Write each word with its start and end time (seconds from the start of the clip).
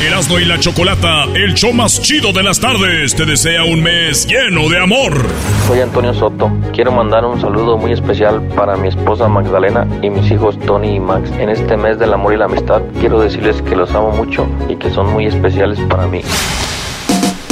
Erasmo 0.00 0.38
y 0.38 0.44
la 0.44 0.58
Chocolata, 0.58 1.24
el 1.34 1.54
show 1.54 1.72
más 1.72 2.00
chido 2.02 2.32
de 2.32 2.42
las 2.42 2.60
tardes, 2.60 3.14
te 3.14 3.24
desea 3.24 3.64
un 3.64 3.82
mes 3.82 4.26
lleno 4.26 4.68
de 4.68 4.82
amor. 4.82 5.26
Soy 5.66 5.80
Antonio 5.80 6.12
Soto. 6.12 6.50
Quiero 6.72 6.92
mandar 6.92 7.24
un 7.24 7.40
saludo 7.40 7.78
muy 7.78 7.92
especial 7.92 8.42
para 8.56 8.76
mi 8.76 8.88
esposa 8.88 9.28
Magdalena 9.28 9.86
y 10.02 10.10
mis 10.10 10.30
hijos 10.30 10.58
Tony 10.66 10.96
y 10.96 11.00
Max. 11.00 11.30
En 11.38 11.48
este 11.48 11.76
mes 11.76 11.98
del 11.98 12.12
amor 12.12 12.34
y 12.34 12.36
la 12.36 12.46
amistad, 12.46 12.82
quiero 13.00 13.20
decirles 13.20 13.62
que 13.62 13.76
los 13.76 13.90
amo 13.92 14.10
mucho 14.10 14.46
y 14.68 14.76
que 14.76 14.90
son 14.90 15.12
muy 15.12 15.26
especiales 15.26 15.78
para 15.88 16.06
mí. 16.06 16.20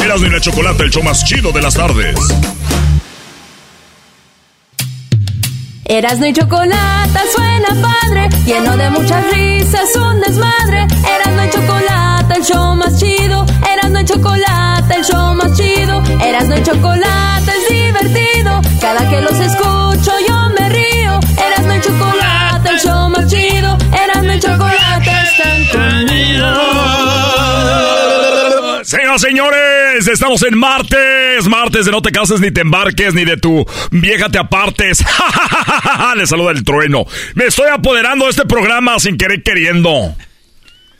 Erasmo 0.03 0.27
y 0.27 0.31
la 0.31 0.41
Chocolata, 0.41 0.83
el 0.83 0.91
show 0.91 1.03
más 1.03 1.25
chido 1.25 1.53
de 1.53 1.63
las 1.63 1.75
tardes. 1.75 2.17
Erasmo 5.85 6.27
y 6.27 6.33
Chocolata 6.33 7.23
suena 7.35 7.69
padre, 7.81 8.29
lleno 8.47 8.77
de 8.77 8.91
muchas 8.91 9.25
risas, 9.33 9.95
un 9.97 10.21
desmadre. 10.21 10.87
Erasmo 11.07 11.43
y 11.45 11.51
Chocolata, 11.51 12.12
el 12.35 12.43
show 12.43 12.75
más 12.75 12.99
chido. 12.99 13.45
Erasmo 13.73 14.01
y 14.01 14.05
Chocolata, 14.05 14.95
el 14.95 15.05
show 15.05 15.35
más 15.35 15.57
chido. 15.57 16.03
Erasmo 16.25 16.57
y 16.57 16.63
Chocolata 16.63 17.53
es 17.53 17.69
divertido. 17.69 18.61
Cada 18.81 19.09
que 19.09 19.21
los 19.21 19.39
escucho 19.39 20.13
yo 20.29 20.49
me 20.59 20.69
río. 20.69 21.21
Erasmo 21.47 21.75
y 21.75 21.81
Chocolata, 21.81 22.71
el 22.71 22.79
show 22.79 23.09
más 23.09 23.27
chido. 23.29 23.77
Erasmo 23.93 24.33
y 24.33 24.41
Chocolata 24.41 25.23
están 25.23 25.67
conmigo. 25.67 26.47
Señoras 28.85 29.23
señores, 29.23 30.09
estamos 30.09 30.43
en 30.43 30.59
martes, 30.59 31.49
martes 31.49 31.87
de 31.87 31.93
no 31.93 32.03
te 32.03 32.11
cases 32.11 32.41
ni 32.41 32.51
te 32.51 32.63
embarques 32.63 33.15
ni 33.15 33.25
de 33.25 33.37
tu 33.37 33.65
vieja 33.91 34.29
te 34.29 34.39
apartes. 34.39 35.05
Le 36.17 36.27
saluda 36.27 36.51
el 36.51 36.65
trueno. 36.65 37.07
Me 37.35 37.47
estoy 37.47 37.69
apoderando 37.69 38.25
de 38.25 38.33
este 38.33 38.45
programa 38.45 38.99
sin 38.99 39.17
querer 39.17 39.43
queriendo. 39.43 40.15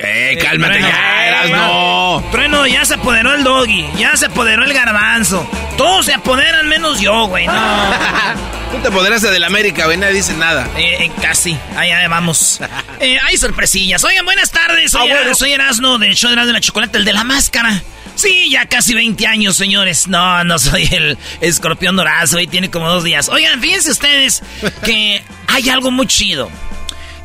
Eh, 0.05 0.37
cálmate 0.43 0.73
Trueno, 0.81 0.89
ya, 0.89 1.27
eras 1.27 1.47
eh, 1.47 1.53
no. 1.53 2.25
Trueno, 2.33 2.67
ya 2.67 2.85
se 2.85 2.95
apoderó 2.95 3.35
el 3.35 3.45
doggy, 3.45 3.87
ya 3.97 4.17
se 4.17 4.27
apoderó 4.27 4.65
el 4.65 4.73
garbanzo. 4.73 5.49
Todos 5.77 6.07
se 6.07 6.15
apoderan 6.15 6.69
menos 6.69 7.01
yo, 7.01 7.27
güey. 7.27 7.47
No. 7.47 7.53
Tú 8.73 8.79
te 8.79 8.89
apoderaste 8.89 9.31
del 9.31 9.45
América, 9.45 9.85
güey, 9.85 9.99
nadie 9.99 10.15
dice 10.15 10.35
nada. 10.35 10.69
Eh, 10.77 11.05
eh, 11.05 11.11
casi, 11.21 11.57
allá 11.77 12.07
vamos. 12.09 12.61
Eh, 13.01 13.19
hay 13.25 13.37
sorpresillas. 13.37 14.05
Oigan, 14.05 14.25
buenas 14.25 14.53
tardes. 14.53 14.93
Soy, 14.93 15.11
Ah, 15.11 15.15
bueno. 15.17 15.35
soy 15.35 15.51
Erasno 15.53 15.99
del 15.99 16.15
show 16.15 16.29
de 16.31 16.35
Erasmo 16.35 16.47
de 16.47 16.53
la 16.53 16.61
Chocolate, 16.61 16.99
el 16.99 17.05
de 17.05 17.13
la 17.13 17.25
máscara. 17.25 17.83
Sí, 18.15 18.49
ya 18.49 18.67
casi 18.67 18.95
20 18.95 19.27
años, 19.27 19.57
señores. 19.57 20.07
No, 20.07 20.45
no 20.45 20.57
soy 20.61 20.89
el 20.93 21.19
escorpión 21.41 21.97
dorado, 21.97 22.39
y 22.39 22.47
tiene 22.47 22.71
como 22.71 22.89
dos 22.89 23.03
días. 23.03 23.29
Oigan, 23.29 23.61
fíjense 23.61 23.91
ustedes 23.91 24.45
que 24.85 25.21
hay 25.49 25.69
algo 25.69 25.91
muy 25.91 26.07
chido. 26.07 26.49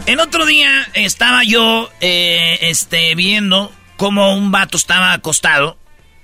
El 0.07 0.22
otro 0.22 0.45
día 0.45 0.88
estaba 0.94 1.44
yo 1.44 1.90
eh, 2.00 2.59
este, 2.62 3.13
viendo 3.13 3.73
cómo 3.97 4.34
un 4.38 4.51
vato 4.51 4.78
estaba 4.78 5.12
acostado 5.12 5.78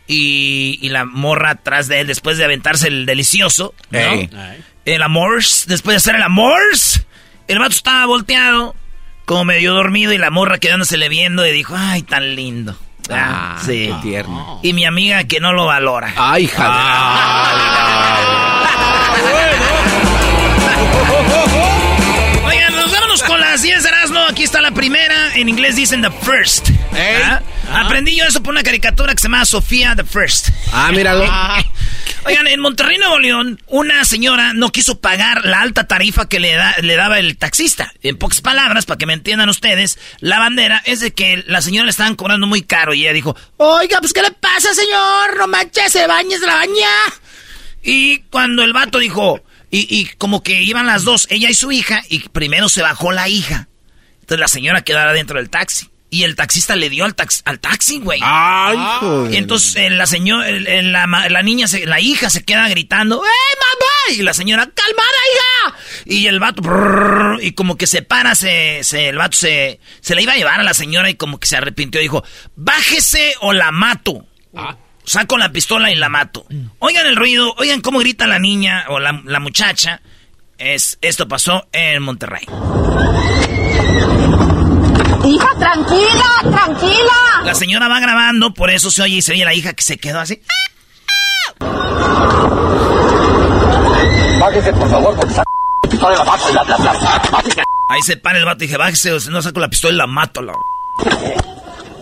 y, 0.08 0.80
y 0.82 0.88
la 0.88 1.04
morra 1.04 1.52
atrás 1.52 1.90
de 1.90 2.00
él 2.00 2.08
después 2.08 2.38
de 2.38 2.46
aventarse 2.46 2.88
el 2.88 3.06
delicioso. 3.06 3.76
El 3.92 5.02
amors, 5.02 5.66
después 5.68 5.96
de 5.96 5.98
hacer 5.98 6.16
el 6.16 6.24
amors, 6.24 7.06
el 7.50 7.60
vato 7.60 7.76
estaba 7.76 8.06
volteado, 8.06 8.74
como 9.26 9.44
medio 9.44 9.74
dormido 9.74 10.14
y 10.14 10.18
la 10.18 10.30
morra 10.30 10.60
quedándosele 10.60 11.10
viendo 11.10 11.46
y 11.46 11.52
dijo, 11.52 11.76
ay, 11.78 12.04
tan 12.04 12.36
lindo. 12.38 12.80
Ah, 13.10 13.62
sí. 13.66 13.90
Qué 13.90 13.96
tierno. 14.02 14.62
Y 14.64 14.72
mi 14.72 14.86
amiga 14.86 15.26
que 15.26 15.42
no 15.42 15.52
lo 15.52 15.66
valora. 15.66 16.14
Ay, 16.16 16.46
hija 16.46 16.70
con 23.28 23.40
las 23.40 23.62
10 23.62 23.84
de 23.84 23.90
Erasmo. 23.90 24.20
Aquí 24.30 24.44
está 24.44 24.62
la 24.62 24.72
primera. 24.72 25.34
En 25.36 25.50
inglés 25.50 25.76
dicen 25.76 26.02
the 26.02 26.12
first. 26.12 26.70
¿Ah? 26.94 27.42
Aprendí 27.72 28.16
yo 28.18 28.26
eso 28.26 28.42
por 28.44 28.52
una 28.54 28.64
caricatura 28.64 29.14
que 29.14 29.20
se 29.22 29.24
llama 29.28 29.46
Sofía 29.46 29.96
the 29.96 30.04
First. 30.04 30.50
Ah, 30.72 30.92
míralo. 30.92 31.24
Oigan, 32.26 32.48
en 32.48 32.60
Monterrey, 32.62 32.98
Nuevo 32.98 33.20
León, 33.20 33.62
una 33.68 34.06
señora 34.06 34.54
no 34.54 34.70
quiso 34.72 35.00
pagar 35.02 35.44
la 35.46 35.60
alta 35.60 35.88
tarifa 35.88 36.30
que 36.30 36.40
le, 36.40 36.54
da- 36.54 36.76
le 36.82 36.96
daba 36.96 37.20
el 37.20 37.38
taxista. 37.38 37.92
En 38.02 38.18
pocas 38.18 38.40
palabras, 38.42 38.86
para 38.86 38.98
que 38.98 39.06
me 39.06 39.14
entiendan 39.14 39.50
ustedes, 39.50 40.00
la 40.20 40.40
bandera 40.40 40.82
es 40.86 41.02
de 41.02 41.14
que 41.14 41.44
la 41.48 41.62
señora 41.62 41.86
le 41.86 41.92
estaban 41.92 42.16
cobrando 42.16 42.48
muy 42.48 42.62
caro 42.62 42.94
y 42.94 43.02
ella 43.02 43.14
dijo, 43.14 43.36
oiga, 43.58 44.00
pues 44.00 44.14
¿qué 44.14 44.22
le 44.22 44.32
pasa, 44.32 44.74
señor? 44.74 45.38
No 45.38 45.48
manches, 45.48 45.92
se 45.92 46.08
baña, 46.08 46.38
se 46.40 46.46
la 46.48 46.56
baña. 46.56 46.88
Y 47.82 48.20
cuando 48.30 48.64
el 48.64 48.72
vato 48.72 49.00
dijo, 49.00 49.42
y, 49.78 49.88
y 50.00 50.06
como 50.18 50.44
que 50.44 50.62
iban 50.62 50.86
las 50.86 51.04
dos, 51.04 51.28
ella 51.30 51.50
y 51.50 51.54
su 51.54 51.72
hija, 51.72 52.02
y 52.10 52.20
primero 52.30 52.70
se 52.70 52.82
bajó 52.82 53.12
la 53.12 53.28
hija. 53.28 53.68
Entonces 54.22 54.40
la 54.40 54.48
señora 54.48 54.84
quedó 54.84 55.00
adentro 55.00 55.38
del 55.40 55.50
taxi. 55.50 55.90
Y 56.10 56.26
el 56.26 56.36
taxista 56.36 56.76
le 56.76 56.92
dio 56.92 57.06
al, 57.06 57.16
tax- 57.16 57.42
al 57.44 57.60
taxi, 57.60 57.98
güey. 57.98 58.20
Ay, 58.22 58.78
Y 59.34 59.38
entonces 59.38 59.76
eh, 59.78 59.90
la 59.90 60.06
señora, 60.06 60.48
el- 60.48 60.68
el- 60.68 60.92
la, 60.92 61.08
ma- 61.08 61.28
la 61.28 61.42
niña, 61.42 61.68
se- 61.68 61.88
la 61.88 62.00
hija 62.00 62.30
se 62.30 62.44
queda 62.44 62.70
gritando, 62.70 63.16
¡Eh, 63.26 63.58
mamá! 63.60 64.20
Y 64.20 64.22
la 64.22 64.36
señora, 64.36 64.64
¡calmada, 64.76 65.10
hija! 65.34 65.76
Y 66.06 66.28
el 66.28 66.40
vato, 66.40 66.62
brrr, 66.62 67.40
y 67.44 67.54
como 67.54 67.78
que 67.78 67.88
se 67.88 68.04
para, 68.04 68.36
se, 68.36 68.84
se- 68.84 69.10
el 69.10 69.18
vato 69.18 69.36
se, 69.36 69.80
se 70.02 70.14
la 70.14 70.22
iba 70.22 70.34
a 70.34 70.36
llevar 70.36 70.60
a 70.60 70.64
la 70.64 70.76
señora 70.76 71.10
y 71.10 71.16
como 71.16 71.40
que 71.40 71.48
se 71.48 71.58
arrepintió. 71.58 72.00
Dijo, 72.00 72.24
bájese 72.56 73.34
o 73.42 73.52
la 73.52 73.72
mato. 73.72 74.28
Saco 75.06 75.38
la 75.38 75.52
pistola 75.52 75.92
y 75.92 75.96
la 75.96 76.10
mato. 76.10 76.46
Oigan 76.80 77.06
el 77.06 77.16
ruido, 77.16 77.54
oigan 77.58 77.82
cómo 77.82 78.00
grita 78.00 78.26
la 78.28 78.40
niña 78.40 78.86
o 78.90 79.00
la, 79.00 79.22
la 79.26 79.40
muchacha. 79.40 80.02
Es, 80.58 80.98
esto 81.02 81.28
pasó 81.28 81.68
en 81.72 82.02
Monterrey. 82.04 82.46
Hija, 85.26 85.50
tranquila, 85.58 86.42
tranquila. 86.42 87.14
La 87.44 87.56
señora 87.56 87.88
va 87.88 88.00
grabando, 88.00 88.54
por 88.54 88.70
eso 88.70 88.92
se 88.92 89.02
oye 89.02 89.16
y 89.16 89.22
se 89.22 89.34
oye 89.34 89.46
la 89.46 89.54
hija 89.54 89.74
que 89.74 89.84
se 89.84 89.98
quedó 89.98 90.20
así. 90.20 90.42
Bájese, 94.40 94.74
por 94.74 94.90
favor, 94.90 95.16
porque 95.16 95.34
esa 95.34 95.44
pistola 95.90 96.18
la 96.18 96.24
mato. 96.24 96.44
Bájese. 97.32 97.62
Ahí 97.90 98.02
se 98.02 98.18
para 98.18 98.40
el 98.40 98.46
vato 98.46 98.64
y 98.64 98.68
dije, 98.68 98.78
bájese, 98.78 99.12
o 99.14 99.20
si 99.20 99.30
no 99.30 99.42
saco 99.42 99.60
la 99.60 99.70
pistola 99.70 99.94
y 99.94 99.98
la 99.98 100.08
mato. 100.08 100.42
La, 100.42 100.54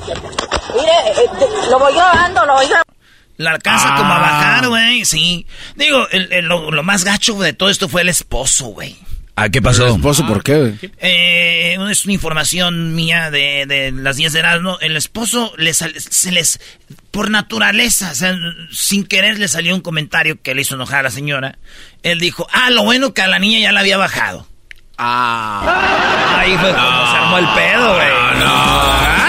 Mire, 0.06 0.92
eh, 1.10 1.70
lo 1.70 1.80
voy 1.80 1.94
grabando, 1.94 2.46
lo 2.46 2.54
voy 2.54 2.66
grabando. 2.68 2.94
la 3.38 3.52
alcanza 3.52 3.96
como 3.96 4.14
a 4.14 4.20
bajar, 4.20 4.68
güey, 4.68 5.04
sí. 5.06 5.46
Digo, 5.76 6.08
el- 6.12 6.32
el- 6.32 6.46
lo, 6.46 6.72
lo 6.72 6.84
más 6.84 7.04
gacho 7.04 7.34
de 7.40 7.54
todo 7.54 7.70
esto 7.70 7.90
fue 7.90 8.02
el 8.02 8.10
esposo, 8.10 8.66
güey. 8.68 8.98
¿A 9.36 9.50
qué 9.50 9.62
pasó? 9.62 9.88
esposo 9.88 10.28
por 10.28 10.44
qué, 10.44 10.58
güey? 10.60 10.74
Eh, 11.00 11.78
es 11.90 12.04
una 12.04 12.14
información 12.14 12.94
mía 12.94 13.32
de, 13.32 13.66
de 13.66 13.92
las 13.92 14.18
10 14.18 14.34
de 14.34 14.40
Erasmo. 14.40 14.78
El 14.82 14.96
esposo 14.98 15.54
les, 15.58 15.78
se 15.78 16.32
les, 16.32 16.60
por 17.10 17.32
naturaleza, 17.32 18.12
o 18.12 18.16
sea, 18.16 18.36
sin 18.72 19.06
querer 19.06 19.40
le 19.40 19.48
salió 19.48 19.74
un 19.74 19.82
comentario 19.82 20.40
que 20.44 20.54
le 20.54 20.62
hizo 20.62 20.76
enojar 20.76 21.00
a 21.00 21.04
la 21.04 21.12
señora. 21.12 21.58
Él 22.04 22.20
dijo, 22.20 22.46
ah, 22.52 22.70
lo 22.70 22.84
bueno 22.84 23.14
que 23.14 23.22
a 23.24 23.28
la 23.28 23.40
niña 23.40 23.58
ya 23.60 23.72
la 23.72 23.80
había 23.80 23.98
bajado. 23.98 24.46
Ah. 24.98 26.36
Ahí 26.38 26.56
fue 26.58 26.72
cuando 26.74 27.12
se 27.12 27.18
armó 27.18 27.38
el 27.40 27.48
pedo, 27.56 27.94
güey. 27.96 28.08
¡Agárralo! 28.08 29.21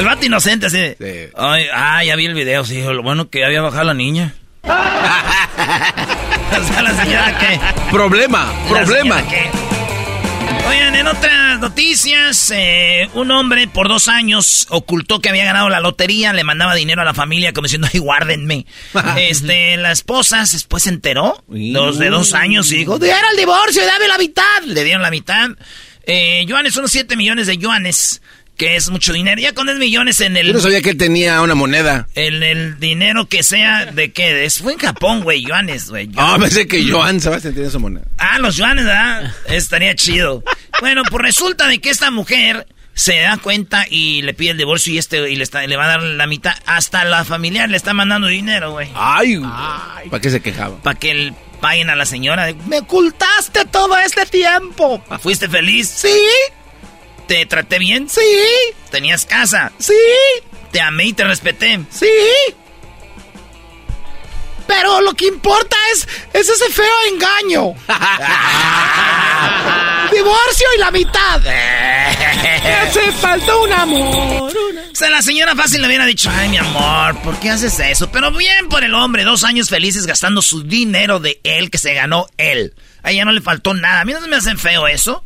El 0.00 0.06
vato 0.06 0.24
inocente 0.24 0.64
así. 0.64 0.78
de, 0.78 1.30
Ay, 1.36 1.66
ah, 1.74 2.02
ya 2.02 2.16
vi 2.16 2.24
el 2.24 2.32
video, 2.32 2.64
sí. 2.64 2.80
Lo 2.80 3.02
bueno 3.02 3.28
que 3.28 3.44
había 3.44 3.60
bajado 3.60 3.84
la 3.84 3.92
niña. 3.92 4.32
la 4.62 4.72
señora 7.04 7.38
que... 7.38 7.60
Problema, 7.90 8.50
problema. 8.66 9.22
Oigan, 10.66 10.96
en 10.96 11.06
otras 11.06 11.60
noticias, 11.60 12.50
eh, 12.56 13.10
un 13.12 13.30
hombre 13.30 13.68
por 13.68 13.88
dos 13.88 14.08
años 14.08 14.66
ocultó 14.70 15.20
que 15.20 15.28
había 15.28 15.44
ganado 15.44 15.68
la 15.68 15.80
lotería, 15.80 16.32
le 16.32 16.44
mandaba 16.44 16.74
dinero 16.74 17.02
a 17.02 17.04
la 17.04 17.12
familia 17.12 17.52
como 17.52 17.66
diciendo, 17.66 17.86
ay, 17.92 18.00
guárdenme. 18.00 18.64
este, 19.18 19.76
la 19.76 19.92
esposa 19.92 20.38
después 20.50 20.84
se 20.84 20.88
enteró, 20.88 21.44
dos 21.46 21.98
de 21.98 22.08
dos 22.08 22.32
años, 22.32 22.72
y 22.72 22.78
dijo, 22.78 22.96
era 22.96 23.30
el 23.32 23.36
divorcio, 23.36 23.84
dame 23.84 24.08
la 24.08 24.16
mitad. 24.16 24.62
Le 24.64 24.82
dieron 24.82 25.02
la 25.02 25.10
mitad. 25.10 25.50
Eh, 26.04 26.44
yuanes, 26.46 26.74
unos 26.76 26.90
7 26.90 27.16
millones 27.16 27.46
de 27.46 27.58
yuanes 27.58 28.22
que 28.60 28.76
es 28.76 28.90
mucho 28.90 29.14
dinero. 29.14 29.40
Ya 29.40 29.54
con 29.54 29.66
10 29.66 29.78
millones 29.78 30.20
en 30.20 30.36
el... 30.36 30.48
Yo 30.48 30.52
no 30.52 30.60
sabía 30.60 30.82
que 30.82 30.90
él 30.90 30.98
tenía 30.98 31.40
una 31.40 31.54
moneda. 31.54 32.06
En 32.14 32.42
el 32.42 32.78
dinero 32.78 33.26
que 33.26 33.42
sea, 33.42 33.86
¿de 33.86 34.12
qué? 34.12 34.44
Es, 34.44 34.58
fue 34.58 34.74
en 34.74 34.78
Japón, 34.78 35.22
güey, 35.22 35.42
yuanes, 35.42 35.88
güey. 35.88 36.10
Ah, 36.18 36.36
pensé 36.38 36.66
que 36.66 36.86
Joan 36.86 37.22
Sebastián 37.22 37.54
tenía 37.54 37.70
su 37.70 37.80
moneda. 37.80 38.04
Ah, 38.18 38.38
los 38.38 38.58
yuanes, 38.58 38.84
¿verdad? 38.84 39.34
Estaría 39.48 39.94
chido. 39.94 40.44
Bueno, 40.80 41.04
pues 41.10 41.22
resulta 41.22 41.68
de 41.68 41.78
que 41.78 41.88
esta 41.88 42.10
mujer 42.10 42.66
se 42.92 43.18
da 43.20 43.38
cuenta 43.38 43.86
y 43.88 44.20
le 44.20 44.34
pide 44.34 44.50
el 44.50 44.58
divorcio 44.58 44.92
y 44.92 44.98
este 44.98 45.30
y 45.30 45.36
le, 45.36 45.42
está, 45.42 45.66
le 45.66 45.76
va 45.78 45.86
a 45.86 45.88
dar 45.88 46.02
la 46.02 46.26
mitad. 46.26 46.52
Hasta 46.66 47.06
la 47.06 47.24
familiar 47.24 47.70
le 47.70 47.78
está 47.78 47.94
mandando 47.94 48.26
dinero, 48.28 48.72
güey. 48.72 48.90
Ay, 48.94 49.40
¿para 50.10 50.20
qué 50.20 50.28
se 50.28 50.42
quejaba? 50.42 50.82
Para 50.82 50.98
que 50.98 51.12
el, 51.12 51.34
paguen 51.62 51.88
a 51.88 51.96
la 51.96 52.04
señora. 52.04 52.52
Me 52.66 52.80
ocultaste 52.80 53.64
todo 53.64 53.96
este 53.96 54.26
tiempo. 54.26 55.02
¿Fuiste 55.18 55.48
feliz? 55.48 55.88
Sí. 55.88 56.18
¿Te 57.30 57.46
traté 57.46 57.78
bien? 57.78 58.08
Sí. 58.08 58.20
¿Tenías 58.90 59.24
casa? 59.24 59.70
Sí. 59.78 59.94
¿Te 60.72 60.80
amé 60.80 61.04
y 61.04 61.12
te 61.12 61.22
respeté? 61.22 61.78
Sí. 61.88 62.10
Pero 64.66 65.00
lo 65.00 65.14
que 65.14 65.26
importa 65.26 65.76
es, 65.92 66.08
es 66.32 66.48
ese 66.48 66.68
feo 66.70 66.92
engaño. 67.12 67.74
Divorcio 70.12 70.66
y 70.74 70.78
la 70.80 70.90
mitad. 70.90 71.40
Hace 72.82 73.12
falta 73.12 73.56
un 73.58 73.72
amor. 73.74 74.52
O 74.90 74.96
sea, 74.96 75.10
la 75.10 75.22
señora 75.22 75.54
fácil 75.54 75.82
le 75.82 75.86
hubiera 75.86 76.06
dicho, 76.06 76.28
ay, 76.34 76.48
mi 76.48 76.56
amor, 76.56 77.16
¿por 77.22 77.38
qué 77.38 77.50
haces 77.50 77.78
eso? 77.78 78.10
Pero 78.10 78.32
bien 78.32 78.68
por 78.68 78.82
el 78.82 78.92
hombre, 78.92 79.22
dos 79.22 79.44
años 79.44 79.68
felices 79.68 80.04
gastando 80.04 80.42
su 80.42 80.64
dinero 80.64 81.20
de 81.20 81.40
él 81.44 81.70
que 81.70 81.78
se 81.78 81.94
ganó 81.94 82.26
él. 82.38 82.74
A 83.04 83.12
ella 83.12 83.24
no 83.24 83.30
le 83.30 83.40
faltó 83.40 83.72
nada. 83.72 84.00
A 84.00 84.04
mí 84.04 84.14
no 84.14 84.26
me 84.26 84.34
hacen 84.34 84.58
feo 84.58 84.88
eso. 84.88 85.24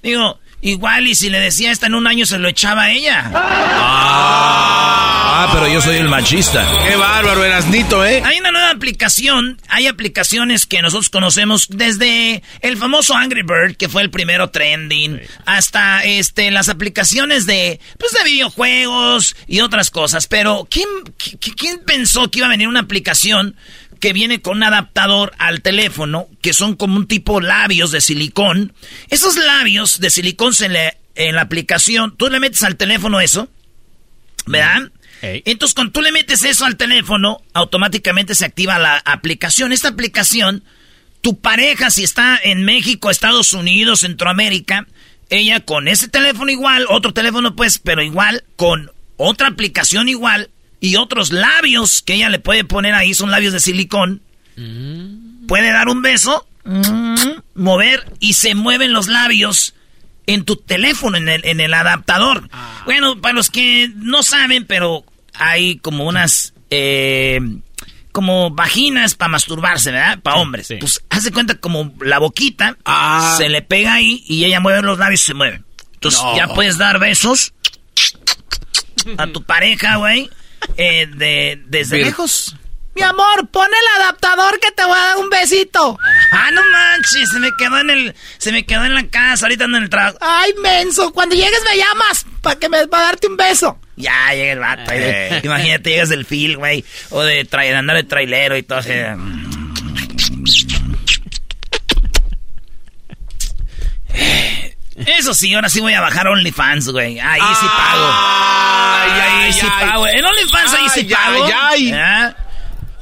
Digo, 0.00 0.38
Igual 0.64 1.06
y 1.06 1.14
si 1.14 1.28
le 1.28 1.38
decía 1.40 1.70
esta 1.70 1.86
en 1.88 1.94
un 1.94 2.06
año 2.06 2.24
se 2.24 2.38
lo 2.38 2.48
echaba 2.48 2.84
a 2.84 2.90
ella. 2.90 3.30
Ah, 5.36 5.50
pero 5.52 5.68
yo 5.68 5.82
soy 5.82 5.96
el 5.96 6.08
machista. 6.08 6.66
Qué 6.88 6.96
bárbaro, 6.96 7.44
Erasnito, 7.44 8.02
¿eh? 8.02 8.22
Hay 8.24 8.38
una 8.38 8.50
nueva 8.50 8.70
aplicación. 8.70 9.60
Hay 9.68 9.88
aplicaciones 9.88 10.64
que 10.64 10.80
nosotros 10.80 11.10
conocemos 11.10 11.66
desde 11.68 12.42
el 12.60 12.78
famoso 12.78 13.14
Angry 13.14 13.42
Bird, 13.42 13.76
que 13.76 13.90
fue 13.90 14.00
el 14.00 14.10
primero 14.10 14.48
trending, 14.48 15.20
hasta 15.44 16.02
este 16.02 16.50
las 16.50 16.70
aplicaciones 16.70 17.44
de, 17.44 17.78
pues, 17.98 18.12
de 18.12 18.24
videojuegos 18.24 19.36
y 19.46 19.60
otras 19.60 19.90
cosas. 19.90 20.28
Pero, 20.28 20.66
¿quién, 20.70 20.88
¿quién 21.58 21.80
pensó 21.84 22.30
que 22.30 22.38
iba 22.38 22.46
a 22.46 22.50
venir 22.50 22.68
una 22.68 22.80
aplicación 22.80 23.54
que 24.04 24.12
viene 24.12 24.42
con 24.42 24.58
un 24.58 24.64
adaptador 24.64 25.32
al 25.38 25.62
teléfono, 25.62 26.28
que 26.42 26.52
son 26.52 26.76
como 26.76 26.98
un 26.98 27.06
tipo 27.06 27.40
labios 27.40 27.90
de 27.90 28.02
silicón. 28.02 28.74
Esos 29.08 29.34
labios 29.36 29.98
de 29.98 30.10
silicón 30.10 30.52
se 30.52 30.68
le, 30.68 30.98
en 31.14 31.36
la 31.36 31.40
aplicación, 31.40 32.14
tú 32.14 32.28
le 32.28 32.38
metes 32.38 32.62
al 32.64 32.76
teléfono 32.76 33.22
eso, 33.22 33.48
¿verdad? 34.44 34.90
Entonces, 35.22 35.74
cuando 35.74 35.92
tú 35.92 36.02
le 36.02 36.12
metes 36.12 36.42
eso 36.42 36.66
al 36.66 36.76
teléfono, 36.76 37.40
automáticamente 37.54 38.34
se 38.34 38.44
activa 38.44 38.78
la 38.78 38.98
aplicación. 39.06 39.72
Esta 39.72 39.88
aplicación, 39.88 40.64
tu 41.22 41.40
pareja, 41.40 41.88
si 41.88 42.04
está 42.04 42.38
en 42.42 42.62
México, 42.62 43.10
Estados 43.10 43.54
Unidos, 43.54 44.00
Centroamérica, 44.00 44.86
ella 45.30 45.60
con 45.60 45.88
ese 45.88 46.08
teléfono 46.08 46.50
igual, 46.50 46.84
otro 46.90 47.14
teléfono 47.14 47.56
pues, 47.56 47.78
pero 47.78 48.02
igual, 48.02 48.44
con 48.56 48.90
otra 49.16 49.48
aplicación 49.48 50.10
igual, 50.10 50.50
y 50.84 50.96
otros 50.96 51.32
labios 51.32 52.02
que 52.02 52.14
ella 52.14 52.28
le 52.28 52.38
puede 52.38 52.62
poner 52.62 52.94
ahí, 52.94 53.14
son 53.14 53.30
labios 53.30 53.54
de 53.54 53.60
silicón. 53.60 54.20
Puede 55.48 55.72
dar 55.72 55.88
un 55.88 56.02
beso, 56.02 56.46
mover 57.54 58.12
y 58.20 58.34
se 58.34 58.54
mueven 58.54 58.92
los 58.92 59.08
labios 59.08 59.74
en 60.26 60.44
tu 60.44 60.56
teléfono, 60.56 61.16
en 61.16 61.28
el, 61.28 61.46
en 61.46 61.60
el 61.60 61.72
adaptador. 61.72 62.50
Ah. 62.52 62.82
Bueno, 62.84 63.18
para 63.20 63.34
los 63.34 63.50
que 63.50 63.90
no 63.96 64.22
saben, 64.22 64.66
pero 64.66 65.04
hay 65.34 65.78
como 65.78 66.04
unas... 66.04 66.52
Eh, 66.70 67.40
como 68.12 68.50
vaginas 68.50 69.14
para 69.16 69.30
masturbarse, 69.30 69.90
¿verdad? 69.90 70.20
Para 70.20 70.36
hombres. 70.36 70.72
Pues 70.78 71.02
hace 71.10 71.32
cuenta 71.32 71.56
como 71.56 71.92
la 72.00 72.18
boquita 72.18 72.76
ah. 72.84 73.34
se 73.38 73.48
le 73.48 73.60
pega 73.60 73.94
ahí 73.94 74.22
y 74.28 74.44
ella 74.44 74.60
mueve 74.60 74.82
los 74.82 74.98
labios 74.98 75.22
y 75.22 75.24
se 75.24 75.34
mueve. 75.34 75.62
Entonces 75.94 76.20
ya 76.36 76.46
puedes 76.48 76.78
dar 76.78 77.00
besos 77.00 77.54
a 79.18 79.26
tu 79.26 79.42
pareja, 79.42 79.96
güey. 79.96 80.30
Eh, 80.76 81.06
de, 81.06 81.62
desde 81.66 81.98
lejos. 81.98 82.56
Mi 82.94 83.02
amor, 83.02 83.48
pon 83.50 83.66
el 83.66 84.02
adaptador 84.02 84.60
que 84.60 84.70
te 84.70 84.84
voy 84.84 84.96
a 84.96 85.02
dar 85.02 85.16
un 85.16 85.28
besito. 85.28 85.98
Ah, 86.30 86.50
no 86.52 86.62
manches, 86.70 87.28
se 87.28 87.40
me 87.40 87.50
quedó 87.58 87.78
en 87.80 87.90
el, 87.90 88.14
se 88.38 88.52
me 88.52 88.64
quedó 88.64 88.84
en 88.84 88.94
la 88.94 89.08
casa, 89.08 89.46
ahorita 89.46 89.64
ando 89.64 89.78
en 89.78 89.84
el 89.84 89.90
trabajo. 89.90 90.18
Ay, 90.20 90.52
menso, 90.62 91.12
cuando 91.12 91.34
llegues 91.34 91.60
me 91.68 91.76
llamas 91.76 92.24
para 92.40 92.58
que 92.58 92.68
me 92.68 92.86
va 92.86 92.98
a 92.98 93.02
darte 93.02 93.26
un 93.26 93.36
beso. 93.36 93.78
Ya 93.96 94.32
llega 94.34 94.52
el 94.52 94.58
vato. 94.60 94.92
Eh. 94.92 95.40
Imagínate, 95.42 95.90
llegas 95.90 96.08
del 96.08 96.24
fil, 96.24 96.56
güey, 96.56 96.84
o 97.10 97.22
de 97.22 97.48
andar 97.76 97.96
de 97.96 98.04
trailero 98.04 98.56
y 98.56 98.62
todo 98.62 98.78
así. 98.78 98.90
Eso 104.96 105.34
sí, 105.34 105.52
ahora 105.54 105.68
sí 105.68 105.80
voy 105.80 105.94
a 105.94 106.00
bajar 106.00 106.28
OnlyFans, 106.28 106.88
güey. 106.90 107.18
Ahí 107.18 107.40
sí 107.40 107.66
pago. 107.66 108.10
Ay, 108.12 109.20
ahí 109.20 109.52
sí 109.52 109.66
pago. 109.66 110.06
En 110.06 110.24
OnlyFans 110.24 110.74
ahí 110.74 110.88
sí 110.94 111.04
pago. 111.04 111.46
¿Eh? 111.76 112.34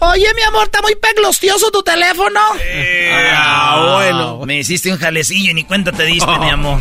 Oye, 0.01 0.27
mi 0.35 0.43
amor, 0.43 0.65
está 0.65 0.81
muy 0.83 0.95
peglostioso 0.97 1.71
tu 1.71 1.83
teléfono. 1.83 2.41
ah, 3.35 3.93
bueno. 3.95 4.41
Me 4.47 4.59
hiciste 4.59 4.91
un 4.91 4.99
jalecillo 4.99 5.51
y 5.51 5.55
ni 5.55 5.65
cuenta 5.65 5.93
te 5.93 6.05
diste, 6.05 6.39
mi 6.39 6.51
amor. 6.51 6.81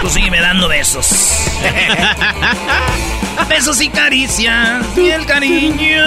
Tú 0.00 0.08
sígueme 0.08 0.40
dando 0.40 0.68
besos. 0.68 1.08
besos 3.48 3.80
y 3.80 3.88
caricias 3.88 4.84
y 4.96 5.10
el 5.10 5.26
cariño 5.26 6.04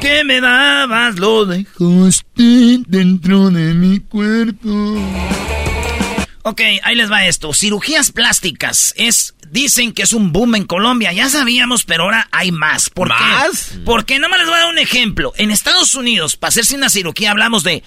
que 0.00 0.24
me 0.24 0.40
dabas 0.40 1.16
lo 1.16 1.44
dejaste 1.44 2.78
dentro 2.86 3.50
de 3.50 3.74
mi 3.74 4.00
cuerpo. 4.00 4.96
Ok, 6.42 6.60
ahí 6.82 6.94
les 6.94 7.10
va 7.10 7.26
esto. 7.26 7.52
Cirugías 7.52 8.12
plásticas 8.12 8.94
es 8.96 9.34
dicen 9.50 9.92
que 9.92 10.02
es 10.02 10.12
un 10.12 10.32
boom 10.32 10.54
en 10.54 10.64
Colombia. 10.64 11.12
Ya 11.12 11.28
sabíamos, 11.28 11.84
pero 11.84 12.04
ahora 12.04 12.28
hay 12.32 12.52
más. 12.52 12.90
¿Por 12.90 13.08
¿Más? 13.08 13.70
qué? 13.70 13.78
Porque 13.84 14.18
nada 14.18 14.28
más 14.28 14.38
les 14.40 14.48
voy 14.48 14.56
a 14.56 14.60
dar 14.60 14.70
un 14.70 14.78
ejemplo. 14.78 15.32
En 15.36 15.50
Estados 15.50 15.94
Unidos, 15.94 16.36
para 16.36 16.48
hacerse 16.50 16.76
una 16.76 16.90
cirugía, 16.90 17.30
hablamos 17.30 17.62
de 17.62 17.82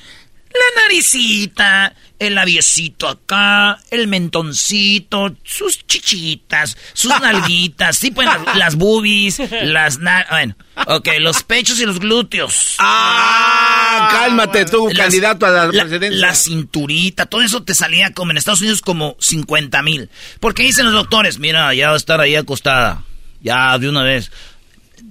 la 0.53 0.81
naricita, 0.81 1.96
el 2.20 2.36
labiecito 2.36 3.08
acá, 3.08 3.79
el 3.89 4.08
mentoncito, 4.08 5.36
sus 5.43 5.86
chichitas, 5.88 6.77
sus 6.93 7.12
nalguitas, 7.22 7.98
sí, 7.98 8.12
pues 8.12 8.27
las, 8.55 8.75
boobies, 8.75 9.41
las... 9.63 10.00
Bueno, 10.29 10.55
ok, 10.88 11.10
los 11.20 11.43
pechos 11.43 11.79
y 11.79 11.86
los 11.86 12.00
glúteos. 12.00 12.75
¡Ah! 12.79 14.10
Cálmate 14.12 14.65
tú, 14.65 14.89
candidato 14.96 15.46
a 15.46 15.50
la, 15.50 15.70
presidencia. 15.70 16.20
La 16.20 16.36
cinturita, 16.36 17.25
todo 17.25 17.41
eso 17.41 17.63
te 17.63 17.74
salía 17.74 18.13
como 18.13 18.31
en 18.31 18.38
Estados 18.38 18.62
Unidos 18.62 18.81
como 18.81 19.15
50 19.20 19.81
mil. 19.81 20.10
Porque 20.39 20.63
dicen 20.63 20.86
los 20.86 20.93
doctores, 20.93 21.39
mira, 21.39 21.74
ya 21.74 21.88
va 21.88 21.93
a 21.93 21.98
estar 21.98 22.22
ahí 22.22 22.36
acostada, 22.36 23.03
ya 23.41 23.77
de 23.79 23.89
una 23.89 24.03
vez. 24.03 24.31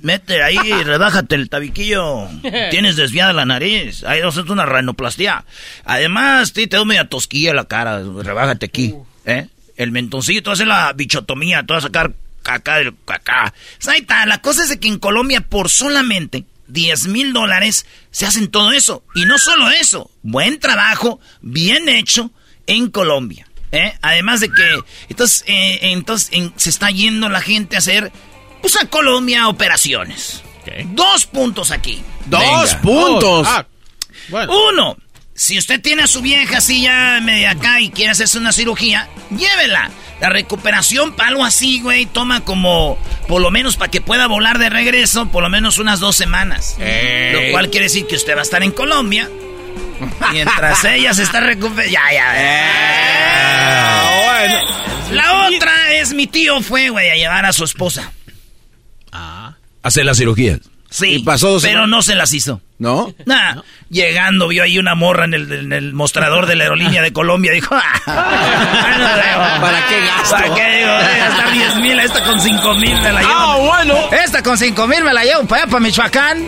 Mete 0.03 0.43
ahí, 0.43 0.57
rebájate 0.83 1.35
el 1.35 1.49
tabiquillo. 1.49 2.29
Tienes 2.71 2.97
desviada 2.97 3.33
la 3.33 3.45
nariz. 3.45 4.05
Ahí 4.05 4.21
a 4.21 4.29
hacer 4.29 4.51
una 4.51 4.67
renoplastía. 4.67 5.45
Además, 5.85 6.53
te 6.53 6.67
da 6.67 6.85
media 6.85 7.09
tosquilla 7.09 7.55
la 7.55 7.65
cara. 7.65 8.01
Rebájate 8.01 8.67
aquí. 8.67 8.95
¿eh? 9.25 9.49
El 9.77 9.93
mentoncito, 9.93 10.51
hace 10.51 10.67
la 10.67 10.93
bichotomía. 10.93 11.65
Te 11.65 11.73
vas 11.73 11.85
a 11.85 11.89
sacar 11.89 12.13
caca 12.43 12.77
del 12.77 12.95
caca. 13.05 13.53
Está. 13.79 14.27
La 14.27 14.41
cosa 14.41 14.65
es 14.65 14.77
que 14.77 14.89
en 14.89 14.99
Colombia, 14.99 15.41
por 15.43 15.69
solamente 15.69 16.45
10 16.69 17.09
mil 17.09 17.33
dólares, 17.33 17.87
se 18.11 18.27
hacen 18.27 18.49
todo 18.49 18.73
eso. 18.73 19.05
Y 19.15 19.25
no 19.25 19.39
solo 19.39 19.71
eso. 19.71 20.11
Buen 20.23 20.59
trabajo, 20.59 21.21
bien 21.41 21.89
hecho 21.89 22.31
en 22.67 22.91
Colombia. 22.91 23.47
¿eh? 23.73 23.95
Además 24.03 24.41
de 24.41 24.49
que, 24.51 24.81
entonces, 25.09 25.45
eh, 25.47 25.79
entonces 25.83 26.31
se 26.57 26.71
está 26.71 26.91
yendo 26.91 27.29
la 27.29 27.41
gente 27.41 27.77
a 27.77 27.81
hacer 27.81 28.13
pues 28.61 28.77
a 28.77 28.87
Colombia 28.87 29.49
operaciones. 29.49 30.43
Dos 30.87 31.27
puntos 31.27 31.71
aquí. 31.71 32.03
Dos 32.27 32.75
puntos. 32.77 33.47
Ah, 33.49 33.67
Uno, 34.49 34.97
si 35.35 35.59
usted 35.59 35.81
tiene 35.81 36.05
a 36.05 36.07
su 36.07 36.21
vieja 36.21 36.59
así 36.59 36.83
ya 36.83 37.19
media 37.23 37.53
acá 37.53 37.81
y 37.81 37.91
quiere 37.91 38.13
hacerse 38.13 38.39
una 38.39 38.53
cirugía, 38.53 39.09
llévela. 39.31 39.91
La 40.21 40.29
recuperación 40.29 41.17
para 41.17 41.31
algo 41.31 41.45
así, 41.45 41.81
güey, 41.81 42.05
toma 42.05 42.45
como, 42.45 42.99
por 43.27 43.41
lo 43.41 43.51
menos 43.51 43.77
para 43.77 43.91
que 43.91 44.03
pueda 44.03 44.27
volar 44.27 44.59
de 44.59 44.69
regreso, 44.69 45.27
por 45.29 45.43
lo 45.43 45.49
menos 45.49 45.79
unas 45.79 45.99
dos 45.99 46.15
semanas. 46.15 46.77
Lo 46.79 47.53
cual 47.53 47.71
quiere 47.71 47.87
decir 47.87 48.07
que 48.07 48.17
usted 48.17 48.35
va 48.37 48.41
a 48.41 48.43
estar 48.43 48.63
en 48.63 48.71
Colombia 48.71 49.31
Mientras 50.33 50.85
ella 50.85 51.15
se 51.15 51.23
está 51.23 51.41
recuperando. 51.41 51.93
Ya, 51.93 52.13
ya. 52.13 52.35
Eh, 52.37 54.01
bueno. 54.27 54.91
La 55.13 55.49
otra 55.49 55.93
es 55.95 56.13
mi 56.15 56.27
tío 56.27 56.61
fue, 56.63 56.91
güey, 56.91 57.11
a 57.11 57.15
llevar 57.17 57.45
a 57.45 57.53
su 57.53 57.65
esposa. 57.65 58.13
Hacer 59.83 60.05
la 60.05 60.15
cirugía. 60.15 60.59
Sí. 60.91 61.07
¿Y 61.07 61.19
pasó 61.23 61.51
dos 61.51 61.63
pero 61.63 61.87
no 61.87 62.03
se 62.03 62.17
las 62.17 62.33
hizo. 62.35 62.61
¿No? 62.79 63.15
Nah, 63.27 63.61
llegando 63.91 64.49
vio 64.49 64.63
ahí 64.63 64.79
una 64.79 64.95
morra 64.95 65.25
en 65.25 65.35
el, 65.35 65.53
en 65.53 65.73
el 65.73 65.93
mostrador 65.93 66.47
de 66.47 66.57
la 66.57 66.65
aerolínea 66.65 67.03
de 67.03 67.13
Colombia. 67.13 67.53
Dijo, 67.53 67.75
ah, 68.07 69.59
¿Para 69.61 69.87
qué 69.87 70.01
gasto? 70.01 70.37
¿Para 70.37 70.55
qué 70.55 70.77
digo? 70.79 70.93
Voy 70.93 71.03
a 71.03 71.19
gastar 71.29 71.53
10 71.53 71.77
mil, 71.77 72.01
esta 72.01 72.25
con 72.25 72.41
5 72.41 72.75
mil 72.75 73.01
me 73.01 73.13
la 73.13 73.21
llevo. 73.21 73.33
Ah, 73.33 73.57
bueno. 73.59 73.95
Esta 74.13 74.43
con 74.43 74.59
5 74.59 74.87
mil 74.89 75.05
me 75.05 75.13
la 75.13 75.25
llevo 75.25 75.45
para 75.45 75.63
allá, 75.63 75.71
para 75.71 75.81
Michoacán. 75.81 76.47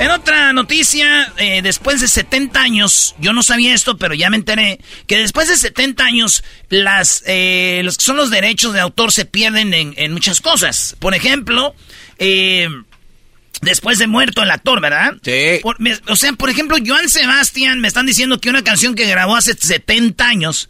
En 0.00 0.10
otra 0.10 0.52
noticia, 0.52 1.32
eh, 1.36 1.62
después 1.62 2.00
de 2.00 2.08
70 2.08 2.60
años, 2.60 3.14
yo 3.20 3.32
no 3.32 3.42
sabía 3.44 3.72
esto, 3.74 3.96
pero 3.96 4.12
ya 4.12 4.28
me 4.28 4.36
enteré, 4.36 4.80
que 5.06 5.18
después 5.18 5.48
de 5.48 5.56
70 5.56 6.04
años, 6.04 6.42
las, 6.68 7.22
eh, 7.26 7.80
los 7.84 7.96
que 7.96 8.04
son 8.04 8.16
los 8.16 8.28
derechos 8.30 8.72
de 8.74 8.80
autor 8.80 9.12
se 9.12 9.24
pierden 9.24 9.72
en, 9.72 9.94
en 9.96 10.12
muchas 10.12 10.40
cosas. 10.40 10.96
Por 10.98 11.14
ejemplo, 11.14 11.76
eh, 12.18 12.68
después 13.62 13.98
de 13.98 14.08
muerto 14.08 14.42
el 14.42 14.50
actor, 14.50 14.80
¿verdad? 14.80 15.14
Sí. 15.22 15.60
Por- 15.62 15.80
me- 15.80 15.98
o 16.08 16.16
sea, 16.16 16.32
por 16.32 16.50
ejemplo, 16.50 16.76
Joan 16.84 17.08
Sebastián, 17.08 17.80
me 17.80 17.86
están 17.86 18.04
diciendo 18.04 18.40
que 18.40 18.50
una 18.50 18.64
canción 18.64 18.96
que 18.96 19.06
grabó 19.06 19.36
hace 19.36 19.54
70 19.54 20.26
años, 20.26 20.68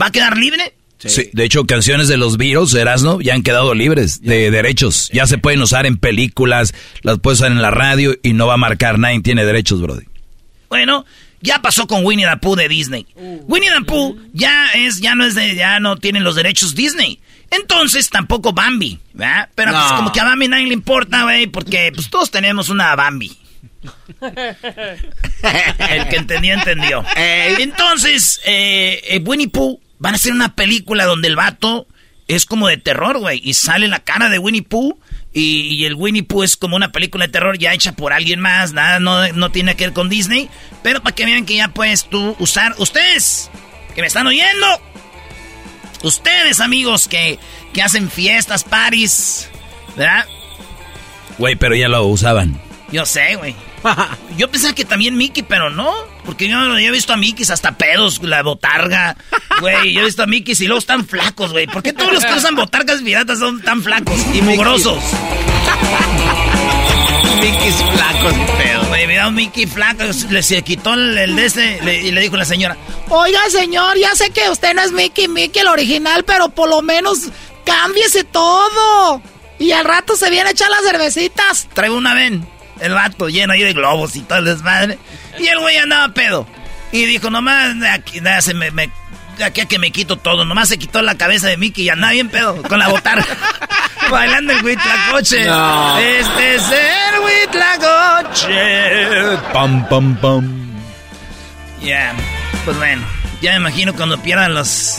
¿va 0.00 0.06
a 0.06 0.12
quedar 0.12 0.38
libre? 0.38 0.74
Sí. 1.06 1.30
De 1.32 1.44
hecho, 1.44 1.64
canciones 1.64 2.08
de 2.08 2.16
los 2.16 2.36
Beatles, 2.36 2.74
Erasno, 2.74 3.20
ya 3.20 3.34
han 3.34 3.42
quedado 3.42 3.74
libres 3.74 4.20
de 4.22 4.50
derechos. 4.50 5.10
Ya 5.12 5.26
se 5.26 5.38
pueden 5.38 5.60
usar 5.62 5.86
en 5.86 5.96
películas, 5.96 6.74
las 7.02 7.18
puedes 7.18 7.40
usar 7.40 7.52
en 7.52 7.62
la 7.62 7.70
radio 7.70 8.16
y 8.22 8.32
no 8.32 8.46
va 8.46 8.54
a 8.54 8.58
marcar, 8.58 8.98
nadie 8.98 9.20
tiene 9.20 9.44
derechos, 9.44 9.80
Brody. 9.80 10.04
Bueno, 10.68 11.04
ya 11.40 11.60
pasó 11.60 11.86
con 11.86 12.04
Winnie 12.04 12.26
the 12.26 12.36
Pooh 12.38 12.56
de 12.56 12.68
Disney. 12.68 13.06
Winnie 13.16 13.70
the 13.70 13.84
Pooh 13.84 14.16
ya 14.32 14.72
es, 14.74 15.00
ya 15.00 15.14
no 15.14 15.24
es 15.24 15.34
de, 15.34 15.54
ya 15.54 15.78
no 15.78 15.96
tienen 15.96 16.24
los 16.24 16.34
derechos 16.34 16.74
Disney. 16.74 17.20
Entonces 17.50 18.08
tampoco 18.10 18.52
Bambi, 18.52 18.98
¿verdad? 19.12 19.48
Pero 19.54 19.72
pues 19.72 19.92
como 19.92 20.10
que 20.10 20.20
a 20.20 20.24
Bambi 20.24 20.48
nadie 20.48 20.66
le 20.66 20.74
importa, 20.74 21.24
güey, 21.24 21.46
porque 21.46 21.92
pues 21.94 22.08
todos 22.10 22.30
tenemos 22.30 22.70
una 22.70 22.96
Bambi. 22.96 23.36
El 25.90 26.08
que 26.08 26.16
entendió, 26.16 26.54
entendió. 26.54 27.04
Entonces, 27.14 28.40
eh, 28.44 29.02
eh, 29.08 29.22
Winnie 29.24 29.48
Pooh 29.48 29.80
van 30.04 30.12
a 30.12 30.16
hacer 30.16 30.32
una 30.32 30.54
película 30.54 31.06
donde 31.06 31.28
el 31.28 31.34
vato 31.34 31.86
es 32.28 32.44
como 32.44 32.68
de 32.68 32.76
terror, 32.76 33.16
güey, 33.20 33.40
y 33.42 33.54
sale 33.54 33.88
la 33.88 34.00
cara 34.00 34.28
de 34.28 34.38
Winnie 34.38 34.60
Pooh. 34.60 34.98
Y, 35.32 35.62
y 35.76 35.86
el 35.86 35.94
Winnie 35.94 36.22
Pooh 36.22 36.42
es 36.42 36.58
como 36.58 36.76
una 36.76 36.92
película 36.92 37.24
de 37.24 37.32
terror 37.32 37.56
ya 37.56 37.72
hecha 37.72 37.92
por 37.92 38.12
alguien 38.12 38.38
más, 38.38 38.74
nada, 38.74 39.00
no, 39.00 39.26
no 39.32 39.50
tiene 39.50 39.76
que 39.76 39.84
ver 39.84 39.94
con 39.94 40.10
Disney. 40.10 40.50
Pero 40.82 41.02
para 41.02 41.14
que 41.14 41.24
vean 41.24 41.46
que 41.46 41.56
ya 41.56 41.68
puedes 41.68 42.04
tú 42.04 42.36
usar, 42.38 42.74
ustedes 42.76 43.50
que 43.94 44.02
me 44.02 44.06
están 44.06 44.26
oyendo, 44.26 44.66
ustedes 46.02 46.60
amigos 46.60 47.08
que, 47.08 47.38
que 47.72 47.80
hacen 47.80 48.10
fiestas, 48.10 48.62
parties, 48.62 49.48
¿verdad? 49.96 50.26
Güey, 51.38 51.56
pero 51.56 51.74
ya 51.74 51.88
lo 51.88 52.04
usaban. 52.04 52.60
Yo 52.92 53.06
sé, 53.06 53.36
güey. 53.36 53.56
Yo 54.36 54.50
pensaba 54.50 54.74
que 54.74 54.84
también 54.84 55.16
Mickey, 55.16 55.42
pero 55.42 55.70
no. 55.70 55.92
Porque 56.24 56.48
yo, 56.48 56.58
yo 56.78 56.88
he 56.88 56.90
visto 56.90 57.12
a 57.12 57.16
Mickey 57.16 57.46
hasta 57.50 57.76
pedos, 57.76 58.22
la 58.22 58.42
botarga. 58.42 59.16
Güey, 59.60 59.92
yo 59.92 60.00
he 60.00 60.04
visto 60.04 60.22
a 60.22 60.26
Mickey 60.26 60.54
y 60.58 60.66
luego 60.66 60.78
están 60.80 61.06
flacos, 61.06 61.52
güey. 61.52 61.66
¿Por 61.66 61.82
qué 61.82 61.92
todos 61.92 62.12
los 62.12 62.24
que 62.24 62.32
usan 62.34 62.54
botargas 62.56 63.00
piratas 63.02 63.38
son 63.38 63.60
tan 63.62 63.82
flacos 63.82 64.18
y 64.34 64.42
mugrosos? 64.42 64.98
Mickey's 67.40 67.76
flacos 67.94 68.32
pedo. 68.58 68.84
Güey, 68.88 69.06
mira 69.06 69.24
a 69.24 69.28
un 69.28 69.34
Mickey 69.34 69.66
flaco, 69.66 70.04
le 70.30 70.42
se 70.42 70.62
quitó 70.62 70.94
el, 70.94 71.16
el 71.18 71.36
de 71.36 71.46
ese 71.46 71.78
le- 71.82 72.00
y 72.02 72.10
le 72.12 72.20
dijo 72.22 72.36
la 72.36 72.44
señora, 72.44 72.76
Oiga, 73.08 73.40
señor, 73.50 73.96
ya 73.98 74.14
sé 74.14 74.30
que 74.30 74.48
usted 74.50 74.74
no 74.74 74.82
es 74.82 74.92
Mickey, 74.92 75.28
Mickey 75.28 75.60
el 75.62 75.68
original, 75.68 76.24
pero 76.24 76.48
por 76.48 76.68
lo 76.68 76.82
menos 76.82 77.28
cámbiese 77.64 78.24
todo. 78.24 79.22
Y 79.58 79.72
al 79.72 79.84
rato 79.84 80.16
se 80.16 80.30
viene 80.30 80.48
a 80.48 80.52
echar 80.52 80.70
las 80.70 80.82
cervecitas. 80.82 81.68
Trae 81.74 81.90
una 81.90 82.14
ven, 82.14 82.46
el 82.80 82.92
vato 82.92 83.28
lleno 83.28 83.52
ahí 83.52 83.62
de 83.62 83.72
globos 83.72 84.16
y 84.16 84.20
todo 84.20 84.38
el 84.38 84.46
desmadre. 84.46 84.98
Y 85.38 85.46
el 85.46 85.58
güey 85.60 85.76
andaba 85.76 86.12
pedo. 86.12 86.46
Y 86.92 87.04
dijo, 87.06 87.28
nomás 87.28 87.74
aquí, 87.90 88.20
se 88.40 88.54
me, 88.54 88.70
aquí 89.42 89.60
a 89.60 89.66
que 89.66 89.78
me 89.78 89.90
quito 89.90 90.16
todo. 90.16 90.44
Nomás 90.44 90.68
se 90.68 90.78
quitó 90.78 91.02
la 91.02 91.16
cabeza 91.16 91.48
de 91.48 91.56
Mickey 91.56 91.84
y 91.84 91.88
andaba 91.88 92.12
bien 92.12 92.28
pedo 92.28 92.62
con 92.62 92.78
la 92.78 92.88
botarga. 92.88 93.26
Bailando 94.10 94.52
el 94.52 94.64
huitlacoche. 94.64 95.44
No. 95.46 95.98
Este 95.98 96.54
es 96.56 96.62
el 96.70 97.20
huitlacoche. 97.20 99.36
Pam, 99.52 99.88
pam, 99.88 100.16
pam. 100.16 100.64
Ya, 101.82 102.14
pues 102.64 102.76
bueno, 102.76 103.02
ya 103.42 103.52
me 103.52 103.56
imagino 103.58 103.94
cuando 103.94 104.18
pierdan 104.18 104.54
los, 104.54 104.98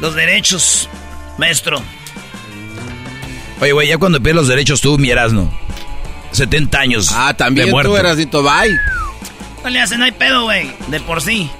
los 0.00 0.14
derechos, 0.14 0.88
maestro. 1.38 1.82
Oye, 3.60 3.72
güey, 3.72 3.88
ya 3.88 3.98
cuando 3.98 4.20
pierdes 4.20 4.42
los 4.42 4.48
derechos 4.48 4.80
tú, 4.80 4.98
mi 4.98 5.10
Erasno. 5.10 5.52
70 6.32 6.78
años. 6.78 7.08
Ah, 7.12 7.34
también 7.34 7.66
de 7.66 7.72
muerto. 7.72 7.92
tú 7.92 7.96
eras 7.96 8.16
Dito 8.16 8.42
Bye. 8.42 8.76
No 9.62 9.70
le 9.70 9.80
hacen, 9.80 9.98
no 9.98 10.04
hay 10.04 10.12
pedo, 10.12 10.44
güey, 10.44 10.72
de 10.88 11.00
por 11.00 11.22
sí. 11.22 11.50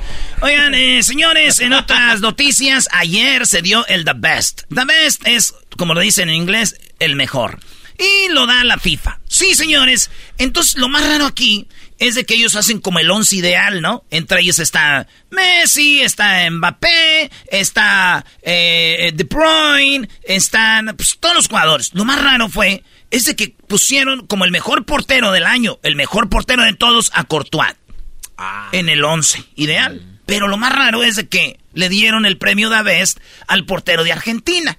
Oigan, 0.43 0.75
eh, 0.75 1.05
señores, 1.05 1.61
en 1.61 1.73
otras 1.73 2.21
noticias, 2.21 2.89
ayer 2.91 3.47
se 3.47 3.63
dio 3.63 3.87
el 3.87 4.05
The 4.05 4.15
Best. 4.17 4.63
The 4.75 4.85
Best 4.85 5.25
es, 5.25 5.55
como 5.77 5.95
lo 5.95 6.01
dicen 6.01 6.29
en 6.29 6.35
inglés, 6.35 6.81
el 6.99 7.15
mejor. 7.15 7.61
Y 7.97 8.29
lo 8.33 8.49
da 8.49 8.65
la 8.65 8.77
FIFA. 8.77 9.21
Sí, 9.29 9.55
señores. 9.55 10.11
Entonces, 10.39 10.75
lo 10.79 10.89
más 10.89 11.07
raro 11.07 11.27
aquí 11.27 11.69
es 12.01 12.17
de 12.17 12.27
que 12.27 12.35
ellos 12.35 12.57
hacen 12.57 12.81
como 12.81 12.99
el 12.99 13.09
once 13.09 13.37
ideal, 13.37 13.81
¿no? 13.81 14.05
Entre 14.11 14.41
ellos 14.41 14.59
está 14.59 15.07
Messi, 15.31 16.01
está 16.01 16.51
Mbappé, 16.51 17.31
está 17.49 18.27
eh, 18.43 19.13
De 19.15 19.23
Bruyne, 19.23 20.09
están 20.25 20.93
pues, 20.97 21.19
todos 21.21 21.37
los 21.37 21.47
jugadores. 21.47 21.95
Lo 21.95 22.05
más 22.05 22.21
raro 22.21 22.49
fue 22.49 22.83
es 23.13 23.27
de 23.27 23.37
que 23.37 23.55
pusieron 23.69 24.27
como 24.27 24.45
el 24.45 24.51
mejor 24.51 24.87
portero 24.87 25.31
del 25.31 25.47
año, 25.47 25.79
el 25.85 25.95
mejor 25.95 26.29
portero 26.29 26.65
de 26.65 26.73
todos, 26.73 27.13
a 27.15 27.23
Courtois 27.23 27.77
en 28.73 28.89
el 28.89 29.05
11 29.05 29.45
ideal. 29.55 30.12
Pero 30.27 30.49
lo 30.49 30.57
más 30.57 30.73
raro 30.73 31.03
es 31.03 31.17
de 31.17 31.29
que 31.29 31.59
le 31.75 31.89
dieron 31.89 32.27
el 32.27 32.39
premio 32.39 32.71
de 32.71 32.83
Best 32.83 33.19
al 33.49 33.65
portero 33.67 34.05
de 34.05 34.13
Argentina. 34.13 34.79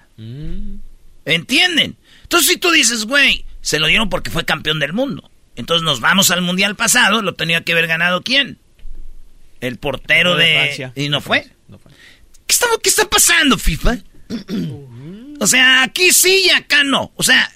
¿Entienden? 1.26 1.98
Entonces 2.24 2.50
si 2.50 2.58
tú 2.58 2.72
dices, 2.72 3.06
güey, 3.06 3.46
se 3.62 3.80
lo 3.80 3.88
dieron 3.88 4.10
porque 4.10 4.32
fue 4.32 4.46
campeón 4.46 4.80
del 4.80 4.94
mundo. 4.94 5.30
Entonces 5.56 5.84
nos 5.84 6.00
vamos 6.00 6.32
al 6.32 6.42
mundial 6.42 6.76
pasado, 6.76 7.22
lo 7.22 7.34
tenía 7.36 7.64
que 7.64 7.74
haber 7.74 7.88
ganado 7.88 8.24
quién? 8.24 8.58
El 9.62 9.78
portero 9.78 10.32
No, 10.32 10.38
de 10.38 10.46
de... 10.46 10.56
Francia. 10.64 10.94
¿Y 10.96 11.10
no 11.10 11.22
fue? 11.22 11.48
¿Qué 12.48 12.54
está, 12.54 12.68
¿Qué 12.82 12.90
está 12.90 13.10
pasando, 13.10 13.58
FIFA? 13.58 13.98
o 15.40 15.48
sea, 15.48 15.84
aquí 15.84 16.12
sí 16.12 16.46
y 16.48 16.50
acá 16.50 16.84
no. 16.84 17.12
O 17.16 17.24
sea, 17.24 17.52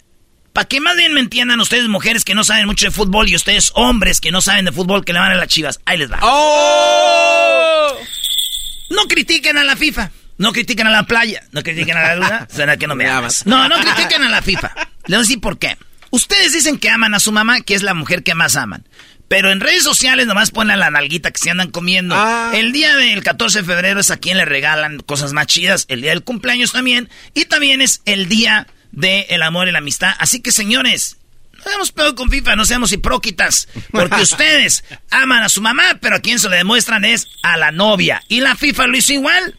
para 0.58 0.68
que 0.68 0.82
más 0.82 0.98
bien 0.98 1.14
me 1.14 1.20
entiendan 1.20 1.60
ustedes 1.60 1.88
mujeres 1.88 2.24
que 2.26 2.34
no 2.34 2.44
saben 2.44 2.66
mucho 2.66 2.88
de 2.88 2.92
fútbol 2.92 3.30
y 3.30 3.36
ustedes 3.36 3.72
hombres 3.76 4.20
que 4.20 4.32
no 4.32 4.42
saben 4.42 4.66
de 4.66 4.72
fútbol 4.72 5.06
que 5.06 5.14
le 5.14 5.20
van 5.20 5.32
a 5.32 5.36
las 5.36 5.50
chivas. 5.50 5.80
Ahí 5.86 6.00
les 6.00 6.12
va. 6.12 6.18
No 8.90 9.04
critiquen 9.08 9.60
a 9.60 9.64
la 9.64 9.76
FIFA. 9.76 10.10
No 10.40 10.52
critiquen 10.54 10.88
a 10.88 10.90
la 10.90 11.04
playa. 11.04 11.44
No 11.52 11.62
critiquen 11.62 11.96
a 11.96 12.02
la 12.02 12.16
luna. 12.16 12.48
¿Será 12.52 12.76
que 12.76 12.88
no 12.88 12.96
me 12.96 13.08
amas? 13.08 13.46
No, 13.46 13.70
no 13.70 13.76
critiquen 13.76 14.24
a 14.24 14.30
la 14.30 14.42
FIFA. 14.42 14.72
Les 15.06 15.10
voy 15.10 15.16
a 15.18 15.20
decir 15.20 15.40
por 15.40 15.60
qué. 15.60 15.78
Ustedes 16.10 16.54
dicen 16.54 16.80
que 16.80 16.90
aman 16.90 17.14
a 17.14 17.20
su 17.20 17.32
mamá, 17.32 17.62
que 17.62 17.76
es 17.76 17.84
la 17.84 17.94
mujer 17.94 18.24
que 18.24 18.34
más 18.34 18.56
aman. 18.56 18.84
Pero 19.28 19.52
en 19.52 19.60
redes 19.60 19.84
sociales 19.84 20.26
nomás 20.26 20.50
ponen 20.50 20.80
la 20.80 20.90
nalguita 20.90 21.30
que 21.30 21.38
se 21.38 21.52
andan 21.52 21.70
comiendo. 21.70 22.16
Ah. 22.18 22.50
El 22.56 22.72
día 22.72 22.96
del 22.96 23.22
14 23.22 23.60
de 23.60 23.64
febrero 23.64 24.00
es 24.00 24.10
a 24.10 24.18
quien 24.18 24.38
le 24.38 24.46
regalan 24.46 25.02
cosas 25.02 25.34
más 25.34 25.46
chidas. 25.46 25.86
El 25.88 26.02
día 26.02 26.10
del 26.10 26.24
cumpleaños 26.24 26.72
también. 26.72 27.10
Y 27.36 27.46
también 27.46 27.80
es 27.80 28.02
el 28.06 28.28
día 28.28 28.66
del 28.98 29.44
amor 29.44 29.68
y 29.68 29.72
la 29.72 29.78
amistad. 29.78 30.14
Así 30.18 30.42
que, 30.42 30.52
señores, 30.52 31.18
no 31.54 31.64
seamos 31.64 31.92
pedo 31.92 32.16
con 32.16 32.32
FIFA, 32.32 32.56
no 32.56 32.66
seamos 32.66 32.92
hipróquitas. 32.92 33.68
Porque 33.92 34.22
ustedes 34.22 34.84
aman 35.12 35.44
a 35.44 35.50
su 35.50 35.62
mamá, 35.62 36.00
pero 36.02 36.16
a 36.16 36.20
quien 36.20 36.40
se 36.40 36.50
le 36.50 36.58
demuestran 36.58 37.06
es 37.06 37.28
a 37.44 37.58
la 37.58 37.72
novia. 37.72 38.24
Y 38.28 38.40
la 38.40 38.56
FIFA 38.56 38.88
lo 38.88 38.98
hizo 38.98 39.14
igual. 39.14 39.56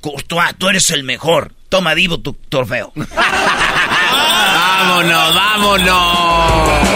Courtois, 0.00 0.56
tú 0.58 0.68
eres 0.68 0.90
el 0.90 1.04
mejor. 1.04 1.54
Toma, 1.68 1.94
Divo, 1.94 2.18
tu 2.18 2.32
trofeo. 2.48 2.92
Vámonos, 4.12 5.34
vámonos. 5.34 6.88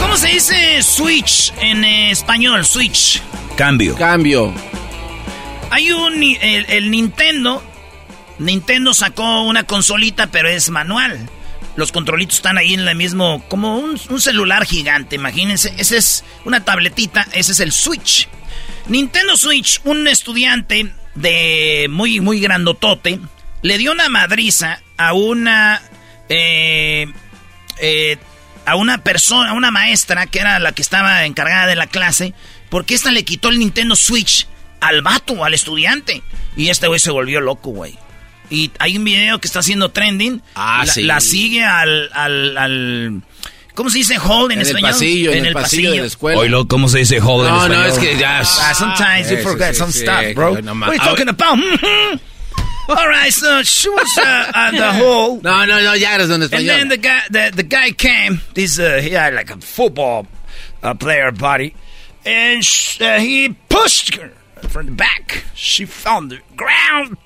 ¿Cómo 0.00 0.16
se 0.16 0.28
dice 0.28 0.82
switch 0.82 1.52
en 1.60 1.84
eh, 1.84 2.10
español? 2.10 2.64
Switch. 2.64 3.22
Cambio. 3.56 3.94
Cambio. 3.94 4.52
Hay 5.70 5.92
un... 5.92 6.14
El, 6.24 6.66
el 6.68 6.90
Nintendo... 6.90 7.62
Nintendo 8.38 8.94
sacó 8.94 9.42
una 9.42 9.64
consolita, 9.64 10.28
pero 10.28 10.48
es 10.48 10.70
manual. 10.70 11.28
Los 11.76 11.92
controlitos 11.92 12.36
están 12.36 12.58
ahí 12.58 12.74
en 12.74 12.86
el 12.86 12.94
mismo... 12.96 13.44
Como 13.48 13.78
un, 13.78 13.98
celular 14.20 14.64
gigante, 14.64 15.16
imagínense. 15.16 15.74
Ese 15.78 15.96
es 15.96 16.24
una 16.44 16.64
tabletita, 16.64 17.26
ese 17.32 17.52
es 17.52 17.60
el 17.60 17.72
Switch. 17.72 18.28
Nintendo 18.86 19.36
Switch, 19.36 19.80
un 19.84 20.08
estudiante 20.08 20.92
de 21.14 21.86
muy, 21.90 22.20
muy 22.20 22.40
grandotote, 22.40 23.20
le 23.62 23.78
dio 23.78 23.92
una 23.92 24.08
madriza 24.08 24.80
a 24.96 25.12
una... 25.12 25.82
eh, 26.28 27.06
eh, 27.80 28.18
a 28.68 28.76
una 28.76 28.98
persona, 28.98 29.50
a 29.50 29.52
una 29.54 29.70
maestra 29.70 30.26
que 30.26 30.40
era 30.40 30.58
la 30.58 30.72
que 30.72 30.82
estaba 30.82 31.24
encargada 31.24 31.66
de 31.66 31.74
la 31.74 31.86
clase, 31.86 32.34
porque 32.68 32.94
esta 32.94 33.10
le 33.10 33.24
quitó 33.24 33.48
el 33.48 33.58
Nintendo 33.58 33.96
Switch 33.96 34.46
al 34.80 35.00
vato, 35.00 35.42
al 35.42 35.54
estudiante. 35.54 36.22
Y 36.54 36.68
este 36.68 36.86
güey 36.86 37.00
se 37.00 37.10
volvió 37.10 37.40
loco, 37.40 37.70
güey. 37.70 37.98
Y 38.50 38.70
hay 38.78 38.96
un 38.96 39.04
video 39.04 39.38
que 39.40 39.46
está 39.46 39.58
haciendo 39.60 39.90
trending. 39.90 40.42
Ah, 40.54 40.84
la, 40.86 40.92
sí. 40.92 41.02
la 41.02 41.20
sigue 41.20 41.64
al, 41.64 42.10
al, 42.12 42.56
al- 42.56 43.22
¿Cómo 43.74 43.90
se 43.90 43.98
dice 43.98 44.18
hold 44.18 44.50
en, 44.52 44.58
En 44.58 44.62
el 44.62 44.66
español? 44.66 44.90
pasillo, 44.90 45.32
en 45.32 45.46
el 45.46 45.52
pasillo 45.52 45.92
de 45.92 46.00
la 46.00 46.06
escuela. 46.06 46.40
Oilo, 46.40 46.66
¿cómo 46.66 46.88
se 46.88 46.98
dice 46.98 47.20
hold 47.20 47.46
en 47.46 47.52
No, 47.54 47.68
no, 47.68 47.74
español? 47.84 47.86
es 47.86 47.98
que 47.98 48.18
ya. 48.18 48.40
Ah, 48.40 48.74
sometimes 48.74 49.30
you 49.30 49.36
forget 49.38 49.74
sí, 49.74 49.78
some 49.78 49.92
sí, 49.92 50.00
stuff, 50.00 50.20
sí, 50.26 50.34
bro. 50.34 50.60
no, 50.62 50.72
What 50.74 50.88
are 50.88 50.96
you 50.96 51.04
talking 51.04 51.28
about? 51.28 51.58
Mhm. 51.58 52.20
All 52.88 53.06
right, 53.06 53.30
so 53.30 53.62
she 53.62 53.88
was 53.90 54.16
uh, 54.16 54.50
at 54.54 54.70
the 54.72 54.92
hole. 54.98 55.40
No, 55.42 55.66
no, 55.66 55.78
no, 55.82 55.94
ya 55.94 56.14
eres 56.14 56.28
donde 56.28 56.44
And 56.50 56.66
then 56.66 56.86
español. 56.86 56.88
the 56.88 56.96
guy, 56.96 57.20
the, 57.30 57.52
the 57.54 57.62
guy 57.62 57.90
came. 57.92 58.40
This 58.54 58.78
uh, 58.78 58.98
he 59.02 59.10
had 59.10 59.34
like 59.34 59.50
a 59.50 59.58
football 59.60 60.26
uh, 60.82 60.94
player 60.94 61.30
body, 61.30 61.74
and 62.24 62.64
sh- 62.64 62.98
uh, 63.02 63.18
he 63.20 63.50
pushed 63.68 64.14
her 64.16 64.32
from 64.70 64.86
the 64.86 64.92
back. 64.92 65.44
She 65.54 65.84
found 65.84 66.30
the 66.32 66.38
ground. 66.56 67.18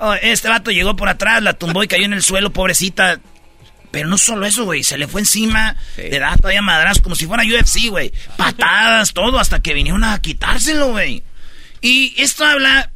Oh, 0.00 0.14
este 0.14 0.48
vato 0.48 0.70
llegó 0.70 0.96
por 0.96 1.08
atrás, 1.08 1.42
la 1.42 1.52
tumbó 1.52 1.84
y 1.84 1.88
cayó 1.88 2.04
en 2.06 2.14
el 2.14 2.22
suelo, 2.22 2.50
pobrecita. 2.52 3.20
Pero 3.90 4.08
no 4.08 4.16
solo 4.18 4.46
eso, 4.46 4.64
güey, 4.64 4.82
se 4.82 4.96
le 4.96 5.08
fue 5.08 5.20
encima, 5.20 5.76
le 5.96 6.18
da 6.18 6.36
todavía 6.36 6.62
madras 6.62 7.00
como 7.00 7.16
si 7.16 7.26
fuera 7.26 7.42
UFC, 7.42 7.88
güey. 7.90 8.12
Patadas, 8.36 9.12
todo, 9.14 9.38
hasta 9.38 9.60
que 9.60 9.74
vinieron 9.74 10.04
a 10.04 10.18
quitárselo, 10.20 10.88
güey. 10.92 11.22
Y 11.80 12.14
esto 12.16 12.44
habla, 12.44 12.92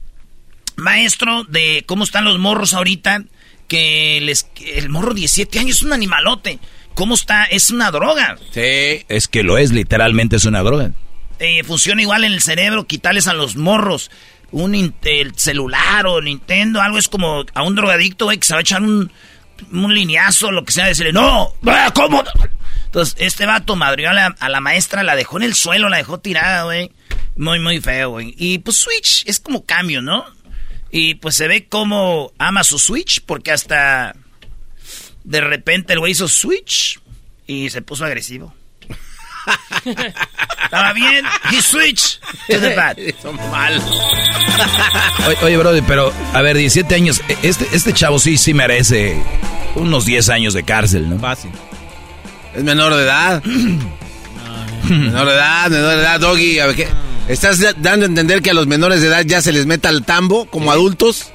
maestro, 0.76 1.44
de 1.44 1.82
cómo 1.86 2.04
están 2.04 2.24
los 2.24 2.38
morros 2.38 2.74
ahorita, 2.74 3.24
que 3.68 4.20
les, 4.22 4.48
el 4.74 4.88
morro 4.88 5.14
17 5.14 5.58
años 5.58 5.78
es 5.78 5.82
un 5.82 5.92
animalote. 5.92 6.58
¿Cómo 6.94 7.16
está? 7.16 7.44
Es 7.44 7.70
una 7.70 7.90
droga. 7.90 8.38
Sí. 8.52 9.04
Es 9.08 9.26
que 9.26 9.42
lo 9.42 9.58
es, 9.58 9.72
literalmente 9.72 10.36
es 10.36 10.44
una 10.44 10.62
droga. 10.62 10.92
Eh, 11.40 11.64
funciona 11.64 12.00
igual 12.00 12.24
en 12.24 12.32
el 12.32 12.40
cerebro, 12.40 12.86
quitarles 12.86 13.26
a 13.26 13.34
los 13.34 13.56
morros 13.56 14.10
un 14.54 14.94
el 15.02 15.34
celular 15.36 16.06
o 16.06 16.22
Nintendo, 16.22 16.80
algo 16.80 16.98
es 16.98 17.08
como 17.08 17.44
a 17.54 17.62
un 17.62 17.74
drogadicto, 17.74 18.26
güey, 18.26 18.38
que 18.38 18.46
se 18.46 18.54
va 18.54 18.58
a 18.58 18.62
echar 18.62 18.82
un, 18.82 19.10
un 19.72 19.94
lineazo, 19.94 20.52
lo 20.52 20.64
que 20.64 20.72
sea, 20.72 20.86
decirle, 20.86 21.12
no, 21.12 21.52
¿cómo? 21.94 22.22
Entonces, 22.86 23.16
este 23.18 23.46
vato 23.46 23.74
madrió 23.74 24.10
a 24.10 24.12
la, 24.12 24.26
a 24.38 24.48
la 24.48 24.60
maestra, 24.60 25.02
la 25.02 25.16
dejó 25.16 25.38
en 25.38 25.42
el 25.42 25.54
suelo, 25.54 25.88
la 25.88 25.96
dejó 25.96 26.20
tirada, 26.20 26.62
güey. 26.62 26.92
Muy, 27.36 27.58
muy 27.58 27.80
feo, 27.80 28.10
güey. 28.10 28.34
Y 28.38 28.58
pues 28.58 28.76
Switch 28.76 29.24
es 29.26 29.40
como 29.40 29.64
cambio, 29.64 30.00
¿no? 30.00 30.24
Y 30.92 31.16
pues 31.16 31.34
se 31.34 31.48
ve 31.48 31.66
como 31.66 32.32
ama 32.38 32.62
su 32.62 32.78
Switch, 32.78 33.22
porque 33.26 33.50
hasta 33.50 34.14
de 35.24 35.40
repente 35.40 35.94
el 35.94 35.98
güey 35.98 36.12
hizo 36.12 36.28
Switch 36.28 37.00
y 37.48 37.70
se 37.70 37.82
puso 37.82 38.04
agresivo. 38.04 38.54
Estaba 40.64 40.92
bien, 40.92 41.24
he 41.50 41.60
switched 41.60 42.20
to 42.48 42.58
the. 42.60 43.14
Son 43.22 43.36
mal. 43.50 43.80
Oye, 45.26 45.36
oye, 45.42 45.56
brother, 45.56 45.82
pero, 45.86 46.12
a 46.32 46.42
ver, 46.42 46.56
17 46.56 46.94
años, 46.94 47.20
este, 47.42 47.66
este 47.72 47.92
chavo 47.92 48.18
sí, 48.18 48.36
sí 48.38 48.54
merece 48.54 49.22
unos 49.76 50.06
10 50.06 50.28
años 50.30 50.54
de 50.54 50.62
cárcel, 50.64 51.08
¿no? 51.08 51.18
Fácil. 51.18 51.50
Es 52.54 52.62
menor 52.64 52.94
de 52.94 53.02
edad. 53.04 53.42
menor 54.88 55.26
de 55.28 55.34
edad, 55.34 55.70
menor 55.70 55.88
de 55.96 56.02
edad, 56.02 56.20
Doggy. 56.20 56.58
A 56.60 56.66
ver, 56.66 56.76
¿qué? 56.76 56.88
¿Estás 57.28 57.60
da- 57.60 57.74
dando 57.76 58.04
a 58.06 58.08
entender 58.08 58.42
que 58.42 58.50
a 58.50 58.54
los 58.54 58.66
menores 58.66 59.00
de 59.00 59.08
edad 59.08 59.24
ya 59.24 59.40
se 59.42 59.52
les 59.52 59.66
meta 59.66 59.88
al 59.88 60.04
tambo 60.04 60.46
como 60.46 60.70
adultos? 60.72 61.32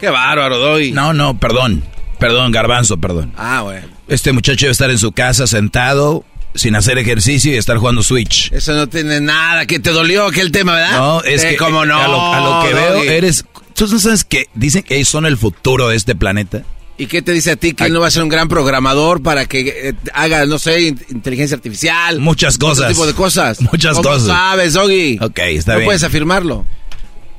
Qué 0.00 0.08
bárbaro, 0.10 0.58
Doggy. 0.58 0.92
No, 0.92 1.12
no, 1.12 1.38
perdón. 1.38 1.84
Perdón, 2.18 2.52
garbanzo, 2.52 2.98
perdón. 2.98 3.32
Ah, 3.36 3.62
bueno. 3.62 3.86
Este 4.08 4.32
muchacho 4.32 4.66
debe 4.66 4.72
estar 4.72 4.90
en 4.90 4.98
su 4.98 5.12
casa 5.12 5.46
sentado, 5.46 6.24
sin 6.54 6.74
hacer 6.76 6.98
ejercicio 6.98 7.52
y 7.52 7.56
estar 7.56 7.76
jugando 7.78 8.02
Switch. 8.02 8.50
Eso 8.52 8.74
no 8.74 8.88
tiene 8.88 9.20
nada. 9.20 9.66
que 9.66 9.78
te 9.80 9.90
dolió 9.90 10.26
aquel 10.26 10.52
tema, 10.52 10.74
verdad? 10.74 10.98
No, 10.98 11.22
es 11.22 11.42
Eh, 11.44 11.50
que 11.50 11.56
¿Cómo 11.56 11.84
no? 11.86 11.96
a, 11.98 12.08
lo, 12.08 12.34
a 12.34 12.40
lo 12.62 12.68
que 12.68 12.74
veo 12.74 13.02
eres... 13.04 13.44
¿Tú 13.74 13.86
no 13.88 13.98
sabes 13.98 14.24
que 14.24 14.46
dicen 14.54 14.82
que 14.82 14.96
ellos 14.96 15.08
son 15.08 15.24
el 15.26 15.38
futuro 15.38 15.88
de 15.88 15.96
este 15.96 16.14
planeta? 16.14 16.62
¿Y 16.98 17.06
qué 17.06 17.22
te 17.22 17.32
dice 17.32 17.52
a 17.52 17.56
ti 17.56 17.72
que 17.72 17.84
él 17.84 17.92
no 17.94 18.00
va 18.00 18.08
a 18.08 18.10
ser 18.10 18.22
un 18.22 18.28
gran 18.28 18.48
programador 18.48 19.22
para 19.22 19.46
que 19.46 19.88
eh, 19.88 19.94
haga, 20.12 20.44
no 20.44 20.58
sé, 20.58 20.82
in- 20.82 21.00
inteligencia 21.08 21.56
artificial? 21.56 22.20
Muchas 22.20 22.58
cosas. 22.58 22.80
Otro 22.84 22.88
tipo 22.94 23.06
de 23.06 23.14
cosas. 23.14 23.60
Muchas 23.72 23.96
¿Cómo 23.96 24.10
cosas. 24.10 24.26
sabes, 24.26 24.74
Doggy? 24.74 25.18
Ok, 25.22 25.38
está 25.38 25.72
no 25.72 25.78
bien. 25.78 25.86
puedes 25.88 26.02
afirmarlo. 26.04 26.66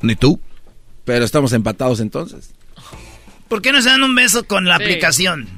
¿Ni 0.02 0.16
tú? 0.16 0.40
Pero 1.04 1.24
estamos 1.24 1.52
empatados 1.52 2.00
entonces. 2.00 2.50
¿Por 3.48 3.62
qué 3.62 3.70
no 3.72 3.80
se 3.80 3.88
dan 3.90 4.02
un 4.02 4.14
beso 4.14 4.44
con 4.44 4.64
la 4.64 4.74
aplicación? 4.74 5.48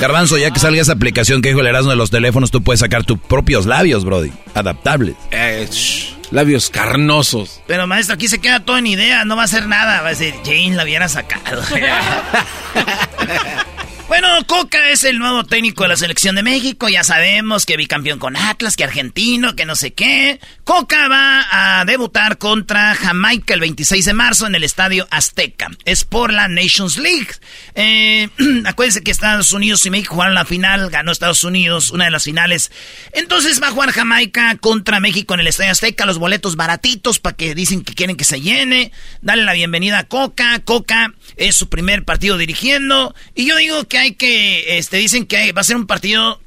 Garbanzo, 0.00 0.38
ya 0.38 0.50
que 0.50 0.58
salga 0.58 0.80
esa 0.80 0.92
aplicación 0.92 1.42
que 1.42 1.50
dijo 1.50 1.60
el 1.60 1.66
Erasmo 1.66 1.90
de 1.90 1.96
los 1.96 2.10
teléfonos, 2.10 2.50
tú 2.50 2.62
puedes 2.62 2.80
sacar 2.80 3.04
tus 3.04 3.18
propios 3.18 3.66
labios, 3.66 4.04
brody. 4.04 4.32
Adaptables. 4.54 5.14
Eh, 5.30 5.68
shh, 5.70 6.14
labios 6.30 6.70
carnosos. 6.70 7.60
Pero 7.66 7.86
maestro, 7.86 8.14
aquí 8.14 8.28
se 8.28 8.40
queda 8.40 8.60
todo 8.60 8.78
en 8.78 8.86
idea, 8.86 9.24
no 9.24 9.36
va 9.36 9.42
a 9.42 9.44
hacer 9.44 9.66
nada. 9.66 10.00
Va 10.00 10.08
a 10.08 10.10
decir, 10.10 10.34
Jane 10.44 10.74
la 10.74 10.84
hubiera 10.84 11.08
sacado. 11.08 11.62
bueno, 14.10 14.26
Coca 14.48 14.90
es 14.90 15.04
el 15.04 15.20
nuevo 15.20 15.44
técnico 15.44 15.84
de 15.84 15.90
la 15.90 15.96
selección 15.96 16.34
de 16.34 16.42
México. 16.42 16.88
Ya 16.88 17.04
sabemos 17.04 17.64
que 17.64 17.76
bicampeón 17.76 18.18
con 18.18 18.36
Atlas, 18.36 18.74
que 18.74 18.82
argentino, 18.82 19.54
que 19.54 19.64
no 19.64 19.76
sé 19.76 19.92
qué. 19.92 20.40
Coca 20.64 21.06
va 21.06 21.46
a 21.78 21.84
debutar 21.84 22.36
contra 22.36 22.96
Jamaica 22.96 23.54
el 23.54 23.60
26 23.60 24.04
de 24.04 24.12
marzo 24.12 24.48
en 24.48 24.56
el 24.56 24.64
estadio 24.64 25.06
Azteca. 25.12 25.68
Es 25.84 26.04
por 26.04 26.32
la 26.32 26.48
Nations 26.48 26.96
League. 26.96 27.28
Eh, 27.76 28.28
acuérdense 28.64 29.04
que 29.04 29.12
Estados 29.12 29.52
Unidos 29.52 29.86
y 29.86 29.90
México 29.90 30.14
jugaron 30.14 30.34
la 30.34 30.44
final, 30.44 30.90
ganó 30.90 31.12
Estados 31.12 31.44
Unidos, 31.44 31.92
una 31.92 32.06
de 32.06 32.10
las 32.10 32.24
finales. 32.24 32.72
Entonces 33.12 33.62
va 33.62 33.68
a 33.68 33.70
jugar 33.70 33.92
Jamaica 33.92 34.56
contra 34.56 34.98
México 34.98 35.34
en 35.34 35.40
el 35.40 35.46
Estadio 35.46 35.70
Azteca, 35.70 36.04
los 36.04 36.18
boletos 36.18 36.56
baratitos 36.56 37.20
para 37.20 37.36
que 37.36 37.54
dicen 37.54 37.84
que 37.84 37.94
quieren 37.94 38.16
que 38.16 38.24
se 38.24 38.40
llene. 38.40 38.90
Dale 39.22 39.44
la 39.44 39.52
bienvenida 39.52 40.00
a 40.00 40.08
Coca. 40.08 40.58
Coca 40.64 41.14
es 41.36 41.54
su 41.54 41.68
primer 41.68 42.04
partido 42.04 42.38
dirigiendo. 42.38 43.14
Y 43.36 43.46
yo 43.46 43.54
digo 43.54 43.84
que 43.84 43.99
hay 44.00 44.14
que, 44.14 44.78
este, 44.78 44.96
dicen 44.98 45.26
que 45.26 45.36
hay- 45.36 45.52
va 45.52 45.60
a 45.60 45.64
ser 45.64 45.76
un 45.76 45.86
partido 45.86 46.40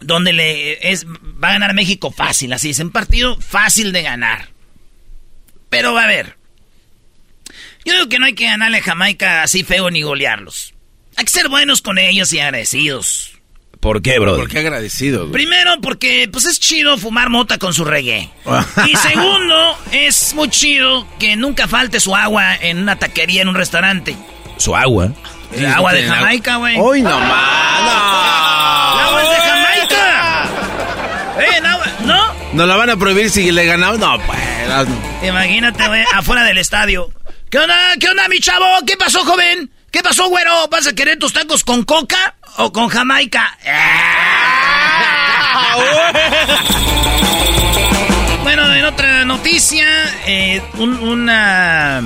donde 0.00 0.32
le 0.32 0.90
es, 0.92 1.06
va 1.06 1.48
a 1.48 1.52
ganar 1.52 1.74
México 1.74 2.10
fácil, 2.10 2.52
así 2.52 2.70
es, 2.70 2.78
un 2.80 2.90
partido 2.90 3.40
fácil 3.40 3.92
de 3.92 4.02
ganar. 4.02 4.48
Pero 5.70 5.92
va 5.94 6.02
a 6.02 6.04
haber. 6.04 6.36
Yo 7.84 7.92
digo 7.94 8.08
que 8.08 8.18
no 8.18 8.26
hay 8.26 8.34
que 8.34 8.44
ganarle 8.44 8.78
a 8.78 8.82
Jamaica 8.82 9.42
así 9.42 9.62
feo 9.64 9.90
ni 9.90 10.02
golearlos. 10.02 10.74
Hay 11.16 11.24
que 11.24 11.30
ser 11.30 11.48
buenos 11.48 11.82
con 11.82 11.98
ellos 11.98 12.32
y 12.32 12.40
agradecidos. 12.40 13.30
¿Por 13.80 14.00
qué, 14.00 14.18
brody? 14.18 14.40
¿Por 14.40 14.50
qué 14.50 14.60
agradecido? 14.60 15.30
Primero, 15.30 15.78
porque 15.82 16.26
pues 16.32 16.46
es 16.46 16.58
chido 16.58 16.96
fumar 16.96 17.28
mota 17.28 17.58
con 17.58 17.74
su 17.74 17.84
reggae. 17.84 18.30
Y 18.88 18.96
segundo, 18.96 19.78
es 19.92 20.32
muy 20.34 20.48
chido 20.48 21.06
que 21.18 21.36
nunca 21.36 21.68
falte 21.68 22.00
su 22.00 22.16
agua 22.16 22.56
en 22.56 22.78
una 22.78 22.98
taquería, 22.98 23.42
en 23.42 23.48
un 23.48 23.54
restaurante. 23.54 24.16
Su 24.56 24.74
agua. 24.74 25.12
El 25.56 25.66
agua 25.66 25.92
de 25.92 26.02
Jamaica, 26.06 26.56
güey. 26.56 26.76
Hoy 26.78 27.02
no 27.02 27.18
más. 27.18 27.80
¡El 28.94 29.00
agua 29.06 29.22
es 29.22 29.30
de 29.30 29.36
Jamaica! 29.36 30.44
¡Eh, 31.40 31.60
no, 31.62 32.06
¿no? 32.06 32.34
¿Nos 32.52 32.68
la 32.68 32.76
van 32.76 32.90
a 32.90 32.96
prohibir 32.96 33.30
si 33.30 33.50
le 33.50 33.64
ganamos? 33.66 33.98
No, 33.98 34.18
pues. 34.20 34.38
no. 34.68 35.26
Imagínate, 35.28 35.86
güey, 35.88 36.04
afuera 36.14 36.42
del 36.44 36.58
estadio. 36.58 37.10
¿Qué 37.50 37.58
onda? 37.58 37.76
¿Qué 38.00 38.08
onda, 38.08 38.28
mi 38.28 38.38
chavo? 38.40 38.66
¿Qué 38.86 38.96
pasó, 38.96 39.24
joven? 39.24 39.70
¿Qué 39.90 40.02
pasó, 40.02 40.28
güero? 40.28 40.66
¿Vas 40.68 40.86
a 40.88 40.92
querer 40.94 41.18
tus 41.18 41.32
tacos 41.32 41.62
con 41.62 41.84
coca 41.84 42.34
o 42.56 42.72
con 42.72 42.88
Jamaica? 42.88 43.56
bueno, 48.42 48.72
en 48.74 48.84
otra 48.84 49.24
noticia, 49.24 49.86
eh, 50.26 50.62
un- 50.78 50.98
una... 50.98 52.02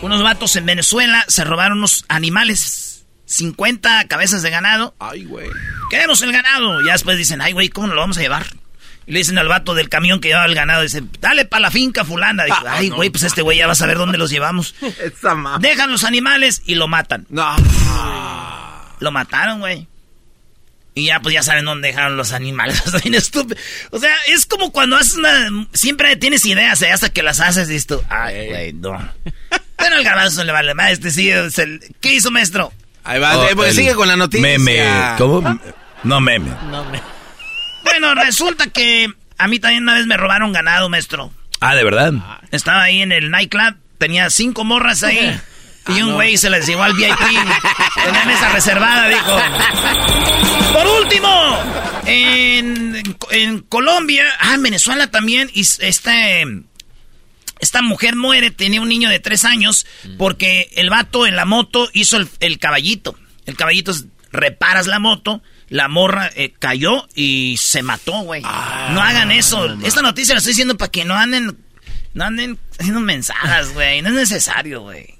Unos 0.00 0.22
vatos 0.22 0.54
en 0.56 0.64
Venezuela 0.66 1.24
se 1.28 1.44
robaron 1.44 1.78
unos 1.78 2.04
animales, 2.08 3.04
50 3.26 4.06
cabezas 4.06 4.42
de 4.42 4.50
ganado. 4.50 4.94
Ay, 5.00 5.24
güey. 5.24 5.48
Queremos 5.90 6.22
el 6.22 6.32
ganado. 6.32 6.80
Ya 6.86 6.92
después 6.92 7.18
dicen, 7.18 7.40
ay, 7.40 7.52
güey, 7.52 7.68
¿cómo 7.68 7.88
lo 7.88 8.00
vamos 8.00 8.16
a 8.18 8.20
llevar? 8.20 8.46
Y 9.06 9.12
le 9.12 9.18
dicen 9.20 9.38
al 9.38 9.48
vato 9.48 9.74
del 9.74 9.88
camión 9.88 10.20
que 10.20 10.28
llevaba 10.28 10.46
el 10.46 10.54
ganado, 10.54 10.82
dice, 10.82 11.02
dale 11.20 11.46
para 11.46 11.62
la 11.62 11.70
finca 11.70 12.04
fulana. 12.04 12.44
Dijo, 12.44 12.58
Ah, 12.66 12.74
ay, 12.76 12.90
no. 12.90 12.96
güey, 12.96 13.10
pues 13.10 13.24
este 13.24 13.42
güey 13.42 13.58
ya 13.58 13.66
va 13.66 13.72
a 13.72 13.76
saber 13.76 13.96
dónde 13.98 14.18
los 14.18 14.30
llevamos. 14.30 14.74
Esa. 15.02 15.34
Dejan 15.60 15.90
los 15.90 16.04
animales 16.04 16.62
y 16.64 16.74
lo 16.76 16.86
matan. 16.88 17.26
No. 17.28 17.56
Lo 19.00 19.10
mataron, 19.10 19.60
güey. 19.60 19.88
Y 20.94 21.06
ya, 21.06 21.20
pues 21.20 21.32
ya 21.32 21.42
saben 21.42 21.64
dónde 21.64 21.88
dejaron 21.88 22.16
los 22.16 22.32
animales. 22.32 22.82
Está 22.86 22.98
bien 22.98 23.14
estúpido. 23.14 23.58
O 23.90 23.98
sea, 23.98 24.14
es 24.28 24.46
como 24.46 24.70
cuando 24.72 24.96
haces 24.96 25.14
una... 25.16 25.48
Siempre 25.72 26.14
tienes 26.16 26.44
ideas, 26.46 26.82
¿eh? 26.82 26.90
hasta 26.92 27.08
que 27.10 27.22
las 27.22 27.40
haces 27.40 27.68
y 27.68 27.72
dices 27.72 27.86
tú, 27.86 28.02
ay, 28.10 28.48
güey, 28.48 28.72
no. 28.74 28.98
Bueno, 29.78 29.96
el 29.96 30.04
garbanzo 30.04 30.44
le 30.44 30.52
vale 30.52 30.74
más. 30.74 30.92
Este 30.92 31.10
sí 31.10 31.30
es 31.30 31.58
el... 31.58 31.80
¿Qué 32.00 32.14
hizo, 32.14 32.30
maestro? 32.30 32.72
Ahí 33.04 33.18
va, 33.20 33.38
Oh, 33.38 33.44
eh, 33.44 33.52
porque 33.54 33.70
el 33.70 33.76
sigue 33.76 33.94
con 33.94 34.08
la 34.08 34.16
noticia. 34.16 34.46
Meme. 34.46 34.84
¿Cómo? 35.16 35.58
No 36.04 36.20
meme. 36.20 36.50
No 36.70 36.84
me. 36.86 37.00
Bueno, 37.84 38.14
resulta 38.14 38.66
que 38.68 39.08
a 39.38 39.48
mí 39.48 39.58
también 39.58 39.84
una 39.84 39.94
vez 39.94 40.06
me 40.06 40.16
robaron 40.16 40.52
ganado, 40.52 40.88
maestro. 40.88 41.32
Ah, 41.60 41.74
¿de 41.74 41.84
verdad? 41.84 42.12
Estaba 42.50 42.82
ahí 42.82 43.02
en 43.02 43.12
el 43.12 43.30
nightclub, 43.30 43.76
tenía 43.98 44.30
cinco 44.30 44.64
morras 44.64 45.02
ahí. 45.02 45.40
Y 45.88 46.02
un 46.02 46.12
güey 46.14 46.36
se 46.36 46.50
les 46.50 46.66
llevó 46.66 46.82
al 46.82 46.92
VIP. 46.92 47.16
Tenía 48.04 48.24
mesa 48.26 48.50
reservada, 48.50 49.08
dijo. 49.08 49.40
Por 50.74 50.86
último, 51.02 51.58
en, 52.04 53.02
en 53.30 53.60
Colombia, 53.60 54.24
ah, 54.38 54.54
en 54.54 54.62
Venezuela 54.62 55.06
también, 55.10 55.50
y 55.54 55.62
este 55.62 56.44
esta 57.60 57.82
mujer 57.82 58.16
muere, 58.16 58.50
tenía 58.50 58.80
un 58.80 58.88
niño 58.88 59.08
de 59.08 59.20
tres 59.20 59.44
años, 59.44 59.86
porque 60.16 60.70
el 60.76 60.90
vato 60.90 61.26
en 61.26 61.36
la 61.36 61.44
moto 61.44 61.88
hizo 61.92 62.18
el, 62.40 62.58
caballito. 62.58 63.16
El 63.46 63.56
caballito 63.56 63.90
es, 63.90 64.06
reparas 64.30 64.86
la 64.86 64.98
moto, 64.98 65.42
la 65.68 65.88
morra 65.88 66.30
eh, 66.34 66.52
cayó 66.58 67.06
y 67.14 67.56
se 67.58 67.82
mató, 67.82 68.20
güey. 68.20 68.42
Ah, 68.44 68.90
no 68.92 69.00
hagan 69.00 69.30
eso. 69.30 69.76
Esta 69.84 70.02
noticia 70.02 70.34
la 70.34 70.38
estoy 70.38 70.52
diciendo 70.52 70.76
para 70.76 70.90
que 70.90 71.04
no 71.04 71.14
anden, 71.14 71.56
no 72.14 72.24
anden 72.24 72.58
haciendo 72.78 73.00
mensajes, 73.00 73.72
güey. 73.74 74.02
No 74.02 74.08
es 74.08 74.14
necesario, 74.14 74.82
güey. 74.82 75.14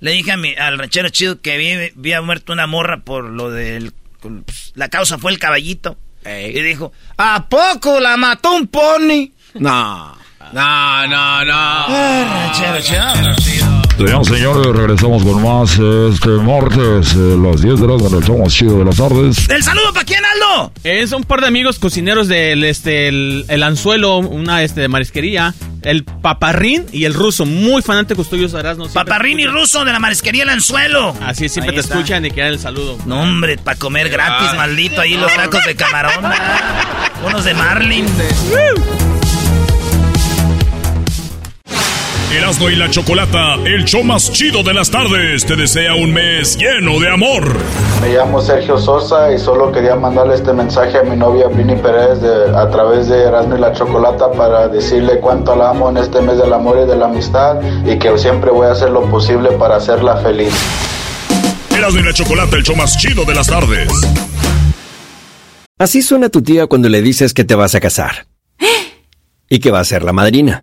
Le 0.00 0.12
dije 0.12 0.32
a 0.32 0.36
mi, 0.36 0.54
al 0.54 0.78
ranchero 0.78 1.08
chido 1.10 1.40
que 1.40 1.92
había 1.94 2.22
muerto 2.22 2.52
una 2.52 2.66
morra 2.66 3.04
por 3.04 3.24
lo 3.24 3.50
del... 3.50 3.92
Pues, 4.20 4.72
la 4.74 4.88
causa 4.88 5.18
fue 5.18 5.30
el 5.30 5.38
caballito. 5.38 5.96
Y 6.24 6.60
dijo, 6.62 6.92
¿a 7.16 7.48
poco 7.48 8.00
la 8.00 8.16
mató 8.16 8.54
un 8.54 8.68
pony? 8.68 9.32
No. 9.54 10.16
No, 10.52 11.06
no, 11.06 11.44
no. 11.44 11.86
Señoras 13.96 14.26
señores, 14.26 14.66
regresamos 14.76 15.22
con 15.22 15.42
más 15.42 15.78
este 15.78 16.30
martes, 16.30 17.14
eh, 17.14 17.36
las 17.42 17.62
10 17.62 17.80
de 17.80 17.86
la 17.86 17.96
noche, 17.96 18.32
más 18.36 18.52
chido 18.52 18.78
de 18.80 18.84
las 18.84 18.96
tardes. 18.96 19.48
¿El 19.48 19.62
saludo 19.62 19.92
para 19.94 20.04
quién, 20.04 20.20
Aldo? 20.24 20.72
Es 20.84 21.12
un 21.12 21.24
par 21.24 21.40
de 21.40 21.46
amigos 21.46 21.78
cocineros 21.78 22.28
del 22.28 22.64
este, 22.64 23.08
el, 23.08 23.62
anzuelo, 23.62 24.18
una 24.18 24.62
este, 24.62 24.82
de 24.82 24.88
marisquería, 24.88 25.54
el 25.82 26.04
paparrín 26.04 26.86
y 26.92 27.04
el 27.04 27.14
ruso, 27.14 27.46
muy 27.46 27.80
fanáticos 27.80 28.28
tuyos, 28.28 28.52
no 28.52 28.88
Paparrín 28.88 29.40
y 29.40 29.46
ruso 29.46 29.84
de 29.84 29.92
la 29.92 29.98
marisquería 29.98 30.42
El 30.42 30.50
Anzuelo. 30.50 31.14
Así 31.22 31.46
es, 31.46 31.52
siempre 31.52 31.74
te 31.74 31.80
escuchan 31.80 32.24
y 32.26 32.30
quieren 32.30 32.52
el 32.52 32.58
saludo. 32.58 32.98
No, 33.06 33.22
hombre, 33.22 33.56
para 33.56 33.78
comer 33.78 34.10
gratis, 34.10 34.54
maldito, 34.56 35.00
ahí 35.00 35.16
los 35.16 35.32
tacos 35.34 35.64
de 35.64 35.74
camarón. 35.74 36.12
unos 37.26 37.44
de 37.44 37.54
marlin. 37.54 38.06
Erasmo 42.32 42.70
y 42.70 42.76
la 42.76 42.88
Chocolata, 42.88 43.56
el 43.66 43.84
show 43.84 44.02
más 44.02 44.32
chido 44.32 44.62
de 44.62 44.72
las 44.72 44.90
tardes, 44.90 45.44
te 45.44 45.54
desea 45.54 45.94
un 45.94 46.14
mes 46.14 46.56
lleno 46.56 46.98
de 46.98 47.10
amor. 47.10 47.58
Me 48.00 48.14
llamo 48.14 48.40
Sergio 48.40 48.78
Sosa 48.78 49.30
y 49.34 49.38
solo 49.38 49.70
quería 49.70 49.96
mandarle 49.96 50.36
este 50.36 50.54
mensaje 50.54 50.96
a 50.96 51.02
mi 51.02 51.14
novia 51.14 51.48
Vini 51.48 51.76
Pérez 51.76 52.20
a 52.54 52.70
través 52.70 53.08
de 53.08 53.24
Erasmo 53.24 53.56
y 53.56 53.60
la 53.60 53.74
Chocolata 53.74 54.32
para 54.32 54.68
decirle 54.68 55.20
cuánto 55.20 55.54
la 55.54 55.70
amo 55.70 55.90
en 55.90 55.98
este 55.98 56.22
mes 56.22 56.38
del 56.38 56.50
amor 56.54 56.78
y 56.82 56.88
de 56.88 56.96
la 56.96 57.04
amistad 57.04 57.60
y 57.84 57.98
que 57.98 58.16
siempre 58.16 58.50
voy 58.50 58.66
a 58.66 58.72
hacer 58.72 58.88
lo 58.88 59.02
posible 59.10 59.50
para 59.52 59.76
hacerla 59.76 60.16
feliz. 60.16 60.54
Erasmo 61.76 62.00
y 62.00 62.02
la 62.02 62.14
Chocolata, 62.14 62.56
el 62.56 62.62
show 62.62 62.76
más 62.76 62.96
chido 62.96 63.26
de 63.26 63.34
las 63.34 63.46
tardes. 63.46 63.90
Así 65.78 66.00
suena 66.00 66.30
tu 66.30 66.40
tía 66.40 66.66
cuando 66.66 66.88
le 66.88 67.02
dices 67.02 67.34
que 67.34 67.44
te 67.44 67.54
vas 67.54 67.74
a 67.74 67.80
casar. 67.80 68.26
Y 69.50 69.58
que 69.58 69.70
va 69.70 69.80
a 69.80 69.84
ser 69.84 70.02
la 70.02 70.14
madrina 70.14 70.62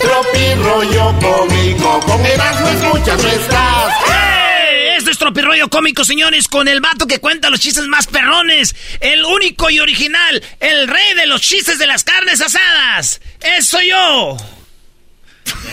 Tropi 0.00 0.54
rollo 0.62 1.14
cómico, 1.20 2.00
con 2.00 2.24
Erasmo 2.24 2.68
escuchas 2.68 3.22
no 3.22 3.28
estás. 3.28 3.92
¡Hey! 4.06 4.94
Esto 4.96 5.10
es 5.10 5.18
Tropi 5.18 5.42
rollo 5.42 5.68
cómico, 5.68 6.04
señores, 6.04 6.48
con 6.48 6.68
el 6.68 6.80
vato 6.80 7.06
que 7.06 7.18
cuenta 7.18 7.50
los 7.50 7.60
chistes 7.60 7.86
más 7.86 8.06
perrones. 8.06 8.74
El 9.00 9.22
único 9.24 9.68
y 9.70 9.80
original, 9.80 10.42
el 10.60 10.88
rey 10.88 11.14
de 11.14 11.26
los 11.26 11.42
chistes 11.42 11.78
de 11.78 11.86
las 11.86 12.04
carnes 12.04 12.40
asadas. 12.40 13.20
¡Es 13.40 13.66
soy 13.66 13.90
yo! 13.90 14.36
Tropi 15.44 15.68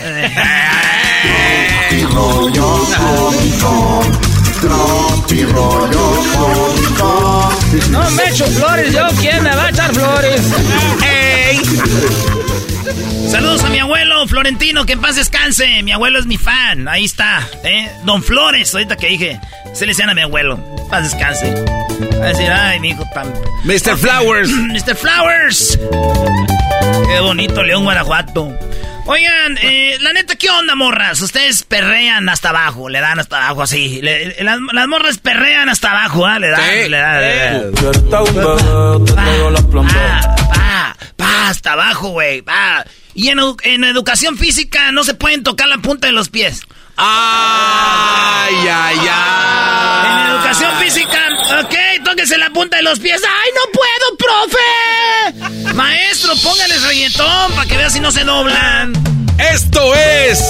rollo 2.12 2.86
cómico. 2.96 4.02
Tropi 4.60 5.44
rollo 5.44 6.22
cómico. 6.34 7.52
No 7.90 8.10
me 8.10 8.28
echo 8.28 8.46
flores, 8.46 8.92
yo, 8.92 9.06
¿quién 9.20 9.42
me 9.42 9.54
va 9.54 9.64
a 9.64 9.70
echar 9.70 9.94
flores? 9.94 10.40
¡Ey! 11.02 11.60
Saludos 13.30 13.64
a 13.64 13.68
mi 13.68 13.78
abuelo 13.78 14.26
Florentino, 14.26 14.86
que 14.86 14.94
en 14.94 15.00
paz 15.00 15.16
descanse. 15.16 15.82
Mi 15.82 15.92
abuelo 15.92 16.18
es 16.18 16.26
mi 16.26 16.38
fan. 16.38 16.88
Ahí 16.88 17.04
está, 17.04 17.46
¿eh? 17.64 17.90
Don 18.04 18.22
Flores, 18.22 18.72
ahorita 18.74 18.96
que 18.96 19.08
dije. 19.08 19.40
Se 19.74 19.84
le 19.86 19.92
decían 19.92 20.10
a 20.10 20.14
mi 20.14 20.22
abuelo. 20.22 20.58
Paz 20.90 21.04
descanse. 21.04 21.52
Va 22.20 22.24
a 22.24 22.28
decir, 22.28 22.50
ay, 22.50 22.80
mi 22.80 22.90
hijo 22.90 23.04
tan. 23.14 23.32
Mr. 23.64 23.96
Flowers. 23.96 24.48
Mr. 24.50 24.96
Flowers. 24.96 25.78
Qué 27.06 27.20
bonito, 27.20 27.62
León, 27.62 27.84
Guanajuato. 27.84 28.52
Oigan, 29.06 29.58
eh, 29.62 29.96
la 30.00 30.12
neta, 30.12 30.36
¿qué 30.36 30.50
onda, 30.50 30.74
morras? 30.74 31.22
Ustedes 31.22 31.62
perrean 31.62 32.28
hasta 32.28 32.50
abajo, 32.50 32.90
le 32.90 33.00
dan 33.00 33.18
hasta 33.18 33.38
abajo 33.38 33.62
así. 33.62 34.02
las, 34.02 34.58
morras 34.86 35.16
perrean 35.18 35.70
hasta 35.70 35.92
abajo, 35.92 36.26
¿ah? 36.26 36.38
Le 36.38 36.48
dan, 36.48 36.90
le 36.90 36.98
dan. 36.98 37.20
Le 37.20 37.36
dan. 37.36 37.72
Pa, 41.18 41.48
hasta 41.48 41.72
abajo, 41.72 42.10
güey. 42.10 42.42
Pa. 42.42 42.86
Y 43.12 43.28
en, 43.28 43.40
en, 43.64 43.82
educación 43.82 44.38
física 44.38 44.92
no 44.92 45.02
se 45.02 45.14
pueden 45.14 45.42
tocar 45.42 45.66
la 45.66 45.78
punta 45.78 46.06
de 46.06 46.12
los 46.12 46.28
pies. 46.28 46.62
¡Ay, 46.96 48.54
ay, 48.70 48.98
ay! 49.10 50.10
En 50.10 50.36
educación 50.36 50.78
física, 50.78 51.18
ok, 51.60 52.04
tóquese 52.04 52.38
la 52.38 52.50
punta 52.50 52.76
de 52.76 52.84
los 52.84 53.00
pies. 53.00 53.20
¡Ay, 53.24 53.50
no 53.56 53.72
puedo, 53.72 54.16
profe! 54.16 55.74
Maestro, 55.74 56.36
póngales 56.36 56.86
reggaetón 56.86 57.52
para 57.56 57.68
que 57.68 57.76
vea 57.76 57.90
si 57.90 57.98
no 57.98 58.12
se 58.12 58.22
doblan. 58.22 58.92
Esto 59.38 59.94
es. 59.96 60.40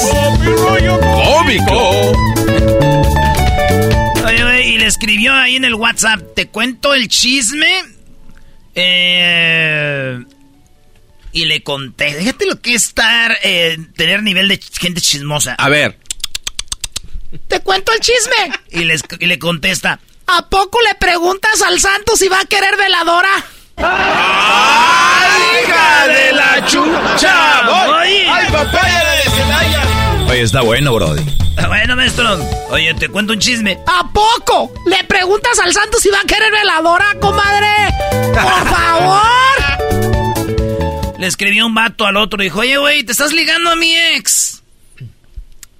Cómico. 1.24 2.12
Oye, 4.26 4.66
y 4.66 4.78
le 4.78 4.86
escribió 4.86 5.32
ahí 5.32 5.56
en 5.56 5.64
el 5.64 5.74
WhatsApp: 5.74 6.20
Te 6.36 6.48
cuento 6.48 6.92
el 6.92 7.08
chisme. 7.08 7.84
Eh 8.74 10.18
y 11.38 11.44
le 11.44 11.62
conté. 11.62 12.14
Déjate 12.14 12.46
lo 12.46 12.60
que 12.60 12.74
es 12.74 12.86
estar, 12.86 13.38
eh, 13.42 13.78
tener 13.96 14.22
nivel 14.22 14.48
de 14.48 14.60
gente 14.80 15.00
chismosa. 15.00 15.54
A 15.54 15.68
ver. 15.68 15.98
Te 17.46 17.60
cuento 17.60 17.92
el 17.92 18.00
chisme. 18.00 18.52
Y, 18.70 19.26
le 19.26 19.38
contesta. 19.38 20.00
¿A 20.26 20.48
poco 20.48 20.80
le 20.82 20.94
preguntas 20.96 21.62
al 21.62 21.78
santo 21.80 22.16
si 22.16 22.28
va 22.28 22.40
a 22.40 22.44
querer 22.44 22.76
veladora? 22.76 23.30
¡Ay, 23.76 25.30
hija 25.62 26.08
de 26.08 26.32
la 26.32 26.66
chucha! 26.66 28.00
¡Ay, 28.00 28.46
papaya 28.50 29.04
de 29.12 29.30
Celaya! 29.30 30.26
Oye, 30.28 30.42
está 30.42 30.62
bueno, 30.62 30.92
Brody. 30.92 31.22
Bueno, 31.68 31.96
maestro. 31.96 32.38
Oye, 32.70 32.94
te 32.94 33.08
cuento 33.08 33.32
un 33.32 33.38
chisme. 33.38 33.78
¿A 33.86 34.10
poco? 34.12 34.72
¿Le 34.86 35.04
preguntas 35.04 35.58
al 35.60 35.72
santo 35.72 35.98
si 35.98 36.08
va 36.10 36.20
a 36.20 36.26
querer 36.26 36.50
veladora, 36.50 37.16
comadre? 37.20 37.68
¡Por 38.32 38.68
favor! 38.68 39.57
Le 41.18 41.26
escribió 41.26 41.66
un 41.66 41.74
vato 41.74 42.06
al 42.06 42.16
otro 42.16 42.40
y 42.40 42.46
dijo, 42.46 42.60
oye, 42.60 42.78
güey, 42.78 43.02
¿te 43.02 43.10
estás 43.10 43.32
ligando 43.32 43.70
a 43.70 43.76
mi 43.76 43.96
ex? 43.96 44.62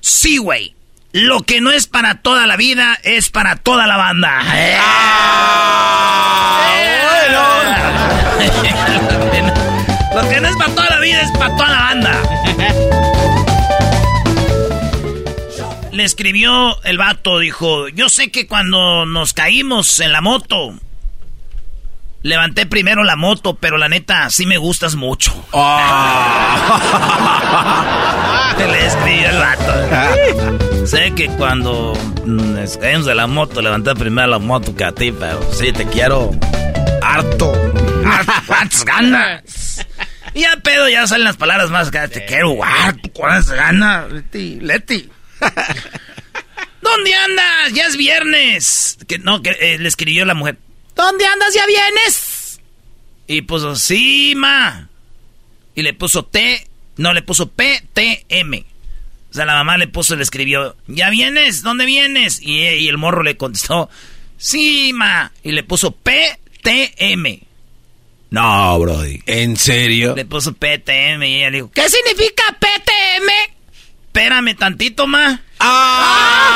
Sí, 0.00 0.38
güey. 0.38 0.74
Lo 1.12 1.42
que 1.42 1.60
no 1.60 1.70
es 1.70 1.86
para 1.86 2.22
toda 2.22 2.48
la 2.48 2.56
vida 2.56 2.98
es 3.04 3.30
para 3.30 3.54
toda 3.54 3.86
la 3.86 3.96
banda. 3.96 4.42
Lo 10.14 10.28
que 10.28 10.40
no 10.40 10.48
es 10.48 10.56
para 10.56 10.74
toda 10.74 10.90
la 10.90 10.98
vida 10.98 11.22
es 11.22 11.30
para 11.30 11.56
toda 11.56 11.68
la 11.68 11.80
banda. 11.80 12.20
Le 15.92 16.02
escribió 16.02 16.82
el 16.82 16.98
vato, 16.98 17.38
dijo, 17.38 17.88
yo 17.90 18.08
sé 18.08 18.32
que 18.32 18.48
cuando 18.48 19.06
nos 19.06 19.34
caímos 19.34 20.00
en 20.00 20.10
la 20.10 20.20
moto, 20.20 20.74
levanté 22.28 22.66
primero 22.66 23.02
la 23.04 23.16
moto, 23.16 23.54
pero 23.54 23.78
la 23.78 23.88
neta, 23.88 24.28
sí 24.30 24.46
me 24.46 24.58
gustas 24.58 24.94
mucho. 24.94 25.32
Le 28.58 28.86
escribió 28.86 29.30
el 29.30 29.38
vato. 29.38 30.86
sé 30.86 31.12
que 31.14 31.28
cuando 31.28 31.96
nos 32.26 32.76
caímos 32.76 33.06
de 33.06 33.14
la 33.14 33.26
moto, 33.26 33.62
levanté 33.62 33.94
primero 33.94 34.28
la 34.28 34.38
moto 34.38 34.76
que 34.76 34.84
a 34.84 34.92
ti, 34.92 35.12
pero 35.12 35.40
sí 35.52 35.72
te 35.72 35.86
quiero 35.86 36.30
harto. 37.02 37.52
¿Cuántas 38.46 38.84
ganas? 38.84 39.86
Y 40.34 40.42
ya 40.42 40.56
pedo, 40.62 40.88
ya 40.88 41.06
salen 41.06 41.24
las 41.24 41.36
palabras 41.36 41.70
más. 41.70 41.90
Te 41.90 42.26
quiero 42.26 42.62
harto, 42.62 43.10
¿cuántas 43.12 43.50
ganas? 43.50 44.12
Leti, 44.12 44.60
Leti. 44.60 45.08
¿Dónde 46.82 47.14
andas? 47.14 47.72
Ya 47.72 47.86
es 47.86 47.96
viernes. 47.96 48.98
Que 49.06 49.18
no, 49.18 49.40
que 49.40 49.50
eh, 49.60 49.78
le 49.78 49.88
escribió 49.88 50.24
la 50.24 50.34
mujer. 50.34 50.58
¿Dónde 50.98 51.24
andas? 51.24 51.54
¿Ya 51.54 51.64
vienes? 51.64 52.60
Y 53.28 53.42
puso, 53.42 53.76
sí, 53.76 54.34
ma. 54.36 54.88
Y 55.76 55.82
le 55.82 55.94
puso 55.94 56.24
T, 56.24 56.66
no, 56.96 57.12
le 57.12 57.22
puso 57.22 57.48
P, 57.48 57.84
T, 57.92 58.26
M. 58.28 58.64
O 59.30 59.34
sea, 59.34 59.44
la 59.44 59.54
mamá 59.54 59.78
le 59.78 59.86
puso, 59.86 60.16
le 60.16 60.24
escribió, 60.24 60.76
¿ya 60.88 61.08
vienes? 61.08 61.62
¿Dónde 61.62 61.86
vienes? 61.86 62.42
Y, 62.42 62.58
y 62.62 62.88
el 62.88 62.98
morro 62.98 63.22
le 63.22 63.36
contestó, 63.36 63.88
sí, 64.36 64.90
ma. 64.92 65.30
Y 65.44 65.52
le 65.52 65.62
puso 65.62 65.92
P, 65.92 66.36
T, 66.62 66.94
M. 66.96 67.42
No, 68.30 68.78
Brody. 68.80 69.22
¿En 69.26 69.56
serio? 69.56 70.14
Le 70.16 70.24
puso 70.24 70.52
PTM 70.52 71.22
y 71.22 71.36
ella 71.36 71.50
dijo, 71.50 71.70
¿qué 71.72 71.88
significa 71.88 72.42
PTM? 72.58 73.30
Espérame 74.06 74.56
tantito, 74.56 75.06
ma. 75.06 75.40
¡Ah! 75.60 76.47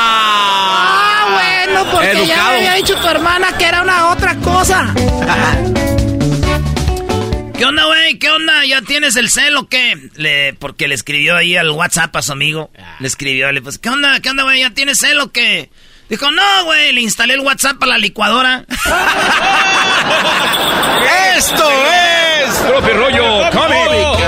Ah 1.92 1.96
porque 1.96 2.26
ya 2.26 2.36
me 2.36 2.56
había 2.56 2.74
dicho 2.74 2.94
tu 2.96 3.08
hermana 3.08 3.48
que 3.58 3.64
era 3.64 3.82
una 3.82 4.10
otra 4.10 4.36
cosa. 4.36 4.94
¿Qué 7.62 7.66
onda, 7.66 7.84
güey? 7.84 8.18
¿Qué 8.18 8.28
onda? 8.28 8.66
¿Ya 8.66 8.82
tienes 8.82 9.14
el 9.14 9.30
cel 9.30 9.56
o 9.56 9.68
qué? 9.68 9.96
Le, 10.16 10.52
porque 10.54 10.88
le 10.88 10.96
escribió 10.96 11.36
ahí 11.36 11.56
al 11.56 11.70
WhatsApp 11.70 12.16
a 12.16 12.22
su 12.22 12.32
amigo. 12.32 12.72
Le 12.98 13.06
escribió, 13.06 13.52
le 13.52 13.62
pues, 13.62 13.78
¿qué 13.78 13.88
onda? 13.88 14.18
¿Qué 14.18 14.30
onda, 14.30 14.42
güey? 14.42 14.58
¿Ya 14.60 14.70
tienes 14.70 14.98
cel 14.98 15.20
o 15.20 15.30
qué? 15.30 15.70
Dijo, 16.08 16.28
no, 16.32 16.64
güey, 16.64 16.92
le 16.92 17.02
instalé 17.02 17.34
el 17.34 17.40
WhatsApp 17.40 17.80
a 17.80 17.86
la 17.86 17.98
licuadora. 17.98 18.64
¡Esto 21.36 21.70
es! 21.70 22.52
Propio 22.68 22.96
rollo 22.96 23.50
cómico. 23.52 24.18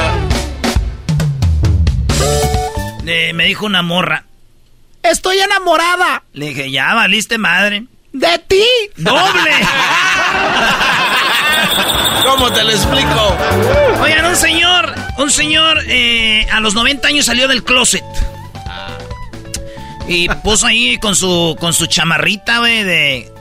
me 3.05 3.47
dijo 3.47 3.67
una 3.67 3.83
morra. 3.83 4.27
Estoy 5.05 5.39
enamorada. 5.39 6.23
Le 6.33 6.49
dije, 6.49 6.71
ya 6.71 6.95
valiste 6.95 7.37
madre. 7.37 7.85
De 8.13 8.39
ti. 8.49 8.65
Doble. 8.97 9.51
¿Cómo 12.25 12.51
te 12.51 12.65
lo 12.65 12.71
explico? 12.71 13.37
Oigan, 14.01 14.25
un 14.25 14.37
señor, 14.37 14.95
un 15.19 15.31
señor 15.31 15.79
eh, 15.87 16.47
a 16.51 16.59
los 16.61 16.75
90 16.75 17.07
años 17.07 17.27
salió 17.27 17.47
del 17.49 17.65
closet. 17.65 18.03
Y 20.09 20.29
puso 20.43 20.67
ahí 20.67 20.97
con 20.99 21.15
su, 21.15 21.55
con 21.61 21.75
su 21.75 21.87
chamarrita, 21.87 22.61
güey, 22.61 22.83
de... 22.83 23.34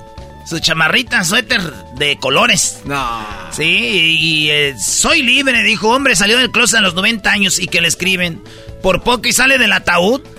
Su 0.46 0.60
chamarrita, 0.60 1.24
suéter 1.24 1.62
de 1.96 2.18
colores. 2.18 2.82
No. 2.86 3.26
Sí, 3.52 3.64
y, 3.64 4.50
eh, 4.50 4.76
soy 4.78 5.22
libre, 5.24 5.64
dijo, 5.64 5.90
hombre, 5.90 6.16
salió 6.16 6.38
del 6.38 6.52
closet 6.52 6.80
a 6.80 6.82
los 6.82 6.96
90 6.96 7.32
años 7.32 7.60
y 7.60 7.68
que 7.68 7.80
le 7.82 7.88
escriben, 7.88 8.44
por 8.82 9.04
poco 9.04 9.28
y 9.28 9.34
sale 9.34 9.58
del 9.58 9.72
ataúd. 9.72 10.22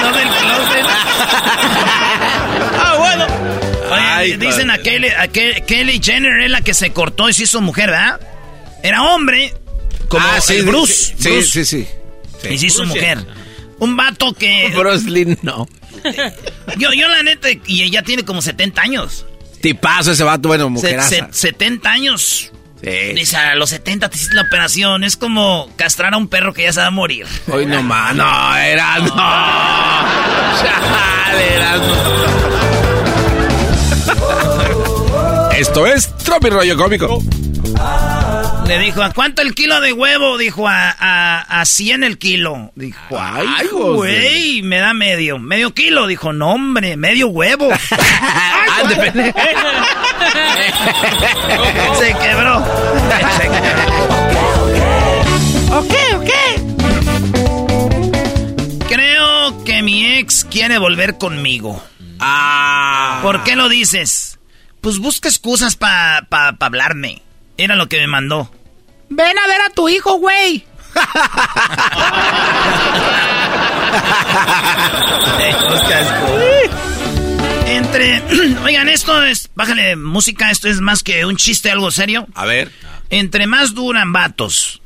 no 0.00 0.12
del 0.12 0.28
closet. 0.28 0.86
ah, 2.78 2.94
bueno. 2.98 3.26
Oye, 4.20 4.36
dicen 4.38 4.70
a 4.70 4.78
Kelly, 4.78 5.08
a 5.08 5.28
Kelly 5.28 6.00
Jenner 6.02 6.42
es 6.42 6.50
la 6.50 6.60
que 6.60 6.74
se 6.74 6.92
cortó 6.92 7.28
y 7.28 7.34
se 7.34 7.42
hizo 7.44 7.60
mujer, 7.60 7.90
¿verdad? 7.90 8.20
Era 8.82 9.02
hombre, 9.02 9.54
como 10.08 10.26
ah, 10.26 10.40
sí, 10.40 10.62
Bruce. 10.62 11.14
Sí, 11.18 11.28
Bruce, 11.30 11.64
sí, 11.64 11.64
sí, 11.64 11.86
sí. 12.42 12.48
Y 12.50 12.58
se 12.58 12.66
hizo 12.66 12.84
mujer. 12.84 13.24
Un 13.78 13.96
vato 13.96 14.32
que. 14.32 14.70
Bruce 14.76 15.08
Lee, 15.08 15.38
no. 15.42 15.66
Yo, 16.78 16.92
yo 16.92 17.08
la 17.08 17.22
neta, 17.22 17.48
y 17.66 17.82
ella 17.82 18.02
tiene 18.02 18.24
como 18.24 18.40
70 18.40 18.80
años. 18.80 19.26
Tipazo 19.60 20.12
ese 20.12 20.24
vato, 20.24 20.48
bueno, 20.48 20.70
mujer. 20.70 21.00
70 21.00 21.90
años. 21.90 22.50
Sí. 22.82 22.90
Dice, 23.14 23.36
a 23.36 23.54
los 23.54 23.70
70 23.70 24.08
te 24.08 24.16
hiciste 24.16 24.34
la 24.34 24.42
operación. 24.42 25.04
Es 25.04 25.16
como 25.16 25.70
castrar 25.76 26.14
a 26.14 26.16
un 26.16 26.26
perro 26.28 26.52
que 26.52 26.62
ya 26.62 26.72
se 26.72 26.80
va 26.80 26.86
a 26.86 26.90
morir. 26.90 27.26
Hoy 27.48 27.66
no 27.66 27.82
más, 27.82 28.14
no, 28.16 28.56
era 28.56 28.98
no. 28.98 29.06
Chale, 30.60 31.54
era 31.54 31.76
Esto 35.56 35.86
es 35.86 36.16
Tropi 36.18 36.50
Rollo 36.50 36.76
Cómico. 36.76 37.22
Le 38.72 38.78
dijo, 38.78 39.02
¿a 39.02 39.12
cuánto 39.12 39.42
el 39.42 39.54
kilo 39.54 39.82
de 39.82 39.92
huevo? 39.92 40.38
Dijo, 40.38 40.66
a, 40.66 40.96
a, 40.98 41.60
a 41.60 41.64
100 41.66 42.04
el 42.04 42.16
kilo. 42.16 42.72
Dijo, 42.74 43.20
ay, 43.20 43.66
güey, 43.70 44.62
me 44.62 44.78
da 44.78 44.94
medio. 44.94 45.38
Medio 45.38 45.74
kilo. 45.74 46.06
Dijo, 46.06 46.32
no, 46.32 46.52
hombre, 46.52 46.96
medio 46.96 47.28
huevo. 47.28 47.68
Se 51.98 52.14
quebró. 52.14 52.60
ok, 55.70 55.94
ok. 56.14 56.30
Creo 58.88 59.64
que 59.64 59.82
mi 59.82 60.16
ex 60.16 60.46
quiere 60.46 60.78
volver 60.78 61.18
conmigo. 61.18 61.84
Ah. 62.20 63.18
¿Por 63.20 63.44
qué 63.44 63.54
lo 63.54 63.68
dices? 63.68 64.38
Pues 64.80 64.96
busca 64.96 65.28
excusas 65.28 65.76
para 65.76 66.22
pa, 66.30 66.54
pa 66.54 66.64
hablarme. 66.64 67.20
Era 67.58 67.76
lo 67.76 67.90
que 67.90 67.98
me 67.98 68.06
mandó. 68.06 68.50
Ven 69.14 69.38
a 69.38 69.46
ver 69.46 69.60
a 69.60 69.68
tu 69.70 69.90
hijo, 69.90 70.18
güey. 70.18 70.64
Entre. 77.66 78.22
Oigan, 78.64 78.88
esto 78.88 79.22
es. 79.22 79.50
Bájale 79.54 79.96
música, 79.96 80.50
esto 80.50 80.68
es 80.68 80.80
más 80.80 81.02
que 81.02 81.26
un 81.26 81.36
chiste, 81.36 81.70
algo 81.70 81.90
serio. 81.90 82.26
A 82.34 82.46
ver. 82.46 82.72
Entre 83.10 83.46
más 83.46 83.74
duran 83.74 84.14
vatos, 84.14 84.80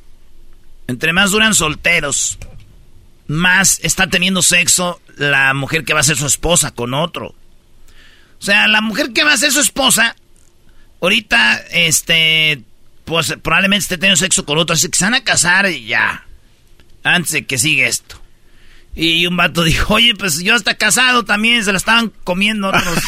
entre 0.89 1.13
más 1.13 1.31
duran 1.31 1.55
solteros, 1.55 2.39
más 3.29 3.79
está 3.85 4.09
teniendo 4.09 4.43
sexo 4.43 5.01
la 5.17 5.55
mujer 5.55 5.85
que 5.85 5.95
va 5.95 6.01
a 6.01 6.05
ser 6.05 6.17
su 6.17 6.27
esposa 6.27 6.73
con 6.73 6.95
otro. 6.95 7.29
O 7.29 8.45
sea, 8.45 8.67
la 8.67 8.81
mujer 8.81 9.13
que 9.13 9.23
va 9.23 9.35
a 9.35 9.39
ser 9.39 9.53
su 9.53 9.61
esposa, 9.61 10.17
ahorita, 11.01 11.59
este, 11.71 12.65
pues 13.07 13.35
probablemente 13.41 13.85
esté 13.85 13.97
teniendo 13.97 14.17
sexo 14.17 14.45
con 14.45 14.59
otro, 14.59 14.75
así 14.75 14.91
que 14.91 14.99
se 14.99 15.05
van 15.05 15.15
a 15.15 15.25
casar 15.25 15.71
y 15.71 15.87
ya. 15.87 16.27
Antes 17.05 17.33
de 17.33 17.47
que 17.47 17.57
siga 17.57 17.87
esto. 17.87 18.21
Y 18.97 19.27
un 19.27 19.37
vato 19.37 19.63
dijo, 19.63 19.95
oye, 19.95 20.15
pues 20.15 20.43
yo 20.43 20.55
hasta 20.55 20.75
casado 20.75 21.25
también, 21.25 21.65
se 21.65 21.71
la 21.71 21.79
estaban 21.79 22.13
comiendo 22.25 22.69
otros. 22.69 22.85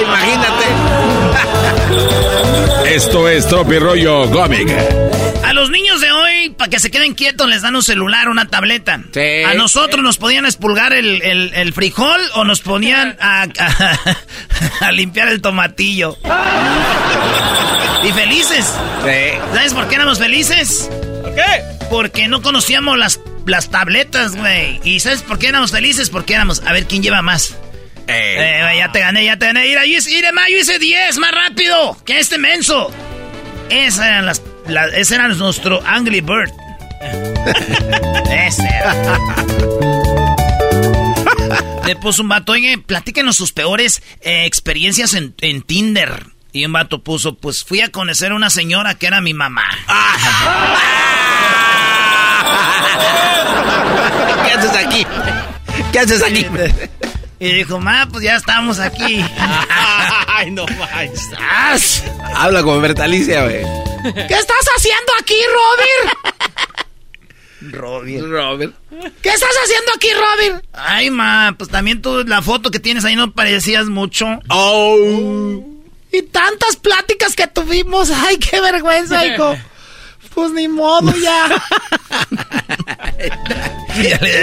Imagínate. 0.00 0.64
Esto 2.94 3.28
es 3.28 3.48
Tropi 3.48 3.78
Rollo 3.78 4.30
Cómic. 4.30 4.68
Para 6.64 6.70
que 6.70 6.80
se 6.80 6.90
queden 6.90 7.12
quietos, 7.12 7.46
les 7.46 7.60
dan 7.60 7.76
un 7.76 7.82
celular, 7.82 8.30
una 8.30 8.46
tableta. 8.46 8.94
A 8.94 9.52
nosotros 9.52 10.02
nos 10.02 10.16
podían 10.16 10.46
expulgar 10.46 10.94
el, 10.94 11.20
el, 11.20 11.72
frijol 11.74 12.18
o 12.36 12.44
nos 12.44 12.62
ponían 12.62 13.18
a, 13.20 13.46
a, 14.80 14.92
limpiar 14.92 15.28
el 15.28 15.42
tomatillo. 15.42 16.16
y 18.02 18.12
felices. 18.12 18.72
¿Sabes 19.52 19.74
por 19.74 19.88
qué 19.88 19.96
éramos 19.96 20.18
felices? 20.18 20.88
¿Por 21.20 21.34
qué? 21.34 21.42
Porque 21.90 22.28
no 22.28 22.40
conocíamos 22.40 22.96
las 22.96 23.20
las 23.44 23.68
tabletas, 23.68 24.34
güey. 24.34 24.80
¿Y 24.84 25.00
sabes 25.00 25.20
por 25.20 25.38
qué 25.38 25.48
éramos 25.48 25.70
felices? 25.70 26.08
Porque 26.08 26.32
éramos, 26.32 26.62
a 26.64 26.72
ver 26.72 26.86
quién 26.86 27.02
lleva 27.02 27.20
más. 27.20 27.58
Eh, 28.06 28.74
ya 28.78 28.90
te 28.90 29.00
gané, 29.00 29.22
ya 29.26 29.36
te 29.36 29.44
gané. 29.44 29.66
Mira, 29.66 29.84
yo, 29.84 29.98
yo 29.98 30.58
hice 30.58 30.78
10 30.78 31.18
más 31.18 31.30
rápido 31.30 31.98
que 32.06 32.20
este 32.20 32.38
menso. 32.38 32.90
Esas 33.68 34.06
eran 34.06 34.24
las, 34.24 34.40
ese 34.94 35.14
era 35.14 35.28
nuestro 35.28 35.82
Angry 35.86 36.20
Bird. 36.20 36.50
Ese. 38.30 38.68
Le 41.86 41.96
puso 41.96 42.22
un 42.22 42.28
vato, 42.28 42.52
oye, 42.52 42.78
platíquenos 42.78 43.36
sus 43.36 43.52
peores 43.52 44.02
eh, 44.22 44.46
experiencias 44.46 45.14
en, 45.14 45.34
en 45.40 45.62
Tinder. 45.62 46.26
Y 46.52 46.64
un 46.64 46.72
vato 46.72 47.02
puso, 47.02 47.34
pues 47.36 47.64
fui 47.64 47.80
a 47.80 47.90
conocer 47.90 48.32
a 48.32 48.36
una 48.36 48.48
señora 48.48 48.94
que 48.94 49.06
era 49.06 49.20
mi 49.20 49.34
mamá. 49.34 49.64
¿Qué 54.46 54.52
haces 54.52 54.76
aquí? 54.86 55.06
¿Qué 55.92 55.98
haces 55.98 56.22
aquí? 56.22 56.46
Y 57.40 57.52
dijo, 57.52 57.80
ma, 57.80 58.08
pues 58.10 58.24
ya 58.24 58.36
estamos 58.36 58.78
aquí. 58.78 59.24
Ay, 60.28 60.50
no 60.52 60.64
manches. 60.66 62.02
Habla 62.34 62.62
con 62.62 62.80
Bertalicia, 62.80 63.42
güey. 63.42 63.64
¿Qué 64.28 64.34
estás 64.34 64.66
haciendo 64.76 65.12
aquí, 65.18 65.36
Robin? 65.54 66.34
Robin. 67.72 68.30
Robert. 68.30 68.74
¿Qué 69.22 69.30
estás 69.30 69.56
haciendo 69.64 69.92
aquí, 69.96 70.08
Robin? 70.12 70.62
Ay, 70.74 71.10
ma, 71.10 71.54
pues 71.56 71.70
también 71.70 72.02
tú, 72.02 72.22
la 72.26 72.42
foto 72.42 72.70
que 72.70 72.80
tienes 72.80 73.04
ahí 73.06 73.16
no 73.16 73.32
parecías 73.32 73.86
mucho. 73.86 74.26
Oh. 74.50 75.64
Y 76.12 76.22
tantas 76.22 76.76
pláticas 76.76 77.34
que 77.34 77.46
tuvimos. 77.46 78.10
Ay, 78.10 78.36
qué 78.38 78.60
vergüenza, 78.60 79.24
hijo. 79.26 79.56
Pues 80.34 80.50
ni 80.52 80.66
modo 80.68 81.14
ya. 81.16 81.46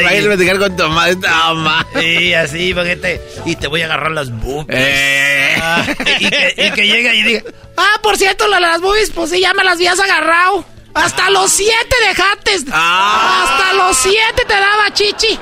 Va 0.04 0.10
a 0.10 0.16
ir 0.16 0.24
a 0.24 0.28
platicar 0.28 0.60
con 0.60 0.76
tu 0.76 0.88
madre. 0.88 1.16
Toma. 1.18 1.86
Sí, 2.00 2.34
así, 2.34 2.74
porque 2.74 2.96
te, 2.96 3.22
y 3.46 3.56
te 3.56 3.68
voy 3.68 3.82
a 3.82 3.86
agarrar 3.86 4.12
las 4.12 4.32
boobies. 4.32 4.68
Eh. 4.80 5.56
Ah, 5.62 5.84
y, 6.20 6.30
que, 6.30 6.54
y 6.58 6.72
que 6.72 6.88
llega 6.88 7.14
y 7.14 7.24
diga, 7.24 7.44
Ah, 7.78 8.00
por 8.02 8.18
cierto, 8.18 8.48
las 8.48 8.82
boobies, 8.82 9.12
pues 9.12 9.30
sí, 9.32 9.40
ya 9.42 9.54
me 9.54 9.64
las 9.64 9.76
habías 9.76 10.00
agarrado. 10.00 10.66
Hasta 10.94 11.30
los 11.30 11.52
siete 11.52 11.96
dejaste. 12.08 12.66
Ah. 12.72 13.44
Hasta 13.44 13.74
los 13.74 13.98
siete 13.98 14.46
te 14.48 14.54
daba 14.54 14.94
chichi. 14.94 15.40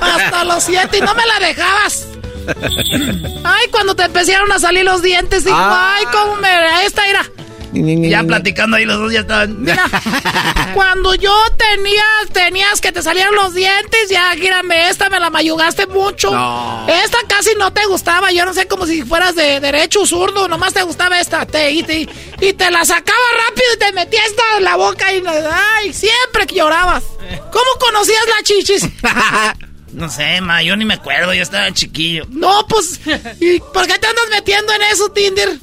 Hasta 0.00 0.44
los 0.44 0.62
siete 0.64 0.98
y 0.98 1.00
no 1.00 1.14
me 1.14 1.24
la 1.26 1.38
dejabas. 1.46 2.06
Ay, 3.44 3.66
cuando 3.70 3.94
te 3.96 4.04
empezaron 4.04 4.50
a 4.52 4.58
salir 4.58 4.84
los 4.84 5.02
dientes, 5.02 5.44
digo, 5.44 5.56
Ah. 5.58 5.96
ay, 5.98 6.04
cómo 6.12 6.36
me... 6.36 6.48
Esta 6.84 7.08
era... 7.08 7.24
ya 7.72 8.22
platicando 8.24 8.76
ahí 8.76 8.84
los 8.84 8.98
dos 8.98 9.12
ya 9.12 9.20
estaban. 9.20 9.62
Mira, 9.62 9.82
cuando 10.74 11.14
yo 11.14 11.34
tenía, 11.56 12.04
tenías 12.32 12.80
que 12.80 12.92
te 12.92 13.02
salieran 13.02 13.34
los 13.34 13.54
dientes, 13.54 14.08
ya, 14.08 14.32
gírame, 14.34 14.88
esta 14.88 15.08
me 15.10 15.20
la 15.20 15.30
mayugaste 15.30 15.86
mucho. 15.86 16.30
No. 16.30 16.86
Esta 16.88 17.18
casi 17.28 17.50
no 17.58 17.72
te 17.72 17.84
gustaba, 17.86 18.32
yo 18.32 18.44
no 18.44 18.54
sé, 18.54 18.66
como 18.66 18.86
si 18.86 19.02
fueras 19.02 19.34
de 19.34 19.60
derecho 19.60 20.06
zurdo, 20.06 20.48
nomás 20.48 20.74
te 20.74 20.82
gustaba 20.82 21.20
esta, 21.20 21.46
te, 21.46 21.70
y, 21.70 21.82
te, 21.82 22.08
y 22.40 22.52
te 22.52 22.70
la 22.70 22.84
sacaba 22.84 23.18
rápido 23.48 23.66
y 23.74 23.78
te 23.78 23.92
metía 23.92 24.20
esta 24.26 24.42
en 24.58 24.64
la 24.64 24.76
boca 24.76 25.12
y, 25.12 25.22
ay, 25.26 25.92
siempre 25.92 26.46
que 26.46 26.56
llorabas. 26.56 27.04
¿Cómo 27.50 27.70
conocías 27.80 28.24
la 28.36 28.42
chichis? 28.42 28.88
No 29.96 30.10
sé, 30.10 30.42
ma, 30.42 30.62
yo 30.62 30.76
ni 30.76 30.84
me 30.84 30.94
acuerdo, 30.94 31.32
yo 31.32 31.42
estaba 31.42 31.72
chiquillo. 31.72 32.26
No, 32.28 32.66
pues, 32.68 33.00
¿y 33.40 33.60
por 33.60 33.86
qué 33.86 33.98
te 33.98 34.06
andas 34.06 34.26
metiendo 34.30 34.70
en 34.74 34.82
eso, 34.82 35.08
Tinder? 35.10 35.58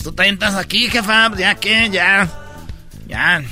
Pues 0.00 0.08
tú 0.08 0.16
también 0.16 0.36
estás 0.36 0.54
aquí, 0.54 0.88
jefa, 0.88 1.30
ya 1.36 1.54
que, 1.56 1.90
ya. 1.90 2.26
Ya. 3.06 3.42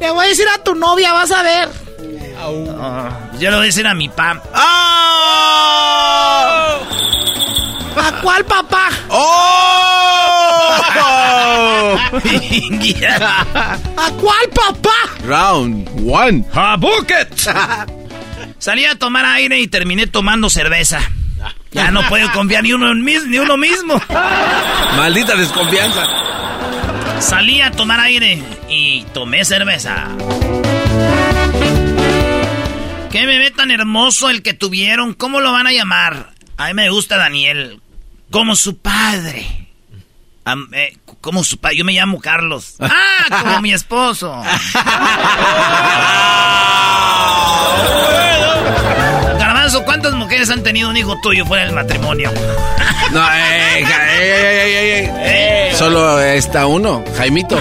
Le 0.00 0.10
voy 0.10 0.24
a 0.24 0.28
decir 0.30 0.46
a 0.48 0.64
tu 0.64 0.74
novia, 0.74 1.12
vas 1.12 1.30
a 1.30 1.42
ver. 1.42 1.68
Ah, 2.38 3.10
yo 3.38 3.50
le 3.50 3.56
voy 3.56 3.64
a 3.64 3.66
decir 3.66 3.86
a 3.86 3.92
mi 3.92 4.08
pa. 4.08 4.40
¡Oh! 4.54 4.58
¿A 8.00 8.12
cuál 8.22 8.46
papá? 8.46 8.88
¡Oh! 9.10 10.70
¿A 13.98 14.10
cuál 14.18 14.48
papá? 14.54 14.94
Round 15.22 15.86
one. 16.10 16.46
¡A 16.54 16.78
bucket! 16.78 17.28
Salí 18.58 18.86
a 18.86 18.94
tomar 18.94 19.26
aire 19.26 19.60
y 19.60 19.68
terminé 19.68 20.06
tomando 20.06 20.48
cerveza. 20.48 21.00
Ya 21.74 21.90
no 21.90 22.02
puedo 22.08 22.30
confiar 22.32 22.62
ni 22.62 22.72
uno, 22.72 22.90
en 22.92 23.02
mis- 23.02 23.26
ni 23.26 23.38
uno 23.38 23.56
mismo. 23.56 24.00
Maldita 24.96 25.34
desconfianza. 25.36 26.06
Salí 27.20 27.60
a 27.60 27.70
tomar 27.72 28.00
aire 28.00 28.42
y 28.68 29.02
tomé 29.12 29.44
cerveza. 29.44 30.06
¿Qué 33.10 33.26
bebé 33.26 33.50
tan 33.50 33.70
hermoso 33.70 34.30
el 34.30 34.42
que 34.42 34.54
tuvieron? 34.54 35.14
¿Cómo 35.14 35.40
lo 35.40 35.52
van 35.52 35.66
a 35.66 35.72
llamar? 35.72 36.30
A 36.56 36.66
mí 36.68 36.74
me 36.74 36.90
gusta 36.90 37.16
Daniel. 37.16 37.80
Como 38.30 38.56
su 38.56 38.78
padre. 38.78 39.46
Am- 40.44 40.68
eh, 40.72 40.96
como 41.20 41.42
su 41.44 41.58
padre. 41.58 41.76
Yo 41.78 41.84
me 41.84 41.92
llamo 41.92 42.20
Carlos. 42.20 42.76
Ah, 42.80 43.42
como 43.42 43.60
mi 43.62 43.72
esposo. 43.72 44.42
Garbanzo, 50.44 50.50
¿cuántas 50.50 50.50
mujeres 50.50 50.50
han 50.50 50.62
tenido 50.62 50.88
un 50.90 50.96
hijo 50.96 51.16
tuyo 51.22 51.46
fuera 51.46 51.64
del 51.64 51.74
matrimonio? 51.74 52.30
No, 53.12 53.20
eh, 53.20 53.84
ja- 53.84 54.14
ey, 54.14 54.30
ey, 54.30 54.56
ey, 54.56 54.74
ey, 54.74 54.90
ey. 54.90 55.10
Eh. 55.18 55.72
Solo 55.76 56.20
está 56.20 56.66
uno, 56.66 57.02
Jaimito. 57.16 57.60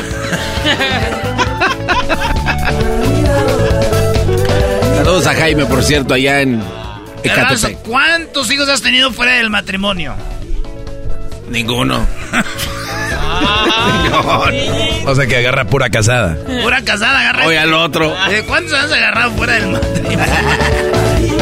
Saludos 4.97 5.27
a 5.27 5.33
Jaime, 5.35 5.65
por 5.65 5.83
cierto, 5.83 6.13
allá 6.13 6.41
en 6.41 6.61
Ecatepec. 7.23 7.77
¿cuántos 7.83 8.49
hijos 8.51 8.69
has 8.69 8.81
tenido 8.81 9.11
fuera 9.11 9.33
del 9.33 9.49
matrimonio? 9.49 10.15
Ninguno. 11.49 12.05
O 15.05 15.15
sea 15.15 15.27
que 15.27 15.37
agarra 15.37 15.65
pura 15.65 15.89
casada. 15.89 16.37
Pura 16.61 16.81
casada, 16.83 17.19
agarra. 17.19 17.45
Oye, 17.47 17.57
al 17.57 17.73
otro. 17.73 18.15
¿De 18.29 18.43
cuántos 18.45 18.73
has 18.73 18.91
agarrado 18.91 19.31
fuera 19.31 19.53
del 19.53 19.67
matrimonio? 19.67 20.19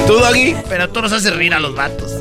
¿Tú, 0.07 0.13
Doggy? 0.13 0.55
Pero 0.69 0.89
tú 0.89 1.01
los 1.01 1.11
haces 1.11 1.35
reír 1.35 1.53
a 1.53 1.59
los 1.59 1.75
vatos. 1.75 2.11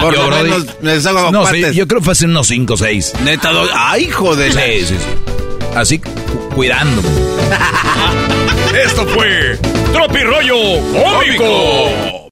Por 0.00 0.14
Yo, 0.14 0.28
lo 0.30 0.42
menos 0.42 0.66
me 0.80 0.92
deshago 0.94 1.30
No, 1.30 1.42
partes. 1.44 1.70
sí, 1.70 1.74
yo 1.76 1.86
creo 1.86 2.00
que 2.00 2.04
fue 2.04 2.12
hace 2.12 2.24
unos 2.26 2.46
5 2.48 2.74
o 2.74 2.76
6. 2.76 3.12
Neta, 3.24 3.50
Doggy. 3.52 3.70
¡Ay, 3.74 4.04
hijo 4.04 4.34
de 4.36 4.50
la- 4.50 4.60
Sí, 4.62 4.80
sí, 4.86 4.94
sí. 4.98 5.66
Así 5.74 5.98
cu- 5.98 6.10
cuidándome. 6.54 7.08
Esto 8.84 9.06
fue 9.06 9.58
Tropi 9.92 10.18
Rollo 10.22 10.56
Cómico. 10.92 12.23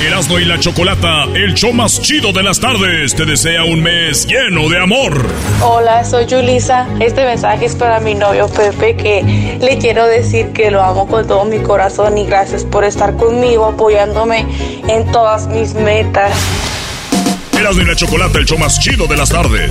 Erasmo 0.00 0.38
y 0.38 0.44
la 0.44 0.60
Chocolata, 0.60 1.24
el 1.34 1.54
show 1.54 1.72
más 1.72 2.02
chido 2.02 2.30
de 2.30 2.42
las 2.42 2.60
tardes, 2.60 3.14
te 3.14 3.24
desea 3.24 3.64
un 3.64 3.82
mes 3.82 4.26
lleno 4.26 4.68
de 4.68 4.78
amor. 4.78 5.24
Hola, 5.62 6.04
soy 6.04 6.26
Julisa. 6.28 6.86
Este 7.00 7.24
mensaje 7.24 7.64
es 7.64 7.74
para 7.74 7.98
mi 8.00 8.14
novio 8.14 8.46
Pepe 8.48 8.94
que 8.94 9.58
le 9.58 9.78
quiero 9.78 10.06
decir 10.06 10.52
que 10.52 10.70
lo 10.70 10.82
amo 10.82 11.08
con 11.08 11.26
todo 11.26 11.46
mi 11.46 11.60
corazón 11.60 12.18
y 12.18 12.26
gracias 12.26 12.64
por 12.64 12.84
estar 12.84 13.16
conmigo 13.16 13.64
apoyándome 13.64 14.46
en 14.86 15.10
todas 15.12 15.46
mis 15.46 15.72
metas. 15.72 16.32
Erasmo 17.58 17.80
y 17.80 17.86
la 17.86 17.96
Chocolata, 17.96 18.38
el 18.38 18.44
show 18.44 18.58
más 18.58 18.78
chido 18.78 19.06
de 19.06 19.16
las 19.16 19.30
tardes. 19.30 19.70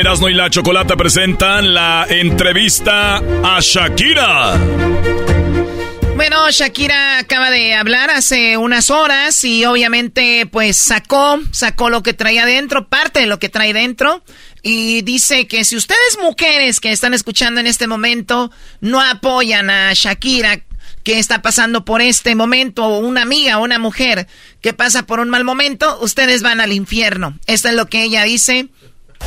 Erasmo 0.00 0.30
y 0.30 0.34
la 0.34 0.48
Chocolata 0.48 0.96
presentan 0.96 1.74
la 1.74 2.06
entrevista 2.08 3.18
a 3.18 3.58
Shakira. 3.60 4.58
Bueno, 6.16 6.50
Shakira 6.50 7.18
acaba 7.18 7.50
de 7.50 7.74
hablar 7.74 8.08
hace 8.08 8.56
unas 8.56 8.88
horas 8.88 9.44
y 9.44 9.66
obviamente 9.66 10.46
pues 10.50 10.78
sacó, 10.78 11.38
sacó 11.50 11.90
lo 11.90 12.02
que 12.02 12.14
traía 12.14 12.46
dentro, 12.46 12.88
parte 12.88 13.20
de 13.20 13.26
lo 13.26 13.38
que 13.38 13.50
trae 13.50 13.74
dentro. 13.74 14.24
Y 14.62 15.02
dice 15.02 15.46
que 15.46 15.66
si 15.66 15.76
ustedes 15.76 16.18
mujeres 16.22 16.80
que 16.80 16.92
están 16.92 17.12
escuchando 17.12 17.60
en 17.60 17.66
este 17.66 17.86
momento 17.86 18.50
no 18.80 19.02
apoyan 19.02 19.68
a 19.68 19.92
Shakira, 19.92 20.62
que 21.04 21.18
está 21.18 21.42
pasando 21.42 21.84
por 21.84 22.00
este 22.00 22.34
momento, 22.34 22.86
o 22.86 23.00
una 23.00 23.20
amiga 23.20 23.58
una 23.58 23.78
mujer 23.78 24.28
que 24.62 24.72
pasa 24.72 25.04
por 25.04 25.20
un 25.20 25.28
mal 25.28 25.44
momento, 25.44 25.98
ustedes 26.00 26.42
van 26.42 26.62
al 26.62 26.72
infierno. 26.72 27.38
Esto 27.46 27.68
es 27.68 27.74
lo 27.74 27.86
que 27.86 28.02
ella 28.02 28.24
dice. 28.24 28.68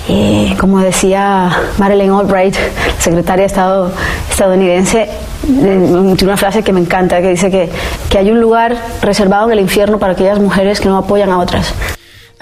Eh, 0.10 0.56
como 0.60 0.80
decía 0.80 1.50
Marilyn 1.78 2.12
Albright, 2.12 2.56
secretaria 3.00 3.44
de 3.44 3.48
Estado 3.48 3.92
estadounidense, 4.30 5.10
tiene 5.42 6.26
una 6.26 6.38
frase 6.38 6.62
que 6.62 6.74
me 6.74 6.82
encanta, 6.82 7.22
que 7.22 7.30
dice 7.30 7.50
que, 7.50 7.70
que 8.10 8.18
hay 8.18 8.30
un 8.30 8.42
lugar 8.42 8.76
reservado 9.02 9.48
en 9.48 9.54
el 9.54 9.60
infierno 9.62 10.00
para 10.00 10.14
aquellas 10.14 10.40
mujeres 10.40 10.82
que 10.82 10.90
no 10.90 10.98
apoyan 10.98 11.30
a 11.30 11.40
otras. 11.40 11.74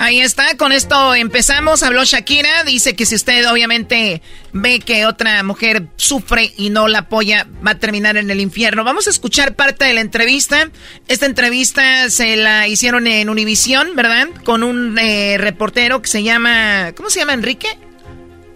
Ahí 0.02 0.20
está, 0.20 0.58
con 0.58 0.72
esto 0.72 1.14
empezamos. 1.14 1.84
Habló 1.84 2.04
Shakira, 2.04 2.64
dice 2.64 2.96
que 2.96 3.06
si 3.06 3.14
usted 3.14 3.48
obviamente 3.48 4.24
ve 4.52 4.80
que 4.80 5.06
otra 5.06 5.44
mujer 5.44 5.90
sufre 5.96 6.52
y 6.58 6.72
no 6.72 6.88
la 6.88 7.02
apoya, 7.02 7.46
va 7.66 7.72
a 7.72 7.78
terminar 7.78 8.18
en 8.18 8.32
el 8.32 8.42
infierno. 8.42 8.84
Vamos 8.84 9.06
a 9.06 9.12
escuchar 9.12 9.56
parte 9.56 9.86
de 9.86 9.94
la 9.94 10.02
entrevista. 10.02 10.72
Esta 11.08 11.28
entrevista 11.28 12.10
se 12.10 12.36
la 12.36 12.68
hicieron 12.68 13.06
en 13.06 13.30
Univisión, 13.30 13.96
¿verdad? 13.96 14.30
Con 14.44 14.64
un 14.64 14.98
eh, 14.98 15.38
reportero 15.38 16.02
que 16.02 16.08
se 16.08 16.24
llama, 16.24 16.94
¿cómo 16.98 17.12
se 17.12 17.20
llama 17.20 17.34
Enrique? 17.34 17.68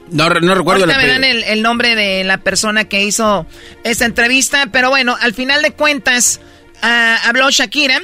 No, 0.09 0.27
no 0.27 0.55
recuerdo 0.55 0.85
Ahorita 0.85 0.97
verán 0.97 1.23
el, 1.23 1.43
el 1.43 1.61
nombre 1.61 1.93
de 1.93 2.23
la 2.23 2.39
persona 2.39 2.85
que 2.85 3.03
hizo 3.03 3.45
esta 3.83 4.05
entrevista, 4.05 4.69
pero 4.71 4.89
bueno, 4.89 5.15
al 5.21 5.35
final 5.35 5.61
de 5.61 5.73
cuentas 5.73 6.41
ah, 6.81 7.19
habló 7.23 7.51
Shakira 7.51 8.01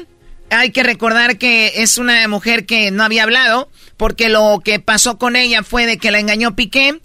hay 0.52 0.72
que 0.72 0.84
recordar 0.84 1.38
que 1.38 1.74
es 1.78 1.98
una 1.98 2.28
mujer 2.28 2.66
que 2.66 2.92
no 2.92 3.04
había 3.04 3.24
hablado, 3.24 3.70
porque 3.98 4.30
lo 4.30 4.62
que 4.64 4.80
pasó 4.80 5.18
con 5.18 5.36
ella 5.36 5.64
fue 5.64 5.86
de 5.86 5.98
que 5.98 6.12
la 6.12 6.20
engañó 6.20 6.56
Piqué, 6.56 7.00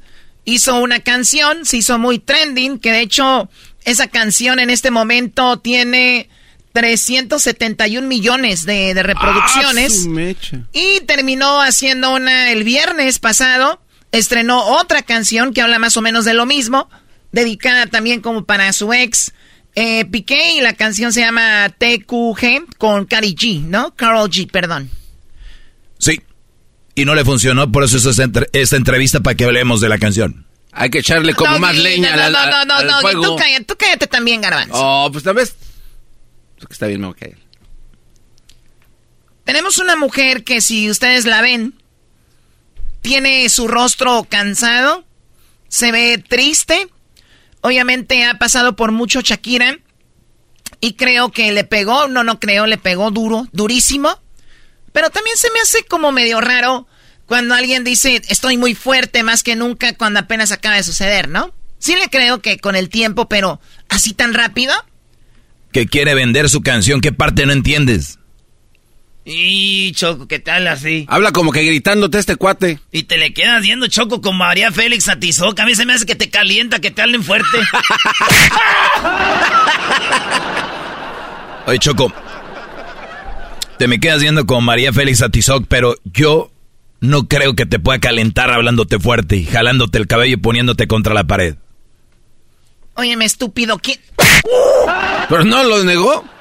hizo 0.44 0.80
una 0.80 1.00
canción, 1.00 1.64
se 1.64 1.78
hizo 1.78 1.98
muy 1.98 2.18
trending, 2.18 2.78
que 2.78 2.92
de 2.92 3.00
hecho 3.00 3.48
esa 3.84 4.08
canción 4.08 4.58
en 4.58 4.68
este 4.68 4.90
momento 4.90 5.58
tiene 5.58 6.28
371 6.72 8.06
millones 8.06 8.66
de, 8.66 8.94
de 8.94 9.02
reproducciones. 9.02 10.06
Ah, 10.52 10.58
y 10.72 11.00
terminó 11.00 11.62
haciendo 11.62 12.14
una 12.14 12.50
el 12.50 12.64
viernes 12.64 13.18
pasado, 13.20 13.80
estrenó 14.12 14.62
otra 14.62 15.02
canción 15.02 15.54
que 15.54 15.62
habla 15.62 15.78
más 15.78 15.96
o 15.96 16.02
menos 16.02 16.24
de 16.24 16.34
lo 16.34 16.46
mismo, 16.46 16.90
dedicada 17.32 17.86
también 17.86 18.20
como 18.20 18.44
para 18.44 18.72
su 18.72 18.92
ex 18.92 19.32
eh, 19.76 20.04
Piqué 20.06 20.54
y 20.54 20.60
la 20.60 20.72
canción 20.74 21.12
se 21.12 21.20
llama 21.20 21.68
TQG 21.78 22.76
con 22.78 23.04
Carly 23.06 23.34
G, 23.36 23.62
¿no? 23.62 23.94
Carol 23.94 24.28
G, 24.30 24.50
perdón. 24.50 24.90
Sí. 25.98 26.20
Y 26.94 27.04
no 27.04 27.14
le 27.14 27.24
funcionó, 27.24 27.70
por 27.70 27.84
eso 27.84 27.98
es 27.98 28.06
esta, 28.06 28.24
entre- 28.24 28.48
esta 28.52 28.76
entrevista 28.76 29.20
para 29.20 29.36
que 29.36 29.44
hablemos 29.44 29.80
de 29.80 29.88
la 29.88 29.98
canción. 29.98 30.46
Hay 30.72 30.90
que 30.90 30.98
echarle 30.98 31.34
como 31.34 31.52
No, 31.52 31.58
más 31.58 31.74
no, 31.76 31.82
leña 31.82 32.16
no, 32.16 32.22
al, 32.24 32.32
no, 32.32 32.38
al- 32.38 32.50
no, 32.50 32.64
no, 32.64 32.74
al 32.74 32.86
no, 32.86 33.00
fuego. 33.00 33.22
Tú, 33.22 33.36
cállate, 33.36 33.64
tú 33.64 33.76
cállate 33.78 34.06
también, 34.06 34.40
Garbanzo. 34.40 34.72
Oh, 34.74 35.10
pues 35.12 35.22
tal 35.24 35.34
vez. 35.34 35.54
Está 36.70 36.86
bien, 36.86 37.00
me 37.00 37.06
voy 37.08 37.16
a 37.16 37.20
callar. 37.20 37.38
Tenemos 39.44 39.78
una 39.78 39.94
mujer 39.96 40.42
que 40.42 40.60
si 40.60 40.90
ustedes 40.90 41.24
la 41.24 41.40
ven, 41.40 41.74
tiene 43.02 43.48
su 43.48 43.68
rostro 43.68 44.26
cansado, 44.28 45.04
se 45.68 45.92
ve 45.92 46.22
triste. 46.26 46.88
Obviamente 47.66 48.24
ha 48.24 48.34
pasado 48.38 48.76
por 48.76 48.92
mucho 48.92 49.22
Shakira 49.22 49.80
y 50.80 50.92
creo 50.92 51.32
que 51.32 51.50
le 51.50 51.64
pegó, 51.64 52.06
no, 52.06 52.22
no 52.22 52.38
creo, 52.38 52.64
le 52.64 52.78
pegó 52.78 53.10
duro, 53.10 53.48
durísimo. 53.50 54.20
Pero 54.92 55.10
también 55.10 55.36
se 55.36 55.50
me 55.50 55.58
hace 55.58 55.82
como 55.82 56.12
medio 56.12 56.40
raro 56.40 56.86
cuando 57.26 57.56
alguien 57.56 57.82
dice 57.82 58.22
estoy 58.28 58.56
muy 58.56 58.76
fuerte 58.76 59.24
más 59.24 59.42
que 59.42 59.56
nunca 59.56 59.96
cuando 59.96 60.20
apenas 60.20 60.52
acaba 60.52 60.76
de 60.76 60.84
suceder, 60.84 61.28
¿no? 61.28 61.52
Sí 61.80 61.96
le 61.96 62.08
creo 62.08 62.40
que 62.40 62.58
con 62.58 62.76
el 62.76 62.88
tiempo, 62.88 63.28
pero 63.28 63.60
así 63.88 64.14
tan 64.14 64.32
rápido. 64.32 64.72
Que 65.72 65.88
quiere 65.88 66.14
vender 66.14 66.48
su 66.48 66.60
canción, 66.60 67.00
¿qué 67.00 67.10
parte 67.10 67.46
no 67.46 67.52
entiendes? 67.52 68.20
Y 69.28 69.90
Choco, 69.90 70.28
¿qué 70.28 70.38
tal 70.38 70.68
así? 70.68 71.04
Habla 71.08 71.32
como 71.32 71.50
que 71.50 71.64
gritándote 71.64 72.16
este 72.16 72.36
cuate. 72.36 72.78
Y 72.92 73.02
te 73.02 73.18
le 73.18 73.34
quedas 73.34 73.60
viendo 73.60 73.88
Choco 73.88 74.20
con 74.20 74.38
María 74.38 74.70
Félix 74.70 75.08
a 75.08 75.18
Tizoc. 75.18 75.58
A 75.58 75.66
mí 75.66 75.74
se 75.74 75.84
me 75.84 75.94
hace 75.94 76.06
que 76.06 76.14
te 76.14 76.30
calienta, 76.30 76.78
que 76.78 76.92
te 76.92 77.02
hablen 77.02 77.24
fuerte. 77.24 77.58
Oye, 81.66 81.78
Choco, 81.80 82.12
te 83.78 83.88
me 83.88 83.98
quedas 83.98 84.22
viendo 84.22 84.46
con 84.46 84.64
María 84.64 84.92
Félix 84.92 85.22
Atizoc, 85.22 85.64
pero 85.68 85.96
yo 86.04 86.52
no 87.00 87.26
creo 87.26 87.56
que 87.56 87.66
te 87.66 87.80
pueda 87.80 87.98
calentar 87.98 88.52
hablándote 88.52 89.00
fuerte 89.00 89.34
y 89.34 89.44
jalándote 89.44 89.98
el 89.98 90.06
cabello 90.06 90.34
y 90.34 90.40
poniéndote 90.40 90.86
contra 90.86 91.14
la 91.14 91.24
pared. 91.24 91.56
Óyeme, 92.94 93.24
estúpido, 93.24 93.78
¿qué? 93.78 93.98
Pero 95.28 95.44
no 95.44 95.64
lo 95.64 95.82
negó. 95.82 96.35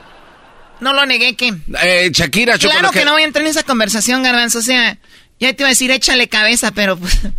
No 0.80 0.93
lo 0.93 1.05
negué, 1.05 1.36
¿qué? 1.36 1.53
Eh, 1.84 2.09
Shakira, 2.11 2.57
Choco, 2.57 2.73
Claro 2.73 2.91
que 2.91 3.05
no 3.05 3.13
voy 3.13 3.21
a 3.23 3.26
entrar 3.26 3.43
en 3.45 3.51
esa 3.51 3.63
conversación, 3.63 4.23
Garbanzo. 4.23 4.59
O 4.59 4.61
sea, 4.61 4.97
ya 5.39 5.53
te 5.53 5.63
iba 5.63 5.67
a 5.67 5.69
decir, 5.69 5.91
échale 5.91 6.28
cabeza, 6.28 6.71
pero 6.71 6.97
pues... 6.97 7.19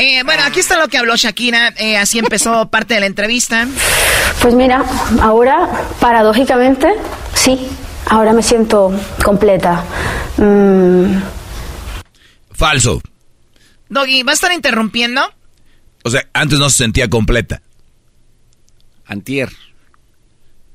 Eh, 0.00 0.22
bueno, 0.22 0.44
aquí 0.44 0.60
está 0.60 0.78
lo 0.78 0.86
que 0.86 0.96
habló 0.96 1.16
Shakira. 1.16 1.74
eh, 1.76 1.96
así 1.96 2.20
empezó 2.20 2.68
parte 2.70 2.94
de 2.94 3.00
la 3.00 3.06
entrevista. 3.06 3.66
Pues 4.40 4.54
mira, 4.54 4.84
ahora, 5.20 5.68
paradójicamente, 5.98 6.94
sí, 7.34 7.58
ahora 8.06 8.32
me 8.32 8.44
siento 8.44 8.92
completa. 9.24 9.82
Mm, 10.36 11.20
Falso. 12.52 13.00
Doggy, 13.88 14.22
¿va 14.22 14.30
a 14.30 14.34
estar 14.34 14.52
interrumpiendo? 14.52 15.20
O 16.04 16.10
sea, 16.10 16.24
antes 16.32 16.60
no 16.60 16.70
se 16.70 16.76
sentía 16.76 17.08
completa. 17.10 17.60
Antier. 19.04 19.50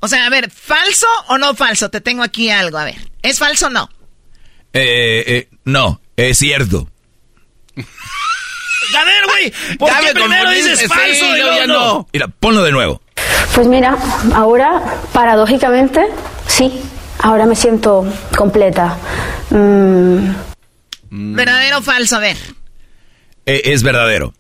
O 0.04 0.08
sea, 0.10 0.26
a 0.26 0.30
ver, 0.30 0.52
¿falso 0.52 1.08
o 1.30 1.38
no 1.38 1.56
falso? 1.56 1.90
Te 1.90 2.02
tengo 2.02 2.24
aquí 2.24 2.50
algo, 2.50 2.78
a 2.78 2.84
ver. 2.84 2.98
¿Es 3.22 3.40
falso 3.40 3.68
o 3.68 3.70
no? 3.70 3.90
Eh, 4.74 5.24
eh, 5.26 5.50
no, 5.64 6.02
es 6.18 6.38
cierto. 6.40 6.90
A 7.78 9.06
ver, 9.06 9.26
güey, 9.26 9.78
¿por 9.78 9.90
Ya 9.90 10.02
qué 10.02 10.08
me 10.08 10.14
primero 10.14 10.50
dices 10.50 10.78
sí, 10.78 10.88
falso 10.90 11.26
y 11.26 11.40
yo 11.40 11.46
luego 11.46 11.56
ya 11.58 11.68
no? 11.68 11.74
no. 11.74 12.08
Mira, 12.12 12.28
ponlo 12.28 12.64
de 12.64 12.74
nuevo. 12.74 13.02
Pues 13.56 13.66
mira, 13.66 13.98
ahora, 14.36 14.84
paradójicamente, 15.14 16.06
sí, 16.48 16.82
ahora 17.20 17.46
me 17.46 17.56
siento 17.56 18.06
completa. 18.36 18.98
Mm, 19.52 20.34
¿Verdadero 21.12 21.78
o 21.78 21.82
falso? 21.82 22.18
A 22.18 22.20
ver. 22.20 22.36
Eh, 23.46 23.62
es 23.68 23.84
verdadero. 23.84 24.34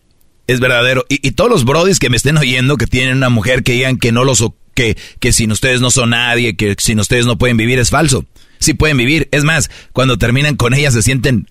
Es 0.46 0.60
verdadero. 0.60 1.06
Y, 1.08 1.26
y 1.26 1.32
todos 1.32 1.50
los 1.50 1.64
brodis 1.64 2.00
que 2.00 2.10
me 2.10 2.18
estén 2.18 2.36
oyendo 2.36 2.76
que 2.76 2.86
tienen 2.86 3.16
una 3.16 3.30
mujer 3.30 3.64
que 3.64 3.72
digan 3.72 3.98
que 3.98 4.12
no 4.12 4.26
los 4.26 4.42
que, 4.74 4.98
que 5.20 5.32
sin 5.34 5.52
ustedes 5.52 5.82
no 5.82 5.92
son 5.92 6.12
nadie, 6.12 6.56
que 6.56 6.76
sin 6.80 7.00
ustedes 7.00 7.26
no 7.26 7.38
pueden 7.38 7.58
vivir, 7.58 7.80
es 7.80 7.90
falso. 7.90 8.26
Sí 8.60 8.74
pueden 8.74 8.98
vivir. 8.98 9.28
Es 9.32 9.44
más, 9.44 9.70
cuando 9.92 10.18
terminan 10.18 10.56
con 10.56 10.74
ellas 10.74 10.94
se 10.94 11.02
sienten 11.02 11.48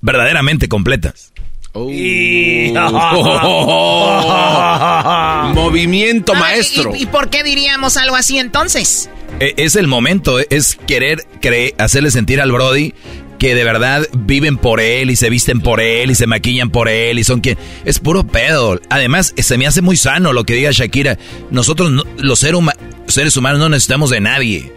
verdaderamente 0.00 0.68
completas. 0.68 1.32
Movimiento 5.54 6.32
A 6.32 6.36
ver, 6.36 6.42
maestro. 6.44 6.94
¿y, 6.94 7.02
y 7.02 7.06
por 7.06 7.30
qué 7.30 7.42
diríamos 7.42 7.96
algo 7.96 8.16
así 8.16 8.38
entonces? 8.38 9.10
Eh, 9.40 9.54
Es 9.56 9.76
el 9.76 9.86
momento, 9.86 10.38
es 10.38 10.76
querer 10.86 11.26
cre- 11.40 11.74
hacerle 11.78 12.10
sentir 12.10 12.40
al 12.40 12.52
Brody 12.52 12.94
que 13.42 13.56
de 13.56 13.64
verdad 13.64 14.06
viven 14.16 14.56
por 14.56 14.78
él 14.80 15.10
y 15.10 15.16
se 15.16 15.28
visten 15.28 15.60
por 15.60 15.80
él 15.80 16.12
y 16.12 16.14
se 16.14 16.28
maquillan 16.28 16.70
por 16.70 16.88
él 16.88 17.18
y 17.18 17.24
son 17.24 17.40
quien... 17.40 17.58
Es 17.84 17.98
puro 17.98 18.24
pedo. 18.24 18.80
Además, 18.88 19.34
se 19.36 19.58
me 19.58 19.66
hace 19.66 19.82
muy 19.82 19.96
sano 19.96 20.32
lo 20.32 20.44
que 20.44 20.54
diga 20.54 20.70
Shakira. 20.70 21.18
Nosotros, 21.50 21.90
no- 21.90 22.04
los 22.18 22.38
seres 22.38 23.36
humanos, 23.36 23.58
no 23.58 23.68
necesitamos 23.68 24.10
de 24.10 24.20
nadie. 24.20 24.72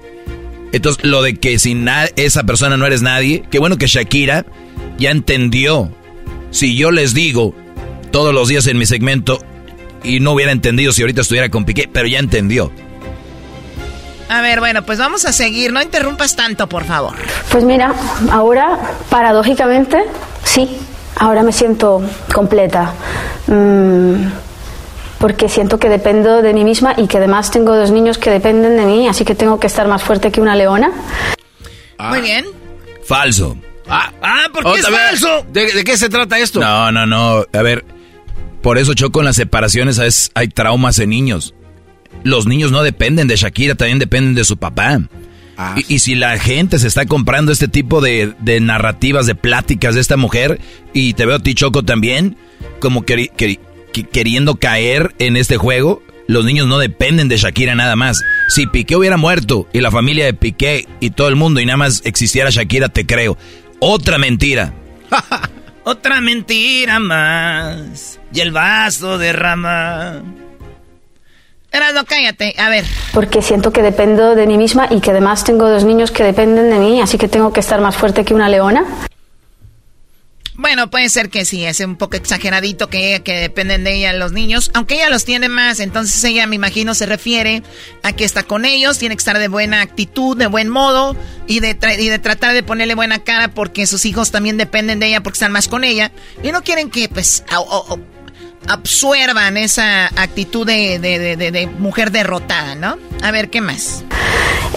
Entonces, 0.72 1.03
lo 1.05 1.22
de 1.22 1.36
que 1.36 1.59
sin 1.59 1.88
esa 2.16 2.43
persona 2.43 2.76
no 2.76 2.88
eres 2.88 3.03
nadie, 3.03 3.43
qué 3.51 3.59
bueno 3.59 3.78
que 3.78 3.86
Shakira 3.86 4.47
ya 4.97 5.11
entendió. 5.11 5.91
Si 6.49 6.76
yo 6.76 6.89
les 6.89 7.13
digo 7.13 7.53
todos 8.09 8.34
los 8.34 8.47
días 8.47 8.66
en 8.66 8.80
mi 8.80 8.88
segmento 8.88 9.45
y 10.03 10.22
no 10.22 10.32
hubiera 10.32 10.51
entendido 10.51 10.91
si 10.91 11.03
ahorita 11.03 11.22
estuviera 11.22 11.49
con 11.49 11.66
Piqué, 11.66 11.88
pero 11.93 12.07
ya 12.07 12.18
entendió. 12.18 12.72
A 14.30 14.41
ver, 14.41 14.59
bueno, 14.59 14.84
pues 14.86 14.97
vamos 14.99 15.26
a 15.26 15.32
seguir. 15.34 15.71
No 15.71 15.82
interrumpas 15.82 16.36
tanto, 16.36 16.67
por 16.67 16.86
favor. 16.86 17.15
pues 17.51 17.63
mira, 17.63 17.93
ahora, 18.32 18.80
paradójicamente, 19.09 20.03
sí, 20.43 20.78
ahora 21.17 21.43
me 21.43 21.51
siento 21.51 22.01
completa. 22.34 22.93
Mm, 23.47 24.28
porque 25.19 25.47
siento 25.47 25.78
que 25.80 25.89
dependo 25.89 26.41
de 26.41 26.53
mí 26.53 26.63
misma 26.63 26.93
y 26.97 27.07
que 27.07 27.17
además 27.17 27.49
tengo 27.51 27.76
dos 27.76 27.91
niños 27.91 28.17
que 28.17 28.30
dependen 28.30 28.76
de 28.78 28.86
mí, 28.86 29.07
así 29.07 29.23
que 29.26 29.36
tengo 29.36 29.59
que 29.59 29.67
estar 29.67 29.88
más 29.88 30.03
fuerte 30.03 30.32
que 30.32 30.41
una 30.41 30.55
leona. 30.55 30.91
Muy 31.99 32.21
bien. 32.21 32.45
Falso. 33.07 33.55
Ah, 33.88 34.11
Ah, 34.21 34.47
¿por 34.51 34.63
qué 34.73 34.80
es 34.80 34.88
falso? 34.88 35.45
¿De, 35.49 35.71
de 35.71 35.84
qué 35.84 35.95
se 35.97 36.09
trata 36.09 36.39
esto? 36.39 36.59
No, 36.59 36.91
no, 36.91 37.05
no. 37.05 37.45
A 37.53 37.61
ver, 37.61 37.86
por 38.61 38.78
eso 38.80 38.93
choco 38.95 39.19
en 39.19 39.26
las 39.26 39.36
separaciones, 39.36 39.99
es- 39.99 40.32
hay 40.34 40.47
traumas 40.47 40.97
en 40.99 41.09
niños. 41.11 41.53
Los 42.24 42.47
niños 42.47 42.72
no 42.72 42.82
dependen 42.84 43.28
de 43.28 43.36
Shakira, 43.36 43.76
también 43.76 43.99
dependen 43.99 44.34
de 44.36 44.43
su 44.45 44.57
papá. 44.57 44.99
Y, 45.78 45.95
y 45.95 45.99
si 45.99 46.16
la 46.16 46.38
gente 46.38 46.80
se 46.80 46.88
está 46.88 47.05
comprando 47.05 47.51
este 47.51 47.68
tipo 47.68 48.01
de, 48.01 48.34
de 48.39 48.59
narrativas, 48.59 49.26
de 49.26 49.36
pláticas 49.36 49.95
de 49.95 50.01
esta 50.01 50.18
mujer, 50.18 50.59
y 50.93 51.13
te 51.13 51.26
veo 51.26 51.36
a 51.38 51.39
ti, 51.39 51.53
Choco, 51.53 51.84
también, 51.84 52.36
como 52.80 53.03
queri- 53.05 53.32
que- 53.32 53.59
queriendo 54.11 54.55
caer 54.55 55.16
en 55.20 55.38
este 55.38 55.55
juego, 55.57 56.03
los 56.28 56.43
niños 56.43 56.68
no 56.68 56.80
dependen 56.80 57.30
de 57.30 57.38
Shakira 57.38 57.76
nada 57.76 57.95
más. 57.95 58.22
Si 58.49 58.66
Piqué 58.68 58.95
hubiera 58.97 59.16
muerto 59.16 59.68
y 59.72 59.80
la 59.80 59.91
familia 59.91 60.26
de 60.26 60.34
Piqué 60.34 60.88
y 60.99 61.11
todo 61.11 61.30
el 61.30 61.36
mundo 61.38 61.61
y 61.61 61.66
nada 61.66 61.78
más 61.78 62.01
existiera 62.03 62.49
Shakira, 62.49 62.89
te 62.89 63.05
creo. 63.05 63.38
Otra 63.80 64.18
mentira. 64.18 64.74
Otra 65.86 66.20
mentira 66.20 66.99
más. 66.99 68.20
Y 68.34 68.39
el 68.41 68.51
vaso 68.51 69.18
derrama. 69.20 70.24
Erasno, 71.76 72.05
cállate. 72.05 72.55
A 72.57 72.69
ver. 72.69 72.86
Porque 73.13 73.41
siento 73.41 73.71
que 73.71 73.82
dependo 73.82 74.36
de 74.36 74.47
mí 74.47 74.57
misma 74.57 74.88
y 74.89 75.01
que 75.01 75.11
además 75.11 75.43
tengo 75.43 75.69
dos 75.69 75.84
niños 75.84 76.11
que 76.11 76.23
dependen 76.23 76.69
de 76.69 76.80
mí, 76.80 77.01
así 77.01 77.17
que 77.17 77.28
tengo 77.28 77.53
que 77.53 77.59
estar 77.59 77.80
más 77.82 77.95
fuerte 77.95 78.23
que 78.26 78.34
una 78.34 78.49
leona. 78.49 78.86
Bueno, 80.57 80.89
puede 80.89 81.09
ser 81.09 81.30
que 81.30 81.43
sí, 81.43 81.65
es 81.65 81.82
un 81.82 81.97
poco 81.97 82.15
exageradito 82.15 82.88
que, 82.88 83.21
que 83.26 83.34
dependen 83.34 83.84
de 83.84 83.95
ella 83.95 84.13
los 84.13 84.32
niños, 84.32 84.71
aunque 84.73 84.95
ella 84.95 85.09
los 85.09 85.26
tiene 85.26 85.49
más, 85.49 85.82
entonces 85.82 86.23
ella 86.23 86.47
me 86.47 86.55
imagino 86.55 86.95
se 86.95 87.05
refiere 87.05 87.61
a 88.03 88.13
que 88.13 88.23
está 88.23 88.43
con 88.43 88.63
ellos, 88.63 88.97
tiene 88.97 89.15
que 89.15 89.19
estar 89.19 89.38
de 89.38 89.49
buena 89.49 89.82
actitud, 89.82 90.38
de 90.38 90.47
buen 90.47 90.69
modo 90.69 91.13
y 91.45 91.59
de, 91.59 91.78
tra- 91.78 91.99
y 91.99 92.07
de 92.07 92.19
tratar 92.19 92.53
de 92.53 92.63
ponerle 92.63 92.95
buena 92.95 93.19
cara 93.19 93.49
porque 93.49 93.86
sus 93.86 94.05
hijos 94.05 94.32
también 94.32 94.55
dependen 94.55 95.01
de 95.01 95.07
ella 95.07 95.21
porque 95.21 95.36
están 95.36 95.51
más 95.51 95.67
con 95.67 95.84
ella 95.84 96.13
y 96.41 96.53
no 96.53 96.63
quieren 96.63 96.89
que 96.89 97.09
pues 97.09 97.43
absuervan 98.68 99.57
esa 99.57 100.07
actitud 100.07 100.66
de, 100.66 100.99
de- 100.99 101.20
de- 101.20 101.36
de- 101.38 101.51
de 101.51 101.68
mujer 101.68 102.11
derrotada, 102.11 102.76
¿no? 102.76 102.97
A 103.24 103.32
ver, 103.32 103.49
¿qué 103.49 103.61
más? 103.61 104.03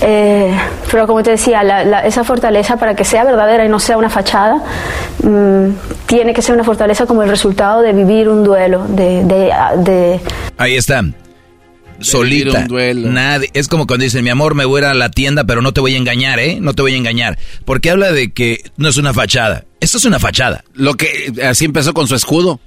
Eh, 0.01 0.57
pero 0.91 1.07
como 1.07 1.23
te 1.23 1.31
decía, 1.33 1.63
la- 1.65 1.85
la- 1.85 2.01
esa 2.07 2.23
fortaleza 2.25 2.77
para 2.77 2.95
que 2.95 3.05
sea 3.05 3.25
verdadera 3.25 3.65
y 3.65 3.69
no 3.69 3.81
sea 3.81 3.97
una 3.97 4.09
fachada, 4.11 4.63
mm, 5.23 5.69
tiene 6.07 6.33
que 6.35 6.43
ser 6.43 6.55
una 6.55 6.65
fortaleza 6.65 7.07
como 7.07 7.23
el 7.23 7.29
resultado 7.29 7.83
de 7.83 7.93
vivir 7.93 8.29
un 8.29 8.45
duelo, 8.45 8.87
de, 8.89 9.25
de- 9.25 9.53
de 9.79 10.21
Ahí 10.57 10.77
está. 10.77 11.03
Solita. 12.01 12.65
Nadie. 12.95 13.51
Es 13.55 13.67
como 13.67 13.87
cuando 13.89 14.05
dicen, 14.05 14.23
mi 14.23 14.31
amor, 14.31 14.55
me 14.55 14.65
voy 14.65 14.79
a 14.83 14.85
ir 14.85 14.91
a 14.91 14.95
la 14.95 15.11
tienda, 15.11 15.43
pero 15.45 15.63
no 15.63 15.73
te 15.73 15.81
voy 15.81 15.95
a 15.95 15.99
engañar, 15.99 16.39
¿eh? 16.39 16.59
No 16.61 16.73
te 16.73 16.83
voy 16.83 16.95
a 16.95 16.97
engañar. 16.97 17.37
Porque 17.65 17.91
habla 17.91 18.13
de 18.13 18.31
que 18.33 18.63
no 18.77 18.89
es 18.89 18.99
una 18.99 19.13
fachada. 19.13 19.65
Esto 19.81 19.99
es 19.99 20.05
una 20.05 20.21
fachada. 20.21 20.63
Lo 20.75 20.95
que 20.95 21.33
así 21.45 21.65
empezó 21.65 21.95
con 21.95 22.07
su 22.07 22.15
escudo. 22.15 22.61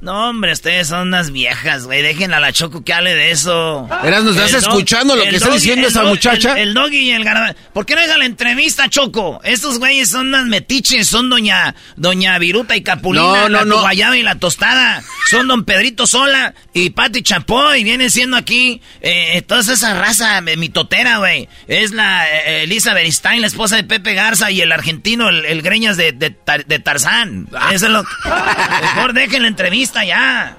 No, 0.00 0.28
hombre, 0.30 0.52
ustedes 0.52 0.86
son 0.86 1.08
unas 1.08 1.32
viejas, 1.32 1.84
güey. 1.86 2.02
Déjenla 2.02 2.36
a 2.36 2.40
la 2.40 2.52
Choco 2.52 2.84
que 2.84 2.92
hable 2.92 3.16
de 3.16 3.32
eso. 3.32 3.88
Erasmo, 4.04 4.30
¿estás 4.30 4.52
El 4.54 4.60
dog- 4.62 4.68
escuchando 4.68 5.16
lo 5.16 5.24
que 5.24 5.36
está 5.36 5.48
doggy- 5.48 5.54
diciendo 5.54 5.88
esa 5.88 6.04
muchacha? 6.04 6.52
El, 6.52 6.68
el 6.68 6.74
doggy 6.74 6.98
y 6.98 7.10
el 7.10 7.24
garbanzo. 7.24 7.56
¿Por 7.72 7.84
qué 7.84 7.96
no 7.96 8.02
deja 8.02 8.16
la 8.16 8.24
entrevista, 8.26 8.88
Choco? 8.88 9.40
Estos 9.42 9.80
güeyes 9.80 10.08
son 10.08 10.28
unas 10.28 10.46
metiches. 10.46 11.08
Son 11.08 11.28
doña, 11.28 11.74
doña 11.96 12.38
Viruta 12.38 12.76
y 12.76 12.82
Capulina. 12.82 13.24
No, 13.24 13.48
no, 13.48 13.58
la 13.58 13.64
no. 13.64 13.80
guayaba 13.80 14.16
y 14.16 14.22
la 14.22 14.36
tostada. 14.36 15.02
Son 15.30 15.48
don 15.48 15.64
Pedrito 15.64 16.06
Sola 16.06 16.54
y 16.72 16.90
Pati 16.90 17.22
Chapoy. 17.22 17.82
Vienen 17.82 18.12
siendo 18.12 18.36
aquí 18.36 18.80
eh, 19.00 19.42
toda 19.48 19.62
esa 19.62 19.94
raza 19.94 20.38
eh, 20.38 20.56
mitotera, 20.56 21.18
güey. 21.18 21.48
Es 21.66 21.90
la 21.90 22.24
eh, 22.30 22.62
Elizabeth 22.62 23.10
Stein, 23.10 23.40
la 23.40 23.48
esposa 23.48 23.74
de 23.74 23.82
Pepe 23.82 24.14
Garza 24.14 24.52
y 24.52 24.60
el 24.60 24.70
argentino, 24.70 25.28
el, 25.28 25.44
el 25.44 25.60
greñas 25.60 25.96
de, 25.96 26.12
de, 26.12 26.30
Tar- 26.30 26.66
de 26.66 26.78
Tarzán. 26.78 27.48
Eso 27.72 27.86
es 27.86 27.92
lo 27.92 28.04
Mejor 28.94 29.12
dejen 29.12 29.42
la 29.42 29.48
entrevista 29.48 29.87
ya. 30.04 30.54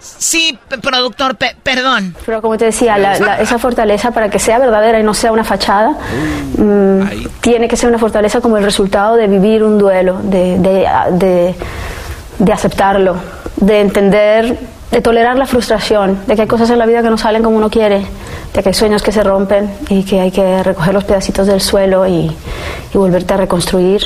Sí, 0.00 0.58
productor, 0.80 1.36
pe- 1.36 1.56
perdón. 1.62 2.16
Pero 2.24 2.40
como 2.40 2.56
te 2.56 2.64
decía, 2.66 2.96
la- 2.96 3.18
la- 3.18 3.40
esa 3.40 3.58
fortaleza 3.58 4.12
para 4.12 4.30
que 4.30 4.38
sea 4.38 4.58
verdadera 4.58 4.98
y 4.98 5.02
no 5.02 5.12
sea 5.12 5.30
una 5.30 5.44
fachada, 5.44 5.90
mm, 6.56 7.00
tiene 7.42 7.68
que 7.68 7.76
ser 7.76 7.90
una 7.90 7.98
fortaleza 7.98 8.40
como 8.40 8.56
el 8.56 8.64
resultado 8.64 9.16
de 9.16 9.26
vivir 9.28 9.62
un 9.62 9.76
duelo, 9.78 10.18
de, 10.22 10.58
de, 10.58 10.86
de- 11.12 11.54
de 12.38 12.52
aceptarlo, 12.52 13.16
de 13.56 13.80
entender, 13.80 14.58
de 14.90 15.02
tolerar 15.02 15.36
la 15.36 15.44
frustración, 15.46 16.18
de 16.26 16.34
que 16.34 16.42
hay 16.42 16.48
cosas 16.48 16.70
en 16.70 16.78
la 16.78 16.86
vida 16.86 17.02
que 17.02 17.10
no 17.10 17.18
salen 17.18 17.42
como 17.42 17.58
uno 17.58 17.68
quiere, 17.68 18.06
de 18.54 18.62
que 18.62 18.70
hay 18.70 18.74
sueños 18.74 19.02
que 19.02 19.12
se 19.12 19.22
rompen 19.22 19.70
y 19.90 20.02
que 20.04 20.18
hay 20.20 20.30
que 20.30 20.62
recoger 20.62 20.94
los 20.94 21.04
pedacitos 21.04 21.46
del 21.46 21.60
suelo 21.60 22.06
y, 22.06 22.34
y 22.94 22.96
volverte 22.98 23.34
a 23.34 23.36
reconstruir. 23.36 24.02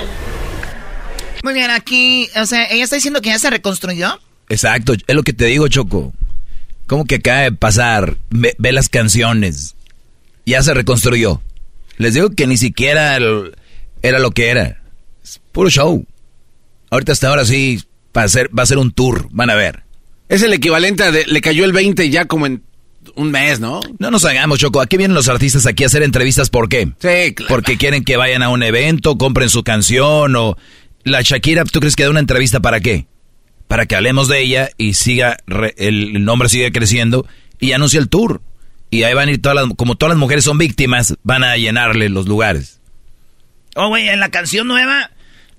Muy 1.45 1.55
bien, 1.55 1.71
aquí, 1.71 2.29
o 2.41 2.47
sea, 2.47 2.65
ella 2.71 2.83
está 2.83 2.97
diciendo 2.97 3.21
que 3.21 3.29
ya 3.29 3.39
se 3.39 3.49
reconstruyó. 3.51 4.19
Exacto, 4.49 4.93
es 4.95 5.15
lo 5.15 5.23
que 5.23 5.33
te 5.33 5.47
digo, 5.47 5.69
Choco. 5.69 6.13
¿Cómo 6.87 7.05
que 7.07 7.17
acaba 7.17 7.41
de 7.41 7.53
pasar? 7.53 8.17
Ve, 8.31 8.55
ve 8.59 8.73
las 8.73 8.89
canciones. 8.89 9.75
Ya 10.47 10.63
se 10.63 10.75
reconstruyó. 10.75 11.41
Les 11.97 12.15
digo 12.15 12.31
que 12.31 12.47
ni 12.47 12.57
siquiera 12.59 13.17
el- 13.17 13.55
era 14.03 14.19
lo 14.19 14.33
que 14.33 14.49
era. 14.51 14.83
Es 15.23 15.41
puro 15.53 15.71
show. 15.71 16.05
Ahorita 16.91 17.13
hasta 17.13 17.29
ahora 17.29 17.45
sí 17.47 17.83
va 18.17 18.25
a, 18.25 18.29
ser, 18.29 18.51
va 18.57 18.63
a 18.63 18.67
ser 18.67 18.79
un 18.79 18.93
tour, 18.93 19.29
van 19.31 19.49
a 19.51 19.55
ver. 19.55 19.83
Es 20.29 20.43
el 20.43 20.53
equivalente 20.53 21.03
a 21.05 21.11
de, 21.11 21.25
le 21.27 21.41
cayó 21.41 21.65
el 21.65 21.73
20 21.73 22.11
ya 22.11 22.27
como 22.27 22.47
en 22.47 22.63
un 23.17 23.31
mes, 23.31 23.61
¿no? 23.61 23.81
No 23.99 24.11
nos 24.11 24.25
hagamos, 24.25 24.59
Choco. 24.59 24.81
Aquí 24.81 24.97
vienen 24.97 25.15
los 25.15 25.29
artistas 25.29 25.67
aquí 25.67 25.85
a 25.85 25.87
hacer 25.87 26.03
entrevistas, 26.03 26.51
¿por 26.51 26.69
qué? 26.69 26.87
Sí, 27.01 27.35
claro. 27.35 27.49
Porque 27.49 27.77
quieren 27.79 28.05
que 28.05 28.17
vayan 28.19 28.43
a 28.43 28.51
un 28.51 28.63
evento, 28.63 29.17
compren 29.17 29.49
su 29.49 29.63
canción 29.65 30.37
o... 30.37 30.57
La 31.03 31.21
Shakira, 31.23 31.65
¿tú 31.65 31.81
crees 31.81 31.97
que 31.97 32.03
da 32.05 32.11
una 32.11 32.21
entrevista 32.21 32.61
para 32.61 32.81
qué? 32.81 33.07
Para 33.75 33.87
que 33.87 33.97
hablemos 33.97 34.29
de 34.29 34.41
ella 34.41 34.71
y 34.79 34.95
siga, 34.95 35.37
re- 35.49 35.75
el, 35.79 36.25
nombre 36.25 36.49
siga 36.49 36.71
creciendo 36.71 37.27
y 37.59 37.73
anuncie 37.73 37.99
el 37.99 38.09
tour. 38.09 38.41
Y 38.89 39.03
ahí 39.03 39.15
van 39.15 39.29
a 39.29 39.33
ir 39.33 39.43
todas 39.43 39.57
las... 39.57 39.75
Como 39.77 39.97
todas 39.97 40.11
las 40.11 40.19
mujeres 40.21 40.45
son 40.45 40.59
víctimas, 40.59 41.17
van 41.25 41.43
a 41.43 41.57
llenarle 41.57 42.09
los 42.09 42.29
lugares. 42.29 42.81
Oh, 43.75 43.89
güey, 43.89 44.09
en 44.09 44.21
la 44.21 44.29
canción 44.29 44.69
nueva 44.69 45.11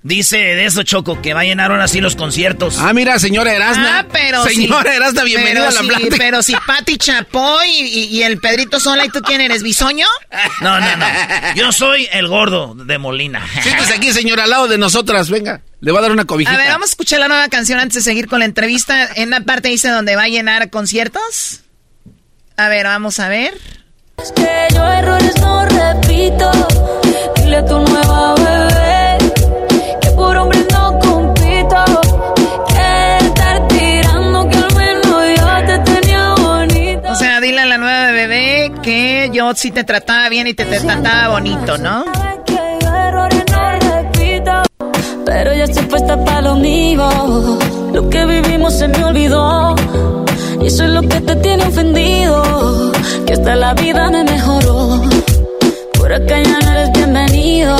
dice 0.06 0.36
de 0.36 0.64
eso, 0.66 0.82
Choco, 0.84 1.20
que 1.20 1.34
va 1.34 1.40
a 1.40 1.44
llenar 1.44 1.70
ahora 1.70 1.88
sí 1.88 2.00
los 2.00 2.14
conciertos. 2.14 2.78
Ah, 2.78 2.92
mira, 2.92 3.18
señora 3.18 3.52
Erasna. 3.52 4.00
Ah, 4.00 4.06
pero 4.10 4.44
Señora 4.44 4.90
sí. 4.90 4.96
Erasna, 4.96 5.24
bienvenida 5.24 5.66
pero 5.66 5.68
a 5.68 5.72
la 5.72 5.80
sí, 5.80 5.86
plática. 5.86 6.16
Pero 6.18 6.42
si 6.42 6.54
Pati 6.66 6.96
Chapoy 6.96 7.68
y, 7.68 8.22
el 8.22 8.38
Pedrito 8.38 8.78
Sola, 8.78 9.04
¿y 9.04 9.08
tú 9.08 9.20
quién 9.22 9.40
eres, 9.40 9.62
bisoño? 9.62 10.06
No, 10.60 10.80
no, 10.80 10.96
no. 10.96 11.06
Yo 11.54 11.72
soy 11.72 12.08
el 12.12 12.28
gordo 12.28 12.74
de 12.74 12.98
Molina. 12.98 13.46
Siéntese 13.62 13.94
aquí, 13.94 14.12
señora, 14.12 14.44
al 14.44 14.50
lado 14.50 14.68
de 14.68 14.78
nosotras, 14.78 15.28
venga. 15.28 15.62
Le 15.80 15.90
voy 15.90 15.98
a 15.98 16.02
dar 16.02 16.12
una 16.12 16.24
cobijita. 16.24 16.54
A 16.54 16.58
ver, 16.58 16.68
vamos 16.68 16.88
a 16.88 16.92
escuchar 16.92 17.20
la 17.20 17.28
nueva 17.28 17.48
canción 17.48 17.78
antes 17.78 17.96
de 17.96 18.02
seguir 18.02 18.28
con 18.28 18.38
la 18.38 18.44
entrevista. 18.44 19.08
En 19.16 19.30
la 19.30 19.40
parte 19.40 19.68
dice 19.68 19.88
donde 19.88 20.16
va 20.16 20.24
a 20.24 20.28
llenar 20.28 20.70
conciertos. 20.70 21.60
A 22.56 22.68
ver, 22.68 22.86
vamos 22.86 23.18
a 23.20 23.28
ver. 23.28 23.54
Es 24.22 24.32
que 24.32 24.68
yo 24.72 24.84
errores 24.84 25.36
no 25.40 25.66
repito. 25.66 26.50
Dile 27.36 27.56
a 27.58 27.66
tu 27.66 27.78
nueva 27.78 28.34
bebé 28.36 28.65
yo 39.36 39.54
sí 39.54 39.70
te 39.70 39.84
trataba 39.84 40.30
bien 40.30 40.46
y 40.46 40.54
te, 40.54 40.64
te 40.64 40.80
trataba 40.80 41.28
bonito, 41.28 41.76
¿no? 41.76 42.04
Pero 45.26 45.54
ya 45.54 45.64
estoy 45.64 45.84
puesta 45.84 46.24
para 46.24 46.40
lo 46.40 46.54
mío. 46.54 47.06
Lo 47.92 48.08
que 48.08 48.24
vivimos 48.24 48.78
se 48.78 48.88
me 48.88 49.04
olvidó. 49.04 49.74
Y 50.62 50.68
eso 50.68 50.84
es 50.84 50.90
lo 50.90 51.02
que 51.02 51.20
te 51.20 51.36
tiene 51.36 51.64
ofendido. 51.64 52.92
Que 53.26 53.34
hasta 53.34 53.56
la 53.56 53.74
vida 53.74 54.08
me 54.10 54.24
mejoró. 54.24 55.02
Por 55.98 56.14
acá 56.14 56.40
ya 56.40 56.58
no 56.60 56.72
eres 56.72 56.92
bienvenido. 56.92 57.76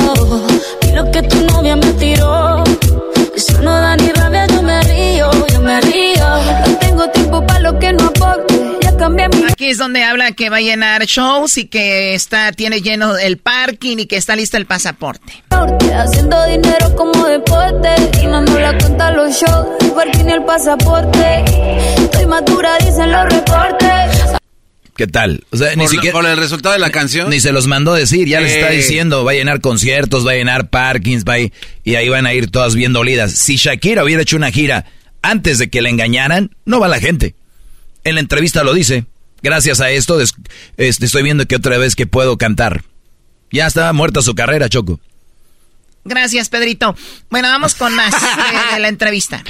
Y 0.87 0.91
lo 0.91 1.09
que 1.09 1.23
tu 1.23 1.37
novia 1.47 1.75
me 1.75 1.91
tiró. 1.93 2.63
Eso 3.35 3.61
no 3.63 3.71
da 3.71 3.95
ni 3.95 4.09
rabia, 4.09 4.45
yo 4.45 4.61
me 4.61 4.79
río, 4.83 5.31
yo 5.53 5.61
me 5.61 5.81
río. 5.81 6.27
No 6.67 6.77
tengo 6.79 7.09
tiempo 7.09 7.43
para 7.47 7.59
lo 7.61 7.79
que 7.79 7.93
no 7.93 8.03
aporte. 8.03 8.86
Mi. 8.97 9.23
Aquí 9.51 9.67
es 9.69 9.77
donde 9.77 10.03
habla 10.03 10.31
que 10.31 10.49
va 10.49 10.57
a 10.57 10.61
llenar 10.61 11.05
shows 11.05 11.57
y 11.57 11.65
que 11.65 12.15
está 12.15 12.51
tiene 12.51 12.81
lleno 12.81 13.15
el 13.17 13.37
parking 13.37 13.97
y 13.99 14.05
que 14.07 14.17
está 14.17 14.35
listo 14.35 14.57
el 14.57 14.65
pasaporte. 14.65 15.43
norte, 15.51 15.93
Haciendo 15.93 16.43
dinero 16.47 16.95
como 16.95 17.25
deporte. 17.27 17.89
Y 18.21 18.25
no 18.25 18.41
me 18.41 18.59
la 18.59 18.77
cuenta 18.77 19.11
los 19.11 19.39
shows. 19.39 19.67
El 19.81 19.91
parking 19.91 20.25
y 20.27 20.31
el 20.31 20.43
pasaporte. 20.43 21.43
Estoy 22.03 22.25
madura, 22.25 22.77
dicen 22.79 23.11
los 23.11 23.25
reportes. 23.29 24.23
¿Qué 24.95 25.05
tal? 25.05 25.43
O 25.51 25.57
sea, 25.57 25.69
ni 25.75 25.83
Por, 25.83 25.89
siquiera... 25.91 26.13
por 26.19 26.25
el 26.25 26.37
resultado 26.37 26.73
de 26.73 26.79
la 26.79 26.89
canción. 26.89 27.29
Ni 27.29 27.39
se 27.39 27.51
los 27.51 27.67
mandó 27.67 27.93
decir, 27.93 28.27
ya 28.27 28.41
les 28.41 28.53
está 28.55 28.73
Eh. 28.73 28.77
diciendo, 28.77 29.23
va 29.23 29.31
a 29.31 29.35
llenar 29.35 29.61
conciertos, 29.61 30.25
va 30.25 30.31
a 30.31 30.35
llenar 30.35 30.69
parkings, 30.69 31.23
va 31.23 31.33
a 31.33 31.39
ir- 31.39 31.53
y 31.83 31.95
ahí 31.95 32.09
van 32.09 32.25
a 32.25 32.33
ir 32.33 32.49
todas 32.49 32.73
bien 32.73 32.93
dolidas. 32.93 33.31
Si 33.31 33.57
Shakira 33.57 34.03
hubiera 34.03 34.23
hecho 34.23 34.35
una 34.37 34.49
gira 34.49 34.85
antes 35.21 35.59
de 35.59 35.69
que 35.69 35.83
la 35.83 35.89
engañaran, 35.89 36.49
no 36.65 36.79
va 36.79 36.87
la 36.87 36.99
gente. 36.99 37.35
En 38.07 38.15
la 38.15 38.21
entrevista 38.21 38.63
lo 38.63 38.73
dice. 38.73 39.03
Gracias 39.43 39.81
a 39.81 39.89
esto 39.89 40.17
des- 40.17 40.33
este, 40.77 41.05
estoy 41.05 41.23
viendo 41.23 41.45
que 41.45 41.57
otra 41.57 41.77
vez 41.77 41.93
que 41.93 42.07
puedo 42.07 42.37
cantar. 42.37 42.83
Ya 43.51 43.67
estaba 43.67 43.91
muerta 43.91 44.21
su 44.21 44.33
carrera, 44.33 44.69
Choco. 44.69 44.99
Gracias, 46.05 46.47
Pedrito. 46.47 46.95
Bueno, 47.29 47.49
vamos 47.49 47.75
con 47.75 47.93
más 47.93 48.13
de, 48.13 48.27
de 48.75 48.79
la 48.79 48.87
entrevista. 48.87 49.43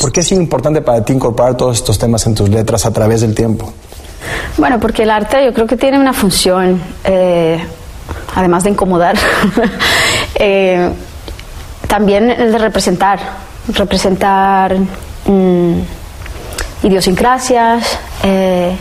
¿Por 0.00 0.12
qué 0.12 0.20
es 0.20 0.30
importante 0.30 0.82
para 0.82 1.04
ti 1.04 1.12
incorporar 1.12 1.56
todos 1.56 1.78
estos 1.78 1.98
temas 1.98 2.24
en 2.26 2.36
tus 2.36 2.48
letras 2.48 2.86
a 2.86 2.92
través 2.92 3.22
del 3.22 3.34
tiempo? 3.34 3.74
Bueno, 4.56 4.78
porque 4.78 5.02
el 5.02 5.10
arte 5.10 5.44
yo 5.44 5.52
creo 5.52 5.66
que 5.66 5.76
tiene 5.76 5.98
una 5.98 6.12
función, 6.12 6.80
eh, 7.02 7.58
además 8.36 8.62
de 8.62 8.70
incomodar, 8.70 9.16
eh, 10.36 10.90
también 11.88 12.30
el 12.30 12.52
de 12.52 12.58
representar, 12.58 13.18
representar 13.68 14.76
mm, 15.26 15.80
idiosincrasias. 16.84 17.98
eh, 18.22 18.76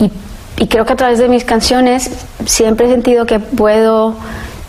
y, 0.00 0.10
y 0.56 0.66
creo 0.68 0.86
que 0.86 0.94
a 0.94 0.96
través 0.96 1.18
de 1.18 1.28
mis 1.28 1.44
canciones 1.44 2.10
siempre 2.46 2.86
he 2.86 2.90
sentido 2.90 3.26
que 3.26 3.38
puedo 3.38 4.16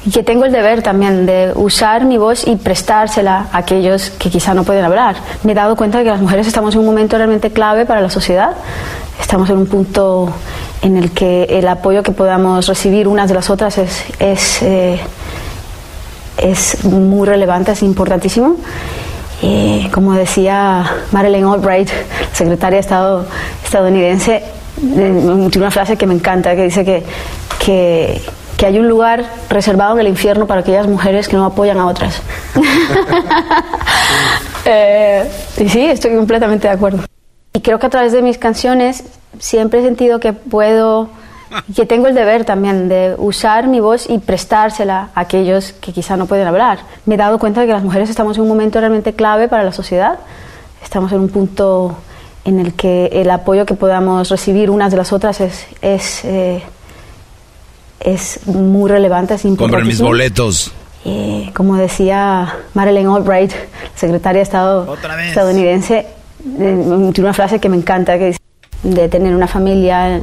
y 0.05 0.11
que 0.11 0.21
tengo 0.21 0.43
el 0.43 0.51
deber 0.51 0.81
también 0.81 1.25
de 1.25 1.53
usar 1.55 2.03
mi 2.03 2.17
voz 2.17 2.45
y 2.45 2.57
prestársela 2.57 3.47
a 3.51 3.59
aquellos 3.59 4.09
que 4.09 4.29
quizá 4.29 4.53
no 4.53 4.63
pueden 4.63 4.83
hablar. 4.83 5.15
Me 5.43 5.53
he 5.53 5.55
dado 5.55 5.77
cuenta 5.77 5.99
de 5.99 6.03
que 6.03 6.09
las 6.09 6.19
mujeres 6.19 6.45
estamos 6.45 6.73
en 6.75 6.81
un 6.81 6.87
momento 6.87 7.15
realmente 7.17 7.51
clave 7.51 7.85
para 7.85 8.01
la 8.01 8.09
sociedad. 8.09 8.51
Estamos 9.21 9.49
en 9.49 9.57
un 9.57 9.67
punto 9.67 10.29
en 10.81 10.97
el 10.97 11.11
que 11.11 11.43
el 11.43 11.67
apoyo 11.67 12.03
que 12.03 12.11
podamos 12.11 12.67
recibir 12.67 13.07
unas 13.07 13.29
de 13.29 13.35
las 13.35 13.49
otras 13.49 13.77
es, 13.77 14.03
es, 14.19 14.61
eh, 14.61 14.99
es 16.37 16.83
muy 16.83 17.25
relevante, 17.25 17.71
es 17.71 17.83
importantísimo. 17.83 18.57
Eh, 19.45 19.89
como 19.91 20.13
decía 20.13 20.89
Madeleine 21.11 21.45
Albright, 21.51 21.89
secretaria 22.31 22.77
de 22.77 22.79
Estado 22.79 23.25
estadounidense, 23.61 24.41
tiene 24.79 25.19
una 25.19 25.69
frase 25.69 25.97
que 25.97 26.07
me 26.07 26.13
encanta, 26.13 26.55
que 26.55 26.63
dice 26.63 26.85
que, 26.85 27.03
que, 27.59 28.21
que 28.55 28.65
hay 28.65 28.79
un 28.79 28.87
lugar 28.87 29.25
reservado 29.49 29.95
en 29.95 29.99
el 29.99 30.07
infierno 30.07 30.47
para 30.47 30.61
aquellas 30.61 30.87
mujeres 30.87 31.27
que 31.27 31.35
no 31.35 31.45
apoyan 31.45 31.77
a 31.77 31.87
otras. 31.87 32.21
Eh, 34.65 35.29
y 35.57 35.67
sí, 35.67 35.81
estoy 35.83 36.15
completamente 36.15 36.69
de 36.69 36.73
acuerdo. 36.73 36.99
Y 37.51 37.59
creo 37.59 37.79
que 37.79 37.87
a 37.87 37.89
través 37.89 38.13
de 38.13 38.21
mis 38.21 38.37
canciones 38.37 39.03
siempre 39.37 39.81
he 39.81 39.83
sentido 39.83 40.21
que 40.21 40.31
puedo, 40.31 41.09
que 41.75 41.85
tengo 41.85 42.07
el 42.07 42.15
deber 42.15 42.45
también 42.45 42.89
de 42.89 43.15
usar 43.17 43.67
mi 43.67 43.79
voz 43.79 44.09
y 44.09 44.19
prestársela 44.19 45.09
a 45.15 45.21
aquellos 45.21 45.73
que 45.73 45.91
quizá 45.93 46.17
no 46.17 46.25
pueden 46.25 46.47
hablar. 46.47 46.79
Me 47.05 47.15
he 47.15 47.17
dado 47.17 47.39
cuenta 47.39 47.61
de 47.61 47.67
que 47.67 47.73
las 47.73 47.83
mujeres 47.83 48.09
estamos 48.09 48.37
en 48.37 48.43
un 48.43 48.49
momento 48.49 48.79
realmente 48.79 49.13
clave 49.13 49.47
para 49.47 49.63
la 49.63 49.71
sociedad. 49.71 50.19
Estamos 50.83 51.11
en 51.11 51.19
un 51.19 51.29
punto 51.29 51.97
en 52.45 52.59
el 52.59 52.73
que 52.73 53.07
el 53.13 53.29
apoyo 53.29 53.65
que 53.65 53.73
podamos 53.73 54.29
recibir 54.29 54.69
unas 54.69 54.91
de 54.91 54.97
las 54.97 55.13
otras 55.13 55.39
es, 55.41 55.65
es, 55.81 56.25
eh, 56.25 56.61
es 57.99 58.45
muy 58.47 58.89
relevante, 58.89 59.35
es 59.35 59.45
importante. 59.45 59.75
Compren 59.75 59.87
mis 59.87 60.01
boletos. 60.01 60.71
Eh, 61.05 61.51
como 61.53 61.75
decía 61.75 62.59
Madeleine 62.73 63.13
Albright, 63.13 63.51
secretaria 63.95 64.39
de 64.39 64.43
Estado 64.43 64.95
estadounidense, 65.27 65.97
eh, 65.99 67.11
tiene 67.13 67.19
una 67.19 67.33
frase 67.33 67.59
que 67.59 67.67
me 67.67 67.75
encanta, 67.75 68.17
que 68.17 68.27
dice, 68.27 68.39
de 68.83 69.09
tener 69.09 69.35
una 69.35 69.47
familia, 69.47 70.21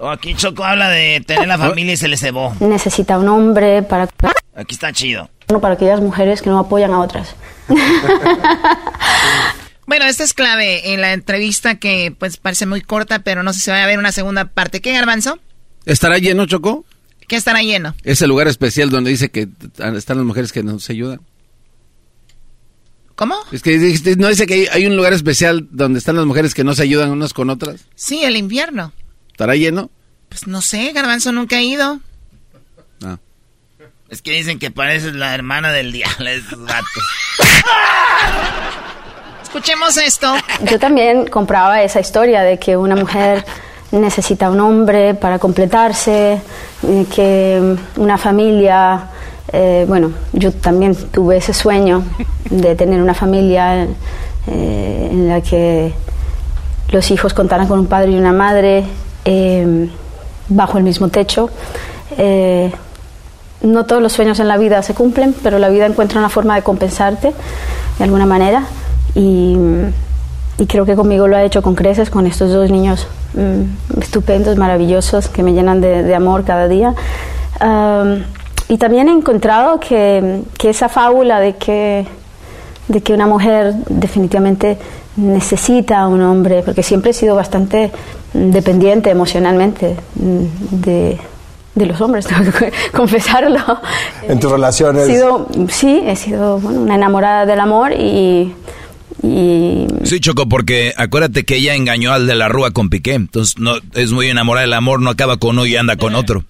aquí 0.00 0.34
Choco 0.34 0.64
habla 0.64 0.88
de 0.90 1.22
tener 1.26 1.48
la 1.48 1.58
familia 1.58 1.94
y 1.94 1.96
se 1.96 2.08
le 2.08 2.16
cebó. 2.16 2.54
necesita 2.60 3.18
un 3.18 3.28
hombre 3.28 3.82
para, 3.82 4.08
Aquí 4.54 4.74
está 4.74 4.92
chido. 4.92 5.30
para 5.60 5.74
aquellas 5.74 6.00
mujeres 6.00 6.42
que 6.42 6.50
no 6.50 6.58
apoyan 6.58 6.92
a 6.92 7.00
otras. 7.00 7.34
Bueno, 9.86 10.04
esta 10.06 10.24
es 10.24 10.34
clave 10.34 10.92
en 10.94 11.00
la 11.00 11.12
entrevista 11.12 11.76
que 11.76 12.12
pues 12.18 12.38
parece 12.38 12.66
muy 12.66 12.80
corta, 12.80 13.20
pero 13.20 13.44
no 13.44 13.52
sé 13.52 13.60
si 13.60 13.70
va 13.70 13.78
a 13.78 13.84
haber 13.84 14.00
una 14.00 14.10
segunda 14.10 14.46
parte. 14.46 14.80
¿Qué, 14.80 14.92
Garbanzo? 14.92 15.38
¿Estará 15.84 16.18
lleno, 16.18 16.44
Choco? 16.46 16.84
¿Qué 17.28 17.36
estará 17.36 17.62
lleno? 17.62 17.94
Ese 18.02 18.26
lugar 18.26 18.48
especial 18.48 18.90
donde 18.90 19.10
dice 19.10 19.30
que 19.30 19.46
están 19.94 20.16
las 20.16 20.26
mujeres 20.26 20.52
que 20.52 20.64
nos 20.64 20.90
ayudan. 20.90 21.20
¿Cómo? 23.14 23.36
Es 23.52 23.62
que 23.62 23.78
no 24.18 24.28
dice 24.28 24.46
que 24.46 24.54
hay, 24.54 24.66
hay 24.72 24.86
un 24.86 24.96
lugar 24.96 25.12
especial 25.12 25.68
donde 25.70 26.00
están 26.00 26.16
las 26.16 26.26
mujeres 26.26 26.52
que 26.52 26.64
no 26.64 26.74
se 26.74 26.82
ayudan 26.82 27.10
unas 27.10 27.32
con 27.32 27.48
otras. 27.48 27.84
Sí, 27.94 28.24
el 28.24 28.36
invierno. 28.36 28.92
¿Estará 29.36 29.54
lleno? 29.54 29.90
Pues 30.30 30.46
no 30.46 30.62
sé, 30.62 30.92
Garbanzo 30.94 31.30
nunca 31.30 31.56
ha 31.56 31.60
ido. 31.60 32.00
No. 33.00 33.18
Es 34.08 34.22
que 34.22 34.30
dicen 34.30 34.58
que 34.58 34.70
pareces 34.70 35.14
la 35.14 35.34
hermana 35.34 35.72
del 35.72 35.92
diablo, 35.92 36.30
esos 36.30 36.58
vatos. 36.58 37.04
Escuchemos 39.42 39.98
esto. 39.98 40.34
Yo 40.62 40.78
también 40.78 41.26
compraba 41.26 41.82
esa 41.82 42.00
historia 42.00 42.40
de 42.40 42.58
que 42.58 42.78
una 42.78 42.96
mujer 42.96 43.44
necesita 43.92 44.48
un 44.48 44.58
hombre 44.60 45.12
para 45.12 45.38
completarse, 45.38 46.40
eh, 46.88 47.06
que 47.14 47.76
una 47.96 48.16
familia, 48.16 49.10
eh, 49.52 49.84
bueno, 49.86 50.12
yo 50.32 50.50
también 50.50 50.94
tuve 51.10 51.36
ese 51.36 51.52
sueño 51.52 52.04
de 52.48 52.74
tener 52.74 53.02
una 53.02 53.12
familia 53.12 53.86
eh, 54.46 55.08
en 55.10 55.28
la 55.28 55.42
que 55.42 55.92
los 56.88 57.10
hijos 57.10 57.34
contaran 57.34 57.68
con 57.68 57.78
un 57.80 57.86
padre 57.86 58.12
y 58.12 58.14
una 58.16 58.32
madre 58.32 58.86
eh, 59.26 59.88
bajo 60.48 60.78
el 60.78 60.84
mismo 60.84 61.08
techo. 61.08 61.50
Eh, 62.16 62.72
no 63.62 63.84
todos 63.84 64.00
los 64.00 64.12
sueños 64.12 64.38
en 64.38 64.48
la 64.48 64.56
vida 64.56 64.82
se 64.82 64.94
cumplen, 64.94 65.34
pero 65.42 65.58
la 65.58 65.68
vida 65.68 65.86
encuentra 65.86 66.18
una 66.20 66.28
forma 66.28 66.54
de 66.54 66.62
compensarte 66.62 67.32
de 67.98 68.04
alguna 68.04 68.26
manera 68.26 68.64
y, 69.14 69.56
creo 70.68 70.86
que 70.86 70.94
conmigo 70.94 71.26
lo 71.26 71.36
ha 71.36 71.42
hecho 71.42 71.62
con 71.62 71.74
creces, 71.74 72.08
con 72.08 72.26
estos 72.26 72.52
dos 72.52 72.70
niños 72.70 73.08
mm, 73.34 74.00
estupendos, 74.00 74.56
maravillosos, 74.56 75.28
que 75.28 75.42
me 75.42 75.52
llenan 75.52 75.80
de, 75.80 76.14
amor 76.14 76.44
cada 76.44 76.68
día. 76.68 76.94
Y 78.68 78.78
también 78.78 79.08
he 79.08 79.12
encontrado 79.12 79.78
que, 79.78 80.42
que 80.58 80.70
esa 80.70 80.88
fábula 80.88 81.40
de 81.40 81.54
que, 81.54 82.06
de 82.88 83.00
que 83.00 83.12
una 83.12 83.26
mujer 83.26 83.74
definitivamente 83.88 84.78
necesita 85.16 86.00
a 86.00 86.08
un 86.08 86.22
hombre, 86.22 86.62
porque 86.64 86.82
siempre 86.82 87.10
he 87.10 87.14
sido 87.14 87.36
bastante 87.36 87.92
dependiente 88.52 89.10
emocionalmente 89.10 89.96
mm, 90.14 90.44
de, 90.82 91.18
de 91.74 91.86
los 91.86 92.00
hombres, 92.00 92.26
tengo 92.28 92.52
que 92.52 92.72
confesarlo. 92.92 93.58
En 94.28 94.38
tus 94.40 94.50
relaciones. 94.50 95.08
He 95.08 95.12
sido, 95.14 95.48
sí, 95.68 96.02
he 96.06 96.16
sido 96.16 96.58
bueno, 96.58 96.80
una 96.80 96.94
enamorada 96.94 97.46
del 97.46 97.60
amor 97.60 97.92
y, 97.92 98.54
y 99.22 99.86
Sí, 100.04 100.20
Choco, 100.20 100.48
porque 100.48 100.92
acuérdate 100.96 101.44
que 101.44 101.56
ella 101.56 101.74
engañó 101.74 102.12
al 102.12 102.26
de 102.26 102.34
la 102.34 102.48
Rúa 102.48 102.70
con 102.70 102.90
Piqué. 102.90 103.14
Entonces, 103.14 103.58
no 103.58 103.76
es 103.94 104.12
muy 104.12 104.28
enamorada 104.28 104.62
del 104.66 104.74
amor, 104.74 105.00
no 105.00 105.10
acaba 105.10 105.36
con 105.36 105.50
uno 105.50 105.66
y 105.66 105.76
anda 105.76 105.96
con 105.96 106.14
otro. 106.14 106.44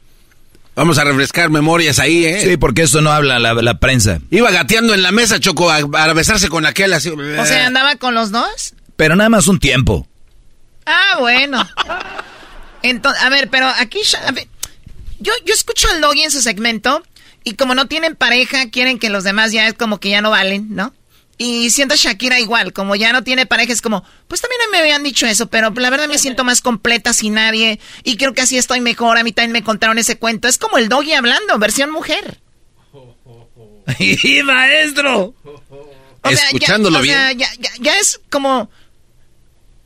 Vamos 0.74 0.98
a 0.98 1.04
refrescar 1.04 1.48
memorias 1.48 1.98
ahí, 1.98 2.26
¿eh? 2.26 2.38
Sí, 2.42 2.56
porque 2.58 2.82
eso 2.82 3.00
no 3.00 3.10
habla 3.10 3.38
la, 3.38 3.54
la 3.54 3.78
prensa. 3.78 4.20
Iba 4.30 4.50
gateando 4.50 4.92
en 4.92 5.02
la 5.02 5.10
mesa, 5.10 5.40
Choco, 5.40 5.70
a, 5.70 5.76
a 5.76 6.12
besarse 6.12 6.50
con 6.50 6.66
aquel 6.66 6.92
así. 6.92 7.08
O 7.08 7.46
sea, 7.46 7.66
andaba 7.66 7.96
con 7.96 8.14
los 8.14 8.30
dos. 8.30 8.74
Pero 8.96 9.16
nada 9.16 9.30
más 9.30 9.48
un 9.48 9.58
tiempo. 9.58 10.06
Ah, 10.86 11.16
bueno. 11.18 11.62
Entonces, 12.82 13.22
a 13.22 13.28
ver, 13.28 13.48
pero 13.50 13.66
aquí, 13.66 14.00
Sha- 14.04 14.26
a 14.28 14.30
ver, 14.32 14.46
yo, 15.18 15.32
yo 15.44 15.54
escucho 15.54 15.88
al 15.90 16.00
Doggy 16.00 16.22
en 16.22 16.30
su 16.30 16.40
segmento 16.42 17.02
y 17.44 17.54
como 17.54 17.74
no 17.74 17.86
tienen 17.86 18.16
pareja, 18.16 18.70
quieren 18.70 18.98
que 18.98 19.10
los 19.10 19.24
demás 19.24 19.52
ya 19.52 19.66
es 19.66 19.74
como 19.74 19.98
que 19.98 20.10
ya 20.10 20.20
no 20.22 20.30
valen, 20.30 20.74
¿no? 20.74 20.94
Y 21.38 21.70
siento 21.70 21.94
a 21.94 21.96
Shakira 21.98 22.40
igual, 22.40 22.72
como 22.72 22.96
ya 22.96 23.12
no 23.12 23.22
tiene 23.22 23.44
pareja, 23.44 23.70
es 23.72 23.82
como, 23.82 24.02
pues 24.26 24.40
también 24.40 24.60
me 24.72 24.78
habían 24.78 25.02
dicho 25.02 25.26
eso, 25.26 25.48
pero 25.48 25.70
la 25.76 25.90
verdad 25.90 26.08
me 26.08 26.16
siento 26.18 26.44
más 26.44 26.62
completa 26.62 27.12
sin 27.12 27.34
nadie 27.34 27.78
y 28.04 28.16
creo 28.16 28.32
que 28.32 28.40
así 28.42 28.56
estoy 28.56 28.80
mejor. 28.80 29.18
A 29.18 29.22
mí 29.24 29.32
también 29.32 29.52
me 29.52 29.62
contaron 29.62 29.98
ese 29.98 30.16
cuento. 30.18 30.48
Es 30.48 30.56
como 30.56 30.78
el 30.78 30.88
Doggy 30.88 31.12
hablando, 31.12 31.58
versión 31.58 31.90
mujer. 31.90 32.40
¡Y 33.98 34.42
maestro! 34.42 35.34
O 35.44 36.30
sea, 36.30 36.32
ya- 36.32 36.44
Escuchándolo 36.46 36.98
o 37.00 37.04
sea, 37.04 37.26
bien. 37.28 37.38
ya, 37.38 37.48
ya, 37.58 37.70
ya 37.80 37.98
es 37.98 38.20
como. 38.30 38.70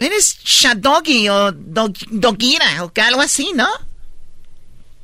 Eres 0.01 0.39
Shadoggy 0.43 1.29
o 1.29 1.53
Dog- 1.53 2.09
Dogira 2.11 2.65
o 2.83 2.91
algo 3.07 3.21
así, 3.21 3.53
¿no? 3.55 3.69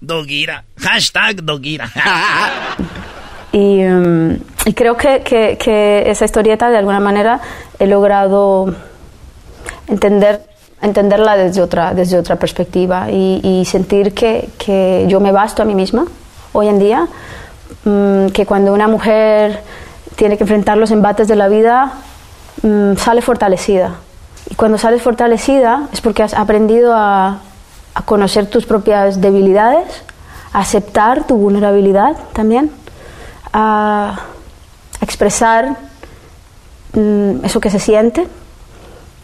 Dogira. 0.00 0.64
Hashtag 0.78 1.42
Dogira. 1.44 1.88
Y, 3.52 3.80
em, 3.80 4.38
y 4.66 4.72
creo 4.74 4.96
que, 4.98 5.22
que- 5.22 5.56
que 5.56 6.10
esa 6.10 6.24
historieta 6.26 6.68
de 6.68 6.76
alguna 6.76 7.00
manera 7.00 7.40
he 7.78 7.86
logrado 7.86 8.74
entender 9.86 10.42
entenderla 10.82 11.36
desde 11.38 11.62
otra 11.62 11.94
desde 11.94 12.18
otra 12.18 12.36
perspectiva 12.36 13.10
y, 13.10 13.40
y 13.42 13.64
sentir 13.64 14.12
que, 14.12 14.50
que 14.58 15.06
yo 15.08 15.20
me 15.20 15.32
basto 15.32 15.62
a 15.62 15.64
mí 15.64 15.74
misma 15.74 16.04
hoy 16.52 16.68
en 16.68 16.78
día 16.78 17.06
mm, 17.84 18.26
que 18.28 18.44
cuando 18.44 18.74
una 18.74 18.88
mujer 18.88 19.62
tiene 20.16 20.36
que 20.36 20.44
enfrentar 20.44 20.76
los 20.76 20.90
embates 20.90 21.26
de 21.28 21.36
la 21.36 21.48
vida 21.48 21.94
mm, 22.62 22.96
sale 22.96 23.22
fortalecida 23.22 23.94
y 24.48 24.54
cuando 24.54 24.78
sales 24.78 25.02
fortalecida 25.02 25.88
es 25.92 26.00
porque 26.00 26.22
has 26.22 26.34
aprendido 26.34 26.94
a, 26.94 27.40
a 27.94 28.02
conocer 28.02 28.46
tus 28.46 28.66
propias 28.66 29.20
debilidades 29.20 30.02
a 30.52 30.60
aceptar 30.60 31.26
tu 31.26 31.36
vulnerabilidad 31.36 32.16
también 32.32 32.70
a 33.52 34.20
expresar 35.00 35.76
mm, 36.92 37.44
eso 37.44 37.60
que 37.60 37.70
se 37.70 37.78
siente, 37.78 38.26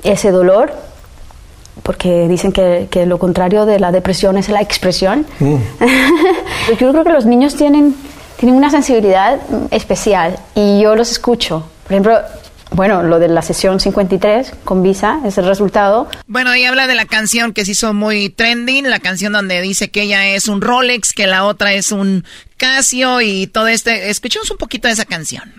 ese 0.03 0.31
dolor, 0.31 0.73
porque 1.83 2.29
dicen 2.29 2.53
que, 2.53 2.89
que 2.91 3.05
lo 3.05 3.19
contrario 3.19 3.67
de 3.67 3.79
la 3.79 3.93
depresión 3.93 4.39
es 4.39 4.49
la 4.49 4.61
expresión. 4.61 5.27
yo 6.81 6.91
creo 6.93 7.05
que 7.05 7.13
los 7.13 7.27
niños 7.27 7.55
tienen, 7.55 7.95
tienen 8.37 8.57
una 8.57 8.71
sensibilidad 8.71 9.37
mm, 9.37 9.67
especial 9.71 10.39
y 10.55 10.81
yo 10.81 10.95
los 10.97 11.11
escucho. 11.11 11.65
Por 11.85 11.93
ejemplo, 11.93 12.19
bueno, 12.75 13.03
lo 13.03 13.19
de 13.19 13.29
la 13.29 13.43
sesión 13.43 13.81
53 13.81 14.53
con 14.65 14.83
Visa 14.83 15.21
es 15.25 15.39
el 15.39 15.47
resultado. 15.47 16.09
Bueno, 16.27 16.51
ahí 16.51 16.65
habla 16.65 16.87
de 16.87 16.95
la 16.95 17.05
canción 17.05 17.53
que 17.53 17.65
se 17.65 17.73
hizo 17.73 17.93
muy 17.93 18.31
trending, 18.31 18.89
la 18.89 19.01
canción 19.01 19.33
donde 19.33 19.61
dice 19.61 19.91
que 19.91 20.03
ella 20.03 20.27
es 20.29 20.49
un 20.49 20.61
Rolex, 20.61 21.13
que 21.13 21.27
la 21.27 21.45
otra 21.45 21.73
es 21.75 21.93
un 21.93 22.25
Casio 22.57 23.21
y 23.21 23.49
todo 23.49 23.67
este. 23.67 24.11
Escuchemos 24.11 24.51
un 24.51 24.57
poquito 24.57 24.89
de 24.89 24.95
esa 24.95 25.05
canción. 25.05 25.53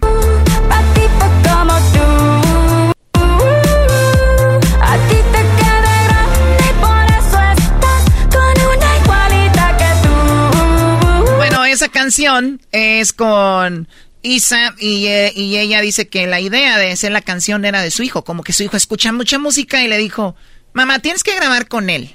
Bueno, 11.35 11.65
esa 11.65 11.89
canción 11.89 12.61
es 12.71 13.11
con 13.11 13.87
Isa 14.23 14.73
y, 14.79 15.07
eh, 15.07 15.33
y, 15.35 15.57
ella 15.57 15.81
dice 15.81 16.07
que 16.07 16.25
la 16.27 16.39
idea 16.39 16.77
de 16.77 16.91
hacer 16.91 17.11
la 17.11 17.19
canción 17.19 17.65
era 17.65 17.81
de 17.81 17.91
su 17.91 18.03
hijo, 18.03 18.23
como 18.23 18.41
que 18.41 18.53
su 18.53 18.63
hijo 18.63 18.77
escucha 18.77 19.11
mucha 19.11 19.37
música 19.37 19.83
y 19.83 19.89
le 19.89 19.97
dijo, 19.97 20.33
mamá, 20.71 20.99
tienes 20.99 21.23
que 21.23 21.35
grabar 21.35 21.67
con 21.67 21.89
él. 21.89 22.09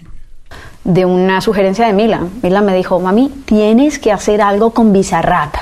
De 0.84 1.04
una 1.04 1.42
sugerencia 1.42 1.86
de 1.86 1.92
Milan. 1.92 2.30
Milan 2.42 2.64
me 2.64 2.74
dijo, 2.74 2.98
mami, 2.98 3.30
tienes 3.44 3.98
que 3.98 4.10
hacer 4.10 4.40
algo 4.40 4.72
con 4.72 4.90
Bizarrap, 4.94 5.54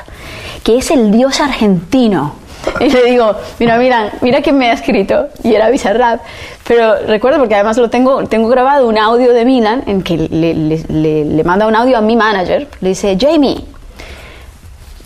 que 0.62 0.78
es 0.78 0.92
el 0.92 1.10
dios 1.10 1.40
argentino. 1.40 2.34
Y 2.80 2.90
le 2.90 3.04
digo, 3.04 3.34
mira, 3.58 3.78
mira, 3.78 4.12
mira 4.20 4.42
que 4.42 4.52
me 4.52 4.70
ha 4.70 4.74
escrito. 4.74 5.28
Y 5.42 5.54
era 5.54 5.70
Bizarrap. 5.70 6.20
Pero 6.66 7.06
recuerdo, 7.06 7.38
porque 7.38 7.54
además 7.54 7.76
lo 7.76 7.90
tengo, 7.90 8.26
tengo 8.26 8.48
grabado 8.48 8.88
un 8.88 8.98
audio 8.98 9.32
de 9.32 9.44
Milan 9.44 9.82
en 9.86 10.02
que 10.02 10.16
le, 10.16 10.54
le, 10.54 10.84
le, 10.88 11.24
le 11.24 11.44
manda 11.44 11.66
un 11.66 11.74
audio 11.74 11.96
a 11.96 12.00
mi 12.00 12.16
manager. 12.16 12.68
Le 12.80 12.90
dice, 12.90 13.16
Jamie, 13.20 13.64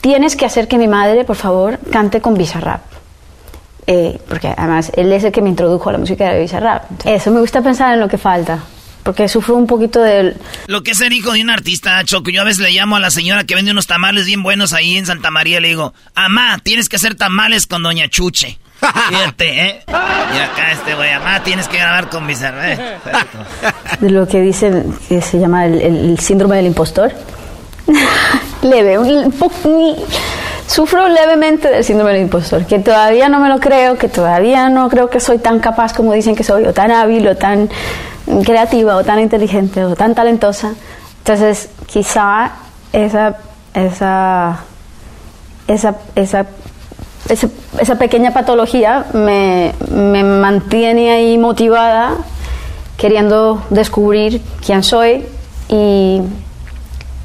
tienes 0.00 0.36
que 0.36 0.44
hacer 0.46 0.68
que 0.68 0.78
mi 0.78 0.88
madre, 0.88 1.24
por 1.24 1.36
favor, 1.36 1.78
cante 1.90 2.20
con 2.20 2.34
Bizarrap. 2.34 2.82
Eh, 3.86 4.20
porque 4.28 4.48
además 4.56 4.92
él 4.96 5.12
es 5.12 5.24
el 5.24 5.32
que 5.32 5.42
me 5.42 5.48
introdujo 5.48 5.88
a 5.88 5.92
la 5.92 5.98
música 5.98 6.30
de 6.32 6.40
Bizarrap. 6.40 6.84
Eso 7.04 7.30
me 7.30 7.40
gusta 7.40 7.62
pensar 7.62 7.92
en 7.94 8.00
lo 8.00 8.08
que 8.08 8.18
falta. 8.18 8.60
Porque 9.02 9.28
sufro 9.28 9.56
un 9.56 9.66
poquito 9.66 10.00
del... 10.02 10.36
Lo 10.66 10.82
que 10.82 10.90
es 10.90 10.98
ser 10.98 11.12
hijo 11.12 11.32
de 11.32 11.40
un 11.40 11.50
artista, 11.50 12.04
Choco. 12.04 12.30
Yo 12.30 12.42
a 12.42 12.44
veces 12.44 12.60
le 12.60 12.70
llamo 12.70 12.96
a 12.96 13.00
la 13.00 13.10
señora 13.10 13.44
que 13.44 13.54
vende 13.54 13.70
unos 13.70 13.86
tamales 13.86 14.26
bien 14.26 14.42
buenos 14.42 14.74
ahí 14.74 14.96
en 14.96 15.06
Santa 15.06 15.30
María. 15.30 15.58
Le 15.58 15.68
digo, 15.68 15.94
Amá, 16.14 16.58
tienes 16.62 16.88
que 16.88 16.96
hacer 16.96 17.14
tamales 17.14 17.66
con 17.66 17.82
Doña 17.82 18.08
Chuche. 18.08 18.58
Fíjate, 19.08 19.66
¿eh? 19.66 19.84
Y 19.88 20.38
acá 20.38 20.72
este 20.72 20.94
güey, 20.94 21.10
Amá, 21.10 21.42
tienes 21.42 21.66
que 21.66 21.78
grabar 21.78 22.10
con 22.10 22.26
Bizarrap. 22.26 22.78
De 24.00 24.10
lo 24.10 24.28
que 24.28 24.40
dicen 24.42 24.94
que 25.08 25.20
se 25.22 25.38
llama 25.38 25.64
el, 25.64 25.80
el 25.80 26.18
síndrome 26.18 26.56
del 26.56 26.66
impostor. 26.66 27.12
leve, 28.62 28.98
sufro 30.66 31.08
levemente 31.08 31.68
del 31.68 31.82
síndrome 31.84 32.12
del 32.12 32.22
impostor, 32.22 32.64
que 32.64 32.78
todavía 32.78 33.28
no 33.28 33.40
me 33.40 33.48
lo 33.48 33.58
creo, 33.58 33.98
que 33.98 34.08
todavía 34.08 34.68
no 34.68 34.88
creo 34.88 35.10
que 35.10 35.18
soy 35.18 35.38
tan 35.38 35.58
capaz 35.58 35.92
como 35.92 36.12
dicen 36.12 36.36
que 36.36 36.44
soy, 36.44 36.64
o 36.64 36.72
tan 36.72 36.92
hábil, 36.92 37.26
o 37.26 37.36
tan 37.36 37.68
creativa, 38.44 38.96
o 38.96 39.04
tan 39.04 39.18
inteligente, 39.18 39.84
o 39.84 39.96
tan 39.96 40.14
talentosa. 40.14 40.74
Entonces, 41.18 41.70
quizá 41.86 42.52
esa, 42.92 43.36
esa, 43.74 44.60
esa, 45.66 45.96
esa, 46.14 46.46
esa, 47.28 47.48
esa 47.78 47.94
pequeña 47.96 48.32
patología 48.32 49.06
me, 49.12 49.74
me 49.90 50.22
mantiene 50.22 51.10
ahí 51.10 51.36
motivada, 51.36 52.14
queriendo 52.96 53.62
descubrir 53.70 54.40
quién 54.64 54.82
soy 54.82 55.26
y 55.68 56.20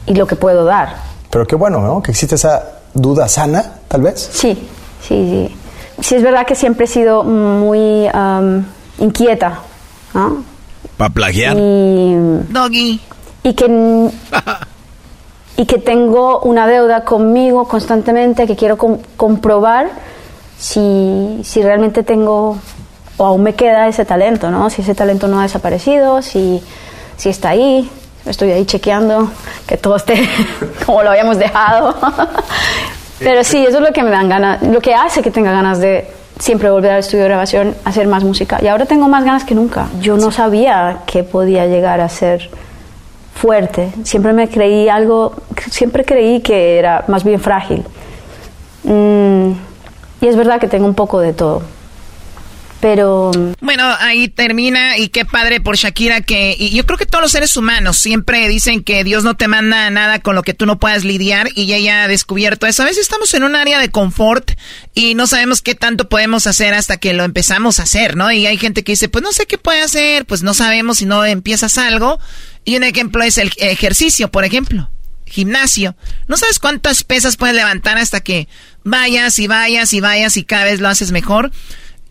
y 0.06 0.16
lo 0.16 0.28
que 0.28 0.36
puedo 0.36 0.66
dar. 0.66 0.96
Pero 1.30 1.46
qué 1.46 1.56
bueno, 1.56 1.82
¿no? 1.82 2.02
Que 2.02 2.12
existe 2.12 2.36
esa 2.36 2.64
duda 2.94 3.28
sana, 3.28 3.74
tal 3.88 4.02
vez. 4.02 4.30
Sí, 4.32 4.68
sí, 5.02 5.48
sí. 5.50 5.56
Sí, 6.02 6.16
es 6.16 6.24
verdad 6.24 6.46
que 6.46 6.56
siempre 6.56 6.86
he 6.86 6.88
sido 6.88 7.24
muy 7.24 8.08
um, 8.14 8.64
inquieta, 9.00 9.60
¿no? 10.14 10.44
¿Para 10.98 11.14
plagiar? 11.14 11.56
Y, 11.58 12.16
Doggy. 12.50 13.02
Y 13.44 13.54
que, 13.54 14.10
y 15.58 15.66
que 15.66 15.78
tengo 15.78 16.40
una 16.42 16.68
deuda 16.68 17.04
conmigo 17.04 17.68
constantemente, 17.68 18.46
que 18.46 18.56
quiero 18.56 18.78
com 18.78 18.98
comprobar 19.16 19.90
si, 20.58 21.42
si 21.44 21.62
realmente 21.62 22.04
tengo 22.04 22.58
o 23.18 23.26
aún 23.26 23.44
me 23.44 23.56
queda 23.56 23.88
ese 23.88 24.06
talento, 24.06 24.52
¿no? 24.52 24.70
Si 24.70 24.82
ese 24.82 24.96
talento 24.96 25.28
no 25.28 25.40
ha 25.40 25.44
desaparecido, 25.44 26.22
si, 26.22 26.62
si 27.18 27.30
está 27.30 27.50
ahí, 27.50 27.90
Estoy 28.26 28.52
ahí 28.52 28.66
chequeando 28.66 29.32
que 29.68 29.78
todo 29.78 29.96
esté 29.96 30.16
como 30.86 31.04
lo 31.04 31.12
habíamos 31.12 31.38
dejado. 31.38 31.96
Pero 33.20 33.44
sí, 33.44 33.66
eso 33.66 33.78
es 33.78 33.84
lo 33.84 33.94
que 33.94 34.04
me 34.04 34.10
dan 34.10 34.28
ganas, 34.28 34.62
lo 34.62 34.82
que 34.82 34.94
hace 34.94 35.22
que 35.22 35.32
tenga 35.32 35.52
ganas 35.52 35.80
de 35.80 36.12
siempre 36.40 36.70
volver 36.70 36.92
al 36.92 37.00
estudio 37.00 37.24
de 37.24 37.30
grabación, 37.30 37.76
hacer 37.86 38.08
más 38.08 38.24
música. 38.24 38.60
Y 38.62 38.68
ahora 38.68 38.86
tengo 38.86 39.08
más 39.08 39.24
ganas 39.24 39.46
que 39.46 39.56
nunca. 39.56 39.88
Yo 40.02 40.18
no 40.18 40.32
sabía 40.32 41.00
que 41.06 41.24
podía 41.24 41.66
llegar 41.66 42.02
a 42.02 42.10
ser 42.10 42.50
fuerte. 43.34 43.92
Siempre 44.04 44.34
me 44.34 44.50
creí 44.50 44.90
algo, 44.90 45.34
siempre 45.70 46.04
creí 46.04 46.42
que 46.42 46.78
era 46.78 47.06
más 47.08 47.24
bien 47.24 47.40
frágil. 47.40 47.86
Mm, 48.84 49.52
y 50.22 50.28
es 50.28 50.36
verdad 50.36 50.60
que 50.60 50.68
tengo 50.68 50.86
un 50.86 50.96
poco 50.96 51.20
de 51.20 51.34
todo 51.34 51.62
pero... 52.86 53.32
Bueno, 53.62 53.84
ahí 54.00 54.28
termina 54.28 55.00
y 55.00 55.10
qué 55.10 55.26
padre 55.26 55.60
por 55.60 55.76
Shakira 55.76 56.22
que... 56.22 56.56
Y 56.56 56.70
yo 56.70 56.86
creo 56.86 57.00
que 57.00 57.08
todos 57.08 57.24
los 57.24 57.32
seres 57.32 57.58
humanos 57.58 57.98
siempre 57.98 58.48
dicen 58.48 58.84
que 58.84 59.04
Dios 59.04 59.24
no 59.24 59.36
te 59.36 59.48
manda 59.48 59.90
nada 59.90 60.20
con 60.20 60.36
lo 60.36 60.44
que 60.44 60.54
tú 60.54 60.68
no 60.68 60.78
puedas 60.78 61.04
lidiar 61.04 61.50
y 61.56 61.74
ella 61.74 62.04
ha 62.04 62.08
descubierto 62.08 62.68
eso. 62.68 62.84
A 62.84 62.86
veces 62.86 63.02
estamos 63.02 63.34
en 63.34 63.44
un 63.44 63.56
área 63.56 63.80
de 63.80 63.90
confort 63.90 64.52
y 64.94 65.16
no 65.16 65.26
sabemos 65.26 65.64
qué 65.64 65.74
tanto 65.74 66.10
podemos 66.10 66.46
hacer 66.46 66.76
hasta 66.76 66.98
que 66.98 67.16
lo 67.16 67.24
empezamos 67.24 67.80
a 67.80 67.84
hacer, 67.84 68.16
¿no? 68.16 68.32
Y 68.32 68.46
hay 68.46 68.60
gente 68.60 68.84
que 68.84 68.92
dice, 68.92 69.10
pues 69.10 69.24
no 69.24 69.32
sé 69.32 69.48
qué 69.48 69.58
puede 69.58 69.82
hacer, 69.82 70.28
pues 70.28 70.44
no 70.44 70.54
sabemos 70.54 71.00
si 71.00 71.08
no 71.08 71.26
empiezas 71.26 71.80
algo. 71.80 72.20
Y 72.66 72.76
un 72.76 72.84
ejemplo 72.84 73.24
es 73.24 73.40
el 73.40 73.52
ejercicio, 73.58 74.30
por 74.30 74.46
ejemplo. 74.46 74.92
Gimnasio. 75.26 75.96
No 76.28 76.38
sabes 76.38 76.60
cuántas 76.60 77.04
pesas 77.04 77.36
puedes 77.36 77.56
levantar 77.56 77.98
hasta 77.98 78.20
que 78.20 78.48
vayas 78.84 79.40
y 79.40 79.48
vayas 79.48 79.92
y 79.94 80.02
vayas 80.02 80.38
y 80.38 80.44
cada 80.44 80.66
vez 80.66 80.82
lo 80.82 80.88
haces 80.88 81.12
mejor. 81.12 81.52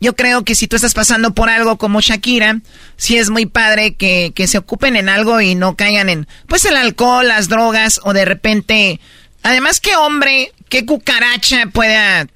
Yo 0.05 0.15
creo 0.15 0.45
que 0.45 0.55
si 0.55 0.69
tú 0.69 0.77
estás 0.77 0.93
pasando 0.93 1.33
por 1.33 1.49
algo 1.49 1.79
como 1.79 2.03
Shakira, 2.03 2.61
sí 2.99 3.17
es 3.17 3.31
muy 3.31 3.47
padre 3.47 3.95
que, 3.95 4.33
que 4.35 4.47
se 4.47 4.59
ocupen 4.59 4.97
en 4.97 5.09
algo 5.09 5.41
y 5.41 5.55
no 5.55 5.77
caigan 5.77 6.11
en, 6.11 6.29
pues, 6.47 6.67
el 6.67 6.77
alcohol, 6.77 7.27
las 7.27 7.49
drogas 7.49 8.01
o 8.05 8.13
de 8.13 8.27
repente... 8.27 9.01
Además, 9.43 9.81
¿qué 9.81 9.97
hombre, 9.97 10.53
qué 10.69 10.85
cucaracha 10.85 11.69
pueda 11.73 12.27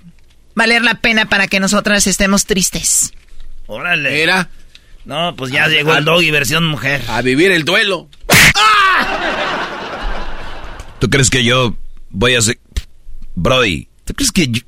valer 0.54 0.80
la 0.82 0.94
pena 0.94 1.28
para 1.28 1.46
que 1.46 1.60
nosotras 1.60 2.06
estemos 2.06 2.46
tristes? 2.46 3.12
Órale. 3.66 4.22
Era. 4.22 4.48
No, 5.04 5.36
pues 5.36 5.52
ya 5.52 5.68
llegó 5.68 5.94
el 5.94 6.06
doggy 6.06 6.30
versión 6.30 6.64
mujer. 6.66 7.02
A 7.08 7.20
vivir 7.20 7.52
el 7.52 7.66
duelo. 7.66 8.08
¿Tú 11.00 11.10
crees 11.10 11.28
que 11.28 11.44
yo 11.44 11.76
voy 12.08 12.34
a 12.34 12.40
ser... 12.40 12.58
Brody, 13.34 13.88
¿tú 14.06 14.14
crees 14.14 14.32
que 14.32 14.48
yo- 14.48 14.62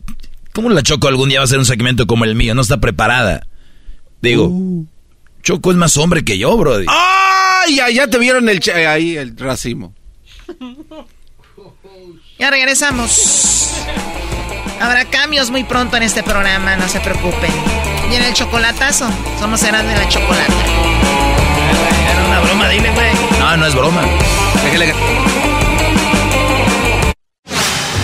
¿Cómo 0.61 0.69
la 0.75 0.83
Choco 0.83 1.09
algún 1.09 1.31
día 1.31 1.39
va 1.39 1.45
a 1.45 1.47
hacer 1.47 1.59
un 1.59 1.65
segmento 1.65 2.07
como 2.07 2.27
el 2.27 2.35
mío? 2.35 2.55
No 2.55 2.61
está 2.61 2.77
preparada. 2.77 3.47
Digo, 4.21 4.53
Choco 5.43 5.71
es 5.71 5.77
más 5.79 5.97
hombre 5.97 6.23
que 6.23 6.37
yo, 6.37 6.55
Brody. 6.59 6.85
¡Ay! 6.87 7.77
Ya, 7.77 7.89
ya 7.89 8.07
te 8.09 8.19
vieron 8.19 8.47
el 8.47 8.61
ch- 8.61 8.75
ahí 8.87 9.17
el 9.17 9.35
racimo. 9.39 9.95
Ya 12.39 12.51
regresamos. 12.51 13.71
Habrá 14.83 15.07
cambios 15.07 15.51
muy 15.51 15.65
pronto 15.65 15.97
en 15.97 16.03
este 16.03 16.23
programa, 16.23 16.77
no 16.77 16.87
se 16.91 17.01
preocupen. 17.01 17.51
Y 18.13 18.17
en 18.17 18.23
el 18.25 18.35
chocolatazo, 18.35 19.09
somos 19.39 19.63
eran 19.63 19.89
de 19.89 19.95
la 19.97 20.07
chocolate. 20.11 20.53
Era 22.13 22.27
una 22.27 22.41
broma, 22.41 22.69
dile, 22.69 22.91
güey. 22.93 23.13
No, 23.39 23.57
no 23.57 23.65
es 23.67 23.75
broma. 23.75 24.03
Déjale. 24.63 24.93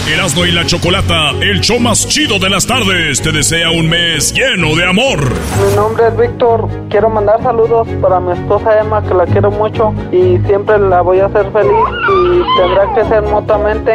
Erasmo 0.09 0.47
y 0.47 0.53
la 0.53 0.65
Chocolata, 0.65 1.31
el 1.41 1.61
show 1.61 1.81
más 1.81 2.07
chido 2.07 2.39
de 2.39 2.49
las 2.49 2.65
tardes, 2.65 3.21
te 3.21 3.33
desea 3.33 3.71
un 3.71 3.89
mes 3.89 4.33
lleno 4.33 4.77
de 4.77 4.89
amor. 4.89 5.19
Mi 5.21 5.75
nombre 5.75 6.07
es 6.07 6.17
Víctor. 6.17 6.69
Quiero 6.89 7.11
mandar 7.11 7.43
saludos 7.43 7.89
para 8.01 8.21
mi 8.21 8.33
esposa 8.33 8.79
Emma, 8.79 9.03
que 9.03 9.15
la 9.15 9.27
quiero 9.27 9.51
mucho 9.51 9.93
y 10.13 10.39
siempre 10.47 10.79
la 10.79 11.01
voy 11.01 11.19
a 11.19 11.27
hacer 11.27 11.51
feliz 11.51 11.73
y 12.09 12.61
tendrá 12.61 12.95
que 12.95 13.05
ser 13.09 13.23
mutuamente. 13.23 13.95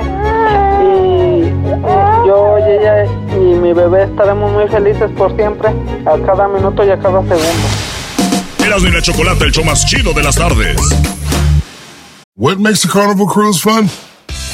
Y 0.84 1.50
yo 2.28 2.58
y 2.60 2.72
ella 2.72 3.06
y 3.06 3.56
mi 3.56 3.72
bebé 3.72 4.04
estaremos 4.04 4.52
muy 4.52 4.68
felices 4.68 5.10
por 5.18 5.34
siempre, 5.38 5.70
a 5.70 6.18
cada 6.26 6.50
minuto 6.50 6.84
y 6.86 6.90
a 6.90 7.00
cada 7.00 7.22
segundo. 7.22 7.68
Erasmo 8.66 8.90
y 8.90 8.92
la 8.92 9.02
Chocolata, 9.02 9.46
el 9.46 9.52
show 9.54 9.64
más 9.64 9.86
chido 9.86 10.12
de 10.12 10.24
las 10.24 10.36
tardes. 10.36 10.76
What 12.36 12.58
makes 12.58 12.84
a 12.84 12.90
carnival 12.90 13.28
cruise 13.28 13.62
fun? 13.62 13.90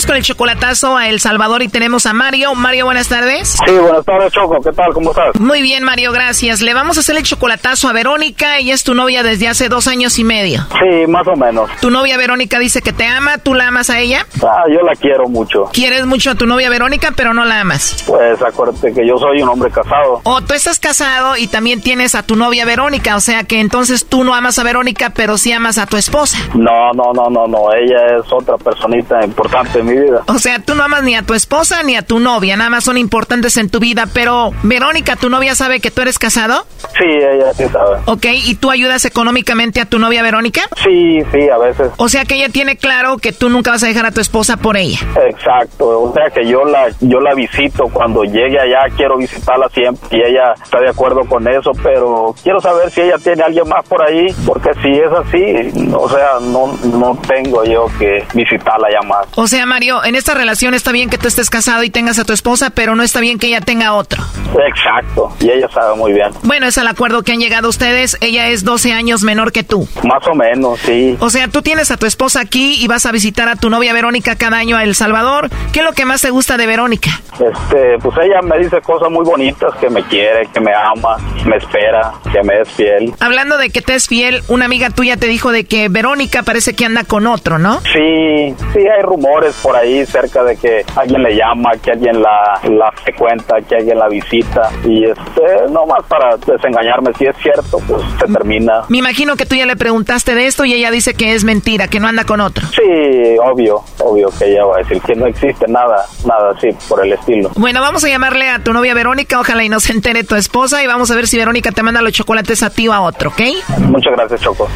vamos 0.00 0.06
con 0.06 0.16
el 0.16 0.22
chocolatazo 0.22 0.96
a 0.96 1.08
El 1.08 1.20
Salvador 1.20 1.62
y 1.62 1.68
tenemos 1.68 2.06
a 2.06 2.14
Mario. 2.14 2.54
Mario, 2.54 2.86
buenas 2.86 3.08
tardes. 3.08 3.58
Sí, 3.66 3.72
buenas 3.72 4.02
tardes, 4.04 4.32
Choco. 4.32 4.58
¿Qué 4.62 4.72
tal? 4.72 4.94
¿Cómo 4.94 5.10
estás? 5.10 5.38
Muy 5.38 5.60
bien, 5.60 5.82
Mario, 5.82 6.10
gracias. 6.12 6.62
Le 6.62 6.72
vamos 6.72 6.96
a 6.96 7.00
hacer 7.00 7.18
el 7.18 7.22
chocolatazo 7.22 7.86
a 7.86 7.92
Verónica. 7.92 8.56
Ella 8.56 8.72
es 8.72 8.82
tu 8.82 8.94
novia 8.94 9.22
desde 9.22 9.48
hace 9.48 9.68
dos 9.68 9.88
años 9.88 10.18
y 10.18 10.24
medio. 10.24 10.66
Sí, 10.78 11.06
más 11.06 11.26
o 11.26 11.36
menos. 11.36 11.68
Tu 11.82 11.90
novia 11.90 12.16
Verónica 12.16 12.58
dice 12.58 12.80
que 12.80 12.94
te 12.94 13.04
ama. 13.04 13.36
¿Tú 13.38 13.52
la 13.52 13.68
amas 13.68 13.90
a 13.90 13.98
ella? 13.98 14.26
Ah, 14.42 14.64
yo 14.72 14.80
la 14.80 14.94
quiero 14.94 15.28
mucho. 15.28 15.68
Quieres 15.72 16.06
mucho 16.06 16.30
a 16.30 16.34
tu 16.34 16.46
novia 16.46 16.70
Verónica, 16.70 17.12
pero 17.14 17.34
no 17.34 17.44
la 17.44 17.60
amas. 17.60 18.02
Pues 18.06 18.40
acuérdate 18.40 18.94
que 18.94 19.06
yo 19.06 19.18
soy 19.18 19.42
un 19.42 19.50
hombre 19.50 19.70
casado. 19.70 20.22
O 20.24 20.40
tú 20.40 20.54
estás 20.54 20.78
casado 20.78 21.36
y 21.36 21.46
también 21.46 21.82
tienes 21.82 22.14
a 22.14 22.22
tu 22.22 22.36
novia 22.36 22.64
Verónica. 22.64 23.16
O 23.16 23.20
sea 23.20 23.44
que 23.44 23.60
entonces 23.60 24.06
tú 24.06 24.24
no 24.24 24.34
amas 24.34 24.58
a 24.58 24.62
Verónica, 24.62 25.10
pero 25.10 25.36
sí 25.36 25.52
amas 25.52 25.76
a 25.76 25.86
tu 25.86 25.98
esposa. 25.98 26.38
No, 26.54 26.92
no, 26.94 27.12
no, 27.12 27.28
no, 27.28 27.46
no. 27.46 27.72
Ella 27.74 28.16
es 28.18 28.32
otra 28.32 28.56
personita 28.56 29.22
importante 29.22 29.80
en 29.80 29.89
mi 29.90 30.00
vida. 30.00 30.22
O 30.26 30.38
sea, 30.38 30.58
tú 30.60 30.74
no 30.74 30.84
amas 30.84 31.02
ni 31.02 31.14
a 31.14 31.22
tu 31.22 31.34
esposa 31.34 31.82
ni 31.82 31.96
a 31.96 32.02
tu 32.02 32.18
novia, 32.18 32.56
nada 32.56 32.70
más 32.70 32.84
son 32.84 32.98
importantes 32.98 33.56
en 33.56 33.68
tu 33.68 33.80
vida, 33.80 34.06
pero 34.12 34.52
Verónica, 34.62 35.16
¿tu 35.16 35.28
novia 35.28 35.54
sabe 35.54 35.80
que 35.80 35.90
tú 35.90 36.02
eres 36.02 36.18
casado? 36.18 36.66
Sí, 36.98 37.06
ella 37.06 37.52
sí 37.54 37.64
sabe. 37.68 37.98
Ok, 38.06 38.26
¿y 38.32 38.54
tú 38.56 38.70
ayudas 38.70 39.04
económicamente 39.04 39.80
a 39.80 39.86
tu 39.86 39.98
novia 39.98 40.22
Verónica? 40.22 40.62
Sí, 40.82 41.18
sí, 41.32 41.48
a 41.48 41.58
veces. 41.58 41.90
O 41.96 42.08
sea 42.08 42.24
que 42.24 42.36
ella 42.36 42.48
tiene 42.48 42.76
claro 42.76 43.18
que 43.18 43.32
tú 43.32 43.48
nunca 43.48 43.70
vas 43.70 43.82
a 43.82 43.86
dejar 43.86 44.06
a 44.06 44.10
tu 44.10 44.20
esposa 44.20 44.56
por 44.56 44.76
ella. 44.76 44.98
Exacto, 45.28 46.02
o 46.02 46.12
sea 46.12 46.30
que 46.34 46.46
yo 46.46 46.64
la 46.64 46.88
yo 47.00 47.20
la 47.20 47.34
visito 47.34 47.84
cuando 47.92 48.24
llegue 48.24 48.58
allá, 48.58 48.94
quiero 48.96 49.16
visitarla 49.16 49.68
siempre 49.70 50.18
y 50.18 50.22
ella 50.22 50.54
está 50.62 50.80
de 50.80 50.88
acuerdo 50.88 51.20
con 51.28 51.46
eso, 51.48 51.70
pero 51.82 52.34
quiero 52.42 52.60
saber 52.60 52.90
si 52.90 53.02
ella 53.02 53.16
tiene 53.22 53.42
a 53.42 53.46
alguien 53.46 53.68
más 53.68 53.86
por 53.86 54.02
ahí, 54.02 54.26
porque 54.46 54.70
si 54.82 54.90
es 54.90 55.12
así, 55.12 55.92
o 55.94 56.08
sea, 56.08 56.38
no 56.40 56.72
no 56.98 57.18
tengo 57.26 57.64
yo 57.64 57.86
que 57.98 58.24
visitarla 58.34 58.88
ya 58.90 59.06
más. 59.06 59.26
O 59.36 59.46
sea, 59.46 59.66
Mario, 59.70 60.04
en 60.04 60.16
esta 60.16 60.34
relación 60.34 60.74
está 60.74 60.90
bien 60.90 61.08
que 61.08 61.16
tú 61.16 61.28
estés 61.28 61.48
casado 61.48 61.84
y 61.84 61.90
tengas 61.90 62.18
a 62.18 62.24
tu 62.24 62.32
esposa, 62.32 62.70
pero 62.70 62.96
no 62.96 63.04
está 63.04 63.20
bien 63.20 63.38
que 63.38 63.46
ella 63.46 63.60
tenga 63.60 63.92
otro. 63.92 64.20
Exacto, 64.68 65.32
y 65.38 65.48
ella 65.48 65.68
sabe 65.72 65.94
muy 65.96 66.12
bien. 66.12 66.30
Bueno, 66.42 66.66
es 66.66 66.76
el 66.76 66.88
acuerdo 66.88 67.22
que 67.22 67.30
han 67.30 67.38
llegado 67.38 67.68
ustedes. 67.68 68.18
Ella 68.20 68.48
es 68.48 68.64
12 68.64 68.92
años 68.92 69.22
menor 69.22 69.52
que 69.52 69.62
tú. 69.62 69.88
Más 70.02 70.26
o 70.26 70.34
menos, 70.34 70.80
sí. 70.80 71.16
O 71.20 71.30
sea, 71.30 71.46
tú 71.46 71.62
tienes 71.62 71.92
a 71.92 71.96
tu 71.96 72.06
esposa 72.06 72.40
aquí 72.40 72.82
y 72.82 72.88
vas 72.88 73.06
a 73.06 73.12
visitar 73.12 73.48
a 73.48 73.54
tu 73.54 73.70
novia 73.70 73.92
Verónica 73.92 74.34
cada 74.34 74.58
año 74.58 74.76
a 74.76 74.82
El 74.82 74.96
Salvador. 74.96 75.48
¿Qué 75.72 75.78
es 75.78 75.84
lo 75.84 75.92
que 75.92 76.04
más 76.04 76.20
te 76.20 76.30
gusta 76.30 76.56
de 76.56 76.66
Verónica? 76.66 77.10
Este, 77.34 77.96
pues 78.02 78.16
ella 78.22 78.40
me 78.42 78.58
dice 78.58 78.80
cosas 78.80 79.08
muy 79.08 79.24
bonitas, 79.24 79.72
que 79.80 79.88
me 79.88 80.02
quiere, 80.02 80.48
que 80.52 80.60
me 80.60 80.72
ama, 80.74 81.16
me 81.46 81.56
espera, 81.56 82.12
que 82.32 82.42
me 82.42 82.60
es 82.60 82.68
fiel. 82.70 83.14
Hablando 83.20 83.56
de 83.56 83.70
que 83.70 83.82
te 83.82 83.94
es 83.94 84.08
fiel, 84.08 84.42
una 84.48 84.64
amiga 84.64 84.90
tuya 84.90 85.16
te 85.16 85.26
dijo 85.26 85.52
de 85.52 85.64
que 85.64 85.88
Verónica 85.88 86.42
parece 86.42 86.74
que 86.74 86.84
anda 86.84 87.04
con 87.04 87.28
otro, 87.28 87.58
¿no? 87.58 87.80
Sí, 87.92 88.54
sí 88.72 88.80
hay 88.80 89.02
rumores 89.02 89.54
por 89.62 89.76
ahí 89.76 90.04
cerca 90.06 90.42
de 90.44 90.56
que 90.56 90.84
alguien 90.96 91.22
le 91.22 91.36
llama, 91.36 91.70
que 91.82 91.90
alguien 91.92 92.20
la, 92.20 92.60
la 92.64 92.92
frecuenta, 92.92 93.56
que 93.68 93.76
alguien 93.76 93.98
la 93.98 94.08
visita 94.08 94.70
y 94.84 95.04
este, 95.04 95.70
nomás 95.70 96.04
para 96.08 96.36
desengañarme 96.36 97.12
si 97.18 97.26
es 97.26 97.36
cierto, 97.42 97.78
pues 97.86 98.02
se 98.18 98.32
termina. 98.32 98.82
Me 98.88 98.98
imagino 98.98 99.36
que 99.36 99.46
tú 99.46 99.54
ya 99.54 99.66
le 99.66 99.76
preguntaste 99.76 100.34
de 100.34 100.46
esto 100.46 100.64
y 100.64 100.74
ella 100.74 100.90
dice 100.90 101.14
que 101.14 101.34
es 101.34 101.44
mentira, 101.44 101.88
que 101.88 102.00
no 102.00 102.08
anda 102.08 102.24
con 102.24 102.40
otro. 102.40 102.66
Sí, 102.68 103.36
obvio, 103.42 103.82
obvio 103.98 104.28
que 104.38 104.50
ella 104.50 104.64
va 104.64 104.76
a 104.76 104.78
decir 104.78 105.00
que 105.02 105.14
no 105.14 105.26
existe 105.26 105.66
nada, 105.68 106.04
nada 106.24 106.52
así 106.56 106.68
por 106.88 107.04
el 107.04 107.12
estilo. 107.12 107.50
Bueno, 107.56 107.80
vamos 107.80 108.04
a 108.04 108.08
llamarle 108.08 108.48
a 108.48 108.58
tu 108.58 108.72
novia 108.72 108.94
Verónica, 108.94 109.40
ojalá 109.40 109.64
y 109.64 109.68
no 109.68 109.80
se 109.80 109.92
entere 109.92 110.24
tu 110.24 110.34
esposa 110.34 110.82
y 110.82 110.86
vamos 110.86 111.10
a 111.10 111.14
ver 111.14 111.26
si 111.26 111.38
Verónica 111.38 111.72
te 111.72 111.82
manda 111.82 112.02
los 112.02 112.12
chocolates 112.12 112.62
a 112.62 112.70
ti 112.70 112.88
o 112.88 112.92
a 112.92 113.00
otro, 113.00 113.30
¿ok? 113.30 113.40
Muchas 113.78 114.12
gracias, 114.16 114.40
Choco. 114.40 114.68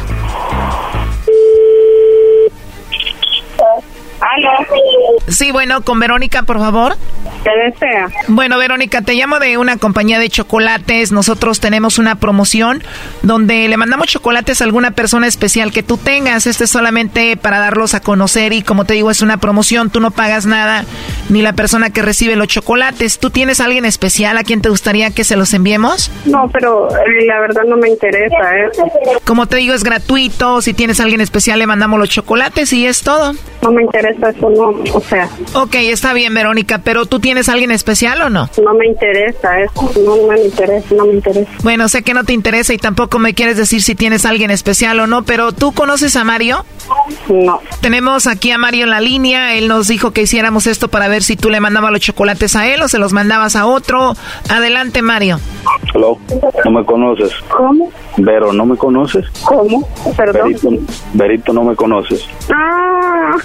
Sí, 5.27 5.51
bueno, 5.51 5.81
con 5.81 5.99
Verónica, 5.99 6.43
por 6.43 6.59
favor. 6.59 6.95
¿Qué 7.43 7.51
desea? 7.71 8.09
Bueno, 8.27 8.57
Verónica, 8.57 9.01
te 9.01 9.13
llamo 9.13 9.39
de 9.39 9.57
una 9.57 9.77
compañía 9.77 10.19
de 10.19 10.29
chocolates. 10.29 11.11
Nosotros 11.11 11.59
tenemos 11.59 11.99
una 11.99 12.15
promoción 12.15 12.83
donde 13.21 13.67
le 13.67 13.77
mandamos 13.77 14.07
chocolates 14.07 14.61
a 14.61 14.63
alguna 14.63 14.91
persona 14.91 15.27
especial 15.27 15.71
que 15.71 15.83
tú 15.83 15.97
tengas. 15.97 16.47
Este 16.47 16.63
es 16.63 16.69
solamente 16.69 17.37
para 17.37 17.59
darlos 17.59 17.93
a 17.93 17.99
conocer 17.99 18.53
y 18.53 18.61
como 18.61 18.85
te 18.85 18.93
digo, 18.93 19.11
es 19.11 19.21
una 19.21 19.37
promoción. 19.37 19.89
Tú 19.89 19.99
no 19.99 20.11
pagas 20.11 20.45
nada, 20.45 20.85
ni 21.29 21.41
la 21.41 21.53
persona 21.53 21.91
que 21.91 22.01
recibe 22.01 22.35
los 22.35 22.47
chocolates. 22.47 23.19
¿Tú 23.19 23.29
tienes 23.29 23.59
a 23.59 23.65
alguien 23.65 23.85
especial 23.85 24.37
a 24.37 24.43
quien 24.43 24.61
te 24.61 24.69
gustaría 24.69 25.11
que 25.11 25.23
se 25.23 25.35
los 25.35 25.53
enviemos? 25.53 26.11
No, 26.25 26.49
pero 26.51 26.89
eh, 26.89 27.25
la 27.27 27.39
verdad 27.41 27.63
no 27.67 27.77
me 27.77 27.89
interesa, 27.89 28.57
¿eh? 28.57 28.69
Como 29.23 29.45
te 29.47 29.57
digo, 29.57 29.73
es 29.73 29.83
gratuito. 29.83 30.61
Si 30.61 30.73
tienes 30.73 30.99
a 30.99 31.03
alguien 31.03 31.21
especial, 31.21 31.59
le 31.59 31.67
mandamos 31.67 31.99
los 31.99 32.09
chocolates 32.09 32.73
y 32.73 32.85
es 32.85 33.01
todo. 33.01 33.33
No 33.61 33.71
me 33.71 33.81
interesa 33.83 34.04
eso, 34.09 34.49
no, 34.49 34.73
o 34.93 35.01
sea. 35.01 35.29
Ok, 35.53 35.75
está 35.75 36.13
bien, 36.13 36.33
Verónica, 36.33 36.81
pero 36.83 37.05
¿tú 37.05 37.19
tienes 37.19 37.49
a 37.49 37.53
alguien 37.53 37.71
especial 37.71 38.21
o 38.21 38.29
no? 38.29 38.49
No 38.63 38.73
me 38.73 38.87
interesa 38.87 39.59
eso, 39.59 39.91
no, 40.03 40.15
no 40.15 40.27
me 40.27 40.41
interesa, 40.41 40.95
no 40.95 41.05
me 41.05 41.13
interesa. 41.13 41.51
Bueno, 41.63 41.87
sé 41.89 42.03
que 42.03 42.13
no 42.13 42.23
te 42.23 42.33
interesa 42.33 42.73
y 42.73 42.77
tampoco 42.77 43.19
me 43.19 43.33
quieres 43.33 43.57
decir 43.57 43.81
si 43.81 43.95
tienes 43.95 44.25
a 44.25 44.29
alguien 44.29 44.51
especial 44.51 44.99
o 44.99 45.07
no, 45.07 45.23
pero 45.23 45.51
¿tú 45.51 45.71
conoces 45.71 46.15
a 46.15 46.23
Mario? 46.23 46.65
No. 47.29 47.59
Tenemos 47.81 48.27
aquí 48.27 48.51
a 48.51 48.57
Mario 48.57 48.83
en 48.83 48.89
la 48.91 49.01
línea, 49.01 49.55
él 49.55 49.67
nos 49.67 49.87
dijo 49.87 50.11
que 50.11 50.23
hiciéramos 50.23 50.67
esto 50.67 50.87
para 50.87 51.07
ver 51.07 51.23
si 51.23 51.35
tú 51.35 51.49
le 51.49 51.59
mandabas 51.59 51.91
los 51.91 52.01
chocolates 52.01 52.55
a 52.55 52.67
él 52.67 52.81
o 52.81 52.87
se 52.87 52.99
los 52.99 53.13
mandabas 53.13 53.55
a 53.55 53.65
otro. 53.65 54.13
Adelante, 54.49 55.01
Mario. 55.01 55.39
Hello, 55.93 56.17
no 56.63 56.71
me 56.71 56.85
conoces. 56.85 57.31
¿Cómo? 57.49 57.91
Vero, 58.17 58.53
¿no 58.53 58.65
me 58.65 58.77
conoces? 58.77 59.25
¿Cómo? 59.43 59.87
Perdón. 60.15 60.49
Verito, 60.49 60.69
Verito, 61.13 61.53
no 61.53 61.63
me 61.63 61.75
conoces. 61.75 62.27
Ah, 62.53 63.35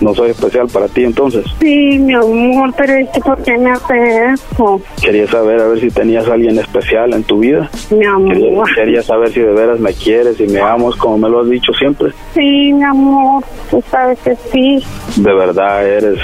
No 0.00 0.14
soy 0.14 0.30
especial 0.30 0.68
para 0.68 0.88
ti 0.88 1.04
entonces. 1.04 1.44
sí, 1.60 1.98
mi 1.98 2.14
amor, 2.14 2.72
pero 2.76 2.94
es 2.94 3.08
que 3.10 3.20
¿por 3.20 3.42
qué 3.42 3.56
me 3.58 3.70
hace 3.70 3.94
eso? 4.34 4.80
Quería 5.02 5.26
saber 5.26 5.60
a 5.60 5.66
ver 5.68 5.80
si 5.80 5.90
tenías 5.90 6.28
a 6.28 6.34
alguien 6.34 6.58
especial 6.58 7.12
en 7.14 7.24
tu 7.24 7.38
vida. 7.40 7.68
Mi 7.90 7.98
Quería, 7.98 8.10
amor. 8.12 8.74
quería 8.74 9.02
saber 9.02 9.30
si 9.32 9.40
de 9.40 9.52
veras 9.52 9.80
me 9.80 9.92
quieres 9.92 10.38
y 10.40 10.46
me 10.46 10.60
amas 10.60 10.94
como 10.96 11.18
me 11.18 11.28
lo 11.28 11.40
has 11.40 11.48
dicho 11.50 11.72
siempre. 11.72 12.10
Sí, 12.34 12.72
mi 12.72 12.84
amor, 12.84 13.42
tú 13.70 13.82
sabes 13.90 14.18
que 14.20 14.34
sí. 14.52 14.84
De 15.16 15.34
verdad 15.34 15.86
eres 15.88 16.18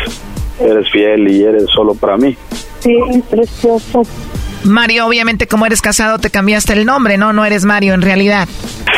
eres 0.61 0.89
fiel 0.93 1.29
y 1.31 1.43
eres 1.43 1.65
solo 1.75 1.95
para 1.95 2.17
mí. 2.17 2.37
Sí, 2.81 2.97
precioso. 3.29 4.03
Mario, 4.65 5.07
obviamente 5.07 5.47
como 5.47 5.67
eres 5.67 5.81
casado 5.81 6.19
te 6.19 6.31
cambiaste 6.31 6.73
el 6.73 6.87
nombre, 6.87 7.19
¿no? 7.19 7.33
No 7.33 7.45
eres 7.45 7.65
Mario 7.65 7.95
en 7.95 8.03
realidad. 8.03 8.49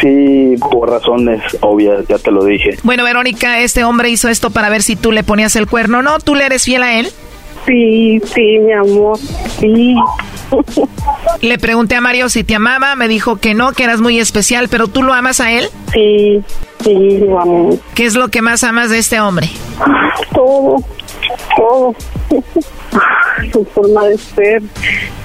Sí, 0.00 0.54
por 0.70 0.90
razones 0.90 1.42
obvias, 1.60 2.06
ya 2.08 2.18
te 2.18 2.30
lo 2.30 2.44
dije. 2.44 2.78
Bueno, 2.82 3.04
Verónica, 3.04 3.60
este 3.60 3.84
hombre 3.84 4.10
hizo 4.10 4.28
esto 4.28 4.50
para 4.50 4.68
ver 4.68 4.82
si 4.82 4.96
tú 4.96 5.12
le 5.12 5.22
ponías 5.24 5.56
el 5.56 5.66
cuerno, 5.66 6.02
¿no? 6.02 6.18
¿Tú 6.18 6.34
le 6.34 6.46
eres 6.46 6.64
fiel 6.64 6.82
a 6.82 6.98
él? 6.98 7.08
Sí, 7.66 8.20
sí, 8.32 8.58
mi 8.60 8.72
amor, 8.72 9.18
sí. 9.58 9.96
Le 11.40 11.58
pregunté 11.58 11.96
a 11.96 12.00
Mario 12.00 12.28
si 12.28 12.44
te 12.44 12.54
amaba, 12.54 12.94
me 12.94 13.08
dijo 13.08 13.36
que 13.36 13.54
no, 13.54 13.72
que 13.72 13.82
eras 13.82 14.00
muy 14.00 14.20
especial, 14.20 14.68
pero 14.68 14.86
¿tú 14.86 15.02
lo 15.02 15.12
amas 15.12 15.40
a 15.40 15.50
él? 15.50 15.66
Sí, 15.92 16.40
sí, 16.84 17.18
lo 17.18 17.40
amo. 17.40 17.78
¿Qué 17.94 18.04
es 18.04 18.14
lo 18.14 18.28
que 18.28 18.40
más 18.40 18.62
amas 18.62 18.90
de 18.90 18.98
este 18.98 19.18
hombre? 19.18 19.50
Todo, 20.32 20.76
todo. 21.56 21.94
Su 23.52 23.64
forma 23.66 24.06
de 24.06 24.18
ser, 24.18 24.62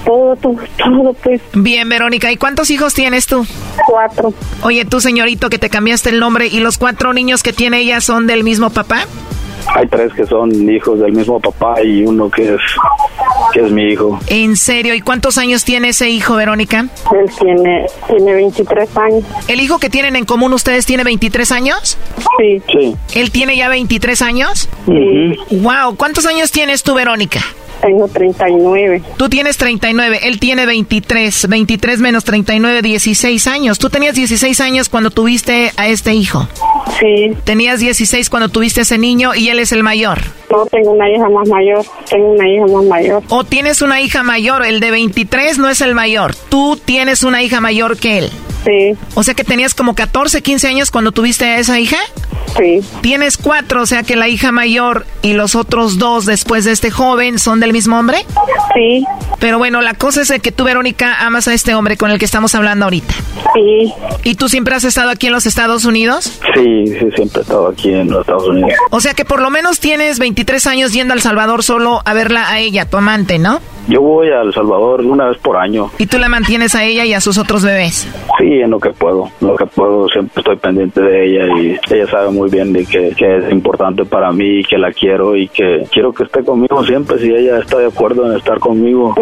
todo, 0.04 0.36
todo, 0.36 0.56
todo, 0.76 1.12
pues. 1.14 1.40
Bien, 1.54 1.88
Verónica, 1.88 2.30
¿y 2.30 2.36
cuántos 2.36 2.70
hijos 2.70 2.94
tienes 2.94 3.26
tú? 3.26 3.46
Cuatro. 3.86 4.32
Oye, 4.62 4.84
tú, 4.84 5.00
señorito, 5.00 5.48
que 5.48 5.58
te 5.58 5.70
cambiaste 5.70 6.10
el 6.10 6.20
nombre, 6.20 6.46
¿y 6.46 6.60
los 6.60 6.78
cuatro 6.78 7.12
niños 7.12 7.42
que 7.42 7.52
tiene 7.52 7.78
ella 7.78 8.00
son 8.00 8.26
del 8.26 8.44
mismo 8.44 8.70
papá? 8.70 9.06
Hay 9.74 9.86
tres 9.88 10.12
que 10.12 10.26
son 10.26 10.50
hijos 10.70 10.98
del 11.00 11.12
mismo 11.12 11.40
papá 11.40 11.82
y 11.82 12.04
uno 12.04 12.30
que 12.30 12.54
es 12.54 12.60
que 13.52 13.60
es 13.60 13.70
mi 13.70 13.84
hijo. 13.92 14.18
¿En 14.28 14.56
serio? 14.56 14.94
¿Y 14.94 15.00
cuántos 15.00 15.38
años 15.38 15.64
tiene 15.64 15.90
ese 15.90 16.08
hijo, 16.08 16.36
Verónica? 16.36 16.86
Él 17.12 17.30
tiene, 17.38 17.86
tiene 18.08 18.34
23 18.34 18.96
años. 18.96 19.24
¿El 19.48 19.60
hijo 19.60 19.78
que 19.78 19.90
tienen 19.90 20.16
en 20.16 20.24
común 20.24 20.52
ustedes 20.52 20.86
tiene 20.86 21.04
23 21.04 21.52
años? 21.52 21.98
Sí. 22.38 22.62
Sí. 22.72 22.96
¿Él 23.14 23.30
tiene 23.30 23.56
ya 23.56 23.68
23 23.68 24.22
años? 24.22 24.68
Sí. 24.86 25.56
Wow, 25.60 25.96
¿cuántos 25.96 26.26
años 26.26 26.50
tienes 26.50 26.82
tú, 26.82 26.94
Verónica? 26.94 27.40
Tengo 27.82 28.06
39. 28.06 29.02
Tú 29.16 29.28
tienes 29.28 29.56
39, 29.56 30.20
él 30.22 30.38
tiene 30.38 30.66
23. 30.66 31.48
23 31.48 31.98
menos 31.98 32.24
39, 32.24 32.80
16 32.80 33.46
años. 33.48 33.78
Tú 33.80 33.90
tenías 33.90 34.14
16 34.14 34.60
años 34.60 34.88
cuando 34.88 35.10
tuviste 35.10 35.72
a 35.76 35.88
este 35.88 36.14
hijo. 36.14 36.48
Sí. 37.00 37.36
Tenías 37.44 37.80
16 37.80 38.30
cuando 38.30 38.48
tuviste 38.48 38.80
a 38.80 38.82
ese 38.84 38.98
niño 38.98 39.34
y 39.34 39.48
él 39.48 39.58
es 39.58 39.72
el 39.72 39.82
mayor. 39.82 40.20
No, 40.52 40.66
tengo 40.66 40.90
una 40.90 41.08
hija 41.08 41.30
más 41.30 41.48
mayor. 41.48 41.82
Tengo 42.10 42.32
una 42.32 42.46
hija 42.46 42.66
más 42.66 42.84
mayor. 42.84 43.22
O 43.30 43.42
tienes 43.42 43.80
una 43.80 44.02
hija 44.02 44.22
mayor, 44.22 44.66
el 44.66 44.80
de 44.80 44.90
23 44.90 45.56
no 45.56 45.70
es 45.70 45.80
el 45.80 45.94
mayor. 45.94 46.34
Tú 46.50 46.78
tienes 46.84 47.22
una 47.22 47.42
hija 47.42 47.62
mayor 47.62 47.96
que 47.96 48.18
él. 48.18 48.30
Sí. 48.64 48.96
O 49.14 49.22
sea 49.22 49.32
que 49.32 49.44
tenías 49.44 49.74
como 49.74 49.94
14, 49.94 50.42
15 50.42 50.68
años 50.68 50.90
cuando 50.90 51.10
tuviste 51.10 51.46
a 51.46 51.58
esa 51.58 51.80
hija. 51.80 51.96
Sí. 52.56 52.80
Tienes 53.00 53.38
cuatro, 53.38 53.82
o 53.82 53.86
sea 53.86 54.02
que 54.02 54.14
la 54.14 54.28
hija 54.28 54.52
mayor 54.52 55.06
y 55.22 55.32
los 55.32 55.54
otros 55.54 55.98
dos 55.98 56.26
después 56.26 56.64
de 56.64 56.72
este 56.72 56.90
joven 56.90 57.38
son 57.38 57.60
del 57.60 57.72
mismo 57.72 57.98
hombre. 57.98 58.18
Sí. 58.74 59.04
Pero 59.38 59.58
bueno, 59.58 59.80
la 59.80 59.94
cosa 59.94 60.20
es 60.20 60.28
de 60.28 60.40
que 60.40 60.52
tú, 60.52 60.64
Verónica, 60.64 61.24
amas 61.24 61.48
a 61.48 61.54
este 61.54 61.74
hombre 61.74 61.96
con 61.96 62.10
el 62.10 62.18
que 62.18 62.26
estamos 62.26 62.54
hablando 62.54 62.84
ahorita. 62.84 63.14
Sí. 63.54 63.92
¿Y 64.22 64.34
tú 64.34 64.48
siempre 64.48 64.74
has 64.74 64.84
estado 64.84 65.10
aquí 65.10 65.28
en 65.28 65.32
los 65.32 65.46
Estados 65.46 65.84
Unidos? 65.84 66.38
Sí, 66.54 66.86
sí, 66.86 67.06
siempre 67.16 67.40
he 67.40 67.42
estado 67.42 67.68
aquí 67.68 67.92
en 67.92 68.10
los 68.10 68.20
Estados 68.20 68.48
Unidos. 68.48 68.72
O 68.90 69.00
sea 69.00 69.14
que 69.14 69.24
por 69.24 69.40
lo 69.40 69.50
menos 69.50 69.80
tienes 69.80 70.18
23 70.42 70.66
años 70.66 70.92
yendo 70.92 71.12
a 71.12 71.16
El 71.16 71.20
Salvador 71.22 71.62
solo 71.62 72.00
a 72.04 72.14
verla 72.14 72.50
a 72.50 72.58
ella, 72.58 72.84
tu 72.84 72.96
amante, 72.96 73.38
¿no? 73.38 73.60
Yo 73.88 74.00
voy 74.00 74.28
a 74.28 74.40
El 74.42 74.52
Salvador 74.52 75.00
una 75.02 75.26
vez 75.28 75.38
por 75.38 75.56
año. 75.56 75.90
Y 75.98 76.06
tú 76.06 76.18
la 76.18 76.28
mantienes 76.28 76.74
a 76.74 76.84
ella 76.84 77.04
y 77.04 77.14
a 77.14 77.20
sus 77.20 77.38
otros 77.38 77.64
bebés. 77.64 78.08
Sí, 78.38 78.46
en 78.60 78.70
lo 78.70 78.80
que 78.80 78.90
puedo. 78.90 79.28
En 79.40 79.48
lo 79.48 79.56
que 79.56 79.66
puedo, 79.66 80.08
siempre 80.08 80.40
estoy 80.40 80.56
pendiente 80.56 81.00
de 81.00 81.26
ella 81.26 81.46
y 81.60 81.94
ella 81.94 82.06
sabe 82.10 82.30
muy 82.30 82.48
bien 82.50 82.72
de 82.72 82.84
que, 82.86 83.10
que 83.16 83.36
es 83.38 83.52
importante 83.52 84.04
para 84.04 84.32
mí 84.32 84.60
y 84.60 84.64
que 84.64 84.78
la 84.78 84.92
quiero 84.92 85.36
y 85.36 85.46
que 85.48 85.84
quiero 85.92 86.12
que 86.12 86.24
esté 86.24 86.42
conmigo 86.44 86.84
siempre 86.84 87.18
si 87.20 87.26
ella 87.32 87.58
está 87.58 87.78
de 87.78 87.86
acuerdo 87.86 88.28
en 88.30 88.36
estar 88.36 88.58
conmigo. 88.58 89.14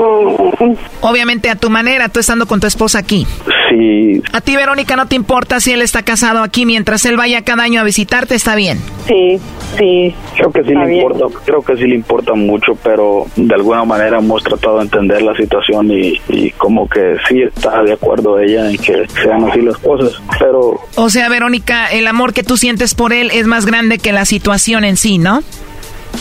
Obviamente 1.02 1.50
a 1.50 1.56
tu 1.56 1.68
manera, 1.70 2.08
tú 2.08 2.20
estando 2.20 2.46
con 2.46 2.60
tu 2.60 2.66
esposa 2.66 2.98
aquí. 2.98 3.26
Sí, 3.70 4.22
A 4.32 4.40
ti, 4.40 4.56
Verónica, 4.56 4.96
no 4.96 5.06
te 5.06 5.16
importa 5.16 5.60
si 5.60 5.72
él 5.72 5.80
está 5.82 6.02
casado 6.02 6.42
aquí 6.42 6.66
mientras 6.66 7.04
él 7.06 7.16
vaya 7.16 7.42
cada 7.42 7.62
año 7.62 7.80
a 7.80 7.84
visitarte, 7.84 8.34
está 8.34 8.56
bien. 8.56 8.78
Sí, 9.06 9.38
sí. 9.78 10.14
creo 10.36 10.50
que 10.52 10.62
sí 10.64 10.68
Está 10.70 10.84
le 10.84 10.90
bien. 10.90 11.04
Importa, 11.12 11.40
creo 11.44 11.62
que 11.62 11.76
sí 11.76 11.86
le 11.86 11.96
importa 11.96 12.34
mucho, 12.34 12.72
pero 12.82 13.26
de 13.36 13.54
alguna 13.54 13.84
manera 13.84 14.18
hemos 14.18 14.42
tratado 14.42 14.78
de 14.78 14.84
entender 14.84 15.22
la 15.22 15.34
situación 15.34 15.90
y, 15.90 16.20
y 16.28 16.50
como 16.52 16.88
que 16.88 17.16
sí 17.28 17.42
está 17.42 17.82
de 17.82 17.92
acuerdo 17.92 18.38
ella 18.38 18.70
en 18.70 18.78
que 18.78 19.06
sean 19.22 19.44
así 19.48 19.60
las 19.60 19.78
cosas, 19.78 20.20
pero 20.38 20.80
O 20.96 21.10
sea, 21.10 21.28
Verónica, 21.28 21.88
el 21.88 22.06
amor 22.06 22.32
que 22.32 22.42
tú 22.42 22.56
sientes 22.56 22.94
por 22.94 23.12
él 23.12 23.30
es 23.32 23.46
más 23.46 23.66
grande 23.66 23.98
que 23.98 24.12
la 24.12 24.24
situación 24.24 24.84
en 24.84 24.96
sí, 24.96 25.18
¿no? 25.18 25.42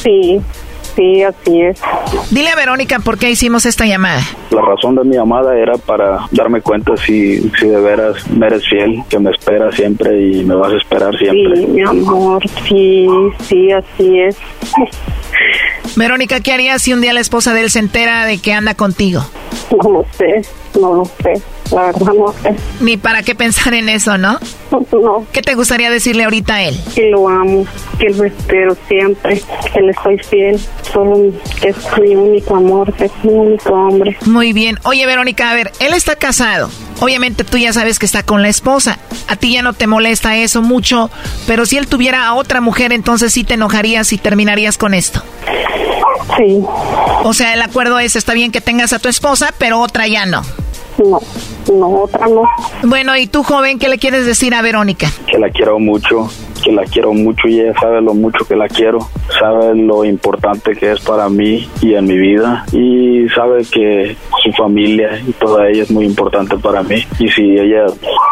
Sí, 0.03 0.39
sí, 0.95 1.23
así 1.23 1.61
es. 1.61 1.81
Dile 2.31 2.49
a 2.49 2.55
Verónica 2.55 2.99
por 2.99 3.17
qué 3.17 3.29
hicimos 3.29 3.65
esta 3.65 3.85
llamada. 3.85 4.21
la 4.51 4.61
razón 4.61 4.95
de 4.95 5.03
mi 5.03 5.15
llamada 5.15 5.57
era 5.57 5.77
para 5.77 6.27
darme 6.31 6.61
cuenta 6.61 6.95
si, 6.97 7.39
si 7.59 7.67
de 7.67 7.79
veras 7.81 8.29
me 8.29 8.47
eres 8.47 8.63
fiel, 8.67 9.03
que 9.09 9.19
me 9.19 9.31
esperas 9.31 9.75
siempre 9.75 10.19
y 10.19 10.43
me 10.43 10.55
vas 10.55 10.73
a 10.73 10.77
esperar 10.77 11.15
siempre. 11.17 11.57
Sí, 11.57 11.67
mi 11.67 11.81
amor, 11.81 12.41
sí, 12.67 13.07
sí, 13.41 13.71
así 13.71 14.19
es. 14.19 14.37
Verónica, 15.95 16.39
¿qué 16.39 16.53
harías 16.53 16.81
si 16.81 16.93
un 16.93 17.01
día 17.01 17.13
la 17.13 17.19
esposa 17.19 17.53
de 17.53 17.61
él 17.61 17.69
se 17.69 17.79
entera 17.79 18.25
de 18.25 18.37
que 18.39 18.53
anda 18.53 18.73
contigo? 18.75 19.21
No 19.71 19.91
lo 19.91 20.05
sé, 20.11 20.41
no 20.79 20.93
lo 20.93 21.05
sé. 21.05 21.33
La 21.71 21.83
verdad 21.87 22.13
no 22.13 22.33
sé. 22.41 22.55
Ni 22.79 22.97
para 22.97 23.23
qué 23.23 23.35
pensar 23.35 23.73
en 23.73 23.89
eso, 23.89 24.17
¿no? 24.17 24.39
No. 24.91 25.25
¿Qué 25.31 25.41
te 25.41 25.55
gustaría 25.55 25.89
decirle 25.89 26.23
ahorita 26.23 26.55
a 26.55 26.63
él? 26.63 26.79
Que 26.93 27.09
lo 27.09 27.27
amo, 27.27 27.65
que 27.99 28.09
lo 28.09 28.25
espero 28.25 28.75
siempre, 28.87 29.41
que 29.73 29.81
le 29.81 29.93
soy 29.93 30.17
fiel. 30.19 30.59
Solo 30.91 31.31
que 31.61 31.69
es 31.69 31.77
mi 31.99 32.15
único 32.15 32.55
amor, 32.55 32.93
que 32.93 33.05
es 33.05 33.11
mi 33.23 33.33
único 33.33 33.69
hombre. 33.71 34.17
Muy 34.25 34.53
bien. 34.53 34.77
Oye, 34.83 35.05
Verónica, 35.05 35.51
a 35.51 35.55
ver, 35.55 35.71
él 35.79 35.93
está 35.93 36.15
casado. 36.15 36.69
Obviamente 36.99 37.43
tú 37.43 37.57
ya 37.57 37.71
sabes 37.71 37.97
que 37.99 38.05
está 38.05 38.23
con 38.23 38.41
la 38.41 38.49
esposa. 38.49 38.99
A 39.27 39.35
ti 39.35 39.53
ya 39.53 39.61
no 39.61 39.73
te 39.73 39.87
molesta 39.87 40.35
eso 40.37 40.61
mucho, 40.61 41.09
pero 41.47 41.65
si 41.65 41.77
él 41.77 41.87
tuviera 41.87 42.27
a 42.27 42.33
otra 42.33 42.61
mujer, 42.61 42.91
entonces 42.91 43.33
sí 43.33 43.43
te 43.43 43.53
enojarías 43.55 44.11
y 44.11 44.17
terminarías 44.17 44.77
con 44.77 44.93
esto. 44.93 45.23
Sí. 46.37 46.63
O 47.23 47.33
sea, 47.33 47.53
el 47.53 47.61
acuerdo 47.61 47.99
es, 47.99 48.15
está 48.15 48.33
bien 48.33 48.51
que 48.51 48.61
tengas 48.61 48.93
a 48.93 48.99
tu 48.99 49.09
esposa, 49.09 49.53
pero 49.57 49.79
otra 49.79 50.07
ya 50.07 50.25
no. 50.25 50.43
No, 50.99 51.19
no, 51.73 52.01
otra 52.01 52.27
no. 52.27 52.43
Bueno, 52.83 53.15
¿y 53.15 53.27
tú, 53.27 53.43
joven, 53.43 53.79
qué 53.79 53.87
le 53.87 53.97
quieres 53.97 54.25
decir 54.25 54.53
a 54.53 54.61
Verónica? 54.61 55.07
Que 55.27 55.37
la 55.37 55.49
quiero 55.49 55.79
mucho, 55.79 56.29
que 56.63 56.71
la 56.73 56.83
quiero 56.83 57.13
mucho 57.13 57.47
y 57.47 57.61
ella 57.61 57.73
sabe 57.79 58.01
lo 58.01 58.13
mucho 58.13 58.45
que 58.45 58.55
la 58.55 58.67
quiero, 58.67 58.99
sabe 59.39 59.75
lo 59.75 60.03
importante 60.03 60.73
que 60.73 60.91
es 60.91 60.99
para 60.99 61.29
mí 61.29 61.69
y 61.81 61.93
en 61.93 62.05
mi 62.05 62.17
vida 62.17 62.65
y 62.73 63.27
sabe 63.29 63.63
que 63.71 64.15
su 64.43 64.51
familia 64.53 65.21
y 65.25 65.31
toda 65.33 65.69
ella 65.69 65.83
es 65.83 65.91
muy 65.91 66.05
importante 66.05 66.57
para 66.57 66.83
mí 66.83 67.05
y 67.17 67.29
si 67.29 67.43
ella 67.43 67.85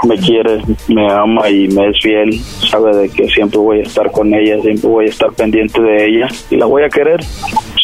me 0.07 0.17
quiere, 0.17 0.61
me 0.89 1.09
ama 1.11 1.49
y 1.49 1.67
me 1.69 1.89
es 1.89 1.97
fiel, 2.01 2.39
sabe 2.69 2.95
de 2.95 3.09
que 3.09 3.27
siempre 3.29 3.59
voy 3.59 3.79
a 3.79 3.83
estar 3.83 4.11
con 4.11 4.33
ella, 4.33 4.61
siempre 4.61 4.89
voy 4.89 5.05
a 5.05 5.09
estar 5.09 5.31
pendiente 5.33 5.81
de 5.81 6.05
ella 6.05 6.27
y 6.49 6.57
la 6.57 6.65
voy 6.65 6.83
a 6.83 6.89
querer 6.89 7.21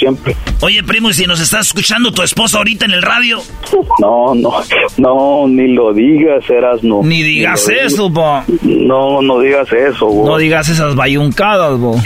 siempre. 0.04 0.36
Oye, 0.62 0.84
primo, 0.84 1.10
¿y 1.10 1.14
si 1.14 1.26
nos 1.26 1.40
está 1.40 1.60
escuchando 1.62 2.12
tu 2.12 2.22
esposa 2.24 2.58
ahorita 2.58 2.86
en 2.86 2.92
el 2.92 3.02
radio? 3.02 3.40
No, 4.00 4.36
no, 4.36 4.52
no, 4.98 5.48
ni 5.48 5.74
lo 5.74 5.94
digas, 5.94 6.50
eras 6.50 6.84
no. 6.84 7.02
Ni 7.04 7.24
digas 7.24 7.68
eso, 7.70 8.10
digas. 8.10 8.14
bo. 8.14 8.44
No, 8.64 9.22
no 9.22 9.40
digas 9.40 9.72
eso, 9.72 10.08
bo. 10.08 10.26
No 10.26 10.38
digas 10.38 10.68
esas 10.70 10.96
bayuncadas, 10.96 11.80
bo. 11.80 11.96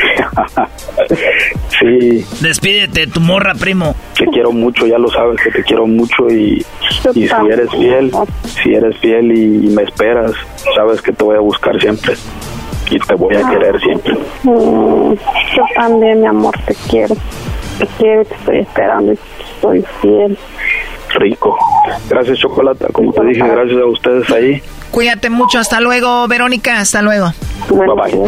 Sí, 1.80 2.26
Despídete 2.42 3.02
de 3.02 3.08
tu 3.08 3.20
morra, 3.20 3.54
primo. 3.54 3.96
te 4.18 4.26
quiero 4.26 4.52
mucho, 4.52 4.88
ya 4.88 4.98
lo 4.98 5.10
sabes 5.12 5.40
que 5.44 5.52
te 5.52 5.64
quiero 5.64 5.86
mucho 5.86 6.28
y, 6.30 6.66
y 7.14 7.28
si 7.28 7.34
eres 7.52 7.70
fiel, 7.70 8.12
si 8.64 8.74
eres 8.74 8.98
fiel 8.98 9.32
y, 9.32 9.68
y 9.68 9.70
me 9.70 9.84
esperas, 9.84 10.32
sabes 10.76 11.02
que 11.04 11.12
te 11.12 11.24
voy 11.24 11.36
a 11.36 11.40
buscar 11.40 11.80
siempre 11.80 12.16
y 12.90 12.98
te 13.00 13.14
voy 13.16 13.36
a 13.36 13.48
querer 13.48 13.80
siempre. 13.80 14.14
Mm, 14.44 15.14
yo 15.14 15.64
también, 15.76 16.22
mi 16.22 16.26
amor, 16.28 16.56
te 16.66 16.74
quiero. 16.90 17.16
Te 17.78 17.88
quiero, 17.98 18.26
te 18.26 18.36
estoy 18.36 18.58
esperando 18.60 19.14
estoy 19.14 19.84
fiel. 20.02 20.38
Rico. 21.16 21.58
Gracias, 22.10 22.40
Chocolata. 22.40 22.88
Como 22.92 23.14
te 23.14 23.24
dije, 23.26 23.48
gracias 23.48 23.80
a 23.80 23.86
ustedes 23.86 24.30
ahí. 24.32 24.62
Cuídate 24.92 25.30
mucho. 25.30 25.60
Hasta 25.60 25.80
luego, 25.80 26.28
Verónica. 26.28 26.80
Hasta 26.80 27.02
luego. 27.02 27.32
Bye 27.70 27.88
bye. 27.88 28.28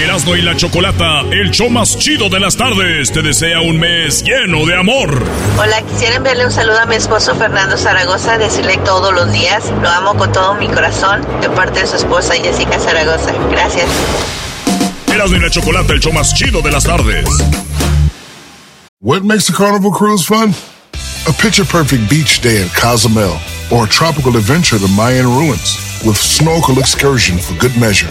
Erasno 0.00 0.34
y 0.34 0.40
la 0.40 0.56
Chocolata, 0.56 1.20
el 1.30 1.50
show 1.50 1.68
más 1.68 1.98
chido 1.98 2.30
de 2.30 2.40
las 2.40 2.56
tardes, 2.56 3.12
te 3.12 3.20
desea 3.20 3.60
un 3.60 3.78
mes 3.78 4.22
lleno 4.22 4.64
de 4.64 4.74
amor. 4.74 5.22
Hola, 5.58 5.82
quisiera 5.82 6.16
enviarle 6.16 6.46
un 6.46 6.50
saludo 6.50 6.80
a 6.80 6.86
mi 6.86 6.94
esposo 6.94 7.34
Fernando 7.34 7.76
Zaragoza, 7.76 8.38
decirle 8.38 8.78
todos 8.78 9.12
los 9.12 9.30
días, 9.30 9.70
lo 9.82 9.90
amo 9.90 10.14
con 10.14 10.32
todo 10.32 10.54
mi 10.54 10.68
corazón, 10.68 11.20
de 11.42 11.50
parte 11.50 11.80
de 11.80 11.86
su 11.86 11.96
esposa 11.96 12.32
Jessica 12.34 12.78
Zaragoza. 12.78 13.32
Gracias. 13.50 13.90
Erasno 15.12 15.36
y 15.36 15.40
la 15.40 15.50
Chocolata, 15.50 15.92
el 15.92 16.00
show 16.00 16.14
más 16.14 16.32
chido 16.32 16.62
de 16.62 16.70
las 16.70 16.84
tardes. 16.84 17.26
What 19.00 19.20
makes 19.22 19.50
a 19.50 19.52
carnival 19.52 19.92
cruise 19.92 20.24
fun? 20.24 20.54
A 21.28 21.32
picture 21.32 21.66
perfect 21.66 22.08
beach 22.08 22.40
day 22.40 22.62
at 22.62 22.74
Cozumel 22.74 23.38
or 23.70 23.84
a 23.84 23.88
tropical 23.88 24.34
adventure 24.38 24.78
to 24.78 24.88
Mayan 24.88 25.26
ruins 25.26 25.76
with 26.06 26.16
snorkel 26.16 26.78
excursion 26.78 27.36
for 27.36 27.54
good 27.58 27.76
measure. 27.78 28.10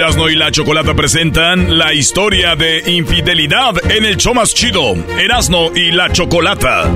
Erasno 0.00 0.30
y 0.30 0.34
la 0.34 0.50
Chocolata 0.50 0.94
presentan 0.94 1.76
la 1.76 1.92
historia 1.92 2.56
de 2.56 2.90
infidelidad 2.90 3.74
en 3.90 4.06
el 4.06 4.16
show 4.16 4.32
más 4.32 4.54
chido. 4.54 4.94
Erasno 5.18 5.76
y 5.76 5.90
la 5.92 6.10
Chocolata. 6.10 6.88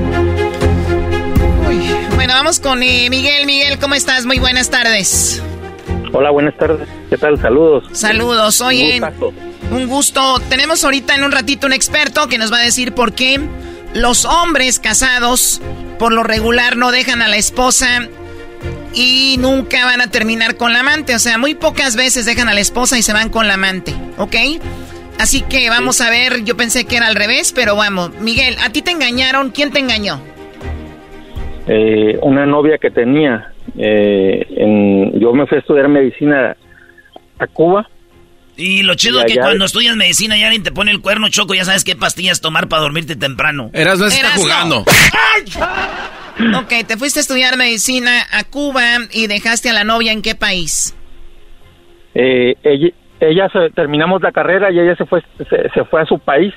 Bueno, 2.14 2.32
vamos 2.32 2.60
con 2.60 2.82
eh, 2.82 3.10
Miguel. 3.10 3.44
Miguel, 3.44 3.78
¿cómo 3.78 3.94
estás? 3.94 4.24
Muy 4.24 4.38
buenas 4.38 4.70
tardes. 4.70 5.42
Hola, 6.14 6.30
buenas 6.30 6.56
tardes. 6.56 6.88
¿Qué 7.10 7.18
tal? 7.18 7.38
Saludos. 7.38 7.84
Saludos. 7.92 8.62
Oye, 8.62 9.02
Un. 9.20 9.34
Un 9.70 9.86
gusto. 9.86 10.40
Tenemos 10.48 10.82
ahorita 10.82 11.14
en 11.14 11.24
un 11.24 11.32
ratito 11.32 11.66
un 11.66 11.74
experto 11.74 12.26
que 12.26 12.38
nos 12.38 12.50
va 12.50 12.60
a 12.60 12.64
decir 12.64 12.94
por 12.94 13.12
qué 13.12 13.38
los 13.92 14.24
hombres 14.24 14.78
casados 14.78 15.60
por 15.98 16.14
lo 16.14 16.22
regular 16.22 16.78
no 16.78 16.90
dejan 16.90 17.20
a 17.20 17.28
la 17.28 17.36
esposa 17.36 18.08
y 18.94 19.36
nunca 19.38 19.84
van 19.84 20.00
a 20.00 20.08
terminar 20.08 20.56
con 20.56 20.72
la 20.72 20.80
amante. 20.80 21.14
O 21.14 21.18
sea, 21.18 21.38
muy 21.38 21.54
pocas 21.54 21.96
veces 21.96 22.26
dejan 22.26 22.48
a 22.48 22.54
la 22.54 22.60
esposa 22.60 22.98
y 22.98 23.02
se 23.02 23.12
van 23.12 23.30
con 23.30 23.46
la 23.48 23.54
amante, 23.54 23.94
¿ok? 24.18 24.36
Así 25.18 25.42
que 25.42 25.70
vamos 25.70 26.00
a 26.00 26.10
ver, 26.10 26.44
yo 26.44 26.56
pensé 26.56 26.86
que 26.86 26.96
era 26.96 27.06
al 27.06 27.14
revés, 27.14 27.52
pero 27.52 27.76
vamos. 27.76 28.10
Miguel, 28.20 28.56
¿a 28.64 28.70
ti 28.70 28.82
te 28.82 28.90
engañaron? 28.90 29.50
¿Quién 29.50 29.70
te 29.70 29.78
engañó? 29.78 30.20
Eh, 31.66 32.18
una 32.22 32.46
novia 32.46 32.78
que 32.78 32.90
tenía. 32.90 33.52
Eh, 33.76 34.46
en, 34.56 35.18
yo 35.20 35.32
me 35.32 35.46
fui 35.46 35.56
a 35.56 35.60
estudiar 35.60 35.88
medicina 35.88 36.56
a 37.38 37.46
Cuba. 37.46 37.88
Y 38.56 38.82
lo 38.82 38.94
chido 38.94 39.20
es 39.20 39.32
que 39.32 39.40
cuando 39.40 39.64
estudias 39.64 39.96
medicina 39.96 40.36
y 40.36 40.44
alguien 40.44 40.62
te 40.62 40.70
pone 40.70 40.92
el 40.92 41.00
cuerno 41.00 41.28
choco, 41.28 41.54
ya 41.54 41.64
sabes 41.64 41.82
qué 41.82 41.96
pastillas 41.96 42.40
tomar 42.40 42.68
para 42.68 42.82
dormirte 42.82 43.16
temprano. 43.16 43.70
Eras 43.72 43.98
no 43.98 44.06
está 44.06 44.30
jugando. 44.30 44.84
Ok, 46.58 46.86
te 46.86 46.96
fuiste 46.96 47.20
a 47.20 47.22
estudiar 47.22 47.56
medicina 47.56 48.22
a 48.32 48.44
Cuba 48.44 48.82
y 49.12 49.26
dejaste 49.26 49.70
a 49.70 49.72
la 49.72 49.84
novia 49.84 50.12
en 50.12 50.22
qué 50.22 50.34
país? 50.34 50.96
Eh, 52.14 52.54
ella, 52.62 52.90
ella 53.20 53.50
terminamos 53.74 54.22
la 54.22 54.32
carrera 54.32 54.70
y 54.70 54.78
ella 54.78 54.96
se 54.96 55.04
fue, 55.04 55.22
se, 55.38 55.84
fue 55.84 56.02
a 56.02 56.06
su 56.06 56.18
país. 56.18 56.52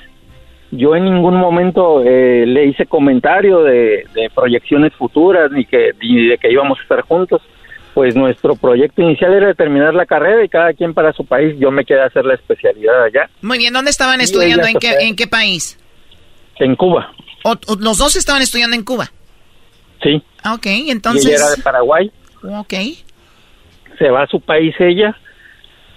Yo 0.72 0.96
en 0.96 1.06
ningún 1.06 1.36
momento 1.36 2.04
eh, 2.04 2.46
le 2.46 2.66
hice 2.66 2.86
comentario 2.86 3.64
de, 3.64 4.06
proyecciones 4.36 4.94
futuras 4.94 5.52
ni, 5.52 5.66
que, 5.66 5.92
ni 6.02 6.28
de 6.28 6.38
que 6.38 6.52
íbamos 6.52 6.80
a 6.80 6.82
estar 6.82 7.02
juntos. 7.02 7.42
Pues 7.94 8.16
nuestro 8.16 8.56
proyecto 8.56 9.02
inicial 9.02 9.34
era 9.34 9.56
terminar 9.56 9.96
la 9.96 10.06
carrera 10.06 10.44
y 10.44 10.50
cada 10.50 10.72
quien 10.74 10.94
para 10.94 11.14
su 11.14 11.26
país. 11.26 11.56
Yo 11.58 11.72
me 11.72 11.84
quedé 11.84 12.02
a 12.02 12.06
hacer 12.06 12.26
la 12.26 12.36
especialidad 12.36 13.06
allá. 13.06 13.28
Muy 13.42 13.58
bien, 13.58 13.74
¿dónde 13.74 13.90
estaban 13.90 14.22
estudiando? 14.22 14.68
¿En 14.68 14.78
qué, 14.78 14.92
¿En 15.00 15.16
qué 15.16 15.26
país? 15.26 15.80
En 16.60 16.76
Cuba. 16.76 17.12
¿Los 17.80 17.98
dos 17.98 18.16
estaban 18.16 18.44
estudiando 18.44 18.76
en 18.76 18.84
Cuba? 18.84 19.10
Sí. 20.02 20.22
Ah, 20.44 20.54
ok, 20.54 20.66
entonces... 20.88 21.26
ella 21.26 21.36
era 21.36 21.50
de 21.56 21.62
Paraguay. 21.62 22.12
Ok. 22.44 22.74
Se 23.98 24.10
va 24.10 24.24
a 24.24 24.28
su 24.28 24.40
país 24.42 24.76
ella 24.80 25.16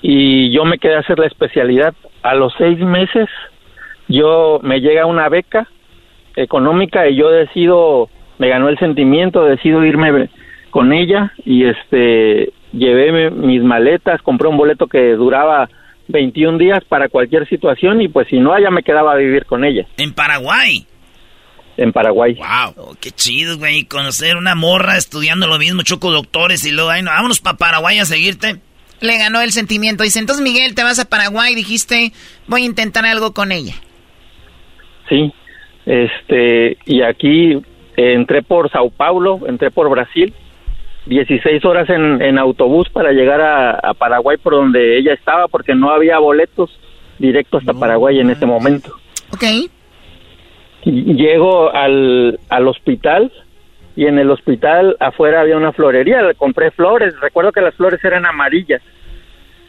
y 0.02 0.52
yo 0.52 0.64
me 0.64 0.78
quedé 0.78 0.96
a 0.96 1.00
hacer 1.00 1.18
la 1.18 1.26
especialidad. 1.26 1.94
A 2.22 2.34
los 2.34 2.52
seis 2.58 2.78
meses 2.78 3.28
yo 4.08 4.60
me 4.62 4.80
llega 4.80 5.06
una 5.06 5.28
beca 5.28 5.68
económica 6.36 7.08
y 7.08 7.16
yo 7.16 7.30
decido, 7.30 8.08
me 8.38 8.48
ganó 8.48 8.68
el 8.68 8.78
sentimiento, 8.78 9.44
decido 9.44 9.84
irme 9.84 10.30
con 10.70 10.92
ella 10.92 11.32
y 11.44 11.64
este 11.66 12.52
llevé 12.72 13.30
mis 13.30 13.62
maletas, 13.62 14.22
compré 14.22 14.48
un 14.48 14.56
boleto 14.56 14.86
que 14.86 15.12
duraba 15.14 15.68
21 16.08 16.58
días 16.58 16.84
para 16.88 17.08
cualquier 17.08 17.48
situación 17.48 18.00
y 18.00 18.08
pues 18.08 18.28
si 18.28 18.38
no, 18.38 18.52
allá 18.52 18.70
me 18.70 18.82
quedaba 18.82 19.12
a 19.12 19.16
vivir 19.16 19.44
con 19.46 19.64
ella. 19.64 19.86
¿En 19.96 20.12
Paraguay? 20.12 20.86
En 21.80 21.92
Paraguay. 21.92 22.34
Wow. 22.34 22.74
Oh, 22.76 22.94
qué 23.00 23.10
chido, 23.10 23.56
güey, 23.56 23.84
conocer 23.84 24.36
una 24.36 24.54
morra 24.54 24.96
estudiando 24.96 25.46
lo 25.46 25.58
mismo, 25.58 25.82
choco 25.82 26.10
doctores 26.10 26.64
y 26.64 26.70
luego, 26.70 26.90
ay, 26.90 27.02
no, 27.02 27.10
vámonos 27.10 27.40
para 27.40 27.56
Paraguay 27.56 27.98
a 27.98 28.04
seguirte 28.04 28.60
le 29.00 29.18
ganó 29.18 29.40
el 29.40 29.50
sentimiento. 29.52 30.04
Dice, 30.04 30.18
entonces 30.18 30.44
Miguel, 30.44 30.74
te 30.74 30.82
vas 30.82 30.98
a 30.98 31.08
Paraguay, 31.08 31.54
dijiste, 31.54 32.12
voy 32.46 32.62
a 32.62 32.66
intentar 32.66 33.04
algo 33.04 33.32
con 33.32 33.52
ella. 33.52 33.74
Sí, 35.08 35.32
este, 35.86 36.76
y 36.86 37.02
aquí 37.02 37.52
eh, 37.52 38.12
entré 38.14 38.42
por 38.42 38.70
Sao 38.70 38.90
Paulo, 38.90 39.40
entré 39.46 39.70
por 39.70 39.88
Brasil, 39.90 40.32
16 41.06 41.64
horas 41.64 41.88
en, 41.88 42.22
en 42.22 42.38
autobús 42.38 42.88
para 42.90 43.10
llegar 43.12 43.40
a, 43.40 43.94
Paraguay 43.94 44.36
por 44.36 44.52
donde 44.54 44.98
ella 44.98 45.14
estaba, 45.14 45.48
porque 45.48 45.74
no 45.74 45.90
había 45.90 46.18
boletos 46.18 46.70
directos 47.18 47.62
hasta 47.62 47.78
Paraguay 47.78 48.20
en 48.20 48.30
ese 48.30 48.46
momento. 48.46 48.94
Ok. 49.32 49.70
Llego 50.84 51.74
al, 51.74 52.38
al 52.48 52.68
hospital 52.68 53.30
y 53.96 54.06
en 54.06 54.18
el 54.18 54.30
hospital 54.30 54.96
afuera 55.00 55.42
había 55.42 55.56
una 55.56 55.72
florería, 55.72 56.32
compré 56.36 56.70
flores, 56.70 57.12
recuerdo 57.20 57.52
que 57.52 57.60
las 57.60 57.74
flores 57.74 58.02
eran 58.04 58.24
amarillas. 58.24 58.80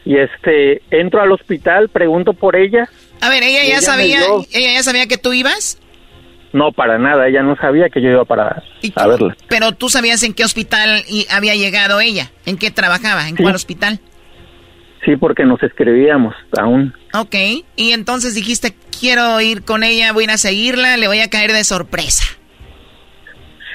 Y 0.05 0.17
este, 0.17 0.81
entro 0.89 1.21
al 1.21 1.31
hospital, 1.31 1.89
pregunto 1.89 2.33
por 2.33 2.55
ella. 2.55 2.89
A 3.21 3.29
ver, 3.29 3.43
ella 3.43 3.63
ya 3.67 3.81
sabía, 3.81 4.19
ella 4.53 4.73
ya 4.73 4.83
sabía 4.83 5.07
que 5.07 5.17
tú 5.17 5.33
ibas? 5.33 5.79
No, 6.53 6.71
para 6.71 6.97
nada, 6.97 7.27
ella 7.27 7.43
no 7.43 7.55
sabía 7.55 7.89
que 7.89 8.01
yo 8.01 8.09
iba 8.09 8.25
para 8.25 8.63
a 8.95 9.07
verla. 9.07 9.37
Pero 9.47 9.71
tú 9.73 9.89
sabías 9.89 10.23
en 10.23 10.33
qué 10.33 10.43
hospital 10.43 11.03
había 11.29 11.55
llegado 11.55 12.01
ella, 12.01 12.31
en 12.45 12.57
qué 12.57 12.71
trabajaba, 12.71 13.29
en 13.29 13.35
cuál 13.35 13.55
hospital. 13.55 13.99
Sí, 15.05 15.15
porque 15.15 15.45
nos 15.45 15.61
escribíamos 15.63 16.35
aún. 16.57 16.93
Ok, 17.13 17.35
y 17.75 17.91
entonces 17.91 18.35
dijiste, 18.35 18.75
quiero 18.99 19.41
ir 19.41 19.63
con 19.63 19.83
ella, 19.83 20.13
voy 20.13 20.23
a 20.23 20.25
ir 20.25 20.31
a 20.31 20.37
seguirla, 20.37 20.97
le 20.97 21.07
voy 21.07 21.19
a 21.19 21.29
caer 21.29 21.51
de 21.51 21.63
sorpresa. 21.63 22.23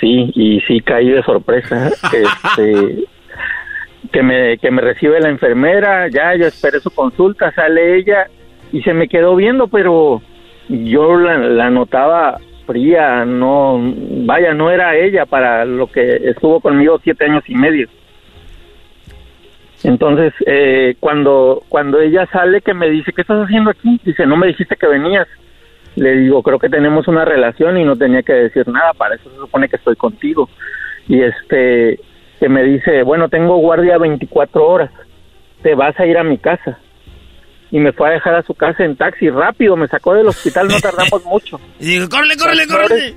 Sí, 0.01 0.31
y 0.35 0.61
sí 0.69 0.81
caí 0.81 1.09
de 1.09 1.23
sorpresa. 1.23 1.89
este, 2.13 3.07
que 4.13 4.23
me, 4.23 4.59
que 4.59 4.71
me 4.71 4.83
recibe 4.83 5.21
la 5.21 5.29
enfermera, 5.29 6.09
ya 6.09 6.35
yo 6.37 6.47
esperé 6.47 6.81
su 6.81 6.91
consulta, 6.91 7.53
sale 7.53 7.97
ella 7.99 8.29
y 8.73 8.83
se 8.83 8.95
me 8.95 9.09
quedó 9.09 9.35
viendo, 9.37 9.69
pero 9.69 10.23
yo 10.69 11.17
la, 11.19 11.71
notaba 11.71 12.39
fría, 12.67 13.25
no, 13.25 13.81
vaya, 14.25 14.55
no 14.55 14.71
era 14.71 14.97
ella 14.97 15.27
para 15.27 15.65
lo 15.65 15.87
que 15.87 16.17
estuvo 16.17 16.61
conmigo 16.61 17.01
siete 17.03 17.25
años 17.25 17.45
y 17.47 17.55
medio. 17.55 17.89
Entonces, 19.87 20.33
eh, 20.47 20.97
cuando, 21.01 21.63
cuando 21.69 22.01
ella 22.01 22.27
sale 22.33 22.61
que 22.61 22.75
me 22.75 22.91
dice, 22.91 23.13
¿qué 23.13 23.23
estás 23.23 23.45
haciendo 23.45 23.71
aquí? 23.71 24.01
Dice, 24.05 24.27
no 24.27 24.37
me 24.37 24.49
dijiste 24.49 24.77
que 24.77 24.87
venías 24.87 25.29
le 25.97 26.15
digo, 26.15 26.43
creo 26.43 26.59
que 26.59 26.69
tenemos 26.69 27.09
una 27.09 27.25
relación 27.25 27.79
y 27.79 27.85
no 27.85 27.97
tenía 27.97 28.23
que 28.23 28.35
decir 28.35 28.69
nada, 28.69 28.93
para 28.93 29.15
eso 29.15 29.31
se 29.31 29.37
supone 29.37 29.69
que 29.69 29.77
estoy 29.77 29.97
contigo. 29.97 30.49
Y 31.09 31.23
este, 31.23 31.99
que 32.39 32.49
me 32.49 32.63
dice, 32.65 33.03
bueno, 33.03 33.29
tengo 33.31 33.57
guardia 33.57 33.97
24 33.97 34.67
horas, 34.67 34.91
te 35.63 35.75
vas 35.75 35.99
a 35.99 36.07
ir 36.07 36.19
a 36.19 36.25
mi 36.25 36.37
casa. 36.37 36.79
Y 37.71 37.79
me 37.79 37.93
fue 37.93 38.09
a 38.09 38.13
dejar 38.13 38.35
a 38.35 38.43
su 38.43 38.55
casa 38.55 38.85
en 38.85 38.97
taxi 38.97 39.31
rápido, 39.31 39.75
me 39.75 39.89
sacó 39.89 40.15
del 40.15 40.29
hospital, 40.29 40.69
no 40.69 40.79
tardamos 40.81 41.25
mucho. 41.27 41.59
Y 41.81 41.87
digo, 41.87 42.09
córrele, 42.09 42.37
córrele, 42.37 42.67
córrele. 42.67 43.15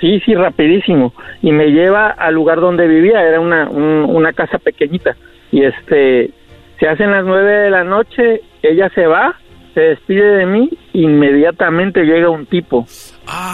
Sí, 0.00 0.20
sí, 0.26 0.34
rapidísimo. 0.34 1.14
Y 1.40 1.52
me 1.52 1.68
lleva 1.68 2.08
al 2.10 2.34
lugar 2.34 2.60
donde 2.60 2.86
vivía, 2.86 3.22
era 3.22 3.40
una, 3.40 3.70
una 3.70 4.32
casa 4.32 4.58
pequeñita. 4.58 5.16
Y 5.52 5.64
este, 5.64 6.30
se 6.78 6.88
hacen 6.88 7.10
las 7.10 7.24
nueve 7.24 7.52
de 7.52 7.70
la 7.70 7.84
noche, 7.84 8.42
ella 8.62 8.90
se 8.94 9.06
va 9.06 9.36
se 9.76 9.82
despide 9.82 10.38
de 10.38 10.46
mí, 10.46 10.70
inmediatamente 10.94 12.02
llega 12.04 12.30
un 12.30 12.46
tipo 12.46 12.86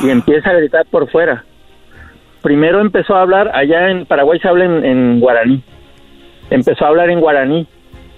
y 0.04 0.08
empieza 0.08 0.50
a 0.50 0.54
gritar 0.54 0.86
por 0.88 1.10
fuera. 1.10 1.44
Primero 2.42 2.80
empezó 2.80 3.16
a 3.16 3.22
hablar, 3.22 3.50
allá 3.52 3.90
en 3.90 4.06
Paraguay 4.06 4.38
se 4.38 4.46
habla 4.46 4.66
en, 4.66 5.18
guaraní, 5.18 5.64
empezó 6.48 6.84
a 6.84 6.88
hablar 6.88 7.10
en 7.10 7.18
guaraní 7.18 7.66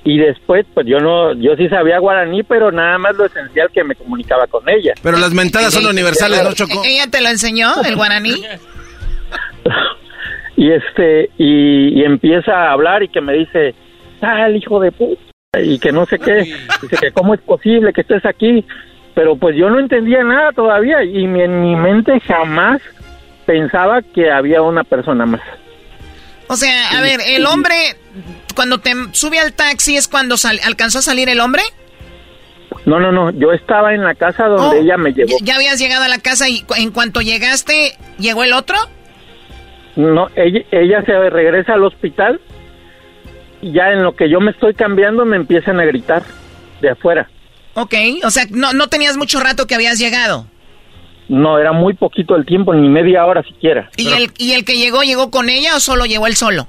y 0.05 0.19
después 0.19 0.67
pues 0.75 0.87
yo 0.87 0.99
no 0.99 1.33
yo 1.33 1.57
sí 1.57 1.67
sabía 1.71 1.99
guaraní 1.99 2.43
pero 2.43 2.71
nada 2.71 2.99
más 2.99 3.17
lo 3.17 3.25
esencial 3.25 3.71
que 3.73 3.83
me 3.83 3.95
comunicaba 3.95 4.47
con 4.49 4.69
ella. 4.69 4.93
Pero 5.03 5.17
las 5.17 5.33
mentadas 5.33 5.73
son 5.73 5.87
universales 5.87 6.45
no 6.45 6.53
Choco 6.53 6.83
ella 6.85 7.07
te 7.11 7.23
lo 7.23 7.31
enseñó 7.31 7.73
el 7.87 7.97
guaraní 7.97 8.35
y 10.57 10.71
este 10.71 11.31
y, 11.39 12.01
y, 12.01 12.05
empieza 12.05 12.53
a 12.53 12.73
hablar 12.73 13.03
y 13.03 13.09
que 13.09 13.21
me 13.21 13.35
dice 13.35 13.75
el 14.23 14.57
hijo 14.57 14.81
de 14.81 14.93
puta 14.93 15.21
y 15.63 15.79
que 15.79 15.93
no 15.93 16.07
sé 16.07 16.19
qué, 16.19 16.55
dice 16.83 16.97
que 17.01 17.13
cómo 17.13 17.35
es 17.35 17.41
posible 17.41 17.93
que 17.93 18.01
estés 18.01 18.25
aquí, 18.25 18.65
pero 19.15 19.37
pues 19.37 19.57
yo 19.57 19.71
no 19.71 19.79
entendía 19.79 20.25
nada 20.25 20.53
todavía 20.53 21.05
y 21.05 21.25
en 21.25 21.61
mi 21.61 21.77
mente 21.77 22.21
jamás 22.21 22.81
pensaba 23.47 24.03
que 24.03 24.31
había 24.31 24.63
una 24.63 24.85
persona 24.85 25.27
más. 25.27 25.43
O 26.49 26.57
sea, 26.57 26.99
a 26.99 27.01
ver, 27.01 27.21
el 27.27 27.47
hombre, 27.47 27.75
cuando 28.55 28.79
te 28.79 28.93
sube 29.13 29.39
al 29.39 29.53
taxi 29.53 29.97
es 29.97 30.09
cuando 30.09 30.37
alcanzó 30.65 30.99
a 30.99 31.03
salir 31.03 31.29
el 31.29 31.41
hombre. 31.41 31.63
No, 32.87 33.01
no, 33.01 33.13
no, 33.13 33.31
yo 33.31 33.53
estaba 33.53 33.95
en 33.95 34.03
la 34.05 34.15
casa 34.15 34.47
donde 34.47 34.79
oh, 34.79 34.83
ella 34.83 34.97
me 34.97 35.13
llevó. 35.13 35.37
¿Ya 35.43 35.57
habías 35.57 35.79
llegado 35.79 36.05
a 36.05 36.09
la 36.09 36.19
casa 36.19 36.49
y 36.49 36.65
en 36.77 36.91
cuanto 36.91 37.23
llegaste, 37.23 37.97
llegó 38.19 38.45
el 38.45 38.53
otro? 38.53 38.77
No, 39.97 40.29
ella, 40.35 40.61
ella 40.71 41.03
se 41.05 41.31
regresa 41.31 41.75
al 41.75 41.85
hospital 41.85 42.41
ya 43.63 43.93
en 43.93 44.03
lo 44.03 44.15
que 44.15 44.29
yo 44.29 44.41
me 44.41 44.51
estoy 44.51 44.75
cambiando 44.75 45.25
me 45.25 45.37
empiezan 45.37 45.81
a 45.81 45.85
gritar 45.85 46.23
de 46.81 46.91
afuera. 46.91 47.29
Ok, 47.75 47.95
o 48.25 48.31
sea, 48.31 48.45
no, 48.51 48.73
no 48.73 48.89
tenías 48.89 49.17
mucho 49.17 49.41
rato 49.41 49.67
que 49.67 49.75
habías 49.75 49.99
llegado. 49.99 50.47
No, 51.29 51.59
era 51.59 51.73
muy 51.73 51.95
poquito 51.95 52.37
el 52.37 52.45
tiempo, 52.45 52.75
ni 52.75 52.89
media 52.89 53.25
hora 53.25 53.43
siquiera. 53.43 53.91
¿Y, 53.97 54.13
el, 54.13 54.31
¿Y 54.37 54.53
el 54.53 54.65
que 54.65 54.77
llegó, 54.77 55.03
llegó 55.03 55.31
con 55.31 55.49
ella 55.49 55.75
o 55.77 55.81
solo 55.81 56.05
llegó 56.05 56.27
él 56.27 56.35
solo? 56.35 56.69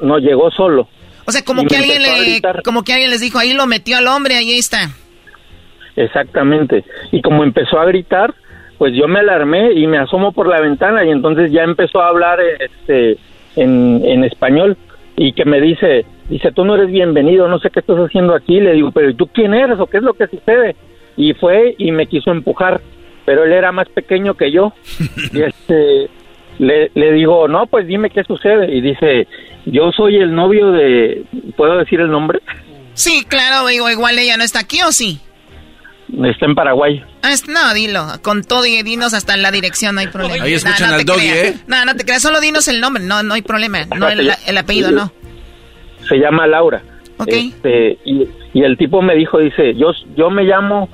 No, 0.00 0.18
llegó 0.18 0.50
solo. 0.50 0.88
O 1.24 1.32
sea, 1.32 1.42
como 1.42 1.64
que 1.64 1.76
alguien 1.76 2.02
le, 2.02 2.42
como 2.64 2.82
que 2.82 2.92
alguien 2.92 3.10
les 3.10 3.20
dijo, 3.20 3.38
ahí 3.38 3.52
lo 3.52 3.66
metió 3.66 3.96
al 3.96 4.06
hombre, 4.06 4.36
ahí 4.36 4.52
está. 4.52 4.90
Exactamente. 5.96 6.84
Y 7.12 7.22
como 7.22 7.44
empezó 7.44 7.78
a 7.78 7.86
gritar, 7.86 8.34
pues 8.80 8.94
yo 8.94 9.06
me 9.08 9.18
alarmé 9.18 9.72
y 9.72 9.86
me 9.86 9.98
asomo 9.98 10.32
por 10.32 10.48
la 10.48 10.58
ventana 10.58 11.04
y 11.04 11.10
entonces 11.10 11.52
ya 11.52 11.64
empezó 11.64 12.00
a 12.00 12.08
hablar 12.08 12.38
este 12.40 13.18
en, 13.54 14.00
en 14.02 14.24
español 14.24 14.74
y 15.18 15.34
que 15.34 15.44
me 15.44 15.60
dice, 15.60 16.06
dice, 16.30 16.50
tú 16.50 16.64
no 16.64 16.76
eres 16.76 16.90
bienvenido, 16.90 17.46
no 17.46 17.58
sé 17.58 17.68
qué 17.68 17.80
estás 17.80 17.98
haciendo 17.98 18.34
aquí. 18.34 18.58
Le 18.58 18.72
digo, 18.72 18.90
pero 18.90 19.10
¿y 19.10 19.14
tú 19.14 19.26
quién 19.26 19.52
eres 19.52 19.78
o 19.78 19.86
qué 19.86 19.98
es 19.98 20.02
lo 20.02 20.14
que 20.14 20.28
sucede? 20.28 20.76
Y 21.14 21.34
fue 21.34 21.74
y 21.76 21.92
me 21.92 22.06
quiso 22.06 22.30
empujar, 22.30 22.80
pero 23.26 23.44
él 23.44 23.52
era 23.52 23.70
más 23.70 23.86
pequeño 23.90 24.32
que 24.32 24.50
yo. 24.50 24.72
y 25.34 25.42
este, 25.42 26.08
le, 26.58 26.90
le 26.94 27.12
digo, 27.12 27.48
no, 27.48 27.66
pues 27.66 27.86
dime 27.86 28.08
qué 28.08 28.24
sucede. 28.24 28.74
Y 28.74 28.80
dice, 28.80 29.28
yo 29.66 29.92
soy 29.92 30.16
el 30.16 30.34
novio 30.34 30.72
de, 30.72 31.24
¿puedo 31.54 31.76
decir 31.76 32.00
el 32.00 32.10
nombre? 32.10 32.40
Sí, 32.94 33.26
claro, 33.28 33.66
digo, 33.66 33.90
igual 33.90 34.18
ella 34.18 34.38
no 34.38 34.42
está 34.42 34.60
aquí 34.60 34.80
o 34.80 34.90
sí. 34.90 35.20
Está 36.24 36.46
en 36.46 36.54
Paraguay. 36.54 37.02
Ah, 37.22 37.34
no, 37.48 37.74
dilo, 37.74 38.06
con 38.22 38.42
todo 38.44 38.66
y 38.66 38.82
dinos 38.82 39.14
hasta 39.14 39.36
la 39.36 39.50
dirección, 39.50 39.94
no 39.94 40.00
hay 40.00 40.08
problema. 40.08 40.44
Ahí 40.44 40.54
escuchan 40.54 40.82
No, 40.82 40.86
no 40.88 40.94
al 40.94 41.04
te 41.04 41.12
doggy, 41.12 41.28
creas. 41.30 41.46
¿eh? 41.54 41.60
No, 41.66 41.84
no 41.84 41.96
te 41.96 42.04
creas, 42.04 42.22
solo 42.22 42.40
dinos 42.40 42.68
el 42.68 42.80
nombre, 42.80 43.02
no, 43.02 43.22
no 43.22 43.34
hay 43.34 43.42
problema. 43.42 43.84
No, 43.96 44.08
el, 44.08 44.58
apellido, 44.58 44.90
no. 44.90 45.12
se 46.08 46.16
llama 46.16 46.46
Laura. 46.46 46.82
Este, 47.26 47.98
y, 48.04 48.26
y 48.54 48.62
el 48.62 48.76
tipo 48.78 49.02
me 49.02 49.14
dijo, 49.14 49.38
dice, 49.38 49.74
yo, 49.74 49.92
yo 50.16 50.30
me 50.30 50.42
llamo, 50.44 50.88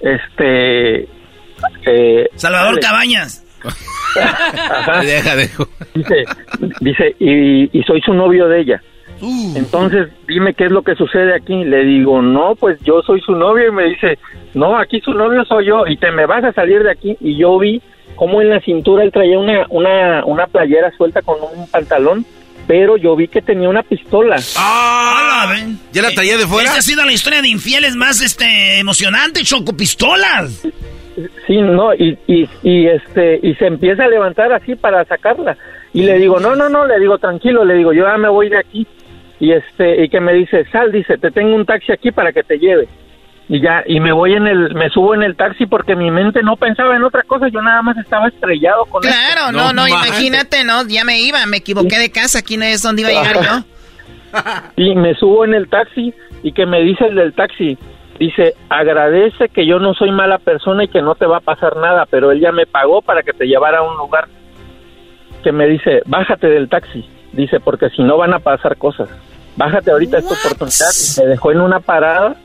este... 0.00 1.08
eh, 1.86 2.28
Salvador. 2.36 2.78
Cabañas. 2.80 3.44
Ajá. 4.20 5.00
Deja, 5.02 5.36
dejo. 5.36 5.68
Dice, 5.94 6.24
dice 6.80 7.16
y, 7.20 7.78
y 7.78 7.82
soy 7.84 8.00
su 8.02 8.12
novio 8.12 8.48
de 8.48 8.60
ella. 8.60 8.82
Entonces, 9.54 10.08
dime 10.26 10.54
qué 10.54 10.64
es 10.64 10.70
lo 10.70 10.82
que 10.82 10.94
sucede 10.94 11.34
aquí. 11.34 11.64
Le 11.64 11.84
digo, 11.84 12.20
no, 12.20 12.54
pues 12.56 12.80
yo 12.80 13.02
soy 13.02 13.20
su 13.20 13.32
novio. 13.32 13.68
Y 13.68 13.72
me 13.72 13.84
dice, 13.84 14.18
no, 14.54 14.78
aquí 14.78 15.00
su 15.00 15.12
novio 15.14 15.44
soy 15.44 15.66
yo. 15.66 15.86
Y 15.86 15.96
te 15.96 16.10
me 16.10 16.26
vas 16.26 16.44
a 16.44 16.52
salir 16.52 16.82
de 16.82 16.90
aquí. 16.90 17.16
Y 17.20 17.36
yo 17.36 17.58
vi 17.58 17.80
cómo 18.16 18.42
en 18.42 18.50
la 18.50 18.60
cintura 18.60 19.04
él 19.04 19.12
traía 19.12 19.38
una, 19.38 19.66
una, 19.70 20.24
una 20.24 20.46
playera 20.46 20.90
suelta 20.96 21.22
con 21.22 21.36
un 21.40 21.68
pantalón. 21.68 22.24
Pero 22.66 22.96
yo 22.96 23.16
vi 23.16 23.28
que 23.28 23.42
tenía 23.42 23.68
una 23.68 23.82
pistola. 23.82 24.36
¡Ah! 24.56 25.46
ven. 25.50 25.78
¿Ya 25.92 26.02
la 26.02 26.10
traía 26.10 26.36
de 26.36 26.46
fuera? 26.46 26.68
Esta 26.68 26.78
ha 26.78 26.82
sido 26.82 27.04
la 27.04 27.12
historia 27.12 27.42
de 27.42 27.48
infieles 27.48 27.96
más 27.96 28.20
este, 28.20 28.78
emocionante, 28.78 29.42
Choco 29.42 29.76
Pistolas. 29.76 30.62
Sí, 31.46 31.60
no, 31.60 31.92
y, 31.94 32.18
y, 32.26 32.48
y, 32.62 32.86
este, 32.86 33.38
y 33.42 33.54
se 33.56 33.66
empieza 33.66 34.04
a 34.04 34.08
levantar 34.08 34.52
así 34.52 34.74
para 34.76 35.04
sacarla. 35.04 35.56
Y 35.92 36.02
le 36.02 36.18
digo, 36.18 36.40
no, 36.40 36.56
no, 36.56 36.68
no, 36.68 36.86
le 36.86 36.98
digo, 36.98 37.18
tranquilo, 37.18 37.64
le 37.64 37.74
digo, 37.74 37.92
yo 37.92 38.06
ya 38.06 38.16
me 38.16 38.28
voy 38.28 38.48
de 38.48 38.58
aquí. 38.58 38.86
Y 39.42 39.50
este, 39.50 40.04
y 40.04 40.08
que 40.08 40.20
me 40.20 40.32
dice, 40.34 40.64
sal, 40.70 40.92
dice, 40.92 41.18
te 41.18 41.32
tengo 41.32 41.56
un 41.56 41.66
taxi 41.66 41.90
aquí 41.90 42.12
para 42.12 42.32
que 42.32 42.44
te 42.44 42.60
lleve. 42.60 42.86
Y 43.48 43.60
ya, 43.60 43.82
y 43.84 43.98
me 43.98 44.12
voy 44.12 44.34
en 44.34 44.46
el, 44.46 44.72
me 44.76 44.88
subo 44.90 45.16
en 45.16 45.24
el 45.24 45.34
taxi 45.34 45.66
porque 45.66 45.96
mi 45.96 46.12
mente 46.12 46.44
no 46.44 46.54
pensaba 46.56 46.94
en 46.94 47.02
otra 47.02 47.24
cosa, 47.24 47.48
yo 47.48 47.60
nada 47.60 47.82
más 47.82 47.96
estaba 47.96 48.28
estrellado 48.28 48.84
con 48.86 49.02
Claro, 49.02 49.46
esto. 49.48 49.50
no, 49.50 49.72
no, 49.72 49.88
imagínate, 49.88 50.62
no, 50.62 50.86
ya 50.86 51.02
me 51.02 51.20
iba, 51.20 51.44
me 51.46 51.56
equivoqué 51.56 51.98
de 51.98 52.12
casa, 52.12 52.38
aquí 52.38 52.56
no 52.56 52.64
es 52.66 52.82
donde 52.84 53.02
iba 53.02 53.10
a 53.10 53.14
llegar 53.24 53.44
yo. 53.44 53.64
Y 54.76 54.94
me 54.94 55.12
subo 55.16 55.44
en 55.44 55.54
el 55.54 55.68
taxi 55.68 56.14
y 56.44 56.52
que 56.52 56.64
me 56.64 56.80
dice 56.80 57.06
el 57.06 57.16
del 57.16 57.32
taxi, 57.34 57.76
dice, 58.20 58.54
agradece 58.68 59.48
que 59.48 59.66
yo 59.66 59.80
no 59.80 59.92
soy 59.92 60.12
mala 60.12 60.38
persona 60.38 60.84
y 60.84 60.88
que 60.88 61.02
no 61.02 61.16
te 61.16 61.26
va 61.26 61.38
a 61.38 61.40
pasar 61.40 61.76
nada, 61.78 62.06
pero 62.08 62.30
él 62.30 62.38
ya 62.38 62.52
me 62.52 62.66
pagó 62.66 63.02
para 63.02 63.24
que 63.24 63.32
te 63.32 63.46
llevara 63.46 63.80
a 63.80 63.82
un 63.82 63.96
lugar. 63.96 64.28
Que 65.42 65.50
me 65.50 65.66
dice, 65.66 66.02
bájate 66.06 66.46
del 66.46 66.68
taxi, 66.68 67.04
dice, 67.32 67.58
porque 67.58 67.90
si 67.90 68.02
no 68.04 68.16
van 68.16 68.34
a 68.34 68.38
pasar 68.38 68.76
cosas. 68.76 69.10
Bájate 69.56 69.90
ahorita 69.90 70.18
esta 70.18 70.34
oportunidad. 70.34 70.90
Y 71.16 71.20
me 71.20 71.26
dejó 71.26 71.52
en 71.52 71.60
una 71.60 71.80
parada 71.80 72.36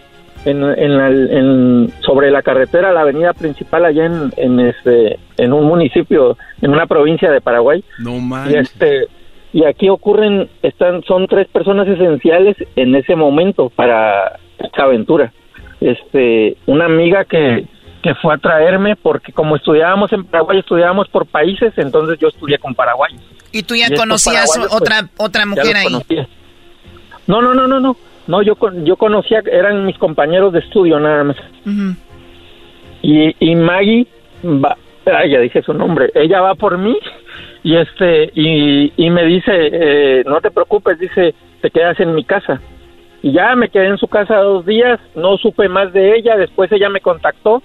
en, 0.46 0.64
en 0.64 0.98
la- 0.98 1.08
en- 1.10 1.94
sobre 2.06 2.32
la 2.32 2.42
carretera, 2.42 2.92
la 2.92 3.02
avenida 3.02 3.34
principal 3.34 3.86
allá 3.86 4.06
en, 4.06 4.34
en, 4.38 4.60
este, 4.60 5.20
en 5.38 5.54
un 5.54 5.66
municipio, 5.66 6.38
en 6.62 6.72
una 6.72 6.86
provincia 6.86 7.32
de 7.32 7.42
Paraguay. 7.42 7.84
No 8.00 8.16
Y 8.18 8.22
manches. 8.22 8.72
este 8.72 9.08
y 9.54 9.64
aquí 9.64 9.88
ocurren 9.90 10.50
están 10.62 11.02
son 11.04 11.26
tres 11.28 11.48
personas 11.48 11.88
esenciales 11.88 12.58
en 12.76 12.94
ese 12.96 13.16
momento 13.16 13.70
para 13.70 14.38
esta 14.60 14.84
aventura. 14.84 15.32
Este, 15.80 16.58
una 16.66 16.86
amiga 16.86 17.24
que 17.26 17.66
que 18.04 18.14
fue 18.16 18.34
a 18.36 18.38
traerme 18.38 18.96
porque 18.96 19.32
como 19.34 19.56
estudiábamos 19.56 20.14
en 20.14 20.24
Paraguay, 20.26 20.60
estudiábamos 20.60 21.08
por 21.10 21.26
países, 21.26 21.74
entonces 21.78 22.18
yo 22.20 22.28
estudié 22.28 22.58
con 22.60 22.76
Paraguay. 22.76 23.12
Y 23.52 23.64
tú 23.64 23.76
ya 23.76 23.88
conocías 23.96 24.46
paraguayos, 24.52 24.70
pues, 24.70 24.82
otra 24.82 25.10
otra 25.18 25.42
ya 25.42 25.46
mujer 25.48 25.66
los 25.66 25.76
ahí. 25.76 25.84
conocía. 25.86 26.28
No, 27.28 27.42
no, 27.42 27.54
no, 27.54 27.68
no, 27.68 27.80
no. 27.80 27.96
No, 28.28 28.42
yo 28.42 28.56
yo 28.84 28.98
conocía 28.98 29.42
eran 29.50 29.86
mis 29.86 29.98
compañeros 29.98 30.52
de 30.52 30.60
estudio 30.60 31.00
nada 31.00 31.24
más. 31.24 31.38
Y, 33.02 33.36
y 33.40 33.56
Maggie 33.56 34.08
va, 34.44 34.76
ay, 35.06 35.32
ya 35.32 35.40
dije 35.40 35.62
su 35.62 35.74
nombre, 35.74 36.12
ella 36.14 36.42
va 36.42 36.56
por 36.56 36.78
mí 36.78 36.98
y 37.64 37.78
este 37.78 38.32
y, 38.36 38.92
y 38.98 39.10
me 39.10 39.24
dice 39.26 39.52
eh, 39.52 40.24
no 40.26 40.42
te 40.42 40.52
preocupes, 40.52 41.00
dice 41.00 41.34
te 41.62 41.72
quedas 41.72 42.00
en 42.00 42.16
mi 42.16 42.24
casa 42.24 42.62
y 43.22 43.32
ya 43.32 43.56
me 43.56 43.70
quedé 43.70 43.88
en 43.88 43.98
su 43.98 44.08
casa 44.08 44.38
dos 44.38 44.66
días, 44.66 45.00
no 45.16 45.38
supe 45.38 45.70
más 45.70 45.92
de 45.94 46.18
ella, 46.18 46.38
después 46.38 46.72
ella 46.72 46.90
me 46.90 47.02
contactó 47.02 47.64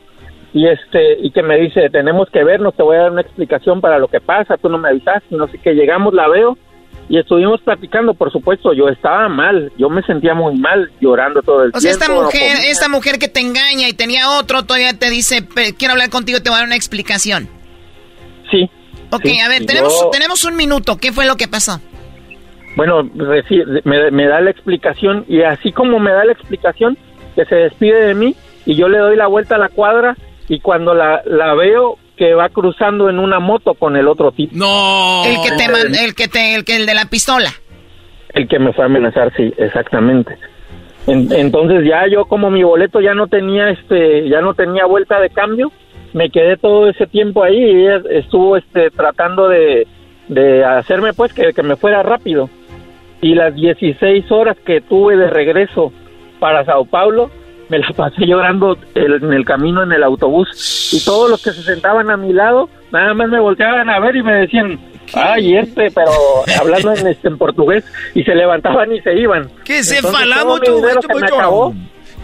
y 0.52 0.66
este 0.68 1.18
y 1.20 1.30
que 1.30 1.42
me 1.42 1.56
dice 1.56 1.90
tenemos 1.90 2.30
que 2.30 2.44
vernos, 2.44 2.74
te 2.74 2.82
voy 2.82 2.96
a 2.96 3.02
dar 3.02 3.12
una 3.12 3.22
explicación 3.22 3.80
para 3.80 3.98
lo 3.98 4.08
que 4.08 4.20
pasa, 4.20 4.56
tú 4.58 4.68
no 4.68 4.78
me 4.78 4.90
avisaste, 4.90 5.34
no 5.34 5.48
sé 5.48 5.58
qué, 5.58 5.74
llegamos, 5.74 6.14
la 6.14 6.28
veo 6.28 6.56
y 7.08 7.18
estuvimos 7.18 7.60
platicando, 7.62 8.14
por 8.14 8.32
supuesto, 8.32 8.72
yo 8.72 8.88
estaba 8.88 9.28
mal, 9.28 9.70
yo 9.76 9.90
me 9.90 10.02
sentía 10.02 10.34
muy 10.34 10.54
mal, 10.56 10.90
llorando 11.00 11.42
todo 11.42 11.64
el 11.64 11.70
O 11.74 11.80
sea, 11.80 11.90
tiempo. 11.90 12.04
esta 12.04 12.22
mujer, 12.22 12.56
esta 12.70 12.88
mujer 12.88 13.18
que 13.18 13.28
te 13.28 13.40
engaña 13.40 13.88
y 13.88 13.92
tenía 13.92 14.30
otro, 14.38 14.62
todavía 14.64 14.98
te 14.98 15.10
dice, 15.10 15.42
"Pe- 15.42 15.74
quiero 15.76 15.92
hablar 15.92 16.10
contigo, 16.10 16.40
te 16.40 16.48
voy 16.48 16.56
a 16.56 16.58
dar 16.60 16.66
una 16.66 16.76
explicación. 16.76 17.48
Sí. 18.50 18.70
Ok, 19.10 19.22
sí, 19.24 19.38
a 19.40 19.48
ver, 19.48 19.66
tenemos, 19.66 19.92
yo- 20.00 20.10
tenemos 20.10 20.44
un 20.44 20.56
minuto, 20.56 20.96
¿qué 20.96 21.12
fue 21.12 21.26
lo 21.26 21.36
que 21.36 21.48
pasó? 21.48 21.80
Bueno, 22.76 23.02
me, 23.84 24.10
me 24.10 24.26
da 24.26 24.40
la 24.40 24.50
explicación 24.50 25.26
y 25.28 25.42
así 25.42 25.72
como 25.72 25.98
me 25.98 26.10
da 26.12 26.24
la 26.24 26.32
explicación, 26.32 26.96
que 27.36 27.44
se 27.44 27.54
despide 27.54 28.06
de 28.06 28.14
mí 28.14 28.34
y 28.64 28.74
yo 28.76 28.88
le 28.88 28.98
doy 28.98 29.16
la 29.16 29.26
vuelta 29.26 29.56
a 29.56 29.58
la 29.58 29.68
cuadra 29.68 30.16
y 30.48 30.60
cuando 30.60 30.94
la, 30.94 31.20
la 31.26 31.52
veo 31.54 31.98
que 32.22 32.34
va 32.34 32.48
cruzando 32.50 33.10
en 33.10 33.18
una 33.18 33.40
moto 33.40 33.74
con 33.74 33.96
el 33.96 34.06
otro 34.06 34.30
tipo. 34.30 34.52
No. 34.54 35.24
El 35.24 35.40
que 35.42 35.56
te 35.56 35.68
man- 35.68 35.92
el 35.92 36.14
que 36.14 36.28
te, 36.28 36.54
el 36.54 36.64
que 36.64 36.76
el 36.76 36.86
de 36.86 36.94
la 36.94 37.06
pistola. 37.06 37.50
El 38.32 38.46
que 38.46 38.60
me 38.60 38.72
fue 38.72 38.84
a 38.84 38.86
amenazar, 38.86 39.32
sí, 39.36 39.52
exactamente. 39.56 40.36
En- 41.08 41.32
entonces 41.32 41.84
ya 41.84 42.06
yo 42.06 42.26
como 42.26 42.48
mi 42.48 42.62
boleto 42.62 43.00
ya 43.00 43.12
no 43.12 43.26
tenía 43.26 43.70
este, 43.70 44.28
ya 44.28 44.40
no 44.40 44.54
tenía 44.54 44.86
vuelta 44.86 45.18
de 45.18 45.30
cambio, 45.30 45.72
me 46.12 46.30
quedé 46.30 46.56
todo 46.58 46.88
ese 46.88 47.08
tiempo 47.08 47.42
ahí 47.42 47.56
y 47.58 47.86
ella 47.86 48.00
estuvo 48.10 48.56
este 48.56 48.90
tratando 48.92 49.48
de, 49.48 49.88
de 50.28 50.64
hacerme 50.64 51.12
pues 51.14 51.32
que, 51.32 51.52
que 51.52 51.62
me 51.64 51.74
fuera 51.74 52.04
rápido. 52.04 52.48
Y 53.20 53.34
las 53.34 53.52
16 53.52 54.30
horas 54.30 54.56
que 54.64 54.80
tuve 54.80 55.16
de 55.16 55.28
regreso 55.28 55.92
para 56.38 56.64
Sao 56.64 56.84
Paulo, 56.84 57.32
me 57.72 57.78
la 57.78 57.88
pasé 57.96 58.26
llorando 58.26 58.76
en 58.94 59.32
el 59.32 59.44
camino 59.46 59.82
en 59.82 59.92
el 59.92 60.02
autobús. 60.02 60.46
Y 60.92 61.02
todos 61.06 61.30
los 61.30 61.42
que 61.42 61.52
se 61.52 61.62
sentaban 61.62 62.10
a 62.10 62.18
mi 62.18 62.30
lado, 62.34 62.68
nada 62.90 63.14
más 63.14 63.30
me 63.30 63.40
volteaban 63.40 63.88
a 63.88 63.98
ver 63.98 64.14
y 64.14 64.22
me 64.22 64.34
decían, 64.34 64.78
ay, 65.14 65.56
este, 65.56 65.90
pero 65.90 66.10
hablando 66.60 66.92
en, 66.92 67.06
este, 67.06 67.28
en 67.28 67.38
portugués, 67.38 67.82
y 68.14 68.24
se 68.24 68.34
levantaban 68.34 68.92
y 68.92 69.00
se 69.00 69.18
iban. 69.18 69.48
¿Qué 69.64 69.82
se 69.82 70.02
falamos 70.02 70.60
me 71.18 71.26
acabó. 71.26 71.74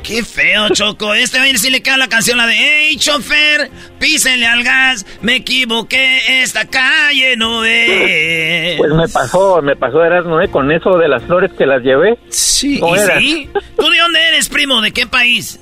Qué 0.08 0.24
feo, 0.24 0.70
Choco. 0.70 1.12
Este 1.12 1.36
va 1.38 1.44
a 1.44 1.48
ir 1.48 1.58
si 1.58 1.68
le 1.68 1.82
cae 1.82 1.98
la 1.98 2.08
canción, 2.08 2.38
la 2.38 2.46
de 2.46 2.54
Hey, 2.56 2.96
chofer, 2.96 3.70
písenle 3.98 4.46
al 4.46 4.64
gas. 4.64 5.04
Me 5.20 5.36
equivoqué, 5.36 6.42
esta 6.42 6.64
calle 6.64 7.36
no 7.36 7.62
es. 7.62 8.78
Pues 8.78 8.90
me 8.94 9.06
pasó, 9.06 9.60
me 9.60 9.76
pasó 9.76 10.02
Erasmo, 10.02 10.40
¿eh? 10.40 10.48
con 10.48 10.72
eso 10.72 10.96
de 10.96 11.08
las 11.08 11.22
flores 11.24 11.52
que 11.52 11.66
las 11.66 11.82
llevé. 11.82 12.18
Sí, 12.30 12.80
No 12.80 12.96
¿y 12.96 12.98
sí? 13.20 13.50
¿Tú 13.76 13.86
de 13.90 13.98
dónde 13.98 14.18
eres, 14.28 14.48
primo? 14.48 14.80
¿De 14.80 14.92
qué 14.92 15.06
país? 15.06 15.60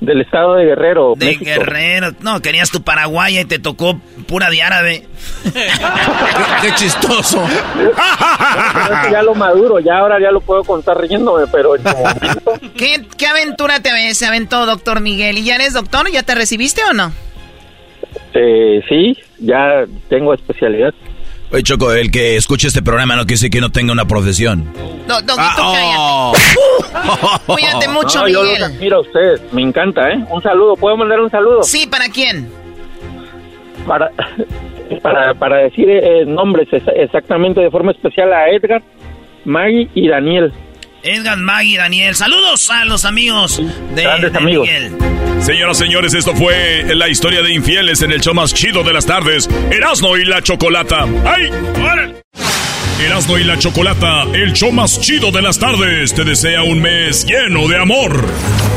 Del 0.00 0.20
estado 0.20 0.54
de 0.54 0.66
Guerrero, 0.66 1.14
De 1.16 1.26
México. 1.26 1.44
Guerrero. 1.46 2.08
No, 2.20 2.40
querías 2.40 2.70
tu 2.70 2.82
paraguaya 2.82 3.40
y 3.40 3.44
te 3.46 3.58
tocó 3.58 3.98
pura 4.28 4.50
de 4.50 4.62
árabe. 4.62 5.06
Qué 6.62 6.72
chistoso. 6.74 7.42
Pero 7.74 9.10
ya 9.10 9.22
lo 9.22 9.34
maduro, 9.34 9.80
ya 9.80 9.98
ahora 9.98 10.20
ya 10.20 10.30
lo 10.30 10.40
puedo 10.40 10.64
contar 10.64 11.00
riéndome, 11.00 11.46
pero 11.46 11.76
en 11.76 11.82
su 11.82 11.88
momento, 11.96 12.52
¿Qué, 12.76 13.06
qué 13.16 13.26
aventura 13.26 13.80
te 13.80 14.14
se 14.14 14.26
aventó, 14.26 14.66
doctor 14.66 15.00
Miguel? 15.00 15.38
¿Y 15.38 15.44
ya 15.44 15.54
eres 15.54 15.72
doctor? 15.72 16.10
¿Ya 16.10 16.22
te 16.22 16.34
recibiste 16.34 16.82
o 16.84 16.92
no? 16.92 17.12
eh, 18.34 18.82
sí, 18.88 19.16
ya 19.38 19.86
tengo 20.08 20.34
especialidad. 20.34 20.92
Oye, 21.52 21.62
Choco, 21.62 21.92
el 21.92 22.10
que 22.10 22.36
escuche 22.36 22.66
este 22.68 22.82
programa 22.82 23.14
no 23.14 23.22
quiere 23.22 23.34
decir 23.34 23.50
que 23.50 23.60
no 23.60 23.70
tenga 23.70 23.92
una 23.92 24.04
profesión. 24.06 24.64
Do, 25.06 25.14
Doguito, 25.22 25.34
Ah, 25.38 26.32
cállate. 26.34 27.42
Cuídate 27.46 27.88
mucho, 27.88 28.18
No, 28.22 28.28
yo 28.28 28.42
Miguel. 28.42 28.60
los 28.60 28.68
admiro 28.70 28.96
a 28.96 29.00
ustedes, 29.00 29.40
me 29.52 29.62
encanta, 29.62 30.10
¿eh? 30.10 30.24
Un 30.30 30.42
saludo, 30.42 30.74
¿puedo 30.76 30.96
mandar 30.96 31.20
un 31.20 31.30
saludo? 31.30 31.62
Sí, 31.62 31.86
¿para 31.86 32.08
quién? 32.08 32.50
Para, 33.86 34.10
para, 35.02 35.34
para 35.34 35.56
decir 35.58 35.88
eh, 35.88 36.24
nombres 36.26 36.66
ex- 36.72 36.82
exactamente 36.96 37.60
de 37.60 37.70
forma 37.70 37.92
especial 37.92 38.32
a 38.32 38.48
Edgar, 38.50 38.82
Maggie 39.44 39.88
y 39.94 40.08
Daniel. 40.08 40.52
Edgar, 41.06 41.36
Maggie, 41.36 41.76
Daniel. 41.76 42.14
Saludos 42.14 42.68
a 42.70 42.84
los 42.84 43.04
amigos 43.04 43.62
de, 43.94 44.02
Grandes 44.02 44.32
de 44.32 44.38
amigos. 44.38 44.66
Miguel. 44.66 44.92
Señoras, 45.40 45.78
señores, 45.78 46.14
esto 46.14 46.34
fue 46.34 46.82
la 46.94 47.08
historia 47.08 47.42
de 47.42 47.52
infieles 47.52 48.02
en 48.02 48.10
el 48.10 48.20
show 48.20 48.34
más 48.34 48.52
chido 48.52 48.82
de 48.82 48.92
las 48.92 49.06
tardes, 49.06 49.48
Erasmo 49.70 50.16
y 50.16 50.24
la 50.24 50.42
Chocolata. 50.42 51.06
¡Ay! 51.24 51.50
¡Órale! 51.80 52.16
Erasmo 52.98 53.36
y 53.36 53.44
la 53.44 53.58
Chocolata, 53.58 54.22
el 54.32 54.54
show 54.54 54.72
más 54.72 54.98
chido 54.98 55.30
de 55.30 55.42
las 55.42 55.58
tardes, 55.58 56.14
te 56.14 56.24
desea 56.24 56.62
un 56.62 56.80
mes 56.80 57.26
lleno 57.26 57.68
de 57.68 57.78
amor. 57.78 58.24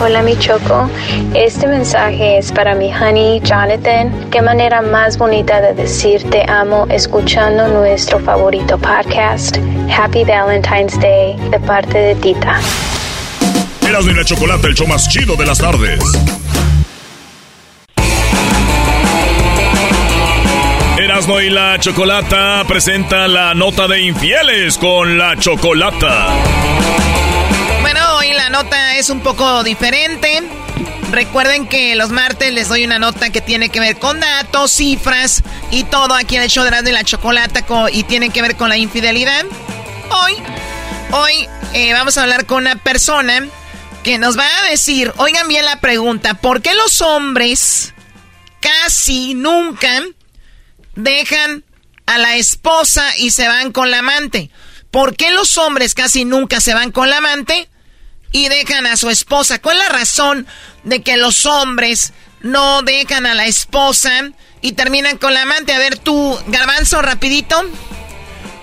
Hola 0.02 0.22
mi 0.22 0.38
Choco, 0.38 0.90
este 1.34 1.66
mensaje 1.68 2.38
es 2.38 2.52
para 2.52 2.76
mi 2.76 2.94
honey 2.94 3.40
Jonathan. 3.40 4.30
Qué 4.30 4.42
manera 4.42 4.82
más 4.82 5.18
bonita 5.18 5.62
de 5.62 5.74
decir 5.74 6.22
te 6.30 6.44
amo 6.50 6.86
escuchando 6.90 7.70
nuestro 7.70 8.20
favorito 8.20 8.78
podcast. 8.78 9.58
Happy 9.90 10.26
Valentine's 10.26 11.00
Day 11.00 11.38
de 11.50 11.60
parte 11.62 11.98
de 11.98 12.16
Tita. 12.16 12.60
Erasmo 13.88 14.12
y 14.12 14.16
la 14.16 14.26
Chocolata, 14.26 14.68
el 14.68 14.74
show 14.74 14.86
más 14.86 15.08
chido 15.08 15.38
de 15.38 15.46
las 15.46 15.60
tardes. 15.60 16.02
Erasmo 21.20 21.42
y 21.42 21.50
la 21.50 21.78
Chocolata 21.78 22.64
presenta 22.66 23.28
la 23.28 23.54
nota 23.54 23.90
de 23.90 24.00
infieles 24.04 24.78
con 24.78 25.18
la 25.18 25.36
Chocolata. 25.36 26.30
Bueno, 27.82 28.00
hoy 28.16 28.32
la 28.32 28.50
nota 28.50 28.96
es 28.96 29.10
un 29.10 29.20
poco 29.20 29.62
diferente. 29.66 30.42
Recuerden 31.12 31.68
que 31.68 31.94
los 31.98 32.10
martes 32.10 32.54
les 32.54 32.70
doy 32.70 32.86
una 32.86 33.00
nota 33.00 33.32
que 33.32 33.42
tiene 33.42 33.68
que 33.68 33.82
ver 33.82 34.00
con 34.00 34.22
datos, 34.22 34.72
cifras 34.72 35.44
y 35.72 35.84
todo 35.84 36.14
aquí 36.14 36.38
en 36.38 36.44
el 36.44 36.50
show 36.50 36.64
de 36.64 36.90
y 36.90 36.94
la 36.94 37.04
Chocolata 37.04 37.66
y 37.92 38.04
tiene 38.04 38.30
que 38.30 38.42
ver 38.42 38.56
con 38.56 38.70
la 38.70 38.78
infidelidad. 38.78 39.44
Hoy, 40.12 40.36
hoy 41.12 41.50
eh, 41.74 41.92
vamos 41.92 42.18
a 42.18 42.22
hablar 42.22 42.46
con 42.46 42.60
una 42.60 42.78
persona 42.78 43.46
que 44.06 44.20
nos 44.20 44.38
va 44.40 44.48
a 44.62 44.70
decir, 44.70 45.12
oigan 45.18 45.50
bien 45.50 45.66
la 45.66 45.82
pregunta, 45.82 46.36
¿por 46.36 46.62
qué 46.62 46.74
los 46.76 47.02
hombres 47.02 47.94
casi 48.62 49.34
nunca 49.34 50.02
dejan 51.04 51.64
a 52.06 52.18
la 52.18 52.36
esposa 52.36 53.06
y 53.18 53.32
se 53.32 53.48
van 53.48 53.72
con 53.72 53.92
la 53.92 54.00
amante? 54.00 54.50
¿Por 54.92 55.16
qué 55.16 55.30
los 55.32 55.58
hombres 55.58 55.94
casi 55.94 56.26
nunca 56.26 56.60
se 56.60 56.74
van 56.74 56.92
con 56.92 57.10
la 57.10 57.18
amante 57.18 57.70
y 58.32 58.50
dejan 58.50 58.86
a 58.86 58.98
su 58.98 59.10
esposa? 59.10 59.60
¿Cuál 59.60 59.78
es 59.78 59.84
la 59.84 59.90
razón 59.90 60.48
de 60.84 61.02
que 61.02 61.18
los 61.18 61.46
hombres 61.46 62.14
no 62.42 62.82
dejan 62.82 63.26
a 63.26 63.36
la 63.36 63.46
esposa 63.46 64.30
y 64.62 64.74
terminan 64.74 65.18
con 65.18 65.34
la 65.34 65.44
amante? 65.44 65.74
A 65.74 65.78
ver, 65.78 65.98
tú, 65.98 66.38
garbanzo, 66.48 67.02
rapidito. 67.02 67.56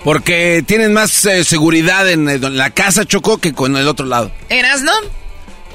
Porque 0.03 0.63
tienen 0.65 0.93
más 0.93 1.25
eh, 1.25 1.43
seguridad 1.43 2.09
en, 2.09 2.57
la 2.57 2.69
casa, 2.71 3.05
Chocó, 3.05 3.39
que 3.39 3.53
con 3.53 3.75
el 3.77 3.87
otro 3.87 4.05
lado. 4.05 4.31
¿Eras, 4.49 4.81
no? 4.81 4.93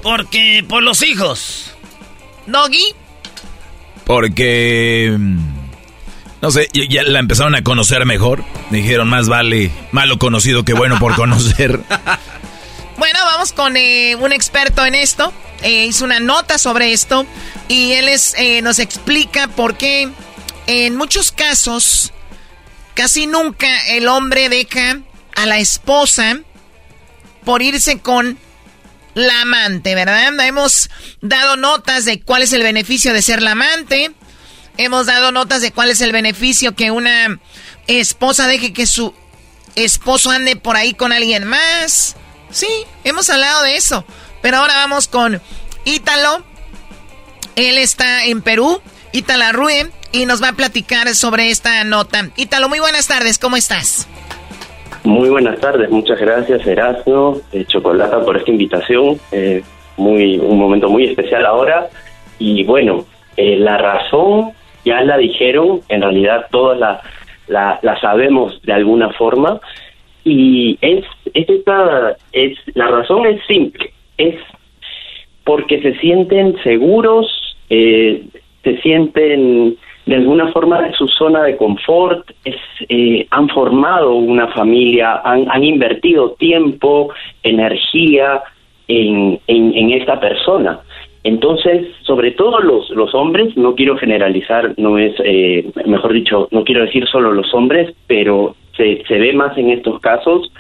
Porque 0.03 0.65
por 0.69 0.83
los 0.83 1.03
hijos. 1.03 1.73
¿Doggy? 2.47 2.95
Porque... 4.05 5.17
No 6.43 6.51
sé, 6.51 6.69
ya 6.73 7.05
la 7.05 7.21
empezaron 7.21 7.55
a 7.55 7.63
conocer 7.63 8.05
mejor. 8.05 8.45
Dijeron, 8.71 9.09
más 9.09 9.29
vale 9.29 9.71
malo 9.93 10.19
conocido 10.19 10.65
que 10.65 10.73
bueno 10.73 10.99
por 10.99 11.15
conocer. 11.15 11.79
bueno, 12.99 13.19
vamos 13.25 13.53
con 13.53 13.77
eh, 13.77 14.17
un 14.17 14.33
experto 14.33 14.85
en 14.85 14.97
esto. 14.97 15.33
Eh, 15.63 15.87
hizo 15.87 16.05
una 16.05 16.19
nota 16.19 16.59
sobre 16.59 16.93
esto 16.93 17.25
y 17.69 17.93
él 17.93 18.09
es, 18.09 18.35
eh, 18.37 18.61
nos 18.61 18.81
explica 18.81 19.47
por 19.47 19.77
qué 19.77 20.11
en 20.67 20.97
muchos 20.97 21.31
casos 21.31 22.13
casi 22.95 23.29
nunca 23.29 23.69
el 23.91 24.09
hombre 24.09 24.49
deja 24.49 24.99
a 25.37 25.47
la 25.47 25.59
esposa 25.61 26.41
por 27.45 27.63
irse 27.63 28.01
con 28.01 28.37
la 29.15 29.43
amante, 29.43 29.95
¿verdad? 29.95 30.45
Hemos 30.45 30.91
dado 31.21 31.57
notas 31.57 32.05
de 32.05 32.21
cuál 32.21 32.43
es 32.43 32.53
el 32.53 32.65
beneficio 32.65 33.13
de 33.13 33.23
ser 33.23 33.43
la 33.43 33.53
amante. 33.53 34.11
Hemos 34.79 35.07
dado 35.07 35.33
notas 35.33 35.61
de 35.61 35.73
cuál 35.73 35.91
es 35.91 36.01
el 36.01 36.13
beneficio 36.13 36.75
que 36.75 36.91
una 36.91 37.39
esposa 37.87 38.47
deje 38.47 38.73
que 38.73 38.87
su 38.87 39.15
esposo 39.75 40.31
ande 40.31 40.57
por 40.57 40.77
ahí 40.77 40.95
con 40.95 41.13
alguien 41.13 41.45
más. 41.45 42.17
Sí, 42.51 42.69
hemos 43.05 43.29
hablado 43.31 43.63
de 43.63 43.77
eso. 43.77 44.05
Pero 44.41 44.59
ahora 44.59 44.75
vamos 44.75 45.09
con 45.09 45.41
Ítalo. 45.85 46.45
Él 47.57 47.79
está 47.79 48.25
en 48.25 48.43
Perú, 48.43 48.81
Ítala 49.13 49.53
Rue, 49.53 49.91
y 50.11 50.27
nos 50.27 50.43
va 50.43 50.49
a 50.49 50.53
platicar 50.55 51.09
sobre 51.15 51.51
esta 51.51 51.85
nota. 51.85 52.31
Ítalo, 52.37 52.69
muy 52.69 52.81
buenas 52.81 53.09
tardes, 53.09 53.39
¿cómo 53.39 53.57
estás? 53.57 54.09
Muy 55.05 55.31
buenas 55.31 55.59
tardes, 55.59 55.91
muchas 55.91 56.21
gracias 56.21 56.65
Erasmo, 56.65 57.41
eh, 57.53 57.65
Chocolata 57.67 58.21
por 58.21 58.37
esta 58.37 58.53
invitación, 58.53 59.19
eh, 59.33 59.63
muy 59.97 60.39
un 60.39 60.59
momento 60.59 60.89
muy 60.89 61.07
especial 61.07 61.45
ahora 61.45 61.91
y 62.39 62.63
bueno, 62.63 63.05
eh, 63.37 63.57
la 63.57 63.79
razón 63.79 64.53
ya 64.85 65.03
la 65.03 65.17
dijeron, 65.17 65.81
en 65.89 66.03
realidad 66.03 66.47
todas 66.51 66.79
la, 67.49 67.79
la, 67.83 68.01
sabemos 68.01 68.61
de 68.63 68.73
alguna 68.73 69.11
forma 69.11 69.61
y 70.25 70.79
es, 70.81 71.05
es 71.35 71.49
esta, 71.49 72.17
es, 72.33 72.59
la 72.75 72.89
razón 72.89 73.27
es 73.27 73.45
simple, 73.47 73.93
es 74.19 74.37
porque 75.45 75.83
se 75.83 75.99
sienten 75.99 76.57
seguros, 76.63 77.27
se 77.69 78.81
sienten 78.83 79.77
de 80.07 80.17
alguna 80.17 80.51
forma 80.53 80.83
de 80.83 80.93
su 80.95 81.07
zona 81.09 81.45
de 81.45 81.57
confort, 81.57 82.29
eh, 82.45 83.27
han 83.31 83.49
formado 83.49 84.15
una 84.15 84.49
familia, 84.49 85.21
han, 85.25 85.65
invertido 85.65 86.33
tiempo, 86.33 87.13
energía 87.43 88.43
en, 88.89 89.41
en, 89.47 89.91
esta 89.93 90.19
persona. 90.19 90.81
Entonces, 91.25 91.87
sobre 92.03 92.33
todo 92.33 92.61
los, 92.61 92.91
los 92.91 93.15
hombres, 93.15 93.57
no 93.57 93.75
quiero 93.75 93.97
generalizar, 93.97 94.75
no 94.77 94.99
es, 94.99 95.15
eh, 95.25 95.71
mejor 95.87 96.13
dicho, 96.13 96.49
no 96.51 96.65
quiero 96.65 96.83
decir 96.83 97.07
solo 97.07 97.33
los 97.33 97.55
hombres, 97.55 97.95
pero 98.09 98.57
se, 98.77 99.05
se 99.07 99.19
ve 99.19 99.33
más 99.33 99.57
en 99.57 99.71
estos 99.71 100.01
casos, 100.01 100.53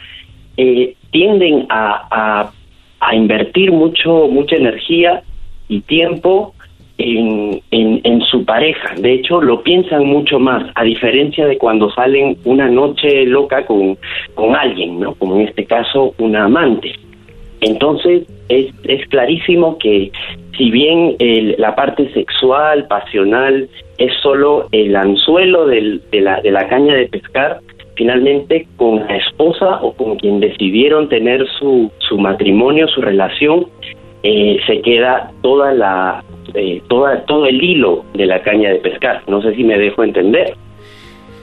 eh, 0.56 0.94
tienden 1.10 1.66
a, 1.68 2.06
a, 2.10 2.52
a 3.00 3.14
invertir 3.16 3.72
mucho, 3.72 4.28
mucha 4.28 4.56
energía 4.56 5.22
y 5.68 5.80
tiempo 5.80 6.54
en, 6.98 7.60
en, 7.70 8.20
su 8.22 8.44
pareja. 8.44 8.94
De 8.96 9.14
hecho, 9.14 9.40
lo 9.40 9.62
piensan 9.62 10.06
mucho 10.06 10.38
más, 10.38 10.70
a 10.74 10.84
diferencia 10.84 11.46
de 11.46 11.58
cuando 11.58 11.90
salen 11.90 12.36
una 12.44 12.68
noche 12.68 13.24
loca 13.26 13.66
con, 13.66 13.98
con 14.34 14.54
alguien, 14.54 15.00
¿no? 15.00 15.14
Como 15.14 15.36
en 15.36 15.48
este 15.48 15.64
caso, 15.64 16.14
una 16.18 16.44
amante. 16.44 16.92
Entonces, 17.62 18.24
es, 18.48 18.72
es 18.84 19.08
clarísimo 19.08 19.78
que 19.78 20.12
si 20.56 20.70
bien 20.70 21.16
la 21.58 21.74
parte 21.74 22.12
sexual, 22.12 22.86
pasional, 22.86 23.68
es 23.98 24.12
solo 24.22 24.68
el 24.72 24.94
anzuelo 24.94 25.66
de, 25.66 26.00
la, 26.12 26.40
de 26.40 26.50
la 26.50 26.68
caña 26.68 26.94
de 26.94 27.08
pescar, 27.08 27.60
finalmente 27.94 28.66
con 28.76 28.96
la 28.96 29.16
esposa 29.16 29.80
o 29.82 29.92
con 29.94 30.16
quien 30.16 30.40
decidieron 30.40 31.08
tener 31.08 31.46
su, 31.58 31.90
su 31.98 32.18
matrimonio, 32.18 32.88
su 32.88 33.00
relación, 33.00 33.66
eh, 34.22 34.58
se 34.66 34.80
queda 34.82 35.30
toda 35.42 35.72
la, 35.72 36.24
eh, 36.54 36.80
toda, 36.88 37.24
todo 37.24 37.46
el 37.46 37.62
hilo 37.62 38.04
de 38.14 38.26
la 38.26 38.40
caña 38.42 38.70
de 38.70 38.78
pescar. 38.78 39.22
No 39.26 39.42
sé 39.42 39.54
si 39.54 39.64
me 39.64 39.78
dejo 39.78 40.04
entender. 40.04 40.54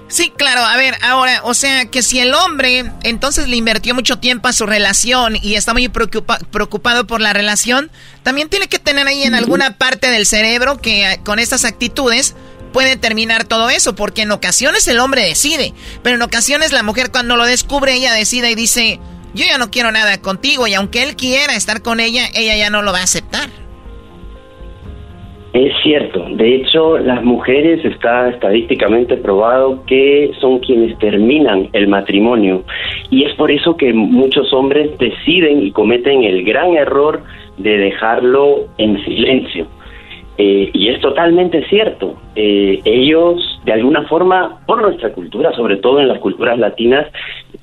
Sí, 0.10 0.34
claro. 0.36 0.62
A 0.62 0.76
ver, 0.76 0.98
ahora, 1.04 1.42
o 1.44 1.54
sea, 1.54 1.86
que 1.86 2.02
si 2.02 2.20
el 2.20 2.34
hombre 2.34 2.92
entonces 3.04 3.48
le 3.48 3.56
invirtió 3.56 3.94
mucho 3.94 4.18
tiempo 4.18 4.48
a 4.48 4.54
su 4.54 4.66
relación 4.66 5.38
y 5.42 5.54
está 5.54 5.74
muy 5.74 5.88
preocupado 5.88 7.06
por 7.06 7.22
la 7.22 7.32
relación, 7.32 7.92
también 8.24 8.50
tiene 8.50 8.68
que 8.68 8.80
tener 8.80 9.08
ahí 9.08 9.24
en 9.24 9.36
alguna 9.36 9.78
parte 9.78 10.10
del 10.10 10.26
cerebro 10.26 10.82
que 10.82 11.12
eh, 11.12 11.20
con 11.24 11.38
estas 11.38 11.64
actitudes 11.64 12.36
puede 12.74 12.98
terminar 12.98 13.44
todo 13.44 13.70
eso, 13.70 13.96
porque 13.96 14.24
en 14.24 14.32
ocasiones 14.32 14.88
el 14.88 15.00
hombre 15.00 15.24
decide, 15.24 15.74
pero 16.04 16.16
en 16.16 16.22
ocasiones 16.24 16.72
la 16.72 16.84
mujer 16.84 17.12
cuando 17.12 17.36
lo 17.36 17.46
descubre, 17.46 17.94
ella 17.94 18.14
decide 18.14 18.52
y 18.52 18.56
dice, 18.56 19.00
yo 19.34 19.46
ya 19.46 19.58
no 19.58 19.72
quiero 19.72 19.92
nada 19.92 20.20
contigo, 20.20 20.68
y 20.68 20.74
aunque 20.74 21.04
él 21.04 21.16
quiera 21.16 21.56
estar 21.56 21.82
con 21.82 22.00
ella, 22.00 22.28
ella 22.34 22.56
ya 22.56 22.70
no 22.70 22.82
lo 22.82 22.92
va 22.92 23.00
a 23.00 23.04
aceptar. 23.04 23.50
Es 25.52 25.74
cierto, 25.82 26.28
de 26.30 26.56
hecho 26.58 27.00
las 27.00 27.24
mujeres 27.24 27.84
está 27.84 28.30
estadísticamente 28.30 29.18
probado 29.18 29.84
que 29.88 30.32
son 30.40 30.60
quienes 30.60 30.96
terminan 31.00 31.70
el 31.74 31.88
matrimonio 31.88 32.64
y 33.10 33.24
es 33.24 33.34
por 33.34 33.50
eso 33.50 33.76
que 33.76 33.92
muchos 33.92 34.54
hombres 34.54 34.96
deciden 35.00 35.64
y 35.64 35.72
cometen 35.72 36.24
el 36.24 36.44
gran 36.44 36.76
error 36.76 37.24
de 37.58 37.78
dejarlo 37.78 38.68
en 38.78 39.04
silencio. 39.04 39.66
Eh, 40.42 40.72
y 40.72 40.88
es 40.88 41.02
totalmente 41.02 41.68
cierto. 41.68 42.16
Eh, 42.34 42.80
ellos, 42.86 43.60
de 43.66 43.74
alguna 43.74 44.04
forma, 44.08 44.62
por 44.66 44.82
nuestra 44.82 45.12
cultura, 45.12 45.52
sobre 45.52 45.76
todo 45.76 46.00
en 46.00 46.08
las 46.08 46.20
culturas 46.20 46.58
latinas, 46.58 47.08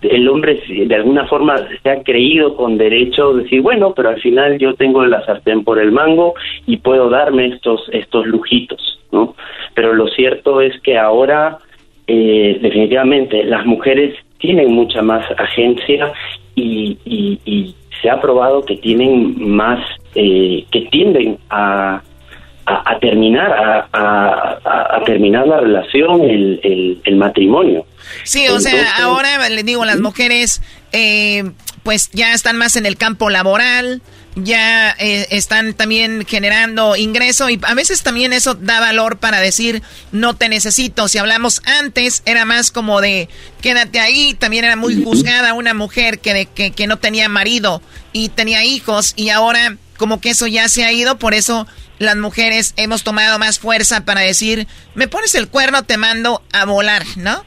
el 0.02 0.28
hombre 0.28 0.60
de 0.68 0.94
alguna 0.94 1.26
forma 1.26 1.56
se 1.82 1.88
ha 1.88 2.02
creído 2.02 2.54
con 2.54 2.76
derecho 2.76 3.32
de 3.32 3.44
decir, 3.44 3.62
bueno, 3.62 3.94
pero 3.96 4.10
al 4.10 4.20
final 4.20 4.58
yo 4.58 4.74
tengo 4.74 5.02
la 5.06 5.24
sartén 5.24 5.64
por 5.64 5.78
el 5.78 5.90
mango 5.90 6.34
y 6.66 6.76
puedo 6.76 7.08
darme 7.08 7.46
estos, 7.46 7.88
estos 7.94 8.26
lujitos, 8.26 9.00
¿no? 9.10 9.34
Pero 9.72 9.94
lo 9.94 10.08
cierto 10.08 10.60
es 10.60 10.78
que 10.82 10.98
ahora, 10.98 11.56
eh, 12.06 12.58
definitivamente, 12.60 13.42
las 13.44 13.64
mujeres 13.64 14.14
tienen 14.36 14.70
mucha 14.70 15.00
más 15.00 15.24
agencia 15.38 16.12
y, 16.54 16.98
y 17.06 17.74
se 18.02 18.10
ha 18.10 18.20
probado 18.20 18.60
que 18.66 18.76
tienen 18.76 19.48
más, 19.48 19.80
que 20.12 20.88
tienden 20.90 21.38
a 21.48 22.02
a, 22.66 22.92
a 22.92 22.98
terminar, 22.98 23.50
a, 23.52 23.88
a, 23.92 24.96
a, 24.96 25.04
terminar 25.04 25.46
la 25.46 25.60
relación, 25.60 26.22
el, 26.22 27.00
el, 27.04 27.16
matrimonio. 27.16 27.86
Sí, 28.24 28.48
o 28.48 28.58
sea, 28.60 28.96
ahora 29.02 29.48
le 29.48 29.62
digo, 29.62 29.84
las 29.84 30.00
mujeres 30.00 30.60
eh, 30.92 31.44
pues 31.82 32.10
ya 32.12 32.34
están 32.34 32.56
más 32.56 32.76
en 32.76 32.84
el 32.84 32.96
campo 32.96 33.30
laboral, 33.30 34.02
ya 34.34 34.94
eh, 34.98 35.28
están 35.30 35.74
también 35.74 36.26
generando 36.26 36.96
ingreso 36.96 37.48
y 37.48 37.58
a 37.62 37.74
veces 37.74 38.02
también 38.02 38.32
eso 38.32 38.54
da 38.54 38.80
valor 38.80 39.18
para 39.18 39.40
decir 39.40 39.82
no 40.12 40.34
te 40.34 40.48
necesito. 40.48 41.08
Si 41.08 41.18
hablamos 41.18 41.62
antes 41.64 42.22
era 42.26 42.44
más 42.44 42.70
como 42.70 43.00
de 43.00 43.28
quédate 43.62 44.00
ahí, 44.00 44.34
también 44.34 44.64
era 44.64 44.76
muy 44.76 45.02
juzgada 45.02 45.54
una 45.54 45.72
mujer 45.72 46.18
que, 46.18 46.48
que, 46.54 46.72
que 46.72 46.86
no 46.86 46.98
tenía 46.98 47.28
marido 47.28 47.80
y 48.12 48.28
tenía 48.28 48.64
hijos 48.64 49.14
y 49.16 49.30
ahora 49.30 49.76
como 49.96 50.20
que 50.20 50.30
eso 50.30 50.46
ya 50.46 50.68
se 50.68 50.84
ha 50.84 50.92
ido, 50.92 51.18
por 51.18 51.32
eso 51.32 51.66
las 51.98 52.16
mujeres 52.16 52.74
hemos 52.76 53.02
tomado 53.02 53.38
más 53.38 53.58
fuerza 53.58 54.04
para 54.04 54.20
decir, 54.20 54.66
me 54.94 55.08
pones 55.08 55.34
el 55.34 55.48
cuerno, 55.48 55.84
te 55.84 55.96
mando 55.96 56.42
a 56.52 56.64
volar, 56.64 57.04
¿no? 57.16 57.44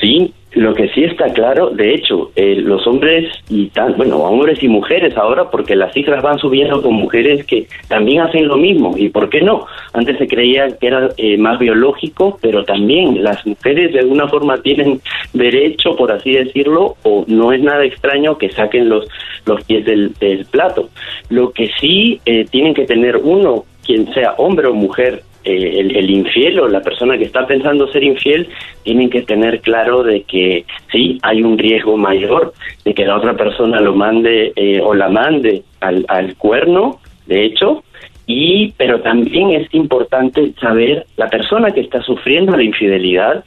Sí, 0.00 0.34
lo 0.52 0.74
que 0.74 0.88
sí 0.88 1.04
está 1.04 1.32
claro, 1.32 1.70
de 1.70 1.94
hecho, 1.94 2.32
eh, 2.34 2.56
los 2.56 2.84
hombres 2.86 3.32
y 3.48 3.66
tan, 3.68 3.96
bueno, 3.96 4.16
hombres 4.18 4.60
y 4.62 4.68
mujeres 4.68 5.16
ahora, 5.16 5.48
porque 5.48 5.76
las 5.76 5.92
cifras 5.92 6.22
van 6.22 6.38
subiendo 6.38 6.82
con 6.82 6.94
mujeres 6.94 7.46
que 7.46 7.68
también 7.88 8.22
hacen 8.22 8.48
lo 8.48 8.56
mismo. 8.56 8.94
¿Y 8.96 9.10
por 9.10 9.30
qué 9.30 9.42
no? 9.42 9.66
Antes 9.92 10.18
se 10.18 10.26
creía 10.26 10.66
que 10.76 10.88
era 10.88 11.08
eh, 11.16 11.38
más 11.38 11.58
biológico, 11.60 12.38
pero 12.42 12.64
también 12.64 13.22
las 13.22 13.46
mujeres 13.46 13.92
de 13.92 14.00
alguna 14.00 14.26
forma 14.26 14.60
tienen 14.60 15.00
derecho, 15.32 15.94
por 15.94 16.10
así 16.10 16.32
decirlo, 16.32 16.96
o 17.04 17.24
no 17.28 17.52
es 17.52 17.62
nada 17.62 17.84
extraño 17.84 18.36
que 18.36 18.50
saquen 18.50 18.88
los, 18.88 19.06
los 19.46 19.62
pies 19.64 19.84
del, 19.84 20.14
plato. 20.50 20.88
Lo 21.28 21.52
que 21.52 21.70
sí 21.80 22.20
eh, 22.26 22.44
tienen 22.50 22.74
que 22.74 22.86
tener 22.86 23.18
uno, 23.18 23.64
quien 23.84 24.12
sea 24.12 24.34
hombre 24.38 24.66
o 24.66 24.74
mujer, 24.74 25.22
eh, 25.44 25.80
el, 25.80 26.10
infiel 26.10 26.60
o 26.60 26.68
la 26.68 26.80
persona 26.80 27.16
que 27.16 27.24
está 27.24 27.46
pensando 27.46 27.90
ser 27.90 28.04
infiel 28.04 28.48
tienen 28.82 29.08
que 29.08 29.22
tener 29.22 29.60
claro 29.60 30.02
de 30.02 30.22
que 30.22 30.64
sí 30.92 31.18
hay 31.22 31.42
un 31.42 31.56
riesgo 31.56 31.96
mayor 31.96 32.52
de 32.84 32.92
que 32.92 33.06
la 33.06 33.16
otra 33.16 33.34
persona 33.36 33.80
lo 33.80 33.94
mande 33.94 34.52
eh, 34.54 34.80
o 34.82 34.94
la 34.94 35.08
mande 35.08 35.62
al, 35.80 36.04
al 36.08 36.36
cuerno 36.36 37.00
de 37.26 37.44
hecho 37.44 37.84
y 38.26 38.72
pero 38.76 39.00
también 39.00 39.50
es 39.50 39.72
importante 39.74 40.52
saber 40.60 41.06
la 41.16 41.28
persona 41.28 41.70
que 41.70 41.80
está 41.80 42.02
sufriendo 42.02 42.56
la 42.56 42.62
infidelidad 42.62 43.44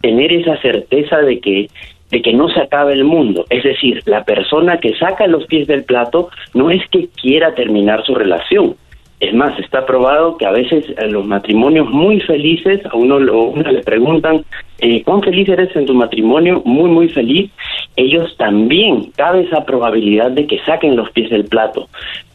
tener 0.00 0.32
esa 0.32 0.56
certeza 0.62 1.18
de 1.18 1.40
que 1.40 1.68
de 2.10 2.22
que 2.22 2.32
no 2.32 2.48
se 2.48 2.60
acabe 2.60 2.92
el 2.92 3.02
mundo. 3.02 3.44
Es 3.50 3.64
decir, 3.64 4.02
la 4.06 4.22
persona 4.24 4.78
que 4.78 4.94
saca 4.94 5.26
los 5.26 5.46
pies 5.46 5.66
del 5.66 5.82
plato 5.82 6.30
no 6.52 6.70
es 6.70 6.80
que 6.90 7.08
quiera 7.08 7.54
terminar 7.54 8.04
su 8.04 8.14
relación, 8.14 8.76
es 9.24 9.34
más, 9.34 9.58
está 9.58 9.86
probado 9.86 10.36
que 10.36 10.46
a 10.46 10.50
veces 10.50 10.84
en 10.98 11.12
los 11.12 11.26
matrimonios 11.26 11.88
muy 11.88 12.20
felices, 12.20 12.80
a 12.90 12.96
uno, 12.96 13.18
lo, 13.18 13.54
le 13.56 13.82
preguntan, 13.82 14.44
eh, 14.78 15.02
¿cuán 15.02 15.22
feliz 15.22 15.48
eres 15.48 15.74
en 15.76 15.86
tu 15.86 15.94
matrimonio? 15.94 16.62
Muy, 16.64 16.90
muy 16.90 17.08
feliz. 17.08 17.50
Ellos 17.96 18.34
también, 18.36 19.12
cabe 19.16 19.42
esa 19.42 19.64
probabilidad 19.64 20.30
de 20.32 20.46
que 20.46 20.58
saquen 20.66 20.96
los 20.96 21.10
pies 21.12 21.30
del 21.30 21.44
plato. 21.44 21.88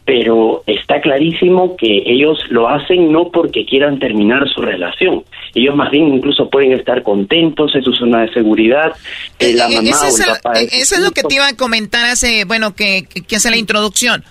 Pero 0.04 0.64
está 0.66 1.00
clarísimo 1.00 1.76
que 1.76 2.02
ellos 2.06 2.38
lo 2.48 2.68
hacen 2.68 3.12
no 3.12 3.30
porque 3.30 3.64
quieran 3.64 4.00
terminar 4.00 4.48
su 4.48 4.60
relación. 4.60 5.22
Ellos 5.54 5.76
más 5.76 5.90
bien 5.90 6.12
incluso 6.14 6.50
pueden 6.50 6.72
estar 6.72 7.04
contentos 7.04 7.72
en 7.76 7.84
su 7.84 7.92
zona 7.92 8.22
de 8.22 8.32
seguridad. 8.32 8.92
Eh, 9.38 9.52
la 9.54 9.70
eh, 9.70 9.76
mamá 9.76 9.90
o 10.02 10.06
el 10.06 10.40
papá. 10.42 10.60
Eso 10.60 10.96
es 10.96 11.00
lo 11.00 11.12
que 11.12 11.22
te 11.22 11.34
iba 11.34 11.46
a 11.46 11.56
comentar 11.56 12.06
hace, 12.06 12.44
bueno, 12.44 12.74
que, 12.74 13.04
que 13.04 13.36
hace 13.36 13.50
la 13.50 13.56
introducción 13.56 14.24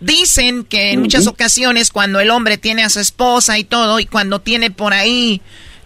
Dicen 0.00 0.64
que 0.64 0.92
en 0.92 1.00
muchas 1.00 1.26
ocasiones 1.26 1.90
cuando 1.90 2.20
el 2.20 2.30
hombre 2.30 2.58
tiene 2.58 2.82
a 2.82 2.90
su 2.90 3.00
esposa 3.00 3.58
y 3.58 3.64
todo, 3.64 3.98
y 3.98 4.06
cuando 4.06 4.40
tiene 4.40 4.70
por 4.70 4.92
ahí 4.92 5.40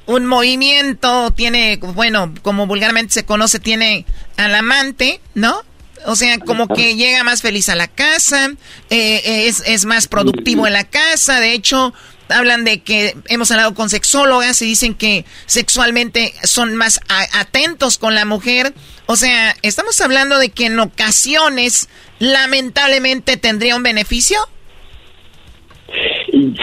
un 0.07 0.27
movimiento, 0.27 1.31
tiene, 1.31 1.77
bueno, 1.77 2.35
como 2.43 2.67
vulgarmente 2.67 3.15
se 3.15 3.25
conoce, 3.25 3.61
tiene 3.61 4.05
al 4.37 4.55
amante, 4.55 5.21
¿no? 5.35 5.63
O 6.07 6.17
sea, 6.17 6.39
como 6.39 6.67
que 6.67 6.97
llega 6.97 7.23
más 7.25 7.43
feliz 7.43 7.69
a 7.69 7.77
la 7.77 7.87
casa, 7.87 8.51
eh, 8.89 9.23
eh, 9.25 9.47
es, 9.47 9.63
es 9.67 9.85
más 9.85 10.09
productivo 10.09 10.67
en 10.67 10.73
la 10.73 10.85
casa, 10.85 11.41
de 11.41 11.53
hecho, 11.53 11.93
hablan 12.33 12.65
de 12.65 12.81
que 12.81 13.17
hemos 13.29 13.51
hablado 13.51 13.75
con 13.75 13.91
sexólogas 13.91 14.63
y 14.63 14.67
dicen 14.67 14.95
que 14.95 15.25
sexualmente 15.47 16.35
son 16.45 16.75
más 16.75 17.01
atentos 17.09 17.99
con 17.99 18.15
la 18.15 18.25
mujer. 18.25 18.75
O 19.07 19.17
sea, 19.17 19.57
estamos 19.63 20.01
hablando 20.01 20.39
de 20.39 20.51
que 20.51 20.67
en 20.67 20.79
ocasiones 20.79 21.89
lamentablemente 22.21 23.37
tendría 23.37 23.75
un 23.75 23.83
beneficio. 23.83 24.39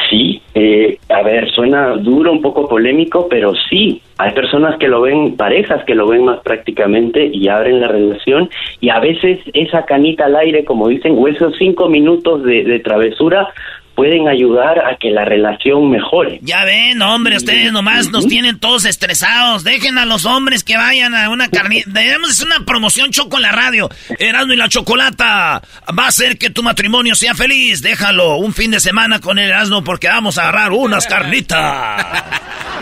Sí, 0.09 0.41
eh, 0.53 0.97
a 1.09 1.21
ver, 1.21 1.51
suena 1.51 1.97
duro, 1.97 2.31
un 2.31 2.41
poco 2.41 2.69
polémico, 2.69 3.27
pero 3.29 3.53
sí, 3.69 4.01
hay 4.17 4.31
personas 4.31 4.77
que 4.77 4.87
lo 4.87 5.01
ven, 5.01 5.35
parejas 5.35 5.83
que 5.83 5.95
lo 5.95 6.07
ven 6.07 6.23
más 6.23 6.39
prácticamente 6.39 7.29
y 7.31 7.49
abren 7.49 7.81
la 7.81 7.89
relación 7.89 8.49
y 8.79 8.89
a 8.89 8.99
veces 8.99 9.39
esa 9.53 9.85
canita 9.85 10.25
al 10.25 10.37
aire, 10.37 10.63
como 10.63 10.87
dicen, 10.87 11.15
o 11.17 11.27
esos 11.27 11.55
cinco 11.57 11.89
minutos 11.89 12.43
de, 12.43 12.63
de 12.63 12.79
travesura 12.79 13.49
pueden 13.97 14.27
ayudar 14.27 14.77
a 14.77 14.95
que 14.99 15.09
la 15.09 15.25
relación 15.25 15.89
mejore. 15.89 16.37
Ya 16.43 16.63
ven, 16.65 17.01
hombre, 17.01 17.35
ustedes 17.35 17.71
nomás 17.71 18.11
nos 18.11 18.27
tienen 18.27 18.59
todos 18.59 18.85
estresados. 18.85 19.63
Dejen 19.63 19.97
a 19.97 20.05
los 20.05 20.23
hombres 20.25 20.63
que 20.63 20.77
vayan 20.77 21.15
a 21.15 21.31
una 21.31 21.49
carnita. 21.49 21.89
Debemos 21.99 22.29
hacer 22.29 22.45
una 22.45 22.63
promoción 22.63 23.09
choco 23.09 23.37
en 23.37 23.41
la 23.41 23.51
radio. 23.51 23.89
Erasmo 24.19 24.53
y 24.53 24.55
la 24.55 24.69
chocolata 24.69 25.63
va 25.97 26.03
a 26.03 26.07
hacer 26.09 26.37
que 26.37 26.51
tu 26.51 26.61
matrimonio 26.61 27.15
sea 27.15 27.33
feliz. 27.33 27.81
Déjalo 27.81 28.37
un 28.37 28.53
fin 28.53 28.69
de 28.69 28.79
semana 28.79 29.19
con 29.19 29.39
el 29.39 29.49
Erasmo 29.49 29.83
porque 29.83 30.07
vamos 30.07 30.37
a 30.37 30.43
agarrar 30.43 30.73
unas 30.73 31.07
carnitas. 31.07 32.05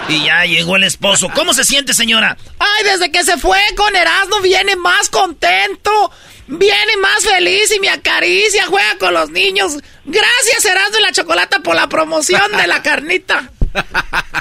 Y 0.10 0.26
ya 0.26 0.44
llegó 0.44 0.76
el 0.76 0.84
esposo. 0.84 1.30
¿Cómo 1.34 1.54
se 1.54 1.64
siente, 1.64 1.94
señora? 1.94 2.36
Ay, 2.60 2.84
desde 2.84 3.10
que 3.10 3.24
se 3.24 3.38
fue 3.38 3.60
con 3.78 3.96
Erasmo 3.96 4.42
viene 4.42 4.76
más 4.76 5.10
contento. 5.10 6.12
Viene 6.48 6.98
más 7.02 7.24
feliz 7.24 7.74
y 7.76 7.80
me 7.80 7.90
acaricia, 7.90 8.68
juega 8.68 8.98
con 9.00 9.14
los 9.14 9.32
niños. 9.32 9.78
Gracias, 10.06 10.66
Erasmo 10.66 11.00
y 11.00 11.02
la 11.02 11.12
Chocolata, 11.12 11.60
por 11.60 11.76
la 11.76 11.90
promoción 11.90 12.52
de 12.52 12.68
la 12.68 12.84
carnita. 12.84 13.52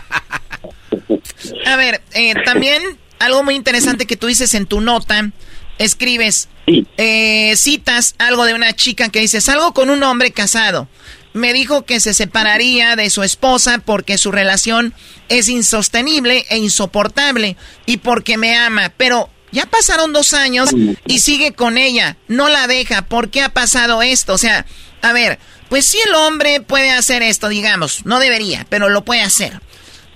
A 1.66 1.76
ver, 1.76 2.02
eh, 2.12 2.34
también 2.44 2.82
algo 3.18 3.42
muy 3.42 3.54
interesante 3.54 4.06
que 4.06 4.16
tú 4.16 4.26
dices 4.26 4.54
en 4.54 4.66
tu 4.66 4.80
nota, 4.80 5.30
escribes, 5.78 6.48
eh, 6.66 7.54
citas 7.56 8.14
algo 8.18 8.44
de 8.44 8.54
una 8.54 8.74
chica 8.74 9.08
que 9.08 9.20
dice, 9.20 9.40
salgo 9.40 9.72
con 9.72 9.90
un 9.90 10.02
hombre 10.02 10.30
casado. 10.30 10.88
Me 11.32 11.52
dijo 11.52 11.84
que 11.84 11.98
se 11.98 12.14
separaría 12.14 12.94
de 12.96 13.10
su 13.10 13.22
esposa 13.22 13.78
porque 13.84 14.18
su 14.18 14.30
relación 14.30 14.94
es 15.28 15.48
insostenible 15.48 16.44
e 16.48 16.58
insoportable 16.58 17.56
y 17.86 17.96
porque 17.96 18.36
me 18.36 18.56
ama, 18.56 18.92
pero 18.96 19.30
ya 19.54 19.66
pasaron 19.66 20.12
dos 20.12 20.34
años 20.34 20.70
y 21.06 21.20
sigue 21.20 21.52
con 21.52 21.78
ella, 21.78 22.16
no 22.28 22.48
la 22.48 22.66
deja. 22.66 23.02
¿Por 23.02 23.30
qué 23.30 23.40
ha 23.42 23.48
pasado 23.48 24.02
esto? 24.02 24.34
O 24.34 24.38
sea, 24.38 24.66
a 25.00 25.12
ver, 25.12 25.38
pues 25.68 25.86
si 25.86 25.98
el 26.00 26.14
hombre 26.14 26.60
puede 26.60 26.90
hacer 26.90 27.22
esto, 27.22 27.48
digamos, 27.48 28.04
no 28.04 28.18
debería, 28.18 28.66
pero 28.68 28.88
lo 28.88 29.04
puede 29.04 29.22
hacer. 29.22 29.60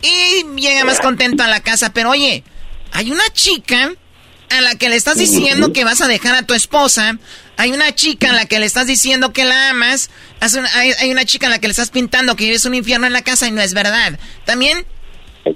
Y 0.02 0.44
llega 0.60 0.84
más 0.84 1.00
contento 1.00 1.42
a 1.44 1.48
la 1.48 1.60
casa, 1.60 1.92
pero 1.92 2.10
oye, 2.10 2.42
hay 2.92 3.10
una 3.10 3.28
chica 3.32 3.92
a 4.50 4.60
la 4.60 4.74
que 4.74 4.88
le 4.88 4.96
estás 4.96 5.16
diciendo 5.16 5.72
que 5.72 5.84
vas 5.84 6.00
a 6.00 6.08
dejar 6.08 6.34
a 6.34 6.42
tu 6.42 6.54
esposa, 6.54 7.18
hay 7.56 7.72
una 7.72 7.94
chica 7.94 8.30
a 8.30 8.32
la 8.32 8.46
que 8.46 8.58
le 8.58 8.66
estás 8.66 8.86
diciendo 8.86 9.32
que 9.32 9.44
la 9.44 9.70
amas, 9.70 10.10
hay, 10.74 11.10
una 11.10 11.24
chica 11.24 11.46
a 11.46 11.50
la 11.50 11.58
que 11.60 11.68
le 11.68 11.72
estás 11.72 11.90
pintando 11.90 12.34
que 12.34 12.44
vives 12.44 12.64
un 12.64 12.74
infierno 12.74 13.06
en 13.06 13.12
la 13.12 13.22
casa 13.22 13.46
y 13.46 13.52
no 13.52 13.60
es 13.60 13.74
verdad. 13.74 14.18
También 14.44 14.86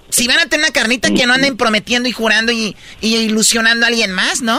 si 0.08 0.26
van 0.26 0.38
a 0.38 0.48
tener 0.48 0.66
una 0.66 0.72
carnita 0.72 1.12
que 1.12 1.26
no 1.26 1.32
anden 1.32 1.56
prometiendo 1.56 2.08
y 2.08 2.12
jurando 2.12 2.52
y, 2.52 2.74
ilusionando 3.00 3.86
a 3.86 3.88
alguien 3.88 4.12
más, 4.12 4.42
¿no? 4.42 4.58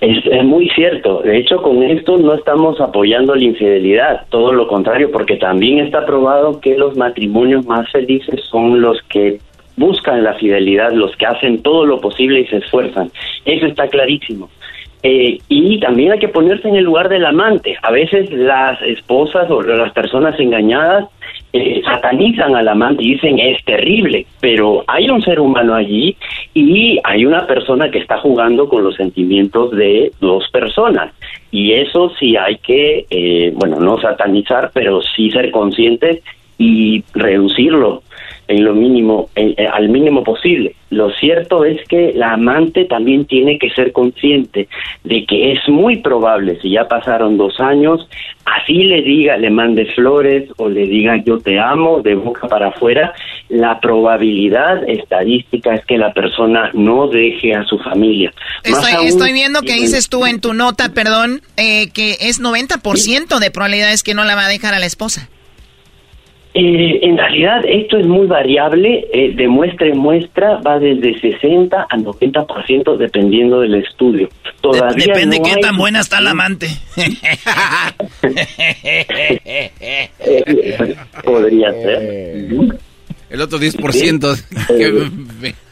Es, 0.00 0.44
muy 0.44 0.68
cierto. 0.70 1.22
De 1.22 1.38
hecho, 1.38 1.62
con 1.62 1.82
esto 1.82 2.18
no 2.18 2.34
estamos 2.34 2.80
apoyando 2.80 3.34
la 3.34 3.44
infidelidad, 3.44 4.26
todo 4.28 4.52
lo 4.52 4.66
contrario, 4.66 5.10
porque 5.10 5.36
también 5.36 5.78
está 5.78 6.04
probado 6.04 6.60
que 6.60 6.76
los 6.76 6.96
matrimonios 6.96 7.64
más 7.64 7.90
felices 7.90 8.40
son 8.50 8.82
los 8.82 9.00
que 9.08 9.38
buscan 9.76 10.22
la 10.22 10.34
fidelidad, 10.34 10.92
los 10.92 11.16
que 11.16 11.26
hacen 11.26 11.62
todo 11.62 11.86
lo 11.86 12.00
posible 12.00 12.40
y 12.40 12.46
se 12.46 12.58
esfuerzan. 12.58 13.10
Eso 13.44 13.66
está 13.66 13.88
clarísimo. 13.88 14.50
Eh, 15.06 15.38
y 15.50 15.78
también 15.80 16.12
hay 16.12 16.18
que 16.18 16.28
ponerse 16.28 16.66
en 16.66 16.76
el 16.76 16.84
lugar 16.84 17.10
del 17.10 17.26
amante. 17.26 17.76
A 17.82 17.90
veces 17.90 18.32
las 18.32 18.80
esposas 18.80 19.50
o 19.50 19.60
las 19.60 19.92
personas 19.92 20.40
engañadas 20.40 21.10
eh, 21.52 21.82
satanizan 21.84 22.56
al 22.56 22.66
amante 22.66 23.04
y 23.04 23.12
dicen 23.12 23.38
es 23.38 23.62
terrible, 23.66 24.24
pero 24.40 24.82
hay 24.86 25.10
un 25.10 25.20
ser 25.20 25.40
humano 25.40 25.74
allí 25.74 26.16
y 26.54 26.98
hay 27.04 27.26
una 27.26 27.46
persona 27.46 27.90
que 27.90 27.98
está 27.98 28.16
jugando 28.16 28.66
con 28.66 28.82
los 28.82 28.96
sentimientos 28.96 29.72
de 29.72 30.10
dos 30.20 30.48
personas. 30.50 31.12
Y 31.50 31.72
eso 31.72 32.10
sí 32.18 32.38
hay 32.38 32.56
que, 32.56 33.04
eh, 33.10 33.52
bueno, 33.56 33.78
no 33.80 34.00
satanizar, 34.00 34.70
pero 34.72 35.02
sí 35.02 35.30
ser 35.30 35.50
conscientes 35.50 36.22
y 36.56 37.04
reducirlo. 37.12 38.02
En 38.48 38.64
lo 38.64 38.74
mínimo, 38.74 39.30
al 39.72 39.88
mínimo 39.88 40.22
posible. 40.22 40.74
Lo 40.90 41.10
cierto 41.10 41.64
es 41.64 41.86
que 41.88 42.12
la 42.14 42.34
amante 42.34 42.84
también 42.84 43.24
tiene 43.24 43.58
que 43.58 43.70
ser 43.70 43.92
consciente 43.92 44.68
de 45.02 45.26
que 45.26 45.52
es 45.52 45.68
muy 45.68 45.96
probable, 45.96 46.58
si 46.60 46.70
ya 46.70 46.86
pasaron 46.86 47.36
dos 47.36 47.58
años, 47.58 48.08
así 48.44 48.84
le 48.84 49.02
diga, 49.02 49.36
le 49.36 49.50
mande 49.50 49.86
flores 49.86 50.48
o 50.56 50.68
le 50.68 50.86
diga 50.86 51.16
yo 51.24 51.38
te 51.38 51.58
amo 51.58 52.00
de 52.00 52.14
boca 52.14 52.46
para 52.46 52.68
afuera, 52.68 53.12
la 53.48 53.80
probabilidad 53.80 54.88
estadística 54.88 55.74
es 55.74 55.84
que 55.86 55.98
la 55.98 56.12
persona 56.12 56.70
no 56.74 57.08
deje 57.08 57.54
a 57.54 57.64
su 57.64 57.78
familia. 57.78 58.32
Estoy, 58.62 59.32
viendo 59.32 59.62
que 59.62 59.74
dices 59.74 60.08
tú 60.08 60.26
en 60.26 60.40
tu 60.40 60.54
nota, 60.54 60.90
perdón, 60.90 61.42
eh, 61.56 61.90
que 61.90 62.16
es 62.20 62.40
90% 62.40 63.38
de 63.38 63.50
probabilidades 63.50 64.02
que 64.02 64.14
no 64.14 64.24
la 64.24 64.34
va 64.34 64.46
a 64.46 64.48
dejar 64.48 64.74
a 64.74 64.78
la 64.78 64.86
esposa. 64.86 65.28
Eh, 66.56 67.00
en 67.02 67.18
realidad 67.18 67.64
esto 67.66 67.98
es 67.98 68.06
muy 68.06 68.28
variable, 68.28 69.08
eh, 69.12 69.34
de 69.34 69.48
muestra 69.48 69.88
en 69.88 69.98
muestra 69.98 70.60
va 70.64 70.78
desde 70.78 71.18
60 71.18 71.88
a 71.90 71.96
90% 71.96 72.96
dependiendo 72.96 73.62
del 73.62 73.74
estudio. 73.74 74.28
Todavía 74.60 75.04
Depende 75.04 75.42
qué 75.42 75.56
tan 75.56 75.76
buena 75.76 75.98
está 75.98 76.20
la 76.20 76.30
amante. 76.30 76.68
Podría 81.24 81.72
ser. 81.72 82.30
El 83.30 83.40
otro 83.40 83.58
10%. 83.58 85.54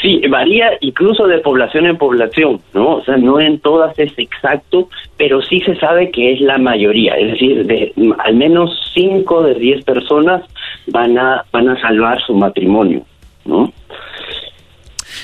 Sí, 0.00 0.22
varía 0.28 0.78
incluso 0.80 1.26
de 1.26 1.38
población 1.38 1.86
en 1.86 1.98
población, 1.98 2.60
¿no? 2.72 2.96
O 2.96 3.04
sea, 3.04 3.16
no 3.16 3.38
en 3.38 3.58
todas 3.58 3.98
es 3.98 4.12
exacto, 4.16 4.88
pero 5.18 5.42
sí 5.42 5.60
se 5.60 5.76
sabe 5.76 6.10
que 6.10 6.32
es 6.32 6.40
la 6.40 6.58
mayoría, 6.58 7.14
es 7.16 7.32
decir, 7.32 7.66
de 7.66 7.92
al 8.18 8.34
menos 8.34 8.70
5 8.94 9.42
de 9.42 9.54
10 9.54 9.84
personas 9.84 10.42
van 10.86 11.18
a 11.18 11.44
van 11.52 11.68
a 11.68 11.80
salvar 11.80 12.20
su 12.22 12.34
matrimonio, 12.34 13.02
¿no? 13.44 13.72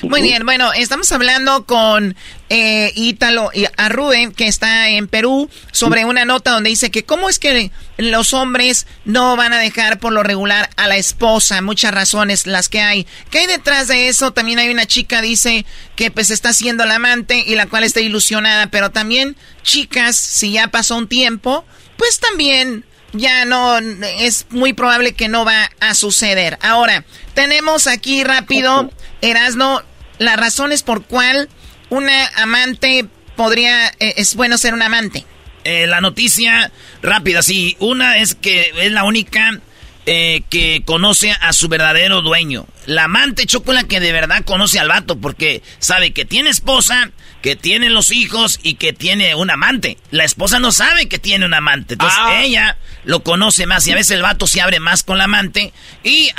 Muy 0.03 0.21
bien, 0.21 0.45
bueno, 0.45 0.71
estamos 0.71 1.11
hablando 1.11 1.65
con 1.65 2.15
eh, 2.49 2.91
Ítalo 2.95 3.51
Arrue, 3.75 4.31
que 4.33 4.47
está 4.47 4.89
en 4.89 5.07
Perú, 5.07 5.49
sobre 5.71 6.05
una 6.05 6.23
nota 6.23 6.51
donde 6.51 6.69
dice 6.69 6.89
que 6.89 7.03
cómo 7.03 7.29
es 7.29 7.37
que 7.37 7.71
los 7.97 8.33
hombres 8.33 8.87
no 9.03 9.35
van 9.35 9.51
a 9.51 9.59
dejar 9.59 9.99
por 9.99 10.13
lo 10.13 10.23
regular 10.23 10.69
a 10.77 10.87
la 10.87 10.95
esposa, 10.95 11.61
muchas 11.61 11.93
razones 11.93 12.47
las 12.47 12.69
que 12.69 12.81
hay. 12.81 13.07
¿Qué 13.29 13.39
hay 13.39 13.47
detrás 13.47 13.87
de 13.89 14.07
eso? 14.07 14.31
También 14.31 14.59
hay 14.59 14.69
una 14.69 14.85
chica, 14.85 15.21
dice, 15.21 15.65
que 15.95 16.11
pues 16.11 16.29
está 16.29 16.53
siendo 16.53 16.85
la 16.85 16.95
amante 16.95 17.43
y 17.45 17.55
la 17.55 17.65
cual 17.65 17.83
está 17.83 17.99
ilusionada, 17.99 18.67
pero 18.67 18.91
también 18.91 19.35
chicas, 19.63 20.15
si 20.15 20.53
ya 20.53 20.69
pasó 20.69 20.95
un 20.95 21.09
tiempo, 21.09 21.65
pues 21.97 22.19
también 22.19 22.85
ya 23.13 23.45
no, 23.45 23.77
es 23.77 24.45
muy 24.49 24.73
probable 24.73 25.13
que 25.13 25.27
no 25.27 25.45
va 25.45 25.69
a 25.79 25.93
suceder. 25.95 26.57
Ahora, 26.61 27.03
tenemos 27.33 27.87
aquí 27.87 28.23
rápido, 28.23 28.91
Erasno, 29.21 29.81
las 30.19 30.37
razones 30.37 30.83
por 30.83 31.05
cuál 31.05 31.49
una 31.89 32.27
amante 32.35 33.05
podría, 33.35 33.87
eh, 33.99 34.13
es 34.17 34.35
bueno 34.35 34.57
ser 34.57 34.73
un 34.73 34.81
amante. 34.81 35.25
Eh, 35.63 35.87
la 35.87 36.01
noticia 36.01 36.71
rápida, 37.01 37.41
sí. 37.41 37.75
Una 37.79 38.17
es 38.17 38.35
que 38.35 38.71
es 38.77 38.91
la 38.91 39.03
única 39.03 39.59
eh, 40.05 40.43
que 40.49 40.83
conoce 40.85 41.31
a 41.31 41.53
su 41.53 41.67
verdadero 41.67 42.21
dueño. 42.21 42.65
La 42.85 43.05
amante 43.05 43.45
chocola 43.45 43.83
que 43.83 43.99
de 43.99 44.11
verdad 44.11 44.43
conoce 44.45 44.79
al 44.79 44.87
vato 44.87 45.19
porque 45.19 45.61
sabe 45.79 46.11
que 46.11 46.25
tiene 46.25 46.49
esposa, 46.49 47.11
que 47.41 47.55
tiene 47.55 47.89
los 47.89 48.11
hijos 48.11 48.59
y 48.63 48.75
que 48.75 48.93
tiene 48.93 49.35
un 49.35 49.49
amante. 49.49 49.97
La 50.11 50.23
esposa 50.23 50.59
no 50.59 50.71
sabe 50.71 51.07
que 51.07 51.19
tiene 51.19 51.45
un 51.45 51.53
amante. 51.53 51.93
Entonces 51.93 52.19
ah. 52.21 52.41
ella 52.41 52.77
lo 53.05 53.23
conoce 53.23 53.65
más 53.65 53.87
y 53.87 53.91
a 53.91 53.95
veces 53.95 54.11
el 54.11 54.21
vato 54.21 54.45
se 54.45 54.61
abre 54.61 54.79
más 54.79 55.03
con 55.03 55.17
la 55.17 55.23
amante 55.25 55.73
y 56.03 56.29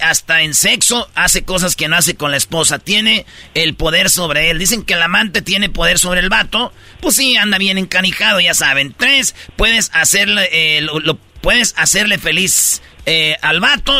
hasta 0.00 0.42
en 0.42 0.54
sexo 0.54 1.10
hace 1.14 1.44
cosas 1.44 1.76
que 1.76 1.88
no 1.88 1.96
hace 1.96 2.16
con 2.16 2.30
la 2.30 2.36
esposa. 2.36 2.78
Tiene 2.78 3.26
el 3.54 3.74
poder 3.74 4.10
sobre 4.10 4.50
él. 4.50 4.58
Dicen 4.58 4.82
que 4.82 4.94
el 4.94 5.02
amante 5.02 5.42
tiene 5.42 5.68
poder 5.68 5.98
sobre 5.98 6.20
el 6.20 6.28
vato. 6.28 6.72
Pues 7.00 7.16
sí, 7.16 7.36
anda 7.36 7.58
bien 7.58 7.78
encanijado, 7.78 8.40
ya 8.40 8.54
saben. 8.54 8.94
Tres, 8.96 9.34
puedes 9.56 9.90
hacerle, 9.92 10.48
eh, 10.52 10.80
lo, 10.80 11.18
puedes 11.40 11.74
hacerle 11.76 12.18
feliz 12.18 12.82
eh, 13.08 13.36
al 13.40 13.60
vato 13.60 13.94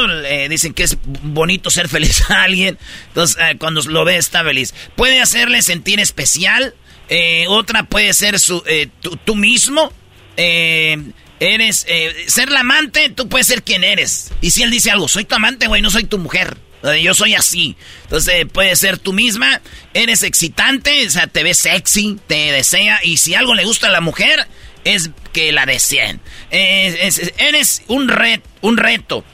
dicen 0.49 0.75
que 0.75 0.83
es 0.83 0.99
bonito 1.05 1.71
ser 1.71 1.89
feliz 1.89 2.29
a 2.29 2.43
alguien. 2.43 2.77
Entonces, 3.09 3.37
eh, 3.41 3.57
cuando 3.57 3.81
lo 3.83 4.05
ve, 4.05 4.17
está 4.17 4.43
feliz. 4.43 4.75
Puede 4.97 5.21
hacerle 5.21 5.63
sentir 5.63 6.01
especial. 6.01 6.75
Eh, 7.09 7.45
otra 7.49 7.85
puede 7.85 8.13
ser 8.13 8.41
su, 8.41 8.65
tú, 9.25 9.37
mismo. 9.37 9.93
eres, 10.37 11.87
ser 12.27 12.51
la 12.51 12.61
amante, 12.61 13.11
tú 13.11 13.29
puedes 13.29 13.47
ser 13.47 13.63
quien 13.63 13.85
eres. 13.85 14.33
Y 14.41 14.51
si 14.51 14.65
él 14.65 14.73
dice 14.73 14.91
algo, 14.91 15.07
soy 15.07 15.25
tu 15.25 15.37
amante, 15.37 15.69
güey, 15.69 15.83
no 15.83 15.91
soy 15.91 16.05
tu 16.05 16.19
mujer. 16.19 16.57
Yo 17.01 17.15
soy 17.15 17.35
así. 17.35 17.77
Entonces, 18.05 18.47
puede 18.53 18.75
ser 18.77 18.99
tú 18.99 19.13
misma. 19.13 19.61
Eres 19.95 20.25
excitante, 20.25 21.07
o 21.07 21.11
sea, 21.11 21.27
te 21.29 21.43
ves 21.45 21.59
sexy, 21.59 22.19
te 22.27 22.53
desea. 22.53 23.01
Y 23.03 23.17
si 23.17 23.35
algo 23.35 23.55
le 23.55 23.65
gusta 23.65 23.87
a 23.87 23.93
la 23.93 24.01
mujer, 24.01 24.47
es 24.87 25.11
que 25.33 25.53
la 25.53 25.67
deseen. 25.67 26.21
eres 26.51 27.83
un, 27.89 28.11
un 28.63 28.77
reto. 28.77 29.25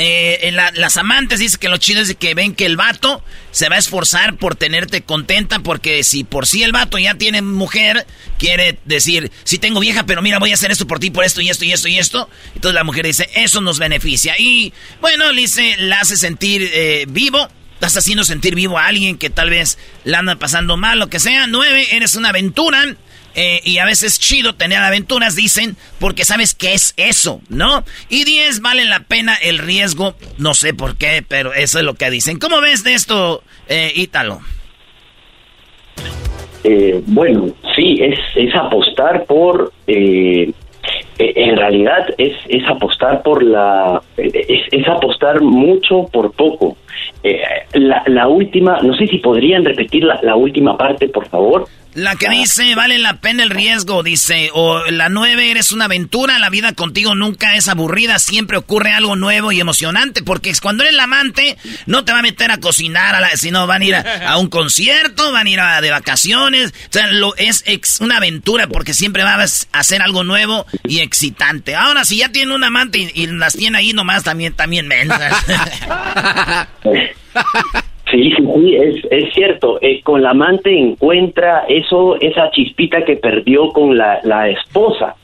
Eh, 0.00 0.52
las 0.74 0.96
amantes 0.96 1.40
dicen 1.40 1.58
que 1.58 1.68
lo 1.68 1.76
chido 1.76 2.00
es 2.00 2.14
que 2.14 2.34
ven 2.34 2.54
que 2.54 2.66
el 2.66 2.76
vato 2.76 3.20
se 3.50 3.68
va 3.68 3.74
a 3.74 3.78
esforzar 3.80 4.36
por 4.36 4.54
tenerte 4.54 5.02
contenta 5.02 5.58
porque 5.58 6.04
si 6.04 6.22
por 6.22 6.46
sí 6.46 6.62
el 6.62 6.70
vato 6.70 6.98
ya 6.98 7.14
tiene 7.14 7.42
mujer, 7.42 8.06
quiere 8.38 8.78
decir, 8.84 9.32
si 9.42 9.58
tengo 9.58 9.80
vieja, 9.80 10.06
pero 10.06 10.22
mira, 10.22 10.38
voy 10.38 10.52
a 10.52 10.54
hacer 10.54 10.70
esto 10.70 10.86
por 10.86 11.00
ti, 11.00 11.10
por 11.10 11.24
esto 11.24 11.40
y 11.40 11.48
esto 11.48 11.64
y 11.64 11.72
esto 11.72 11.88
y 11.88 11.98
esto. 11.98 12.30
Entonces 12.54 12.74
la 12.74 12.84
mujer 12.84 13.06
dice, 13.06 13.28
eso 13.34 13.60
nos 13.60 13.80
beneficia. 13.80 14.36
Y 14.38 14.72
bueno, 15.00 15.32
le 15.32 15.40
dice, 15.40 15.74
la 15.78 15.98
hace 15.98 16.16
sentir 16.16 16.70
eh, 16.72 17.06
vivo. 17.08 17.48
Estás 17.74 17.96
haciendo 17.96 18.22
sentir 18.22 18.54
vivo 18.54 18.78
a 18.78 18.86
alguien 18.86 19.18
que 19.18 19.30
tal 19.30 19.50
vez 19.50 19.78
la 20.04 20.20
anda 20.20 20.36
pasando 20.36 20.76
mal, 20.76 21.00
lo 21.00 21.08
que 21.08 21.18
sea. 21.18 21.48
Nueve, 21.48 21.88
eres 21.96 22.14
una 22.14 22.28
aventura. 22.28 22.84
Eh, 23.34 23.60
y 23.64 23.78
a 23.78 23.84
veces 23.84 24.18
chido 24.18 24.54
tener 24.54 24.78
aventuras, 24.78 25.36
dicen, 25.36 25.76
porque 26.00 26.24
sabes 26.24 26.54
qué 26.54 26.74
es 26.74 26.94
eso, 26.96 27.40
¿no? 27.48 27.84
Y 28.08 28.24
10 28.24 28.60
vale 28.60 28.84
la 28.84 29.00
pena 29.00 29.34
el 29.34 29.58
riesgo, 29.58 30.16
no 30.38 30.54
sé 30.54 30.74
por 30.74 30.96
qué, 30.96 31.24
pero 31.26 31.52
eso 31.52 31.78
es 31.78 31.84
lo 31.84 31.94
que 31.94 32.10
dicen. 32.10 32.38
¿Cómo 32.38 32.60
ves 32.60 32.84
de 32.84 32.94
esto, 32.94 33.42
eh, 33.68 33.92
Ítalo? 33.94 34.40
Eh, 36.64 37.00
bueno, 37.06 37.48
sí, 37.76 37.98
es, 38.00 38.18
es 38.34 38.54
apostar 38.54 39.24
por... 39.24 39.72
Eh, 39.86 40.52
en 41.20 41.56
realidad 41.56 42.06
es, 42.16 42.34
es 42.48 42.66
apostar 42.68 43.22
por 43.22 43.42
la... 43.42 44.00
Es 44.16 44.88
apostar 44.88 45.40
mucho 45.40 46.04
por 46.12 46.32
poco. 46.32 46.76
La, 47.74 48.02
la 48.06 48.28
última, 48.28 48.78
no 48.82 48.94
sé 48.94 49.06
si 49.06 49.18
podrían 49.18 49.64
repetir 49.64 50.04
la, 50.04 50.20
la 50.22 50.36
última 50.36 50.76
parte, 50.76 51.08
por 51.08 51.28
favor. 51.28 51.66
La 51.94 52.14
que 52.14 52.28
dice, 52.28 52.76
vale 52.76 52.98
la 52.98 53.14
pena 53.14 53.42
el 53.42 53.50
riesgo, 53.50 54.04
dice. 54.04 54.50
O 54.52 54.84
la 54.90 55.08
nueve, 55.08 55.50
eres 55.50 55.72
una 55.72 55.86
aventura, 55.86 56.38
la 56.38 56.48
vida 56.48 56.72
contigo 56.72 57.16
nunca 57.16 57.56
es 57.56 57.66
aburrida, 57.66 58.20
siempre 58.20 58.56
ocurre 58.56 58.92
algo 58.92 59.16
nuevo 59.16 59.50
y 59.50 59.60
emocionante, 59.60 60.22
porque 60.22 60.52
cuando 60.62 60.84
eres 60.84 60.94
la 60.94 61.04
amante, 61.04 61.56
no 61.86 62.04
te 62.04 62.12
va 62.12 62.20
a 62.20 62.22
meter 62.22 62.52
a 62.52 62.58
cocinar, 62.58 63.16
a 63.16 63.20
la, 63.20 63.30
sino 63.36 63.66
van 63.66 63.82
a 63.82 63.84
ir 63.84 63.94
a, 63.96 64.36
un 64.38 64.48
concierto, 64.48 65.32
van 65.32 65.48
a 65.48 65.50
ir 65.50 65.60
a, 65.60 65.80
de 65.80 65.90
vacaciones. 65.90 66.72
O 66.88 66.92
sea, 66.92 67.08
lo, 67.08 67.34
es 67.36 67.64
una 68.00 68.18
aventura, 68.18 68.68
porque 68.68 68.94
siempre 68.94 69.24
vas 69.24 69.68
a 69.72 69.80
hacer 69.80 70.00
algo 70.00 70.22
nuevo 70.22 70.66
y 70.84 71.00
excitante. 71.00 71.74
Ahora, 71.74 72.04
si 72.04 72.18
ya 72.18 72.28
tiene 72.28 72.54
un 72.54 72.62
amante 72.62 73.10
y, 73.12 73.26
las 73.26 73.54
tiene 73.54 73.78
ahí 73.78 73.92
nomás, 73.92 74.22
también, 74.22 74.52
también 74.52 74.86
mensas. 74.86 75.34
Sí, 78.10 78.32
sí, 78.36 78.76
es, 79.10 79.34
cierto. 79.34 79.78
Eh, 79.82 80.00
con 80.02 80.22
la 80.22 80.30
amante 80.30 80.76
encuentra 80.76 81.64
eso, 81.68 82.18
esa 82.20 82.50
chispita 82.50 83.04
que 83.04 83.16
perdió 83.16 83.68
con 83.70 83.98
la, 83.98 84.20
la 84.24 84.48
esposa. 84.48 85.14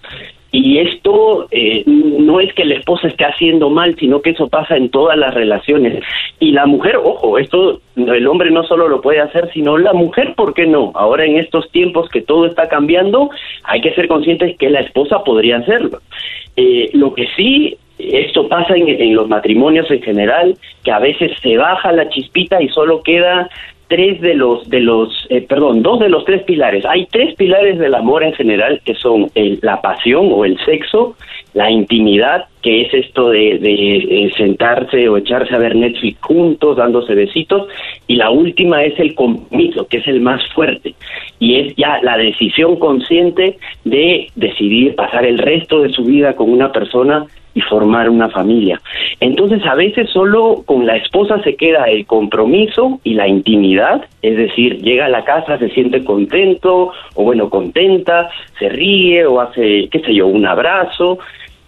Y 0.55 0.79
esto 0.79 1.49
eh, 1.51 1.83
no 1.87 2.39
es 2.39 2.55
que 2.55 2.65
la 2.65 2.77
esposa 2.77 3.09
esté 3.09 3.25
haciendo 3.25 3.71
mal, 3.71 3.97
sino 3.99 4.23
que 4.23 4.31
eso 4.31 4.49
pasa 4.49 4.77
en 4.77 4.89
todas 4.89 5.19
las 5.19 5.35
relaciones. 5.35 6.01
Y 6.39 6.53
la 6.53 6.65
mujer, 6.65 6.97
ojo, 6.97 7.39
esto 7.39 7.81
el 7.97 8.27
hombre 8.29 8.53
no 8.53 8.63
solo 8.63 8.87
lo 8.87 9.01
puede 9.01 9.19
hacer, 9.19 9.51
sino 9.53 9.79
la 9.79 9.93
mujer, 9.93 10.35
¿por 10.37 10.55
qué 10.55 10.65
no? 10.65 10.93
Ahora 10.95 11.25
en 11.25 11.39
estos 11.39 11.69
tiempos 11.73 12.09
que 12.09 12.23
todo 12.23 12.47
está 12.47 12.69
cambiando, 12.69 13.31
hay 13.65 13.81
que 13.81 13.95
ser 13.95 14.07
conscientes 14.07 14.57
que 14.57 14.71
la 14.71 14.79
esposa 14.79 15.25
podría 15.25 15.57
hacerlo. 15.57 15.99
Eh, 16.57 16.91
lo 16.93 17.15
que 17.15 17.27
sí 17.35 17.77
esto 18.13 18.49
pasa 18.49 18.75
en, 18.77 19.15
los 19.15 19.29
matrimonios 19.29 19.91
en 19.91 20.03
general, 20.03 20.57
que 20.83 20.93
a 20.93 20.99
veces 20.99 21.33
se 21.43 21.57
baja 21.57 21.93
la 21.93 22.09
chispita 22.09 22.63
y 22.63 22.69
solo 22.69 23.03
queda 23.03 23.49
tres 23.89 24.21
de 24.21 24.35
los 24.35 24.69
de 24.71 24.81
los 24.81 25.27
eh, 25.29 25.43
perdón 25.43 25.83
dos 25.83 26.01
de 26.01 26.09
los 26.09 26.25
tres 26.25 26.43
pilares. 26.43 26.85
Hay 26.87 27.07
tres 27.07 27.35
pilares 27.35 27.79
del 27.79 27.95
amor 27.95 28.25
en 28.25 28.33
general 28.33 28.81
que 28.85 28.95
son 28.95 29.31
la 29.35 29.81
pasión 29.81 30.31
o 30.33 30.45
el 30.45 30.59
sexo 30.65 31.17
la 31.55 31.71
intimidad 31.71 32.47
que 32.63 32.83
es 32.83 32.95
esto 32.95 33.31
de, 33.31 33.59
de, 33.59 34.33
sentarse 34.37 35.09
o 35.09 35.17
echarse 35.17 35.55
a 35.55 35.59
ver 35.59 35.77
Netflix 35.77 36.21
juntos, 36.21 36.77
dándose 36.77 37.15
besitos, 37.15 37.69
y 38.07 38.17
la 38.17 38.31
última 38.31 38.83
es 38.83 38.99
el 38.99 39.15
compromiso, 39.15 39.87
que 39.87 39.99
es 39.99 40.09
el 40.09 40.21
más 40.21 40.41
fuerte, 40.55 40.95
y 41.39 41.57
es 41.61 41.77
ya 41.77 42.01
la 42.03 42.17
decisión 42.17 42.77
consciente 42.77 43.59
de 43.85 44.29
decidir 44.35 44.95
pasar 44.95 45.27
el 45.27 45.39
resto 45.39 45.83
de 45.83 45.91
su 45.91 46.05
vida 46.05 46.35
con 46.37 46.51
una 46.51 46.73
persona 46.73 47.27
y 47.55 47.61
formar 47.63 48.11
una 48.11 48.29
familia. 48.29 48.81
Entonces 49.21 49.65
a 49.65 49.75
veces 49.75 50.11
solo 50.11 50.63
con 50.67 50.87
la 50.87 50.97
esposa 50.97 51.43
se 51.43 51.57
queda 51.57 51.85
el 51.85 52.07
compromiso 52.07 53.01
y 53.05 53.15
la 53.15 53.29
intimidad, 53.29 54.05
es 54.23 54.37
decir, 54.37 54.83
llega 54.83 55.07
a 55.07 55.11
la 55.11 55.25
casa, 55.25 55.59
se 55.59 55.71
siente 55.71 56.05
contento 56.05 56.93
o 57.15 57.23
bueno, 57.23 57.49
contenta, 57.49 58.31
se 58.59 58.69
ríe 58.69 59.25
o 59.27 59.41
hace, 59.41 59.89
qué 59.91 60.01
sé 60.01 60.15
yo, 60.15 60.27
un 60.27 60.47
abrazo, 60.47 61.19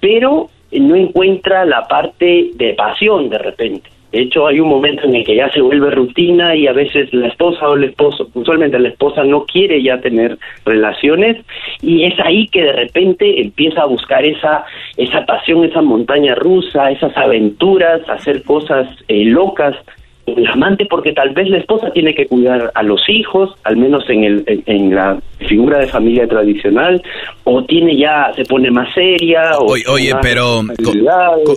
pero 0.00 0.48
no 0.72 0.96
encuentra 0.96 1.64
la 1.64 1.86
parte 1.86 2.50
de 2.54 2.74
pasión 2.74 3.28
de 3.28 3.38
repente. 3.38 3.95
De 4.16 4.22
hecho, 4.22 4.46
hay 4.46 4.60
un 4.60 4.70
momento 4.70 5.02
en 5.02 5.14
el 5.14 5.26
que 5.26 5.36
ya 5.36 5.50
se 5.50 5.60
vuelve 5.60 5.90
rutina 5.90 6.56
y 6.56 6.66
a 6.66 6.72
veces 6.72 7.12
la 7.12 7.28
esposa 7.28 7.68
o 7.68 7.74
el 7.74 7.84
esposo, 7.84 8.30
usualmente 8.32 8.78
la 8.78 8.88
esposa 8.88 9.22
no 9.24 9.44
quiere 9.44 9.82
ya 9.82 10.00
tener 10.00 10.38
relaciones 10.64 11.44
y 11.82 12.04
es 12.04 12.18
ahí 12.20 12.48
que 12.48 12.62
de 12.62 12.72
repente 12.72 13.42
empieza 13.42 13.82
a 13.82 13.84
buscar 13.84 14.24
esa 14.24 14.64
esa 14.96 15.26
pasión, 15.26 15.66
esa 15.66 15.82
montaña 15.82 16.34
rusa, 16.34 16.90
esas 16.90 17.14
aventuras, 17.14 18.08
hacer 18.08 18.42
cosas 18.42 18.88
eh, 19.08 19.26
locas 19.26 19.76
el 20.24 20.46
amante 20.46 20.86
porque 20.86 21.12
tal 21.12 21.34
vez 21.34 21.48
la 21.48 21.58
esposa 21.58 21.90
tiene 21.90 22.14
que 22.14 22.26
cuidar 22.26 22.72
a 22.74 22.82
los 22.82 23.00
hijos, 23.08 23.54
al 23.64 23.76
menos 23.76 24.08
en, 24.08 24.24
el, 24.24 24.62
en, 24.66 24.94
la 24.94 25.20
figura 25.46 25.78
de 25.78 25.86
familia 25.86 26.26
tradicional, 26.26 27.02
o 27.44 27.64
tiene 27.64 27.96
ya, 27.96 28.32
se 28.34 28.44
pone 28.44 28.70
más 28.70 28.92
seria. 28.92 29.52
O 29.58 29.74
oye, 29.92 30.12
pero 30.20 30.62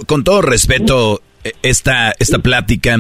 con, 0.05 0.23
todo 0.23 0.41
respeto, 0.41 1.19
esta, 1.63 2.13
esta 2.19 2.39
plática, 2.39 2.97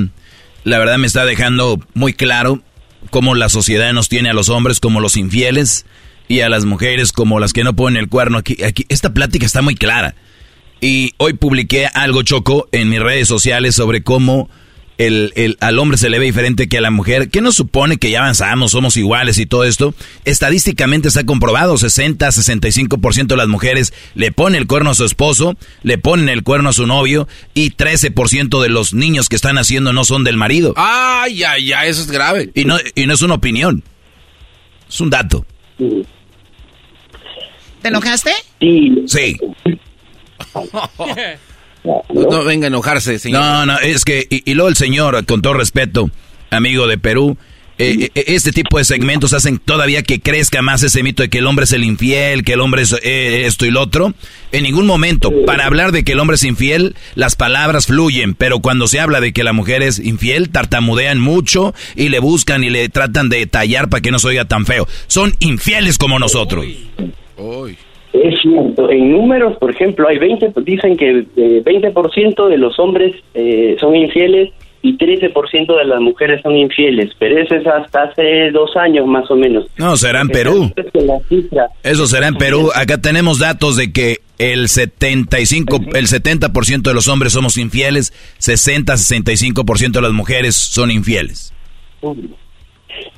la 0.63 0.77
verdad 0.77 0.97
me 0.97 1.07
está 1.07 1.25
dejando 1.25 1.79
muy 1.93 2.13
claro 2.13 2.61
cómo 3.09 3.35
la 3.35 3.49
sociedad 3.49 3.93
nos 3.93 4.09
tiene 4.09 4.29
a 4.29 4.33
los 4.33 4.49
hombres 4.49 4.79
como 4.79 4.99
los 4.99 5.17
infieles 5.17 5.85
y 6.27 6.41
a 6.41 6.49
las 6.49 6.65
mujeres 6.65 7.11
como 7.11 7.39
las 7.39 7.53
que 7.53 7.63
no 7.63 7.75
ponen 7.75 8.01
el 8.01 8.09
cuerno. 8.09 8.37
Aquí, 8.37 8.63
aquí, 8.63 8.85
esta 8.89 9.13
plática 9.13 9.45
está 9.45 9.61
muy 9.61 9.75
clara. 9.75 10.15
Y 10.81 11.13
hoy 11.17 11.33
publiqué 11.33 11.87
algo 11.87 12.23
choco 12.23 12.69
en 12.71 12.89
mis 12.89 13.01
redes 13.01 13.27
sociales 13.27 13.75
sobre 13.75 14.03
cómo 14.03 14.49
el, 14.99 15.31
el, 15.35 15.57
al 15.61 15.79
hombre 15.79 15.97
se 15.97 16.09
le 16.09 16.19
ve 16.19 16.25
diferente 16.25 16.67
que 16.67 16.77
a 16.77 16.81
la 16.81 16.91
mujer. 16.91 17.29
¿Qué 17.29 17.39
nos 17.39 17.55
supone 17.55 17.97
que 17.97 18.11
ya 18.11 18.19
avanzamos, 18.19 18.71
somos 18.71 18.97
iguales 18.97 19.39
y 19.39 19.45
todo 19.45 19.63
esto? 19.63 19.95
Estadísticamente 20.25 21.07
está 21.07 21.25
comprobado, 21.25 21.77
60, 21.77 22.27
65% 22.27 23.27
de 23.27 23.37
las 23.37 23.47
mujeres 23.47 23.93
le 24.13 24.33
ponen 24.33 24.59
el 24.59 24.67
cuerno 24.67 24.89
a 24.89 24.93
su 24.93 25.05
esposo, 25.05 25.55
le 25.83 25.97
ponen 25.97 26.27
el 26.27 26.43
cuerno 26.43 26.69
a 26.69 26.73
su 26.73 26.85
novio 26.85 27.29
y 27.53 27.71
13% 27.71 28.61
de 28.61 28.67
los 28.67 28.93
niños 28.93 29.29
que 29.29 29.37
están 29.37 29.57
haciendo 29.57 29.93
no 29.93 30.03
son 30.03 30.25
del 30.25 30.35
marido. 30.35 30.73
Ay, 30.75 31.43
ay, 31.43 31.71
ay, 31.71 31.89
eso 31.89 32.01
es 32.01 32.11
grave. 32.11 32.51
Y 32.53 32.65
no, 32.65 32.77
y 32.93 33.07
no 33.07 33.13
es 33.13 33.21
una 33.21 33.35
opinión, 33.35 33.81
es 34.87 34.99
un 34.99 35.09
dato. 35.09 35.45
¿Te 37.81 37.87
enojaste? 37.87 38.33
Sí. 38.59 39.03
Sí. 39.07 39.37
No, 41.83 42.43
venga 42.43 42.65
a 42.65 42.67
enojarse, 42.67 43.19
señor. 43.19 43.41
No, 43.41 43.65
no, 43.65 43.79
es 43.79 44.03
que, 44.03 44.27
y, 44.29 44.53
luego 44.53 44.69
el 44.69 44.75
señor, 44.75 45.25
con 45.25 45.41
todo 45.41 45.53
respeto, 45.53 46.09
amigo 46.49 46.87
de 46.87 46.97
Perú, 46.97 47.37
eh, 47.81 48.11
eh, 48.13 48.23
este 48.27 48.51
tipo 48.51 48.77
de 48.77 48.83
segmentos 48.83 49.31
hacen 49.31 49.57
todavía 49.57 50.03
que 50.03 50.19
crezca 50.19 50.61
más 50.61 50.83
ese 50.83 51.01
mito 51.01 51.23
de 51.23 51.29
que 51.29 51.37
el 51.37 51.47
hombre 51.47 51.63
es 51.63 51.71
el 51.71 51.85
infiel, 51.85 52.43
que 52.43 52.53
el 52.53 52.59
hombre 52.59 52.81
es 52.81 52.93
eh, 53.03 53.45
esto 53.45 53.65
y 53.65 53.71
lo 53.71 53.81
otro. 53.81 54.13
En 54.51 54.63
ningún 54.63 54.85
momento, 54.85 55.31
para 55.45 55.65
hablar 55.65 55.93
de 55.93 56.03
que 56.03 56.11
el 56.11 56.19
hombre 56.19 56.35
es 56.35 56.43
infiel, 56.43 56.97
las 57.15 57.37
palabras 57.37 57.85
fluyen, 57.85 58.33
pero 58.33 58.59
cuando 58.59 58.87
se 58.87 58.99
habla 58.99 59.21
de 59.21 59.31
que 59.31 59.45
la 59.45 59.53
mujer 59.53 59.81
es 59.81 59.97
infiel, 59.97 60.49
tartamudean 60.49 61.19
mucho 61.19 61.73
y 61.95 62.09
le 62.09 62.19
buscan 62.19 62.65
y 62.65 62.69
le 62.69 62.89
tratan 62.89 63.29
de 63.29 63.45
tallar 63.47 63.87
para 63.89 64.01
que 64.01 64.11
no 64.11 64.19
se 64.19 64.27
oiga 64.27 64.43
tan 64.43 64.65
feo. 64.65 64.85
Son 65.07 65.33
infieles 65.39 65.97
como 65.97 66.19
nosotros. 66.19 66.65
Es 68.11 68.41
cierto, 68.41 68.89
en 68.89 69.11
números, 69.11 69.57
por 69.57 69.69
ejemplo, 69.69 70.07
hay 70.07 70.17
20, 70.17 70.53
dicen 70.63 70.97
que 70.97 71.25
eh, 71.35 71.63
20% 71.63 72.47
de 72.47 72.57
los 72.57 72.79
hombres 72.79 73.15
eh, 73.35 73.77
son 73.79 73.95
infieles 73.95 74.49
y 74.81 74.97
13% 74.97 75.77
de 75.77 75.85
las 75.85 75.99
mujeres 75.99 76.41
son 76.41 76.55
infieles, 76.55 77.11
pero 77.19 77.37
eso 77.37 77.55
es 77.55 77.67
hasta 77.67 78.03
hace 78.03 78.49
dos 78.51 78.75
años 78.77 79.05
más 79.05 79.29
o 79.29 79.35
menos. 79.35 79.65
No, 79.77 79.95
será 79.97 80.21
en 80.21 80.29
Perú. 80.29 80.71
Eso 81.83 82.07
será 82.07 82.27
en 82.27 82.35
Perú. 82.35 82.71
Acá 82.73 82.97
tenemos 82.97 83.39
datos 83.39 83.75
de 83.75 83.91
que 83.91 84.17
el 84.37 84.69
75, 84.69 85.81
el 85.93 86.07
70% 86.07 86.81
de 86.81 86.93
los 86.93 87.07
hombres 87.09 87.33
somos 87.33 87.57
infieles, 87.57 88.13
60, 88.37 88.93
65% 88.93 89.91
de 89.91 90.01
las 90.01 90.13
mujeres 90.13 90.55
son 90.55 90.91
infieles. 90.91 91.53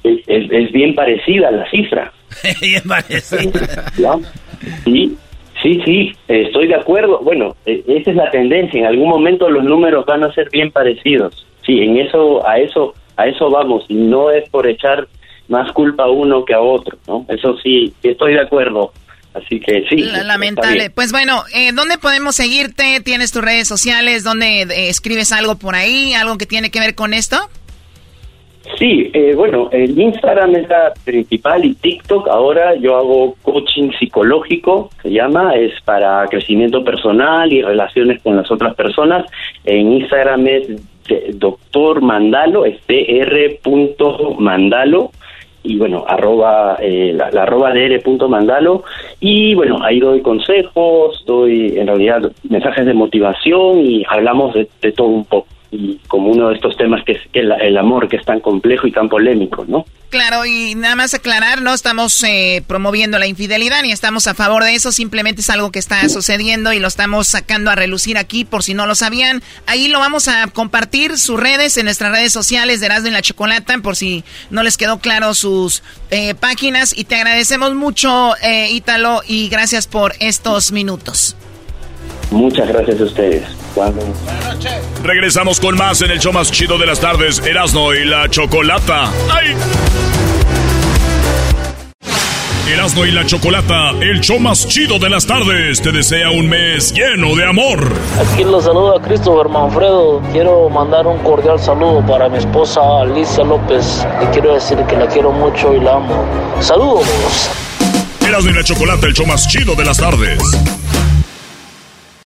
Es, 0.03 0.19
es, 0.27 0.71
bien 0.71 0.95
parecida 0.95 1.51
la 1.51 1.69
cifra. 1.69 2.11
bien 2.61 2.81
parecida. 2.87 4.19
Sí, 4.83 5.17
sí, 5.61 5.81
sí, 5.85 6.15
estoy 6.27 6.67
de 6.67 6.75
acuerdo. 6.75 7.19
Bueno, 7.19 7.55
e, 7.65 7.83
esa 7.87 8.11
es 8.11 8.15
la 8.15 8.31
tendencia. 8.31 8.79
En 8.79 8.85
algún 8.85 9.09
momento 9.09 9.49
los 9.49 9.63
números 9.63 10.05
van 10.05 10.23
a 10.23 10.33
ser 10.33 10.49
bien 10.51 10.71
parecidos. 10.71 11.45
Sí, 11.65 11.79
en 11.81 11.97
eso, 11.97 12.47
a 12.47 12.59
eso, 12.59 12.93
a 13.17 13.27
eso 13.27 13.49
vamos. 13.49 13.85
Y 13.87 13.95
no 13.95 14.31
es 14.31 14.49
por 14.49 14.67
echar 14.67 15.07
más 15.47 15.71
culpa 15.73 16.03
a 16.03 16.09
uno 16.09 16.45
que 16.45 16.53
a 16.53 16.61
otro, 16.61 16.97
¿no? 17.07 17.25
Eso 17.27 17.57
sí, 17.57 17.93
estoy 18.03 18.33
de 18.33 18.41
acuerdo. 18.41 18.91
Así 19.33 19.61
que 19.61 19.85
sí. 19.89 19.95
Lamentable. 19.97 20.89
Pues 20.89 21.11
bueno, 21.11 21.43
eh, 21.53 21.71
¿dónde 21.73 21.97
podemos 21.97 22.35
seguirte? 22.35 22.99
¿Tienes 22.99 23.31
tus 23.31 23.41
redes 23.41 23.67
sociales? 23.67 24.23
¿Dónde 24.23 24.63
eh, 24.63 24.89
escribes 24.89 25.31
algo 25.31 25.55
por 25.55 25.75
ahí? 25.75 26.13
¿Algo 26.13 26.37
que 26.37 26.45
tiene 26.45 26.69
que 26.69 26.81
ver 26.81 26.95
con 26.95 27.13
esto? 27.13 27.37
Sí, 28.77 29.09
eh, 29.13 29.33
bueno, 29.35 29.69
el 29.71 29.99
Instagram 29.99 30.55
es 30.55 30.69
la 30.69 30.93
principal 31.03 31.65
y 31.65 31.73
TikTok 31.73 32.27
ahora 32.27 32.75
yo 32.75 32.95
hago 32.95 33.35
coaching 33.41 33.91
psicológico, 33.97 34.91
se 35.01 35.11
llama, 35.11 35.55
es 35.55 35.73
para 35.81 36.27
crecimiento 36.27 36.83
personal 36.83 37.51
y 37.51 37.61
relaciones 37.61 38.21
con 38.21 38.35
las 38.35 38.51
otras 38.51 38.75
personas. 38.75 39.25
En 39.65 39.93
Instagram 39.93 40.47
es 40.47 40.67
doctor 41.33 42.01
Mandalo, 42.01 42.65
es 42.65 42.79
dr.mandalo 43.63 45.11
y 45.63 45.77
bueno, 45.77 46.05
arroba, 46.07 46.77
eh, 46.81 47.13
la, 47.15 47.27
arroba 47.41 47.73
dr.mandalo 47.73 48.83
y 49.19 49.55
bueno, 49.55 49.83
ahí 49.83 49.99
doy 49.99 50.21
consejos, 50.21 51.23
doy 51.25 51.77
en 51.77 51.87
realidad 51.87 52.31
mensajes 52.49 52.85
de 52.85 52.93
motivación 52.93 53.79
y 53.79 54.03
hablamos 54.07 54.53
de 54.53 54.91
todo 54.91 55.07
un 55.07 55.25
poco 55.25 55.47
y 55.71 55.99
como 56.07 56.29
uno 56.29 56.49
de 56.49 56.55
estos 56.55 56.75
temas 56.75 57.03
que 57.05 57.13
es 57.13 57.21
el, 57.33 57.77
amor 57.77 58.09
que 58.09 58.17
es 58.17 58.25
tan 58.25 58.41
complejo 58.41 58.87
y 58.87 58.91
tan 58.91 59.07
polémico, 59.07 59.65
¿no? 59.65 59.85
Claro, 60.09 60.45
y 60.45 60.75
nada 60.75 60.97
más 60.97 61.13
aclarar, 61.13 61.61
no 61.61 61.73
estamos 61.73 62.21
eh, 62.25 62.61
promoviendo 62.67 63.17
la 63.17 63.27
infidelidad 63.27 63.81
ni 63.81 63.93
estamos 63.93 64.27
a 64.27 64.33
favor 64.33 64.65
de 64.65 64.75
eso, 64.75 64.91
simplemente 64.91 65.39
es 65.39 65.49
algo 65.49 65.71
que 65.71 65.79
está 65.79 66.07
sucediendo 66.09 66.73
y 66.73 66.79
lo 66.79 66.89
estamos 66.89 67.27
sacando 67.27 67.71
a 67.71 67.75
relucir 67.75 68.17
aquí 68.17 68.43
por 68.43 68.61
si 68.61 68.73
no 68.73 68.85
lo 68.85 68.95
sabían. 68.95 69.41
Ahí 69.67 69.87
lo 69.87 69.99
vamos 69.99 70.27
a 70.27 70.47
compartir 70.47 71.17
sus 71.17 71.39
redes 71.39 71.77
en 71.77 71.85
nuestras 71.85 72.11
redes 72.11 72.33
sociales 72.33 72.81
de 72.81 72.87
Erasmo 72.87 73.07
y 73.07 73.11
la 73.11 73.21
Chocolata 73.21 73.77
por 73.77 73.95
si 73.95 74.25
no 74.49 74.63
les 74.63 74.75
quedó 74.75 74.99
claro 74.99 75.33
sus 75.33 75.81
eh, 76.09 76.35
páginas 76.35 76.97
y 76.97 77.05
te 77.05 77.15
agradecemos 77.15 77.73
mucho, 77.73 78.35
eh, 78.43 78.69
Ítalo, 78.71 79.21
y 79.25 79.47
gracias 79.47 79.87
por 79.87 80.13
estos 80.19 80.73
minutos. 80.73 81.37
Muchas 82.31 82.67
gracias 82.67 82.99
a 82.99 83.03
ustedes. 83.03 83.43
Regresamos 85.03 85.59
con 85.59 85.75
más 85.75 86.01
en 86.01 86.11
el 86.11 86.19
show 86.19 86.31
más 86.31 86.51
chido 86.51 86.77
de 86.77 86.85
las 86.85 86.99
tardes, 86.99 87.39
Erasno 87.39 87.93
y 87.93 88.05
la 88.05 88.29
Chocolata. 88.29 89.11
¡Ay! 89.29 89.55
Erasno 92.71 93.05
y 93.05 93.11
la 93.11 93.25
Chocolata, 93.25 93.89
el 93.99 94.21
show 94.21 94.39
más 94.39 94.65
chido 94.65 94.97
de 94.97 95.09
las 95.09 95.25
tardes, 95.25 95.81
te 95.81 95.91
desea 95.91 96.29
un 96.29 96.47
mes 96.47 96.93
lleno 96.93 97.35
de 97.35 97.45
amor. 97.45 97.91
Aquí 98.17 98.45
los 98.45 98.63
saluda 98.63 99.01
Christopher 99.01 99.49
Manfredo. 99.49 100.21
Quiero 100.31 100.69
mandar 100.69 101.05
un 101.05 101.17
cordial 101.19 101.59
saludo 101.59 102.05
para 102.05 102.29
mi 102.29 102.37
esposa 102.37 102.79
Alicia 103.01 103.43
López. 103.43 104.07
Y 104.23 104.25
quiero 104.27 104.53
decir 104.53 104.77
que 104.87 104.95
la 104.95 105.07
quiero 105.07 105.33
mucho 105.33 105.75
y 105.75 105.81
la 105.81 105.95
amo. 105.95 106.25
¡Saludos! 106.61 107.05
Erasno 108.25 108.51
y 108.51 108.53
la 108.53 108.63
Chocolata, 108.63 109.05
el 109.07 109.13
show 109.13 109.25
más 109.25 109.45
chido 109.49 109.75
de 109.75 109.83
las 109.83 109.97
tardes. 109.97 110.39